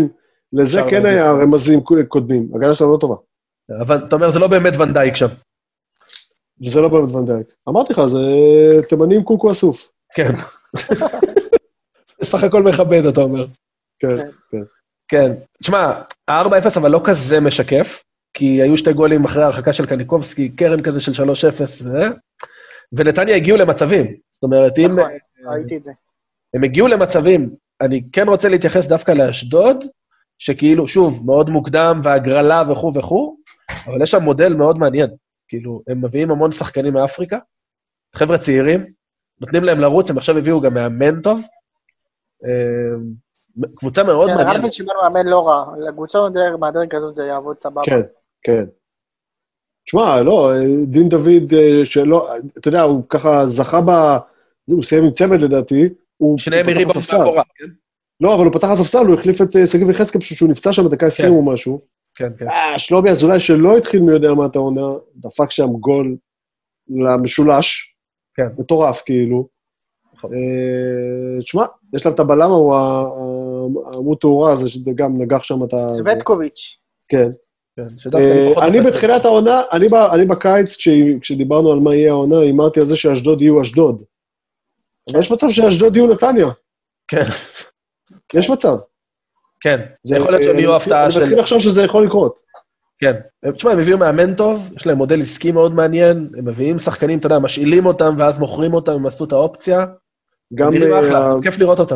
לזה 0.53 0.81
כן 0.89 1.05
היה 1.05 1.31
רמזים 1.31 1.81
קודמים. 2.07 2.49
ההגנה 2.53 2.73
שלה 2.73 2.87
לא 2.87 2.97
טובה. 2.97 3.15
אבל 3.79 3.95
אתה 4.07 4.15
אומר, 4.15 4.31
זה 4.31 4.39
לא 4.39 4.47
באמת 4.47 4.77
ונדייק 4.77 5.15
שם. 5.15 5.27
זה 6.67 6.81
לא 6.81 6.89
באמת 6.89 7.15
ונדייק. 7.15 7.47
אמרתי 7.69 7.93
לך, 7.93 8.01
זה 8.07 8.19
תימנים 8.89 9.23
קוקו 9.23 9.51
אסוף. 9.51 9.77
כן. 10.15 10.31
סך 12.23 12.43
הכל 12.43 12.63
מכבד, 12.63 13.05
אתה 13.05 13.21
אומר. 13.21 13.45
כן, 13.99 14.15
כן. 14.49 14.63
כן. 15.07 15.31
תשמע, 15.63 16.01
ה-4-0 16.27 16.79
אבל 16.79 16.91
לא 16.91 17.01
כזה 17.03 17.39
משקף, 17.39 18.03
כי 18.33 18.61
היו 18.61 18.77
שתי 18.77 18.93
גולים 18.93 19.25
אחרי 19.25 19.43
ההרחקה 19.43 19.73
של 19.73 19.85
קניקובסקי, 19.85 20.49
קרן 20.49 20.81
כזה 20.81 21.01
של 21.01 21.11
3-0, 21.11 21.85
ונתניה 22.93 23.35
הגיעו 23.35 23.57
למצבים. 23.57 24.05
זאת 24.31 24.43
אומרת, 24.43 24.77
אם... 24.77 24.91
נכון, 24.91 25.11
ראיתי 25.45 25.77
את 25.77 25.83
זה. 25.83 25.91
הם 26.53 26.63
הגיעו 26.63 26.87
למצבים, 26.87 27.55
אני 27.81 28.01
כן 28.11 28.29
רוצה 28.29 28.49
להתייחס 28.49 28.87
דווקא 28.87 29.11
לאשדוד, 29.11 29.85
שכאילו, 30.39 30.87
שוב, 30.87 31.25
מאוד 31.25 31.49
מוקדם 31.49 32.01
והגרלה 32.03 32.63
וכו' 32.71 32.93
וכו', 32.93 33.37
אבל 33.87 34.01
יש 34.01 34.11
שם 34.11 34.23
מודל 34.23 34.53
מאוד 34.53 34.77
מעניין. 34.77 35.09
כאילו, 35.47 35.81
הם 35.87 36.05
מביאים 36.05 36.31
המון 36.31 36.51
שחקנים 36.51 36.93
מאפריקה, 36.93 37.37
חבר'ה 38.15 38.37
צעירים, 38.37 38.85
נותנים 39.41 39.63
להם 39.63 39.79
לרוץ, 39.79 40.09
הם 40.09 40.17
עכשיו 40.17 40.37
הביאו 40.37 40.61
גם 40.61 40.73
מאמן 40.73 41.21
טוב. 41.21 41.41
אה, 42.45 42.95
קבוצה 43.75 44.03
מאוד 44.03 44.29
מעניינת. 44.29 44.53
כן, 44.53 44.59
רבי 44.59 44.71
שמעון 44.71 44.95
מאמן 45.03 45.27
לא 45.27 45.47
רע, 45.47 45.65
לקבוצה 45.87 46.19
מהדרג 46.59 46.95
הזאת 46.95 47.15
זה 47.15 47.23
יעבוד 47.23 47.57
סבבה. 47.59 47.81
כן, 47.85 48.01
כן. 48.43 48.65
תשמע, 49.85 50.21
לא, 50.21 50.51
דין 50.85 51.09
דוד, 51.09 51.53
אה, 51.53 51.85
שלא, 51.85 52.29
אתה 52.57 52.67
יודע, 52.67 52.81
הוא 52.81 53.03
ככה 53.09 53.47
זכה 53.47 53.81
ב... 53.81 53.91
הוא 54.71 54.83
סיים 54.83 55.03
עם 55.03 55.11
צמד 55.11 55.39
לדעתי, 55.39 55.89
שניהם 56.37 56.65
מריבה 56.65 56.93
מאחורה, 56.93 57.43
כן? 57.55 57.65
לא, 58.21 58.35
אבל 58.35 58.45
הוא 58.45 58.53
פתח 58.53 58.67
הספסל, 58.67 59.05
הוא 59.07 59.15
החליף 59.15 59.41
את 59.41 59.55
אה, 59.55 59.67
שגיב 59.67 59.89
יחזקאל 59.89 60.21
פשוט 60.21 60.37
שהוא 60.37 60.49
נפצע 60.49 60.73
שם 60.73 60.85
בדקה 60.85 61.05
20 61.05 61.29
כן. 61.29 61.35
או 61.35 61.53
משהו. 61.53 61.81
כן, 62.15 62.29
כן. 62.37 62.49
אה, 62.49 62.79
שלומי 62.79 63.09
אזולאי, 63.09 63.39
שלא 63.39 63.77
התחיל 63.77 64.01
מי 64.01 64.11
יודע 64.11 64.33
מה 64.33 64.45
את 64.45 64.55
העונה, 64.55 64.87
דפק 65.15 65.51
שם 65.51 65.67
גול 65.67 66.17
למשולש. 66.89 67.95
כן. 68.35 68.47
מטורף, 68.59 69.01
כאילו. 69.05 69.47
נכון. 70.13 70.31
תשמע, 71.43 71.65
יש 71.93 72.05
להם 72.05 72.15
את 72.15 72.19
הבלם, 72.19 72.49
הוא 72.51 72.75
העמוד 72.75 74.17
תאורה 74.21 74.51
הזה, 74.51 74.69
שגם 74.69 75.21
נגח 75.21 75.43
שם 75.43 75.63
את 75.63 75.73
ה... 75.73 75.89
סווטקוביץ'. 75.89 76.77
כן. 77.09 77.29
כן 77.75 77.85
אני 78.61 78.79
בתחילת 78.81 79.25
העונה, 79.25 79.61
אני 80.11 80.25
בקיץ, 80.25 80.75
כשדיברנו 81.21 81.71
על 81.71 81.79
מה 81.79 81.95
יהיה 81.95 82.11
העונה, 82.11 82.39
הימרתי 82.39 82.79
על 82.79 82.85
זה 82.85 82.95
שאשדוד 82.95 83.41
יהיו 83.41 83.61
אשדוד. 83.61 84.03
אבל 85.11 85.19
יש 85.19 85.31
מצב 85.31 85.47
שאשדוד 85.49 85.95
יהיו 85.95 86.07
נתניה. 86.07 86.47
כן. 87.07 87.23
יש 88.33 88.49
מצב. 88.49 88.75
כן, 89.59 89.81
זה 90.03 90.17
יכול 90.17 90.31
להיות 90.31 90.43
שהם 90.43 90.59
יהיו 90.59 90.75
הפתעה 90.75 91.11
של... 91.11 91.17
אני 91.17 91.25
מתחיל 91.25 91.39
לחשוב 91.41 91.59
שזה 91.59 91.81
יכול 91.81 92.05
לקרות. 92.05 92.39
כן. 92.99 93.13
תשמע, 93.55 93.71
הם 93.71 93.79
הביאו 93.79 93.97
מאמן 93.97 94.33
טוב, 94.35 94.71
יש 94.75 94.87
להם 94.87 94.97
מודל 94.97 95.21
עסקי 95.21 95.51
מאוד 95.51 95.73
מעניין, 95.73 96.29
הם 96.37 96.45
מביאים 96.45 96.79
שחקנים, 96.79 97.19
אתה 97.19 97.25
יודע, 97.25 97.39
משאילים 97.39 97.85
אותם 97.85 98.15
ואז 98.17 98.39
מוכרים 98.39 98.73
אותם, 98.73 98.91
הם 98.91 99.05
עשו 99.05 99.25
את 99.25 99.31
האופציה. 99.31 99.85
גם... 100.53 100.73
נראים 100.73 100.93
אה, 100.93 100.99
אחלה, 100.99 101.33
כיף 101.43 101.59
לראות 101.59 101.79
אותם. 101.79 101.95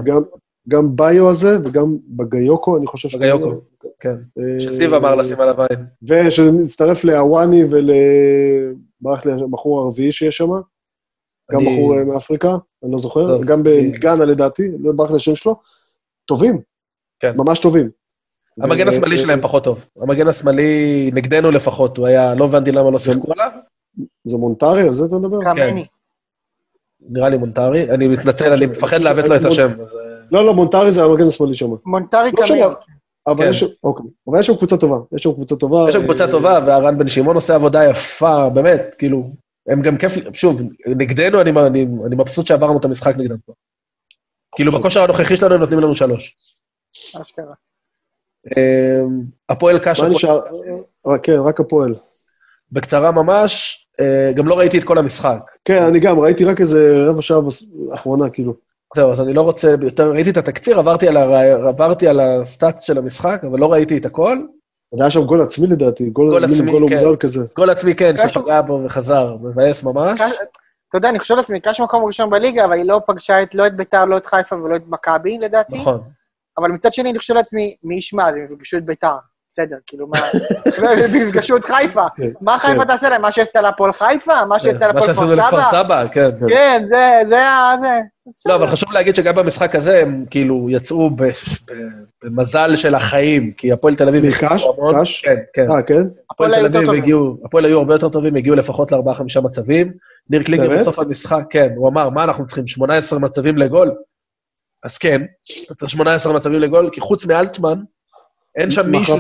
גם 0.70 0.96
ביו 0.96 1.30
הזה 1.30 1.58
וגם 1.66 1.98
בגיוקו, 2.08 2.78
אני 2.78 2.88
חושב 2.88 3.10
ש... 3.10 3.16
בגיוקו, 3.16 3.62
כן. 4.00 4.16
אה, 4.40 4.60
שזיו 4.60 4.98
אמר 4.98 5.16
לשים 5.16 5.42
עליו 5.42 5.56
עין. 5.62 5.86
ושנצטרף 6.04 7.04
לאוואני 7.04 7.64
ולבחור 9.02 9.82
הרביעי 9.82 10.12
שיש 10.12 10.38
שם. 10.38 10.50
גם 11.52 11.62
בחור 11.62 11.98
אה, 11.98 12.04
מאפריקה, 12.04 12.58
אני 12.84 12.92
לא 12.92 12.98
זוכר, 12.98 13.44
גם 13.46 13.64
בגאנה 13.64 14.26
לדעתי, 14.26 14.64
לא 14.80 14.92
ברח 14.92 15.12
לי 15.12 15.16
השם 15.16 15.36
שלו. 15.36 15.56
טובים. 16.26 16.62
כן. 17.20 17.34
ממש 17.38 17.60
טובים. 17.60 17.90
המגן 18.62 18.88
השמאלי 18.88 19.18
שלהם 19.18 19.42
פחות 19.42 19.64
טוב. 19.64 19.86
המגן 20.02 20.28
השמאלי, 20.28 21.12
נגדנו 21.14 21.52
לפחות, 21.52 21.98
הוא 21.98 22.08
היה, 22.08 22.36
לא 22.36 22.46
הבנתי 22.46 22.72
למה 22.72 22.92
לא 22.92 23.00
שיחקו 23.00 23.32
עליו. 23.34 23.52
זה 24.24 24.38
מונטרי? 24.38 24.82
על 24.82 24.94
זה 24.94 25.06
אתה 25.06 25.16
מדבר? 25.16 25.42
קמני. 25.42 25.86
נראה 27.10 27.30
לי 27.30 27.38
מונטרי. 27.38 27.92
אני 27.92 28.08
מתנצל, 28.08 28.54
אני 28.54 28.66
מפחד 28.66 29.02
לעוות 29.02 29.28
לו 29.28 29.36
את 29.36 29.46
השם. 29.46 29.70
לא, 30.32 30.46
לא, 30.46 30.54
מונטרי 30.54 30.92
זה 30.92 31.04
המגן 31.04 31.28
השמאלי 31.28 31.56
שם. 31.56 31.70
מונטרי 31.86 32.32
לא 32.32 32.48
קמני. 32.48 32.62
אבל 33.28 33.50
יש, 33.50 33.66
אוקיי. 33.84 34.06
אבל 34.28 34.40
יש 34.40 34.48
שם 34.48 34.56
קבוצה 34.56 34.78
טובה, 34.78 34.96
יש 35.16 35.24
שם 35.24 35.34
קבוצה 35.34 35.56
טובה. 35.56 35.86
יש 35.90 35.94
שם 35.94 36.04
קבוצה 36.04 36.26
אה, 36.26 36.32
טובה, 36.32 36.60
והרן 36.66 36.98
בן 36.98 37.10
שמעון 37.10 37.36
עושה 37.36 37.56
עבודה 37.56 37.86
יפה, 37.86 38.50
באמת, 38.50 38.96
כאילו, 38.98 39.30
הם 39.68 39.82
גם 39.82 39.98
כיף, 39.98 40.12
שוב, 40.34 40.62
נגדנו, 40.88 41.42
אני, 41.42 41.52
אני, 41.52 41.88
אני 42.06 42.16
מבסוט 42.16 42.48
שעברנו 42.48 42.80
את 42.80 42.86
המשחק 42.86 43.16
נגדם 43.18 43.38
פה. 43.46 43.54
כאילו, 44.56 44.72
בכושר 44.72 45.04
הנוכחי 45.04 45.36
שלנו 45.36 45.54
הם 45.54 45.60
נותנים 45.60 45.80
לנו 45.80 45.96
שלוש. 45.96 46.36
אשכרה. 47.22 47.54
אמ, 48.48 49.24
הפועל 49.50 49.80
קש... 49.80 50.00
מה 50.00 50.10
נשאר? 50.10 50.40
כן, 51.24 51.36
רק 51.40 51.60
הפועל. 51.60 51.96
בקצרה 52.72 53.12
ממש, 53.12 53.82
אה, 54.00 54.32
גם 54.36 54.48
לא 54.48 54.60
ראיתי 54.60 54.78
את 54.78 54.84
כל 54.84 54.98
המשחק. 54.98 55.52
כן, 55.66 55.84
אני 55.84 56.00
גם, 56.00 56.20
ראיתי 56.20 56.46
רק 56.46 56.62
איזה 56.62 57.06
רבע 57.10 57.22
שעה 57.22 57.40
אחרונה, 57.94 58.30
כאילו. 58.30 58.54
זהו, 58.96 59.12
אז 59.12 59.22
אני 59.22 59.34
לא 59.34 59.42
רוצה 59.42 59.76
יותר, 59.82 60.12
ראיתי 60.12 60.30
את 60.30 60.38
התקציר, 60.38 60.80
עברתי 60.80 61.08
על, 61.08 61.18
הר... 61.18 61.68
עברתי 61.68 62.08
על 62.08 62.20
הסטאצ 62.20 62.82
של 62.82 62.98
המשחק, 62.98 63.42
אבל 63.52 63.60
לא 63.60 63.72
ראיתי 63.72 63.98
את 63.98 64.06
הכל. 64.06 64.38
אז 64.94 65.02
היה 65.02 65.12
שם 65.12 65.22
גול 65.24 65.42
עצמי 65.42 65.68
לדעתי, 65.68 66.10
גול 66.10 66.44
עצמי, 66.44 66.72
גול 66.72 66.90
כן. 66.90 66.98
אומלל 66.98 67.16
כזה. 67.20 67.40
גול 67.56 67.70
עצמי, 67.70 67.96
כן, 67.96 68.14
שפגע 68.18 68.62
בו 68.62 68.82
וחזר, 68.86 69.36
מבאס 69.42 69.84
ממש. 69.84 70.22
קש- 70.22 70.32
אתה 70.90 70.98
יודע, 70.98 71.10
אני 71.10 71.20
חושב 71.20 71.36
לעצמי, 71.36 71.60
קש 71.60 71.82
מקום 71.82 72.04
ראשון 72.06 72.30
בליגה, 72.30 72.66
אבל 72.66 72.74
היא 72.74 72.86
לא 72.86 73.02
פגשה 73.08 73.44
את, 73.44 73.56
לא 73.56 73.68
את 73.68 73.76
ביתר, 73.76 74.06
לא 74.06 74.18
את 74.18 74.26
חיפה 74.26 74.56
ולא 74.56 74.76
את 74.76 74.82
מכבי, 74.88 75.38
לדעתי. 75.38 75.78
נכון. 75.78 76.02
אבל 76.58 76.72
מצד 76.72 76.94
שני, 76.94 77.10
אני 77.10 77.20
חושב 77.20 77.34
לעצמי, 77.34 77.76
מי 77.84 77.96
ישמע, 77.96 78.30
אז 78.30 78.36
הם 78.36 78.44
יפגשו 78.46 78.78
את 78.78 78.86
ביתר. 78.86 79.16
בסדר, 79.52 79.76
כאילו, 79.88 80.08
מה... 80.08 80.18
יפגשו 81.28 81.58
את 81.58 81.66
חיפה. 81.66 82.06
כן, 82.18 82.30
מה 82.42 82.60
חיפה 82.60 82.82
כן. 82.82 82.88
תעשה 82.88 83.10
להם? 83.10 83.22
מה 83.22 83.32
שעשתה 83.32 83.62
להפועל 83.62 83.94
חיפה? 83.94 84.46
מה 84.46 84.60
שעשתה 84.60 84.80
מה 84.80 84.88
להפועל 84.88 85.06
שעשינו 85.06 85.28
כפר 85.28 85.36
לכפר 85.36 85.62
סבא? 85.62 85.84
סבא, 85.84 86.06
כן. 86.12 86.30
כן, 86.50 86.84
זה, 86.88 87.22
זה 87.30 87.44
ה... 87.44 87.76
זה. 87.82 88.00
לא, 88.46 88.56
אבל 88.56 88.68
חשוב 88.68 88.92
להגיד 88.92 89.16
שגם 89.16 89.36
במשחק 89.36 89.76
הזה 89.76 90.02
הם 90.02 90.26
כאילו 90.30 90.68
יצאו 90.70 91.10
במזל 92.24 92.76
של 92.76 92.96
החיים, 92.96 93.52
כי 93.52 93.72
הפועל 93.72 93.96
תל 93.96 94.08
אביב... 94.08 94.24
המון. 94.42 95.02
קש? 95.02 95.22
כן, 95.26 95.36
כן. 95.54 95.72
אה, 95.72 95.84
כן? 95.84 96.02
הפועל 96.32 96.70
תל 96.70 96.78
אביב. 96.78 96.90
הגיעו, 96.90 97.38
הפועל 97.46 97.66
היו 97.66 97.78
הרבה 97.78 97.96
יותר 97.96 98.10
טובים, 98.10 98.36
הגיעו 98.36 98.56
לפחות 98.56 98.92
לארבעה-חמישה 98.92 99.42
מצבים. 99.42 99.94
ניר 100.30 100.44
קלינגר? 100.44 100.70
בסוף 100.70 101.00
המשחק, 101.00 101.44
כן, 101.50 101.70
הוא 101.76 101.90
אמר, 101.90 102.10
מה 102.10 102.24
אנחנו 102.24 102.46
צריכים, 102.46 102.68
18 102.68 103.20
מצבים 103.20 103.58
לגול? 103.58 103.92
אז 104.84 104.98
כן, 104.98 105.22
אתה 105.66 105.76
צריך 105.76 105.92
18 105.92 106.34
מצבים 106.34 106.60
לגול, 106.60 106.90
כי 106.94 107.02
חוץ 107.02 107.26
מאלטמן, 107.26 107.80
אין 108.56 108.72
שם 108.72 108.92
מישהו... 108.92 109.16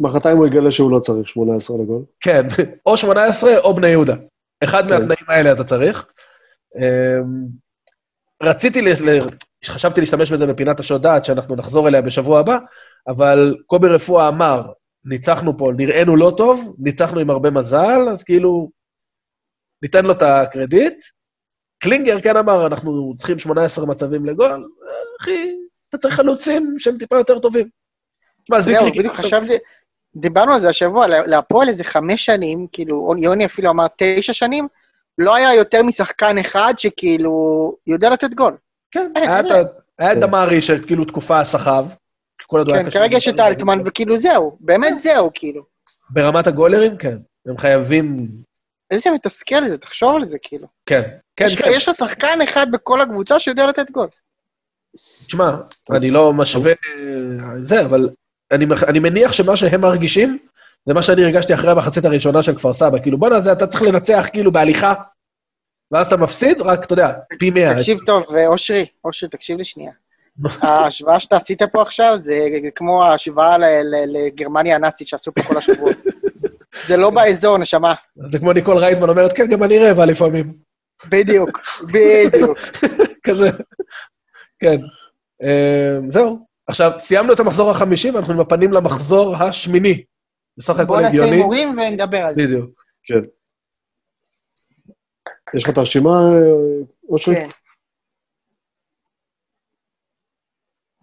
מחרתיים- 0.00 0.36
הוא 0.36 0.46
יגלה 0.46 0.70
שהוא 0.70 0.90
לא 0.90 0.98
צריך 0.98 1.28
18 1.28 1.76
לגול. 1.82 2.02
כן, 2.20 2.42
או 2.86 2.96
18 2.96 3.58
או 3.58 3.74
בני 3.74 3.88
יהודה. 3.88 4.14
אחד 4.64 4.82
כן. 4.82 4.90
מהתנאים 4.90 5.24
האלה 5.28 5.52
אתה 5.52 5.64
צריך. 5.64 6.06
אמ, 6.76 7.46
רציתי, 8.42 8.82
ל... 8.82 8.88
חשבתי 9.64 10.00
להשתמש 10.00 10.32
בזה 10.32 10.46
בפינת 10.46 10.80
השעות 10.80 11.02
דעת, 11.02 11.24
שאנחנו 11.24 11.56
נחזור 11.56 11.88
אליה 11.88 12.02
בשבוע 12.02 12.40
הבא, 12.40 12.58
אבל 13.08 13.56
קובי 13.66 13.88
רפואה 13.88 14.28
אמר, 14.28 14.62
ניצחנו 15.04 15.58
פה, 15.58 15.70
נראינו 15.76 16.16
לא 16.16 16.32
טוב, 16.36 16.74
ניצחנו 16.78 17.20
עם 17.20 17.30
הרבה 17.30 17.50
מזל, 17.50 18.08
אז 18.10 18.24
כאילו, 18.24 18.70
ניתן 19.82 20.04
לו 20.04 20.12
את 20.12 20.22
הקרדיט. 20.22 20.94
קלינגר 21.82 22.20
כן 22.20 22.36
אמר, 22.36 22.66
אנחנו 22.66 23.14
צריכים 23.18 23.38
18 23.38 23.86
מצבים 23.86 24.26
לגול, 24.26 24.68
אחי, 25.20 25.54
אתה 25.88 25.98
צריך 25.98 26.14
חלוצים 26.14 26.74
שהם 26.78 26.98
טיפה 26.98 27.16
יותר 27.16 27.38
טובים. 27.38 27.66
תשמע, 28.48 28.60
זהו, 28.60 28.84
זיקרי... 28.84 28.98
בדיוק 28.98 29.14
חשבתי, 29.14 29.52
דיברנו 30.16 30.52
על 30.52 30.60
זה 30.60 30.68
השבוע, 30.68 31.06
לה- 31.06 31.26
להפועל 31.26 31.68
איזה 31.68 31.84
חמש 31.84 32.24
שנים, 32.24 32.66
כאילו, 32.72 33.14
יוני 33.18 33.44
אפילו 33.46 33.70
אמר 33.70 33.86
תשע 33.96 34.32
שנים, 34.32 34.68
לא 35.18 35.34
היה 35.34 35.54
יותר 35.54 35.82
משחקן 35.82 36.38
אחד 36.38 36.74
שכאילו 36.78 37.32
יודע 37.86 38.10
לתת 38.10 38.34
גול. 38.34 38.56
כן, 38.90 39.12
אין, 39.16 39.30
היה 39.30 39.40
את 39.40 39.50
ה- 39.50 39.62
היה 39.98 40.12
את 40.12 40.18
דמרי 40.18 40.62
שכאילו 40.62 41.04
תקופה 41.04 41.44
סחב. 41.44 41.86
כן, 42.68 42.90
כרגע 42.90 43.16
יש 43.16 43.28
את. 43.28 43.40
אלטמן, 43.40 43.78
וכאילו 43.84 44.18
זהו, 44.18 44.56
באמת 44.60 44.98
זהו, 44.98 45.30
כאילו. 45.34 45.62
ברמת 46.10 46.46
הגולרים, 46.46 46.96
כן. 46.96 47.16
הם 47.46 47.58
חייבים... 47.58 48.26
איזה 48.90 49.10
מתסכל 49.10 49.68
זה, 49.68 49.78
תחשוב 49.78 50.16
על 50.16 50.26
זה, 50.26 50.38
כאילו. 50.42 50.66
כן, 50.86 51.02
כן, 51.36 51.44
יש 51.44 51.54
לך- 51.54 51.64
כן. 51.64 51.70
יש 51.74 51.88
לך 51.88 51.94
שחקן 51.94 52.38
אחד 52.44 52.66
בכל 52.70 53.00
הקבוצה 53.00 53.38
שיודע 53.38 53.66
לתת 53.66 53.90
גול. 53.90 54.08
תשמע, 55.26 55.56
אני 55.96 56.10
לא 56.10 56.32
משווה 56.32 56.72
אה, 56.72 56.74
זה, 57.62 57.80
אבל 57.84 58.08
אני 58.50 58.66
אני 58.88 58.98
מניח 58.98 59.32
שמה 59.32 59.56
שהם 59.56 59.80
מרגישים, 59.80 60.38
זה 60.86 60.94
מה 60.94 61.02
שאני 61.02 61.24
הרגשתי 61.24 61.54
אחרי 61.54 61.70
המחצית 61.70 62.04
הראשונה 62.04 62.42
של 62.42 62.54
כפר 62.54 62.72
סבא. 62.72 62.98
כאילו, 62.98 63.18
בואנה, 63.18 63.52
אתה 63.52 63.66
צריך 63.66 63.82
לנצח 63.82 64.26
כאילו 64.32 64.52
בהליכה, 64.52 64.94
ואז 65.90 66.06
אתה 66.06 66.16
מפסיד, 66.16 66.60
רק, 66.60 66.84
אתה 66.84 66.92
יודע, 66.92 67.12
פי 67.38 67.50
מאה. 67.50 67.74
תקשיב 67.74 67.98
טוב, 68.06 68.36
אה, 68.36 68.46
אושרי, 68.46 68.86
אושרי, 69.04 69.28
תקשיב 69.28 69.58
לי 69.58 69.64
שנייה. 69.64 69.92
ההשוואה 70.62 71.20
שאתה 71.20 71.36
עשית 71.36 71.62
פה 71.72 71.82
עכשיו 71.82 72.12
זה 72.18 72.48
כמו 72.74 73.04
ההשוואה 73.04 73.56
לגרמניה 74.06 74.76
הנאצית 74.76 75.06
שעשו 75.06 75.34
פה 75.34 75.42
כל 75.42 75.58
השבוע. 75.58 75.90
זה 76.86 76.96
לא 76.96 77.10
באזור, 77.10 77.58
נשמה. 77.58 77.94
זה 78.16 78.38
כמו 78.38 78.52
ניקול 78.52 78.76
רייטמן 78.76 79.08
אומרת, 79.08 79.32
כן, 79.32 79.46
גם 79.46 79.62
אני 79.62 79.78
רעבה 79.78 80.04
לפעמים. 80.04 80.52
בדיוק, 81.08 81.60
בדיוק. 81.84 82.58
כזה. 83.26 83.50
כן. 84.58 84.76
אה, 85.42 85.98
זהו. 86.08 86.47
עכשיו, 86.68 86.90
סיימנו 86.98 87.32
את 87.32 87.40
המחזור 87.40 87.70
החמישי, 87.70 88.10
ואנחנו 88.10 88.32
עם 88.32 88.40
הפנים 88.40 88.72
למחזור 88.72 89.36
השמיני. 89.36 90.04
בסך 90.56 90.74
בוא 90.74 90.82
הכל 90.82 90.96
נעשה 90.96 91.08
הגיוני. 91.08 91.36
הימורים 91.36 91.68
ונדבר 91.78 92.18
על 92.18 92.34
זה. 92.34 92.42
בדיוק. 92.42 92.84
כן. 93.02 93.20
יש 95.56 95.64
לך 95.64 95.70
את 95.70 95.78
הרשימה, 95.78 96.10
אושרי? 97.08 97.34
כן. 97.34 97.48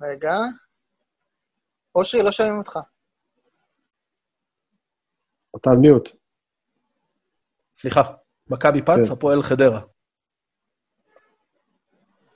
רגע. 0.02 0.36
אושרי, 1.96 2.24
לא 2.24 2.32
שומעים 2.32 2.58
אותך. 2.58 2.80
אתה 5.56 5.70
על 5.70 5.78
מיוט. 5.78 6.10
סליחה. 7.76 8.02
מכבי 8.48 8.82
פץ, 8.82 9.08
כן. 9.08 9.14
הפועל 9.14 9.44
חדרה. 9.44 9.82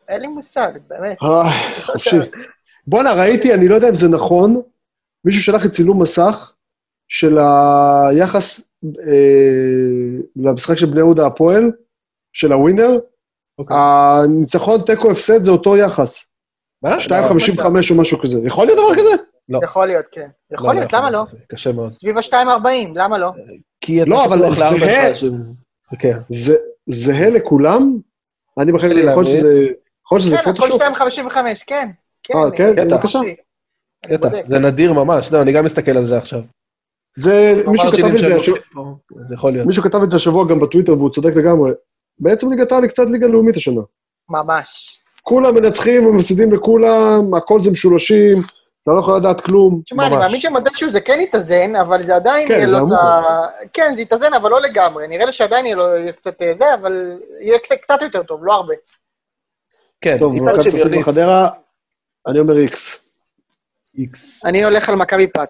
אין 0.08 0.22
לי 0.22 0.28
מושג, 0.28 0.72
באמת. 0.88 1.18
אה, 1.24 1.86
חופשי. 1.86 2.16
בואנה, 2.88 3.14
ראיתי, 3.14 3.54
אני 3.54 3.68
לא 3.68 3.76
יודע 3.76 3.90
אם 3.90 3.96
זה 3.96 4.08
נכון, 4.08 4.62
מישהו 5.26 5.42
שלח 5.44 5.64
לי 5.64 5.70
צילום 5.70 6.02
מסך 6.02 6.52
של 7.08 7.38
היחס 8.10 8.62
אה, 8.86 10.22
למשחק 10.36 10.78
של 10.78 10.86
בני 10.86 11.00
יהודה 11.00 11.28
הפועל, 11.28 11.72
של 12.34 12.52
הווינר. 12.52 12.90
אוקיי. 13.60 13.78
הניצחון 13.80 14.82
תיקו 14.86 15.12
הפסד 15.12 15.44
זה 15.46 15.52
אותו 15.52 15.78
יחס, 15.78 16.26
מה? 16.84 16.98
2.55 16.98 17.62
או 17.90 17.96
משהו 18.02 18.20
כזה. 18.22 18.40
יכול 18.46 18.66
להיות 18.66 18.80
דבר 18.80 18.96
כזה? 19.02 19.24
לא. 19.50 19.60
יכול 19.64 19.88
להיות, 19.88 20.06
כן. 20.12 20.28
יכול 20.54 20.76
להיות, 20.76 20.94
למה 20.94 21.12
לא? 21.12 21.26
קשה 21.48 21.72
מאוד. 21.72 21.94
סביב 21.94 22.18
ה-2.40, 22.18 22.68
למה 22.96 23.18
לא? 23.18 23.32
כי 23.82 24.02
אתה 24.02 24.10
לא, 24.10 24.26
אבל 24.26 24.38
פתוח 24.38 24.60
לארבע 24.60 24.80
זהה. 24.80 25.12
אחד 25.12 25.16
ש- 25.16 25.26
כן. 26.00 26.18
זה 26.30 26.56
זהה 26.90 27.30
לכולם? 27.30 27.98
אני 28.60 28.72
בחלק, 28.72 28.98
יכול 28.98 29.24
להיות. 29.24 29.28
שזה 29.40 29.68
יכול 30.06 30.18
להיות 30.18 30.28
שזה 30.28 30.38
כן, 30.38 30.50
הכל 30.50 30.60
פוטושופ? 30.60 30.82
2.55, 30.82 31.38
כן. 31.68 31.90
כן, 32.34 32.38
אה, 32.38 32.52
כן? 32.58 32.80
אני- 32.80 32.90
בבקשה. 32.90 33.20
אני 33.20 33.36
אני 34.06 34.18
קטע. 34.18 34.30
זה 34.48 34.60
נדיר 34.60 34.94
ממש. 34.94 35.32
לא, 35.32 35.42
אני 35.42 35.52
גם 35.52 35.66
מסתכל 35.66 35.92
על 35.92 36.04
זה 36.04 36.18
עכשיו. 36.18 36.40
זה, 37.18 37.64
מישהו 37.68 37.92
כתב 37.92 38.06
את 38.06 38.18
זה, 38.18 38.36
השבוע- 38.36 38.94
זה 39.22 39.36
יכול 39.36 39.52
להיות. 39.52 39.68
מישהו 39.68 39.84
כתב 39.84 40.00
את 40.04 40.10
זה 40.12 40.16
השבוע 40.18 40.46
גם 40.50 40.60
בטוויטר 40.60 40.92
והוא 40.98 41.10
צודק 41.10 41.32
לגמרי. 41.36 41.72
בעצם 42.20 42.50
ליגת 42.52 42.72
העל 42.72 42.84
היא 42.84 42.90
קצת 42.90 43.04
ליגה 43.12 43.28
לאומית 43.28 43.56
השנה. 43.58 43.82
ממש. 44.30 45.00
כולם 45.22 45.56
מנצחים 45.56 46.06
ומפסידים 46.06 46.54
לכולם, 46.54 47.34
הכל 47.38 47.62
זה 47.62 47.72
משולשים, 47.72 48.38
אתה 48.84 48.92
לא 48.92 49.00
יכול 49.00 49.18
לדעת 49.18 49.42
כלום. 49.42 49.82
תשמע, 49.86 50.08
אני. 50.08 50.18
מאמין 50.18 50.42
שמתישהו 50.42 50.92
זה 50.92 51.02
כן 51.02 51.20
יתאזן, 51.22 51.76
אבל 51.76 52.04
זה 52.04 52.16
עדיין 52.16 52.48
כן, 52.48 52.54
יהיה 52.54 52.66
זה 52.68 52.72
לו 52.72 52.78
את 52.78 52.84
אמור. 52.84 52.98
ה... 52.98 53.48
כן, 53.74 53.94
זה 53.96 54.02
יתאזן, 54.02 54.34
אבל 54.34 54.50
לא 54.50 54.62
לגמרי. 54.62 55.08
נראה 55.08 55.26
לי 55.26 55.34
שעדיין 55.34 55.66
יהיה 55.66 55.76
לו 55.76 55.84
קצת 56.18 56.42
אה, 56.42 56.54
זה, 56.54 56.74
אבל 56.74 57.18
יהיה 57.42 57.58
קצת- 57.60 58.02
יותר 58.02 58.24
טוב, 58.24 58.40
לא 58.44 58.54
הרבה. 58.54 58.74
כן, 60.02 60.18
טוב, 60.20 60.34
מכבי 60.34 60.54
פתח 60.54 60.62
שוויונית. 60.64 61.02
בחדרה, 61.02 61.50
אני 62.28 62.40
אומר 62.40 62.54
איקס. 62.58 63.10
איקס. 63.96 64.46
אני 64.46 64.64
הולך 64.64 64.90
על 64.90 64.96
מכבי 64.96 65.28
פת. 65.28 65.50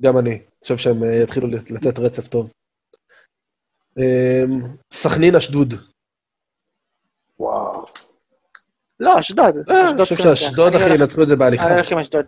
גם 0.00 0.18
אני. 0.18 0.30
אני 0.30 0.40
חושב 0.62 0.76
שהם 0.76 1.04
אה, 1.04 1.14
יתחילו 1.22 1.46
לת- 1.48 1.70
לתת 1.70 1.98
רצף 1.98 2.28
טוב. 2.28 2.50
אמ, 3.98 4.60
סכנין 4.92 5.34
אשדוד. 5.36 5.74
וואו. 7.38 7.84
לא, 9.00 9.20
אשדוד. 9.20 9.54
אה, 9.70 9.80
אני 9.80 9.86
אשדוד 10.02 10.06
חושב 10.08 10.16
שאשדוד. 10.34 10.74
אחי 10.74 10.84
אני 10.84 10.94
ינצחו 10.94 11.22
את 11.22 11.28
זה 11.28 11.36
בהליכה. 11.36 11.66
אני 11.66 11.74
הולך 11.74 11.92
עם 11.92 11.98
אשדוד. 11.98 12.26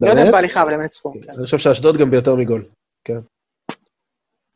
לא 0.00 0.10
יודע 0.10 0.22
אם? 0.26 0.32
בהליכה, 0.32 0.62
אבל 0.62 0.74
הם 0.74 0.80
ינצחו. 0.80 1.12
כן. 1.12 1.30
אני 1.36 1.44
חושב 1.44 1.58
שאשדוד 1.58 1.96
גם 1.96 2.10
ביותר 2.10 2.34
מגול. 2.34 2.68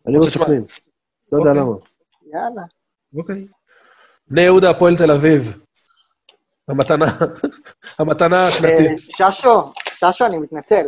אני 0.06 0.16
אומר 0.16 0.28
תשמע. 0.28 0.44
סכנין. 0.44 0.64
לא 1.32 1.38
יודע 1.38 1.50
אוקיי. 1.50 1.62
למה. 1.62 1.76
יאללה. 2.32 2.62
אוקיי. 3.14 3.46
בני 4.26 4.40
יהודה, 4.42 4.70
הפועל 4.70 4.96
תל 4.96 5.10
אביב. 5.10 5.63
המתנה, 6.68 7.06
המתנה 7.98 8.36
אה, 8.36 8.48
השנתית. 8.48 8.98
ששו, 8.98 9.72
ששו, 9.94 10.26
אני 10.26 10.38
מתנצל. 10.38 10.86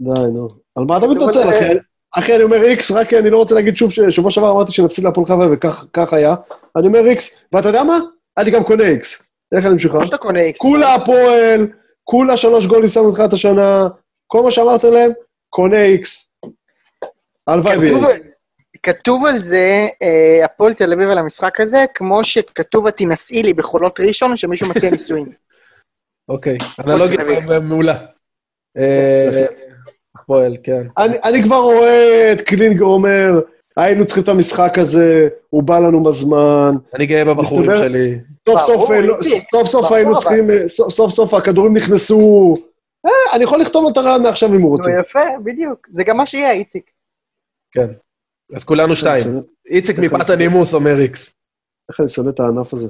די, 0.00 0.10
נו. 0.34 0.48
על 0.76 0.84
מה 0.84 0.96
אתה 0.96 1.06
מתנצל, 1.06 1.48
אחי? 1.48 1.78
אחי, 2.16 2.34
אני 2.34 2.42
אומר 2.42 2.62
איקס, 2.62 2.90
רק 2.90 3.14
אני 3.14 3.30
לא 3.30 3.36
רוצה 3.36 3.54
להגיד 3.54 3.76
שוב 3.76 3.90
ששבוע 3.92 4.30
שעבר 4.30 4.50
אמרתי 4.50 4.72
שנפסיד 4.72 5.04
להפועל 5.04 5.26
חווה 5.26 5.46
וכך 5.52 5.84
כך 5.92 6.12
היה. 6.12 6.34
אני 6.76 6.86
אומר 6.86 7.06
איקס, 7.06 7.30
ואתה 7.52 7.68
יודע 7.68 7.82
מה? 7.82 7.98
אני 8.38 8.50
גם 8.50 8.64
קונה 8.64 8.84
איקס. 8.84 9.22
איך 9.56 9.64
אני? 9.66 9.82
כמו 9.90 10.04
שאתה 10.04 10.16
קונה 10.16 10.40
איקס. 10.40 10.60
כולה 10.60 10.94
הפועל, 10.94 11.68
כולה 12.04 12.36
שלוש 12.36 12.66
גולים 12.66 12.88
שמנו 12.88 13.10
מתחילת 13.10 13.32
השנה, 13.32 13.88
כל 14.26 14.42
מה 14.42 14.50
שאמרתם 14.50 14.92
להם, 14.92 15.10
קונה 15.50 15.82
איקס. 15.82 16.32
הלוואי 17.46 17.76
ויהיה. 17.78 17.98
כתוב 18.88 19.24
על 19.26 19.38
זה, 19.38 19.86
אה, 20.02 20.44
הפועל 20.44 20.74
תל 20.74 20.92
אביב 20.92 21.10
על 21.10 21.18
המשחק 21.18 21.60
הזה, 21.60 21.84
כמו 21.94 22.24
שכתוב 22.24 22.86
התינשאי 22.86 23.42
לי 23.42 23.52
בחולות 23.52 24.00
ראשון, 24.00 24.36
שמישהו 24.36 24.68
מציע 24.68 24.90
נישואין. 24.90 25.26
אוקיי, 26.28 26.58
אנלוגיה 26.80 27.18
מעולה. 27.60 27.96
אה, 28.78 29.46
הפועל, 30.16 30.56
כן. 30.62 30.82
אני, 30.98 31.16
אני 31.24 31.42
כבר 31.44 31.56
רואה 31.56 32.32
את 32.32 32.40
קלינגר 32.40 32.84
אומר, 32.84 33.40
היינו 33.76 34.06
צריכים 34.06 34.24
את 34.24 34.28
המשחק 34.28 34.78
הזה, 34.78 35.28
הוא 35.50 35.62
בא 35.62 35.78
לנו 35.78 36.02
בזמן. 36.02 36.74
אני 36.94 37.06
גאה 37.06 37.24
בבחורים 37.24 37.70
שלי. 37.76 38.18
סוף 38.48 38.60
סוף, 39.68 39.90
היינו 39.92 40.18
צריכים, 40.18 40.50
סוף- 40.68 41.10
סוף 41.14 41.34
הכדורים 41.34 41.76
נכנסו, 41.76 42.52
אה, 43.06 43.10
אני 43.36 43.44
יכול 43.44 43.60
לכתוב 43.60 43.82
לו 43.82 43.88
את 43.90 43.96
הרעיון 43.96 44.22
מעכשיו 44.22 44.48
אם 44.48 44.60
הוא 44.62 44.70
רוצה. 44.70 44.90
יפה, 45.00 45.20
בדיוק. 45.44 45.88
זה 45.92 46.04
גם 46.04 46.16
מה 46.16 46.26
שיהיה, 46.26 46.52
איציק. 46.52 46.90
כן. 47.72 47.86
אז 48.56 48.64
כולנו 48.64 48.96
שתיים. 48.96 49.24
איציק 49.66 49.96
מפאת 49.98 50.30
הנימוס 50.30 50.74
אומר 50.74 50.98
איקס. 51.00 51.34
איך 51.90 52.00
אני 52.00 52.08
שונא 52.08 52.30
את 52.30 52.40
הענף 52.40 52.72
הזה. 52.74 52.88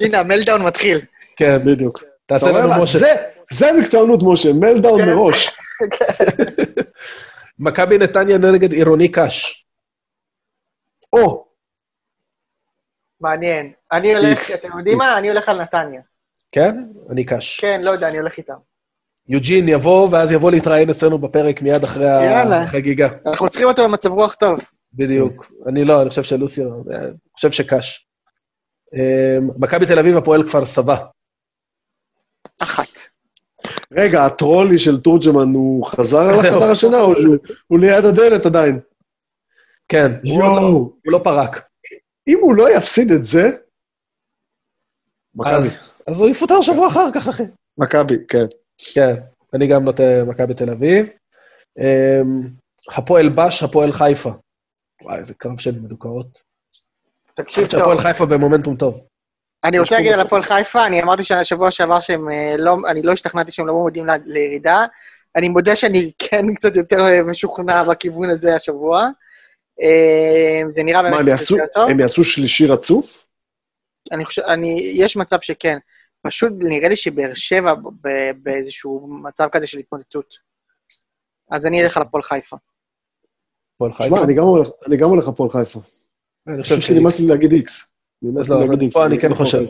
הנה, 0.00 0.18
המלדאון 0.18 0.62
מתחיל. 0.66 0.98
כן, 1.36 1.58
בדיוק. 1.66 2.02
תעשה 2.26 2.52
לנו? 2.52 2.82
משה. 2.82 2.98
זה- 2.98 3.14
זה 3.52 3.72
מקצוענות, 3.72 4.20
משה, 4.22 4.48
מלדאון 4.52 5.00
כן. 5.02 5.08
מראש. 5.14 5.50
מכבי 7.58 7.98
נתניה 7.98 8.38
נגד 8.38 8.72
עירוני 8.72 9.08
קאש. 9.12 9.66
או, 11.12 11.46
מעניין. 13.20 13.72
אני 13.92 14.14
הולך. 14.14 14.50
אתם 14.54 14.78
יודעים 14.78 14.98
מה? 14.98 15.18
אני 15.18 15.28
הולך 15.28 15.48
על 15.48 15.62
נתניה. 15.62 16.00
כן? 16.52 16.74
אני 17.10 17.24
קאש. 17.24 17.60
כן, 17.60 17.80
לא 17.82 17.90
יודע, 17.90 18.08
אני 18.08 18.18
הולך 18.18 18.38
איתם. 18.38 18.54
יוג'ין 19.28 19.68
יבוא, 19.68 20.08
ואז 20.12 20.32
יבוא 20.32 20.50
להתראיין 20.50 20.90
אצלנו 20.90 21.18
בפרק 21.18 21.62
מיד 21.62 21.84
אחרי 21.84 22.04
יאללה. 22.06 22.62
החגיגה. 22.62 23.08
אנחנו 23.26 23.48
צריכים 23.48 23.68
אותו 23.68 23.84
במצב 23.84 24.10
רוח 24.12 24.34
טוב. 24.34 24.60
בדיוק. 24.92 25.52
אני 25.68 25.84
לא, 25.84 26.02
אני 26.02 26.08
חושב 26.10 26.22
שלוסיו, 26.22 26.66
אני 26.90 27.06
חושב 27.34 27.50
שקאש. 27.50 28.06
אמ, 28.94 29.48
מכבי 29.58 29.86
תל 29.86 29.98
אביב, 29.98 30.16
הפועל 30.16 30.42
כפר 30.48 30.64
סבא. 30.64 31.04
אחת. 32.62 32.88
רגע, 33.92 34.24
הטרולי 34.24 34.78
של 34.78 35.00
תורג'מן, 35.00 35.54
הוא 35.54 35.86
חזר 35.86 36.32
זהו. 36.42 36.42
לחדר 36.42 36.70
השינה 36.72 37.00
או 37.00 37.14
שהוא 37.16 37.36
הוא 37.66 37.78
ליד 37.80 38.04
הדלת 38.04 38.46
עדיין? 38.46 38.80
כן, 39.88 40.06
הוא 40.24 40.40
לא- 40.40 40.44
יואו, 40.44 40.68
הוא 41.04 41.12
לא 41.12 41.20
פרק. 41.24 41.64
אם 42.28 42.38
הוא 42.42 42.54
לא 42.54 42.76
יפסיד 42.76 43.10
את 43.12 43.24
זה... 43.24 43.42
מכבי, 45.34 45.52
אז 45.54 45.82
אז 46.06 46.20
הוא 46.20 46.28
יפוטר 46.28 46.60
שבוע 46.62 46.86
אחר 46.88 47.06
כך, 47.14 47.28
אחי. 47.28 47.42
מכבי, 47.78 48.14
כן. 48.28 48.46
כן, 48.78 49.14
אני 49.54 49.66
גם 49.66 49.84
נוטה 49.84 50.24
מכבי 50.26 50.54
תל 50.54 50.70
אביב. 50.70 51.06
אמ, 51.78 52.48
הפועל 52.88 53.28
בש, 53.28 53.62
הפועל 53.62 53.92
חיפה. 53.92 54.30
וואי, 55.02 55.18
איזה 55.18 55.34
קרב 55.34 55.60
של 55.60 55.80
מדוכאות. 55.80 56.42
תקשיב 57.34 57.66
טוב. 57.66 57.80
שהפועל 57.80 57.98
חיפה 57.98 58.26
במומנטום 58.26 58.76
טוב. 58.76 59.00
אני 59.64 59.78
רוצה 59.78 59.94
להגיד 59.94 60.12
על. 60.12 60.20
הפועל 60.20 60.42
חיפה, 60.42 60.86
אני 60.86 61.02
אמרתי 61.02 61.22
שבוע 61.42 61.70
שעבר 61.70 62.00
שהם 62.00 62.30
אה, 62.30 62.54
לא, 62.58 62.76
אני 62.88 63.02
לא 63.02 63.12
השתכנעתי 63.12 63.50
שהם 63.50 63.66
לא 63.66 63.72
מועמדים 63.72 64.06
ל- 64.06 64.10
לירידה. 64.26 64.86
אני 65.36 65.48
מודה 65.48 65.76
שאני 65.76 66.12
כן 66.18 66.54
קצת 66.54 66.76
יותר 66.76 67.00
אה, 67.06 67.22
משוכנע 67.22 67.82
בכיוון 67.84 68.30
הזה 68.30 68.54
השבוע. 68.54 69.08
אה, 69.82 70.60
זה 70.68 70.82
נראה 70.82 71.02
מה, 71.02 71.10
באמת 71.10 71.40
קצת 71.40 71.50
יותר 71.50 71.66
טוב. 71.72 71.90
הם 71.90 72.00
יעשו 72.00 72.24
שלישי 72.24 72.66
רצוף? 72.66 73.24
אני 74.12 74.24
חושב, 74.24 74.42
אני, 74.42 74.92
יש 74.94 75.16
מצב 75.16 75.40
שכן. 75.40 75.78
פשוט 76.26 76.52
נראה 76.58 76.88
לי 76.88 76.96
שבאר 76.96 77.30
שבע 77.34 77.74
באיזשהו 78.44 79.08
מצב 79.22 79.48
כזה 79.52 79.66
של 79.66 79.78
התמוטטות. 79.78 80.34
אז 81.50 81.66
אני 81.66 81.82
אלך 81.82 81.96
על 81.96 82.02
הפועל 82.02 82.22
חיפה. 82.22 82.56
הפועל 83.74 83.92
חיפה. 83.92 84.16
שמע, 84.16 84.24
אני 84.24 84.34
גם 84.34 84.42
הולך- 84.44 84.68
אני 84.86 84.96
גם 84.96 85.08
הולך 85.08 85.28
הפועל 85.28 85.50
חיפה. 85.50 85.80
אני 86.48 86.62
חושב 86.62 86.76
פשוט 86.76 86.96
נמאס 86.96 87.20
לי 87.20 87.26
להגיד 87.26 87.52
איקס. 87.52 87.92
נמאס 88.22 88.46
אז 88.46 88.50
לי 88.50 88.54
לא, 88.56 88.60
להגיד 88.60 88.74
אז 88.78 88.82
איקס. 88.82 88.94
פה 88.94 89.06
אני 89.06 89.20
כן 89.20 89.34
חושב. 89.34 89.64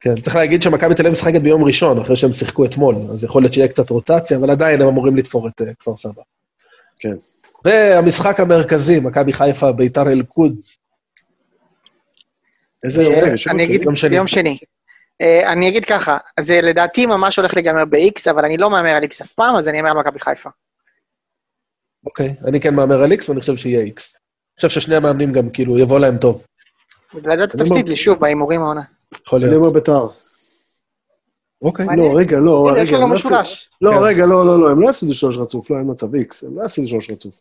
כן, 0.00 0.14
צריך 0.20 0.36
להגיד 0.36 0.62
שמכבי 0.62 0.94
תל 0.94 1.02
אביב 1.02 1.12
משחקת 1.12 1.40
ביום 1.40 1.64
ראשון, 1.64 1.98
אחרי 2.00 2.16
שהם 2.16 2.32
שיחקו 2.32 2.64
אתמול, 2.64 2.94
אז 3.12 3.24
יכול 3.24 3.42
להיות 3.42 3.54
שיהיה 3.54 3.68
קצת 3.68 3.90
רוטציה, 3.90 4.36
אבל 4.36 4.50
עדיין 4.50 4.80
הם 4.82 4.88
אמורים 4.88 5.16
לתפור 5.16 5.48
את 5.48 5.60
אה, 5.60 5.74
כפר 5.74 5.96
סבא. 5.96 6.22
כן. 6.98 7.14
והמשחק 7.64 8.40
המרכזי, 8.40 9.00
מכבי 9.00 9.32
חיפה, 9.32 9.72
ביתר 9.72 10.08
אל-קודס. 10.12 10.78
איזה 12.84 13.02
יום? 13.02 13.34
יש 13.34 13.48
אני 13.48 13.64
אגיד, 13.64 13.82
יום 13.84 13.96
שני. 13.96 14.16
יום 14.16 14.28
שני. 14.28 14.58
אה, 15.20 15.52
אני 15.52 15.68
אגיד 15.68 15.84
ככה, 15.84 16.18
זה 16.40 16.60
לדעתי 16.60 17.06
ממש 17.06 17.36
הולך 17.36 17.54
להיגמר 17.54 17.84
ב-X, 17.84 18.30
אבל 18.30 18.44
אני 18.44 18.56
לא 18.56 18.70
מהמר 18.70 18.90
על 18.90 19.04
X 19.04 19.24
אף 19.24 19.32
פעם, 19.32 19.56
אז 19.56 19.68
אני 19.68 19.78
אאמר 19.78 19.90
על 19.90 19.98
מכבי 19.98 20.20
חיפה. 20.20 20.50
אוקיי, 22.06 22.34
אני 22.46 22.60
כן 22.60 22.74
מהמר 22.74 23.02
על 23.02 23.12
איקס, 23.12 23.28
ואני 23.28 23.40
חושב 23.40 23.56
שיהיה 23.56 23.80
איקס. 23.80 24.16
אני 24.16 24.56
חושב 24.56 24.80
ששני 24.80 24.96
המאמנים 24.96 25.32
גם, 25.32 25.50
כאילו, 25.50 25.78
יבוא 25.78 25.98
להם 25.98 26.16
טוב. 26.18 26.44
בגלל 27.14 27.36
זה 27.36 27.44
אתה 27.44 27.58
אני 27.58 27.68
תפסיד 27.68 27.88
לי 27.88 27.96
שוב 27.96 28.18
בהימורים 28.18 28.60
העונה. 28.60 28.82
יכול 29.26 29.38
אני 29.38 29.50
להיות. 29.50 29.64
אומר 29.64 29.74
ביתר. 29.74 30.06
אוקיי. 31.62 31.86
לא, 31.96 32.18
רגע, 32.18 32.38
לא, 32.38 32.68
רגע. 32.70 32.82
יש 32.82 32.90
לנו 32.90 33.00
לא 33.00 33.14
משולש. 33.14 33.70
לא, 33.80 33.90
כן. 33.90 33.96
רגע, 34.00 34.26
לא, 34.26 34.46
לא, 34.46 34.60
לא, 34.60 34.70
הם 34.70 34.80
לא 34.80 34.90
יפסידו 34.90 35.14
שלוש 35.14 35.38
רצוף, 35.38 35.70
לא, 35.70 35.78
אין 35.78 35.90
מצב, 35.90 36.14
איקס, 36.14 36.44
הם 36.44 36.58
לא 36.58 36.64
יפסידו 36.64 36.88
שלוש 36.88 37.10
רצוף. 37.10 37.34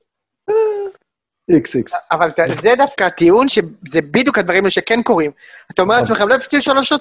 איקס, 1.49 1.75
איקס. 1.75 1.91
אבל 2.11 2.29
זה 2.61 2.73
דווקא 2.77 3.03
הטיעון 3.03 3.49
שזה 3.49 4.01
בדיוק 4.01 4.37
הדברים 4.37 4.69
שכן 4.69 5.01
קורים. 5.03 5.31
אתה 5.71 5.81
אומר 5.81 5.93
נכון. 5.95 6.03
לעצמך, 6.03 6.21
הם 6.21 6.29
לא 6.29 6.35
הפסידו 6.35 6.63
שלוש 6.63 6.91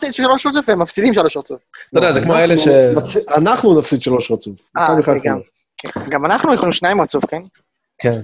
רצוף, 0.47 0.69
והם 0.69 0.78
מפסידים 0.78 1.14
שלוש 1.14 1.36
רצוף. 1.36 1.60
אתה 1.90 1.98
יודע, 1.98 2.12
זה 2.12 2.20
כמו 2.20 2.36
אלה 2.36 2.59
ש... 2.59 2.69
אנחנו 3.36 3.81
נפסיד 3.81 4.02
שלוש 4.02 4.31
רצוף. 4.31 4.55
אה. 4.77 4.97
לא. 4.98 5.02
כן. 5.23 5.32
גם 6.09 6.24
אנחנו 6.27 6.55
יכולים 6.55 6.73
שניים 6.73 7.01
רצוף, 7.01 7.27
כן? 7.27 7.43
כן. 7.98 8.20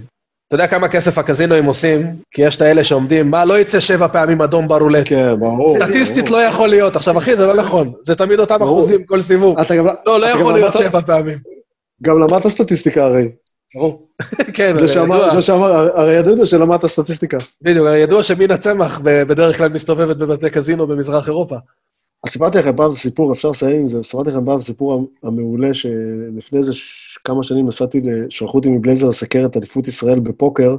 אתה 0.49 0.55
יודע 0.55 0.67
כמה 0.67 0.89
כסף 0.89 1.19
הקזינואים 1.19 1.65
עושים? 1.65 2.07
כי 2.31 2.43
יש 2.43 2.57
את 2.57 2.63
האלה 2.63 2.85
שעומדים, 2.85 3.31
מה, 3.31 3.45
לא 3.45 3.59
יצא 3.59 3.81
שבע 3.81 4.09
פעמים 4.09 4.43
אדום 4.43 4.69
ברולט. 4.69 5.09
כן, 5.09 5.41
ברור. 5.41 5.77
סטטיסטית 5.79 6.25
ברור. 6.25 6.37
לא 6.39 6.43
יכול 6.43 6.69
להיות. 6.69 6.97
עכשיו, 6.97 7.19
אחי, 7.19 7.37
זה 7.37 7.47
לא 7.47 7.55
נכון. 7.57 7.93
זה 8.03 8.15
תמיד 8.15 8.41
אותם 8.41 8.59
ברור. 8.59 8.79
אחוזים 8.79 9.05
כל 9.05 9.21
סיבוב. 9.21 9.59
אתה 9.59 9.77
גם 9.77 9.87
לא, 9.87 10.21
לא 10.21 10.27
אתה 10.27 10.31
יכול 10.35 10.53
גם 10.53 10.55
להיות 10.59 10.75
למדת- 10.75 10.89
שבע 10.89 11.01
פעמים. 11.01 11.39
גם 12.03 12.21
למדת 12.21 12.47
סטטיסטיקה 12.49 13.05
הרי. 13.05 13.29
ברור. 13.75 14.09
כן, 14.57 14.75
זה 14.75 14.89
שאמר, 14.89 15.17
ידוע. 15.17 15.35
זה 15.35 15.43
שאמר, 15.43 15.99
הרי 15.99 16.15
ידעת 16.15 16.47
שלמדת 16.47 16.87
סטטיסטיקה. 16.87 17.39
בדיוק, 17.63 17.87
הרי 17.87 17.99
ידוע 17.99 18.23
שמינה 18.23 18.57
צמח 18.57 19.01
ב- 19.05 19.23
בדרך 19.23 19.59
כלל 19.59 19.69
מסתובבת 19.69 20.17
בבתי 20.17 20.51
קזינו 20.51 20.87
במזרח 20.87 21.29
אירופה. 21.29 21.57
אז 22.25 22.31
סיפרתי 22.31 22.59
לכם 22.59 22.77
פעם 22.77 22.95
סיפור, 22.95 23.33
אפשר 23.33 23.51
לסיים 23.51 23.81
עם 23.81 23.89
זה, 23.89 24.03
סיפרתי 24.03 24.31
לכם 24.31 24.45
פעם 24.47 24.61
סיפור 24.61 25.09
המעולה, 25.23 25.75
שלפני 25.75 26.59
איזה 26.59 26.73
כמה 27.25 27.43
שנים 27.43 27.69
נסעתי, 27.69 28.03
שלחו 28.31 28.59
אותי 28.59 28.69
מבלייזר 28.69 29.09
לסקר 29.09 29.47
את 29.47 29.57
אליפות 29.57 29.89
ישראל 29.89 30.21
בפוקר, 30.21 30.77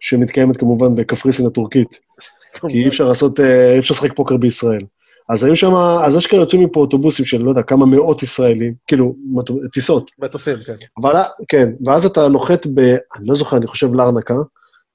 שמתקיימת 0.00 0.56
כמובן 0.56 0.94
בקפריסין 0.94 1.46
הטורקית, 1.46 1.88
כי 2.70 2.82
אי 2.82 2.88
אפשר 2.88 3.04
לעשות, 3.04 3.40
אה, 3.40 3.72
אי 3.74 3.78
אפשר 3.78 3.94
לשחק 3.94 4.16
פוקר 4.16 4.36
בישראל. 4.36 4.80
אז 5.28 5.44
היו 5.44 5.56
שם, 5.56 5.74
אז 6.04 6.18
אשכרה 6.18 6.40
יוצאים 6.40 6.64
מפה 6.64 6.80
אוטובוסים 6.80 7.26
של, 7.26 7.42
לא 7.42 7.50
יודע, 7.50 7.62
כמה 7.62 7.86
מאות 7.86 8.22
ישראלים, 8.22 8.74
כאילו, 8.86 9.14
טיסות. 9.72 10.10
מטוסים, 10.18 10.56
כן. 10.66 10.74
אבל, 11.00 11.22
כן, 11.48 11.68
ואז 11.84 12.06
אתה 12.06 12.28
נוחת 12.28 12.66
ב... 12.66 12.78
אני 12.80 13.26
לא 13.26 13.36
זוכר, 13.36 13.56
אני 13.56 13.66
חושב 13.66 13.94
לארנקה, 13.94 14.34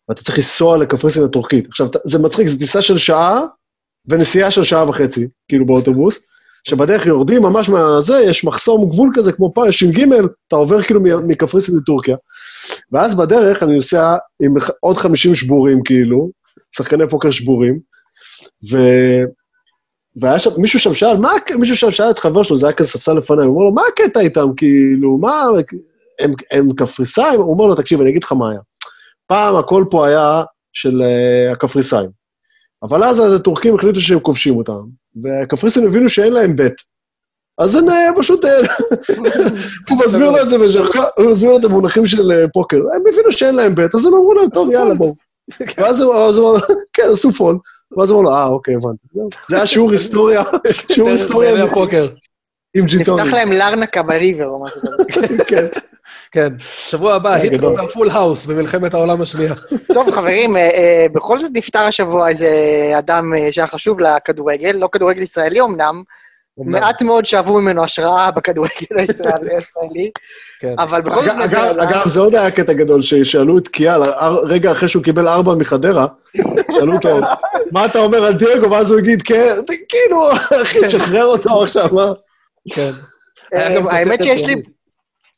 ואתה 0.09 0.23
צריך 0.23 0.37
לנסוע 0.37 0.77
לקפריסין 0.77 1.23
הטורקית. 1.23 1.67
עכשיו, 1.67 1.87
זה 2.03 2.19
מצחיק, 2.19 2.47
זו 2.47 2.57
טיסה 2.57 2.81
של 2.81 2.97
שעה 2.97 3.41
ונסיעה 4.07 4.51
של 4.51 4.63
שעה 4.63 4.89
וחצי, 4.89 5.27
כאילו 5.47 5.65
באוטובוס, 5.65 6.19
שבדרך 6.63 7.05
יורדים 7.05 7.41
ממש 7.41 7.69
מהזה, 7.69 8.19
יש 8.19 8.43
מחסום 8.43 8.89
גבול 8.89 9.11
כזה, 9.15 9.31
כמו 9.31 9.51
פעם, 9.53 9.71
ש"ג, 9.71 9.99
אתה 10.47 10.55
עובר 10.55 10.83
כאילו 10.83 11.01
מקפריסין 11.27 11.75
לטורקיה. 11.77 12.15
ואז 12.91 13.15
בדרך 13.15 13.63
אני 13.63 13.75
נוסע 13.75 14.15
עם 14.41 14.53
עוד 14.79 14.97
50 14.97 15.35
שבורים, 15.35 15.83
כאילו, 15.83 16.29
שחקני 16.71 17.09
פוקר 17.09 17.31
שבורים, 17.31 17.79
ו... 18.71 18.77
והיה 20.15 20.39
שם, 20.39 20.49
מישהו 20.57 20.79
שם 20.79 20.93
שאל, 20.93 21.17
מה, 21.17 21.31
מישהו 21.59 21.75
שם 21.75 21.91
שאל 21.91 22.09
את 22.09 22.19
חבר 22.19 22.43
שלו, 22.43 22.55
זה 22.55 22.65
היה 22.67 22.75
כזה 22.75 22.89
ספסל 22.89 23.13
לפניי, 23.13 23.45
הוא 23.45 23.55
אומר 23.55 23.65
לו, 23.65 23.71
מה 23.71 23.81
הקטע 23.93 24.19
איתם, 24.19 24.47
כאילו, 24.57 25.17
מה, 25.17 25.43
הם, 26.19 26.31
הם 26.51 26.73
קפריסאים? 26.73 27.39
הוא 27.39 27.53
אומר 27.53 27.65
לו, 27.65 27.75
תקשיב, 27.75 28.01
אני 28.01 28.09
אגיד 28.09 28.23
לך 28.23 28.31
מה 28.31 28.51
היה. 28.51 28.59
פעם 29.27 29.55
הכל 29.55 29.85
פה 29.91 30.07
היה 30.07 30.43
של 30.73 31.01
uh, 31.01 31.53
הקפריסאים, 31.53 32.09
אבל 32.83 33.03
אז 33.03 33.33
הטורקים 33.33 33.75
החליטו 33.75 33.99
שהם 33.99 34.19
כובשים 34.19 34.57
אותם, 34.57 34.81
והקפריסאים 35.23 35.87
הבינו 35.87 36.09
שאין 36.09 36.33
להם 36.33 36.55
בית. 36.55 36.91
אז 37.57 37.75
הם 37.75 37.89
אה, 37.89 38.07
פשוט, 38.17 38.45
אה, 38.45 38.51
הוא 39.89 39.97
מסביר 40.05 40.31
לו 40.31 40.41
את 40.41 40.49
זה 40.49 40.57
בז'רגון, 40.57 41.05
הוא 41.17 41.31
מסביר 41.31 41.51
לו 41.51 41.57
את 41.57 41.63
המונחים 41.63 42.07
של 42.07 42.31
פוקר. 42.53 42.77
הם 42.77 43.01
הבינו 43.13 43.31
שאין 43.31 43.55
להם 43.55 43.75
בית, 43.75 43.95
אז 43.95 44.05
הם 44.05 44.13
אמרו 44.13 44.33
להם, 44.33 44.49
טוב, 44.49 44.71
יאללה, 44.73 44.93
בואו. 44.93 45.15
ואז 45.77 46.01
הוא 46.01 46.15
אז 46.15 46.37
הוא 46.37 46.49
אמר, 46.49 46.59
כן, 46.93 47.03
עשו 47.13 47.31
full. 47.31 47.57
ואז 47.97 48.09
הוא 48.09 48.19
אמר 48.19 48.29
לו, 48.29 48.35
אה, 48.35 48.45
אוקיי, 48.45 48.75
הבנתי. 48.75 49.07
זה 49.49 49.55
היה 49.55 49.67
שיעור 49.67 49.91
היסטוריה, 49.91 50.43
שיעור 50.93 51.09
היסטוריה. 51.09 51.65
עם 52.73 52.85
ג'יטונים. 52.85 53.23
נפתח 53.23 53.33
להם 53.35 53.51
לארנקה 53.51 54.03
ב 54.03 54.11
river 54.11 54.47
או 54.47 54.63
משהו 54.63 54.81
כזה. 54.81 55.43
כן. 55.49 55.65
כן. 56.31 56.53
שבוע 56.59 57.15
הבא, 57.15 57.37
זה 57.37 57.43
היטלר. 57.43 57.73
וה 57.73 57.85
full 57.85 58.09
house 58.09 58.45
במלחמת 58.45 58.93
העולם 58.93 59.21
השנייה. 59.21 59.53
טוב, 59.93 60.11
חברים, 60.11 60.57
אה, 60.57 60.61
אה, 60.61 61.05
בכל 61.11 61.37
זאת 61.37 61.51
נפטר 61.53 61.79
השבוע 61.79 62.29
איזה 62.29 62.49
אדם 62.97 63.33
אה, 63.33 63.51
שהיה 63.51 63.67
חשוב 63.67 63.99
לכדורגל, 63.99 64.71
לא 64.71 64.89
כדורגל 64.91 65.21
ישראלי 65.21 65.61
אמנם, 65.61 66.03
מעט 66.57 67.01
מאוד 67.01 67.25
שאבו 67.25 67.61
ממנו 67.61 67.83
השראה 67.83 68.31
בכדורגל 68.31 68.71
הישראלי, 68.97 70.11
כן. 70.59 70.75
אבל 70.77 71.01
בכל 71.01 71.23
זאת... 71.23 71.33
אגב, 71.77 72.07
זה 72.07 72.19
עוד 72.19 72.35
היה 72.35 72.51
קטע 72.51 72.73
גדול, 72.73 73.01
ששאלו 73.01 73.57
את 73.57 73.67
קיאל, 73.67 74.01
רגע 74.43 74.71
אחרי 74.71 74.89
שהוא 74.89 75.03
קיבל 75.03 75.27
ארבע 75.27 75.55
מחדרה, 75.55 76.07
שאלו 76.75 76.93
אותו, 76.93 77.19
מה 77.71 77.85
אתה 77.85 77.99
אומר 77.99 78.25
על 78.25 78.33
דייגו? 78.33 78.71
ואז 78.71 78.91
הוא 78.91 78.99
הגיד, 78.99 79.21
כן, 79.21 79.55
כאילו, 79.89 80.29
אחי, 80.61 80.89
שחרר 80.89 81.25
אותו 81.25 81.63
עכשיו, 81.63 81.89
מה? 81.91 82.11
כן. 82.73 82.91
אה, 83.53 83.77
האמת 83.89 84.23
שיש 84.23 84.45
לי... 84.47 84.55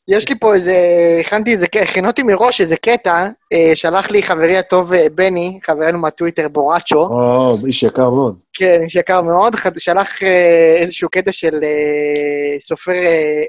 יש 0.08 0.28
לי 0.28 0.38
פה 0.38 0.54
איזה, 0.54 0.76
הכנתי 1.20 1.52
איזה, 1.52 1.66
הכינותי 1.82 2.22
מראש 2.22 2.60
איזה 2.60 2.76
קטע, 2.76 3.28
אה, 3.52 3.70
שלח 3.74 4.10
לי 4.10 4.22
חברי 4.22 4.56
הטוב 4.56 4.92
אה, 4.92 5.06
בני, 5.14 5.58
חברנו 5.62 5.98
מהטוויטר 5.98 6.48
בורצ'ו. 6.48 6.96
או, 6.96 7.56
איש 7.66 7.82
יקר 7.82 8.10
מאוד. 8.10 8.38
כן, 8.52 8.80
איש 8.84 8.96
יקר 8.96 9.22
מאוד, 9.22 9.54
שלח 9.78 10.22
אה, 10.22 10.76
איזשהו 10.76 11.08
קטע 11.08 11.32
של 11.32 11.60
סופר 12.60 12.92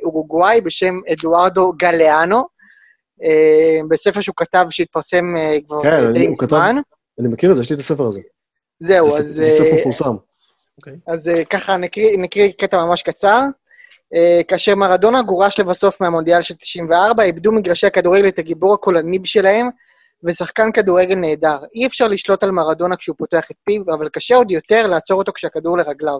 אורוגוואי 0.03 0.61
בשם 0.61 0.95
אדוארדו 1.13 1.73
גלאנו, 1.77 2.55
בספר 3.89 4.21
שהוא 4.21 4.35
כתב 4.37 4.65
שהתפרסם 4.69 5.25
כבר 5.67 5.83
כן, 5.83 6.13
די 6.13 6.27
מזמן. 6.27 6.75
אני 7.19 7.27
מכיר 7.27 7.51
את 7.51 7.55
זה, 7.55 7.61
יש 7.61 7.69
לי 7.69 7.75
את 7.75 7.81
הספר 7.81 8.07
הזה. 8.07 8.19
זהו, 8.79 9.17
אז... 9.17 9.27
זה 9.27 9.55
ספר 9.57 9.75
מפורסם. 9.79 10.15
אז 11.07 11.31
ככה, 11.49 11.77
נקריא 12.17 12.51
קטע 12.57 12.85
ממש 12.85 13.01
קצר. 13.01 13.41
Uh, 14.13 14.43
כאשר 14.47 14.75
מרדונה 14.75 15.21
גורש 15.21 15.59
לבסוף 15.59 16.01
מהמונדיאל 16.01 16.41
של 16.41 16.55
94, 16.55 17.23
איבדו 17.23 17.51
מגרשי 17.51 17.87
הכדורגל 17.87 18.27
את 18.27 18.39
הגיבור 18.39 18.73
הקולני 18.73 19.19
שלהם, 19.25 19.69
ושחקן 20.23 20.71
כדורגל 20.71 21.15
נהדר. 21.15 21.57
אי 21.75 21.87
אפשר 21.87 22.07
לשלוט 22.07 22.43
על 22.43 22.51
מרדונה 22.51 22.95
כשהוא 22.95 23.15
פותח 23.17 23.51
את 23.51 23.55
פיו, 23.63 23.81
אבל 23.93 24.09
קשה 24.09 24.35
עוד 24.35 24.51
יותר 24.51 24.87
לעצור 24.87 25.19
אותו 25.19 25.31
כשהכדור 25.33 25.77
לרגליו. 25.77 26.19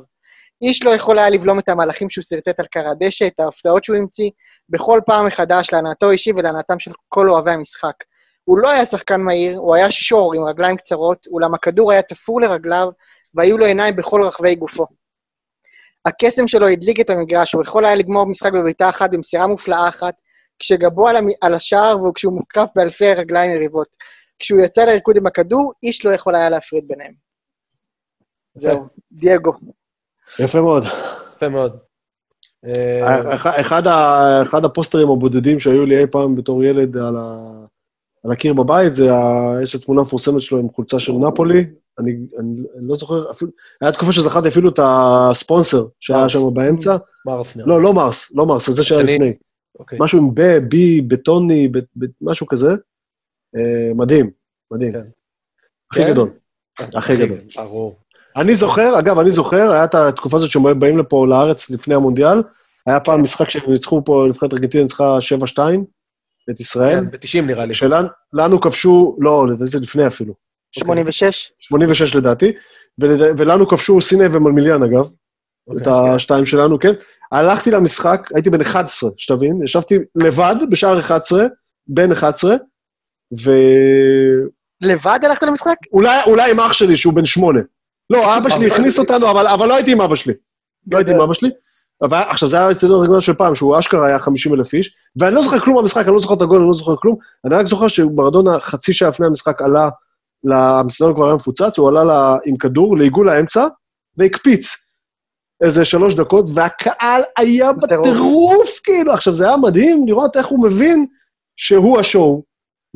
איש 0.62 0.84
לא 0.84 0.90
יכול 0.90 1.20
היה 1.20 1.30
לבלום 1.30 1.60
את 1.60 1.70
המהלכים 1.70 2.10
שהוא 2.10 2.24
שרטט 2.24 2.60
על 2.60 2.66
קר 2.66 2.88
הדשא, 2.88 3.28
את 3.28 3.40
ההפתעות 3.40 3.84
שהוא 3.84 3.98
המציא, 3.98 4.30
בכל 4.70 5.00
פעם 5.06 5.28
מחדש 5.28 5.70
להנאתו 5.74 6.10
האישי 6.10 6.32
ולהנאתם 6.36 6.80
של 6.80 6.92
כל 7.10 7.30
אוהבי 7.30 7.52
המשחק. 7.52 7.94
הוא 8.44 8.58
לא 8.58 8.70
היה 8.70 8.86
שחקן 8.86 9.22
מהיר, 9.22 9.58
הוא 9.58 9.76
היה 9.76 9.92
שור 9.92 10.34
עם 10.34 10.44
רגליים 10.44 10.78
קצרות, 10.78 11.28
אולם 11.32 11.54
הכדור 11.54 11.92
היה 11.92 12.02
תפור 12.02 12.42
לרגליו, 12.42 12.88
והיו 13.36 13.58
לו 13.58 13.66
עיניים 13.66 13.96
בכל 13.96 14.24
רחבי 14.24 14.56
גופו. 14.56 14.86
הקסם 16.06 16.48
שלו 16.48 16.68
הדליק 16.68 17.00
את 17.00 17.10
המגרש, 17.10 17.54
הוא 17.54 17.64
יכול 17.64 17.86
היה 17.86 17.96
לגמור 17.96 18.26
משחק 18.26 18.52
בביתה 18.54 18.90
אחת 18.90 19.10
במסירה 19.12 19.48
מופלאה 19.48 19.90
אחת, 19.90 20.14
כשגבו 20.60 21.08
על, 21.08 21.16
המ... 21.16 21.28
על 21.42 21.54
השער 21.54 22.04
וכשהוא 22.04 22.34
מוקף 22.34 22.70
באלפי 22.76 23.14
רגליים 23.14 23.52
יריבות. 23.52 23.88
כשהוא 24.40 24.62
יצא 24.62 24.86
לריקוד 24.86 25.18
עם 25.18 25.28
הכדור, 25.28 25.74
איש 25.84 26.06
לא 26.06 26.12
יכול 26.12 26.36
היה 26.36 26.50
להפריד 26.50 26.84
ביניהם. 26.88 27.14
זהו, 28.56 28.88
דייגו. 29.12 29.52
יפה 30.40 30.62
מאוד. 30.62 30.84
יפה 31.36 31.50
מאוד. 31.50 31.78
אה, 32.66 33.62
אחד, 33.62 33.88
ה, 33.88 34.44
אחד 34.44 34.66
הפוסטרים 34.66 35.10
הבודדים 35.10 35.60
שהיו 35.60 35.86
לי 35.86 36.02
אי 36.02 36.08
פעם 36.08 36.36
בתור 36.36 36.64
ילד 36.64 36.98
על, 36.98 38.32
הקיר 38.32 38.54
בבית, 38.54 38.96
זה 38.96 39.04
יש 39.64 39.76
את 39.76 39.82
התמונה 39.82 40.02
המפורסמת 40.02 40.42
שלו 40.42 40.60
עם 40.60 40.70
חולצה 40.70 41.00
של 41.00 41.12
נפולי, 41.12 41.66
אני, 42.00 42.12
אני, 42.12 42.62
אני 42.78 42.88
לא 42.88 42.96
זוכר, 42.96 43.32
אפילו, 43.32 43.52
היה 43.82 43.92
תקופה 43.92 44.12
שזכרתי 44.12 44.48
אפילו 44.48 44.70
את 44.70 44.80
הספונסר 44.84 45.86
שהיה 46.00 46.30
שם 46.30 46.40
באמצע. 46.54 46.98
מרס 47.26 47.58
נראה. 47.58 47.70
לא, 47.70 47.82
לא 47.82 47.94
מרס, 47.94 48.32
לא 48.36 48.46
מרס, 48.46 48.70
זה 48.70 48.84
שהיה 48.84 49.04
לפני. 49.04 49.34
אוקיי. 49.80 49.98
משהו 50.02 50.20
עם 50.20 50.36
ב, 50.36 50.42
בי, 50.70 51.02
בטוני, 51.02 51.68
ב, 51.68 51.78
ב, 51.78 52.06
משהו 52.22 52.48
כזה. 52.48 52.72
אה, 53.56 53.94
מדהים, 53.96 54.30
מדהים. 54.74 54.92
כן. 54.92 55.04
הכי 55.92 56.02
כן? 56.02 56.12
גדול. 56.12 56.30
הכי 56.80 57.18
גדול. 57.18 57.38
ברור. 57.56 57.96
אני 58.36 58.56
זוכר, 58.56 59.00
אגב, 59.00 59.20
אני 59.20 59.32
זוכר, 59.32 59.72
היה 59.72 59.86
את 59.86 59.96
התקופה 59.96 60.38
הזאת 60.38 60.52
שהם 60.52 60.80
באים 60.80 60.98
לפה 60.98 61.28
לארץ 61.28 61.70
לפני 61.70 61.96
המונדיאל, 61.96 62.44
היה 62.86 63.00
פעם 63.00 63.18
כן. 63.18 63.22
משחק 63.22 63.50
שהם 63.50 63.72
ניצחו 63.72 64.02
פה, 64.06 64.26
נבחרת 64.30 64.54
ארגנטינה 64.54 64.84
ניצחה 64.84 65.18
7-2 65.56 65.60
את 66.50 66.60
ישראל. 66.60 67.00
כן, 67.00 67.12
ב-90 67.12 67.42
נראה 67.48 67.66
לי. 67.66 67.74
שלנו 67.76 68.62
כבשו, 68.62 69.18
לא, 69.20 69.46
זה 69.66 69.80
לפני 69.80 70.08
אפילו. 70.08 70.34
86? 70.80 71.52
86 71.60 72.16
לדעתי, 72.16 72.52
ולנו 73.38 73.68
כבשו 73.68 74.02
סיני 74.02 74.26
ומלמיליאן 74.26 74.84
אגב, 74.84 75.06
אוקיי, 75.68 75.82
את 75.82 75.88
השתיים 75.88 76.46
שלנו, 76.46 76.80
כן. 76.80 76.94
הלכתי 77.32 77.72
למשחק, 77.72 78.30
הייתי 78.36 78.50
בן 78.50 78.62
11, 78.62 79.10
שתבין, 79.18 79.64
ישבתי 79.64 79.98
לבד 80.16 80.56
בשער 80.70 81.00
11, 81.00 81.46
בן 81.88 82.12
11, 82.12 82.56
ו... 83.46 83.52
לבד 84.82 85.20
הלכת 85.24 85.44
למשחק? 85.44 85.76
אולי, 85.92 86.20
אולי 86.28 86.52
עם 86.52 86.60
אח 86.60 86.74
שלי, 86.74 86.96
שהוא 86.96 87.14
בן 87.14 87.26
8. 87.26 87.60
לא, 88.10 88.38
אבא 88.38 88.50
שלי 88.50 88.72
הכניס 88.72 89.00
אותנו, 89.00 89.32
אבל, 89.32 89.48
אבל 89.48 89.68
לא 89.68 89.76
הייתי 89.76 89.92
עם 89.92 90.02
אבא 90.02 90.16
שלי. 90.16 90.34
לא 90.92 90.98
הייתי 90.98 91.14
עם 91.14 91.22
אבא 91.22 91.34
שלי. 91.34 91.50
אבל 92.02 92.22
עכשיו, 92.30 92.50
זה 92.50 92.58
היה 92.58 92.72
אצלנו 92.72 93.00
רגע 93.00 93.22
של 93.22 93.34
פעם, 93.34 93.56
שהוא 93.56 93.80
אשכרה 93.80 94.08
היה 94.08 94.20
50 94.20 94.54
אלף 94.54 94.74
איש, 94.74 94.96
ואני 95.20 95.36
לא 95.36 95.42
זוכר 95.42 95.60
כלום 95.60 95.82
במשחק, 95.82 96.06
אני 96.06 96.14
לא 96.14 96.20
זוכר 96.20 96.34
את 96.34 96.42
הגול, 96.42 96.60
אני 96.60 96.68
לא 96.68 96.74
זוכר 96.74 96.96
כלום. 96.96 97.16
אני 97.46 97.56
רק 97.56 97.66
זוכר 97.66 97.88
שמרדונה 97.88 98.60
חצי 98.60 98.94
שעה 98.94 99.10
לפני 99.10 99.26
המשחק 99.26 99.62
עלה 99.62 99.90
המסדרון 100.54 101.16
כבר 101.16 101.26
היה 101.26 101.36
מפוצץ, 101.36 101.78
הוא 101.78 101.90
עלה 101.90 102.04
לה, 102.04 102.38
עם 102.46 102.58
כדור 102.58 102.98
לעיגול 102.98 103.30
האמצע, 103.30 103.68
והקפיץ 104.18 104.76
איזה 105.64 105.86
שלוש 105.86 106.16
דקות, 106.16 106.46
והקהל 106.56 107.22
היה 107.38 107.74
בטירוף, 107.74 108.80
כאילו. 108.84 109.14
עכשיו, 109.14 109.34
זה 109.34 109.48
היה 109.48 109.58
מדהים 109.58 110.08
לראות 110.08 110.38
איך 110.38 110.48
הוא 110.48 110.64
מבין 110.70 111.06
שהוא 111.58 112.00
השואו, 112.00 112.44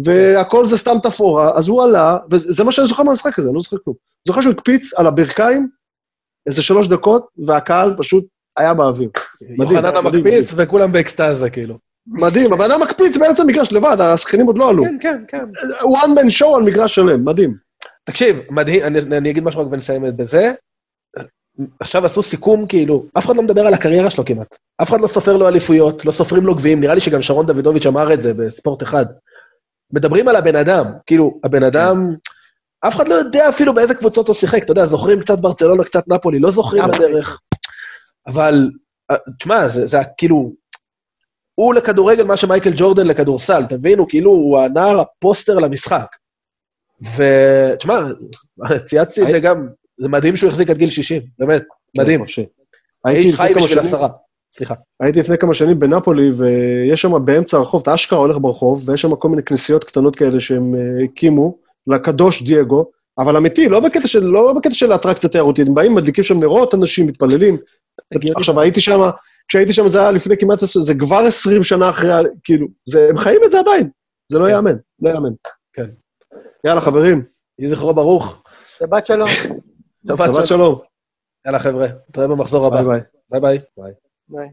והכל 0.05 0.67
זה 0.67 0.77
סתם 0.77 0.95
תפאורה, 1.03 1.57
אז 1.57 1.67
הוא 1.67 1.83
עלה, 1.83 2.17
וזה 2.31 2.63
מה 2.63 2.71
שאני 2.71 2.87
זוכר 2.87 3.03
מהמשחק 3.03 3.39
הזה, 3.39 3.47
אני 3.47 3.55
לא 3.55 3.61
זוכר 3.61 3.77
כלום. 3.83 3.95
זוכר 4.27 4.41
שהוא 4.41 4.53
הקפיץ 4.53 4.93
על 4.93 5.07
הברכיים 5.07 5.69
איזה 6.47 6.63
שלוש 6.63 6.87
דקות, 6.87 7.27
והקהל 7.45 7.95
פשוט 7.97 8.25
היה 8.57 8.73
באוויר. 8.73 9.09
מדהים. 9.57 9.77
יוחנן 9.77 9.95
המקפיץ 9.95 10.53
וכולם 10.57 10.91
באקסטאזה, 10.91 11.49
כאילו. 11.49 11.77
מדהים, 12.11 12.53
הבן 12.53 12.71
אדם 12.71 12.81
מקפיץ 12.81 13.17
באמצע 13.17 13.43
מגרש 13.43 13.71
לבד, 13.71 13.97
השכנים 14.01 14.45
עוד 14.45 14.57
לא 14.57 14.69
עלו. 14.69 14.83
כן, 14.83 14.97
כן, 14.99 15.23
כן. 15.27 15.43
one 15.81 16.19
man 16.19 16.41
show 16.41 16.55
על 16.55 16.63
מגרש 16.63 16.95
שלם, 16.95 17.25
מדהים. 17.25 17.53
תקשיב, 18.03 18.41
מדהים, 18.49 18.83
אני, 18.83 18.99
אני 19.17 19.29
אגיד 19.29 19.43
משהו 19.43 19.61
רק 19.61 19.67
ונסיים 19.71 20.05
את 20.05 20.15
בזה. 20.15 20.51
עכשיו 21.79 22.05
עשו 22.05 22.23
סיכום, 22.23 22.67
כאילו, 22.67 23.05
אף 23.17 23.25
אחד 23.25 23.35
לא 23.35 23.43
מדבר 23.43 23.67
על 23.67 23.73
הקריירה 23.73 24.09
שלו 24.09 24.25
כמעט. 24.25 24.55
אף 24.81 24.89
אחד 24.89 25.01
לא 25.01 25.07
סופר 25.07 25.37
לו 25.37 25.47
אליפויות, 25.47 26.05
לא 26.05 26.11
סופרים 26.11 26.45
לו 26.45 26.55
גביעים, 26.55 26.81
נראה 26.81 26.95
לי 26.95 27.01
שגם 27.01 27.21
שרון 27.21 27.45
דוידוביץ' 27.45 27.85
אמר 27.85 28.13
את 28.13 28.21
זה 28.21 28.33
בספורט 28.33 28.83
אחד. 28.83 29.05
מדברים 29.93 30.27
על 30.27 30.35
הבן 30.35 30.55
אדם, 30.55 30.85
כאילו, 31.05 31.39
הבן 31.43 31.63
אדם, 31.63 32.09
אף 32.81 32.95
אחד 32.95 33.07
לא 33.07 33.15
יודע 33.15 33.49
אפילו 33.49 33.73
באיזה 33.73 33.93
קבוצות 33.93 34.27
הוא 34.27 34.35
שיחק, 34.35 34.63
אתה 34.63 34.71
יודע, 34.71 34.85
זוכרים 34.85 35.19
קצת 35.19 35.39
ברצלונה, 35.39 35.83
קצת 35.83 36.03
נפולי, 36.07 36.39
לא 36.39 36.51
זוכרים 36.51 36.83
בדרך. 36.87 37.39
אבל, 38.27 38.69
אה, 39.11 39.15
תשמע, 39.39 39.67
זה, 39.67 39.87
זה 39.87 39.97
כאילו, 40.17 40.53
הוא 41.59 41.73
לכדורגל 41.73 42.23
מה 42.23 42.37
שמייקל 42.37 42.71
ג'ורדן 42.75 43.07
לכדורסל, 43.07 43.63
תבינו, 43.69 44.07
כאילו, 44.07 44.31
הוא 44.31 44.59
הנער 44.59 44.99
הפוסטר 44.99 45.59
למשחק. 45.59 46.05
ותשמע, 47.01 47.99
צייצתי 48.85 49.23
את 49.23 49.31
זה 49.31 49.39
גם, 49.39 49.67
זה 49.97 50.09
מדהים 50.09 50.35
שהוא 50.35 50.49
החזיק 50.49 50.69
עד 50.69 50.77
גיל 50.77 50.89
60, 50.89 51.21
באמת, 51.39 51.63
מדהים. 51.97 52.23
הייתי 53.05 53.33
חי 53.33 53.53
בשביל 53.55 53.79
עשרה, 53.79 54.09
סליחה. 54.51 54.73
הייתי 54.99 55.19
לפני 55.19 55.37
כמה 55.37 55.53
שנים 55.53 55.79
בנפולי, 55.79 56.29
ויש 56.31 57.01
שם 57.01 57.25
באמצע 57.25 57.57
הרחוב, 57.57 57.81
אתה 57.81 57.93
אשכרה 57.93 58.19
הולך 58.19 58.37
ברחוב, 58.41 58.89
ויש 58.89 59.01
שם 59.01 59.15
כל 59.15 59.29
מיני 59.29 59.43
כנסיות 59.43 59.83
קטנות 59.83 60.15
כאלה 60.15 60.39
שהם 60.39 60.75
אה, 60.75 61.03
הקימו, 61.03 61.57
לקדוש 61.87 62.43
דייגו, 62.43 62.85
אבל 63.17 63.37
אמיתי, 63.37 63.69
לא 63.69 63.79
בקטע 63.79 64.07
של, 64.07 64.23
לא 64.23 64.53
בקטע 64.53 64.73
של 64.73 64.95
אטרקציה 64.95 65.29
תיירותית, 65.29 65.67
הם 65.67 65.73
באים, 65.73 65.95
מדליקים 65.95 66.23
שם 66.23 66.39
נרות, 66.39 66.73
אנשים 66.73 67.07
מתפללים. 67.07 67.57
עכשיו, 68.35 68.59
הייתי 68.59 68.81
שם, 68.81 68.99
כשהייתי 69.49 69.73
שם 69.73 69.89
זה 69.89 69.99
היה 69.99 70.11
לפני 70.11 70.35
כמעט, 70.37 70.59
זה 70.59 70.93
כבר 70.99 71.19
20 71.27 71.63
שנה 71.63 71.89
אחרי, 71.89 72.11
כאילו, 72.43 72.67
זה, 72.85 73.07
הם 73.09 73.17
חיים 73.17 73.41
את 73.45 73.51
זה 73.51 73.59
עדיין. 73.59 73.89
זה 74.31 74.39
לא 74.39 74.45
כן. 74.45 74.51
יאמן, 74.51 74.75
לא 75.01 75.09
יאמן. 75.09 75.29
כן. 75.73 75.89
יאללה, 76.65 76.81
חברים. 76.81 77.21
יהי 77.59 77.69
זכרו 77.69 77.93
ברוך. 77.93 78.43
שבת 78.65 79.05
שלום. 79.05 79.29
שבת 80.07 80.47
שלום. 80.47 80.79
יאללה, 81.45 81.59
חבר'ה, 81.59 81.87
נתראה 82.09 82.27
במחזור 82.27 82.67
הבא. 82.67 82.83
ביי 82.83 83.41
ביי. 83.41 83.59
ביי. 83.77 83.93
ביי. 84.29 84.49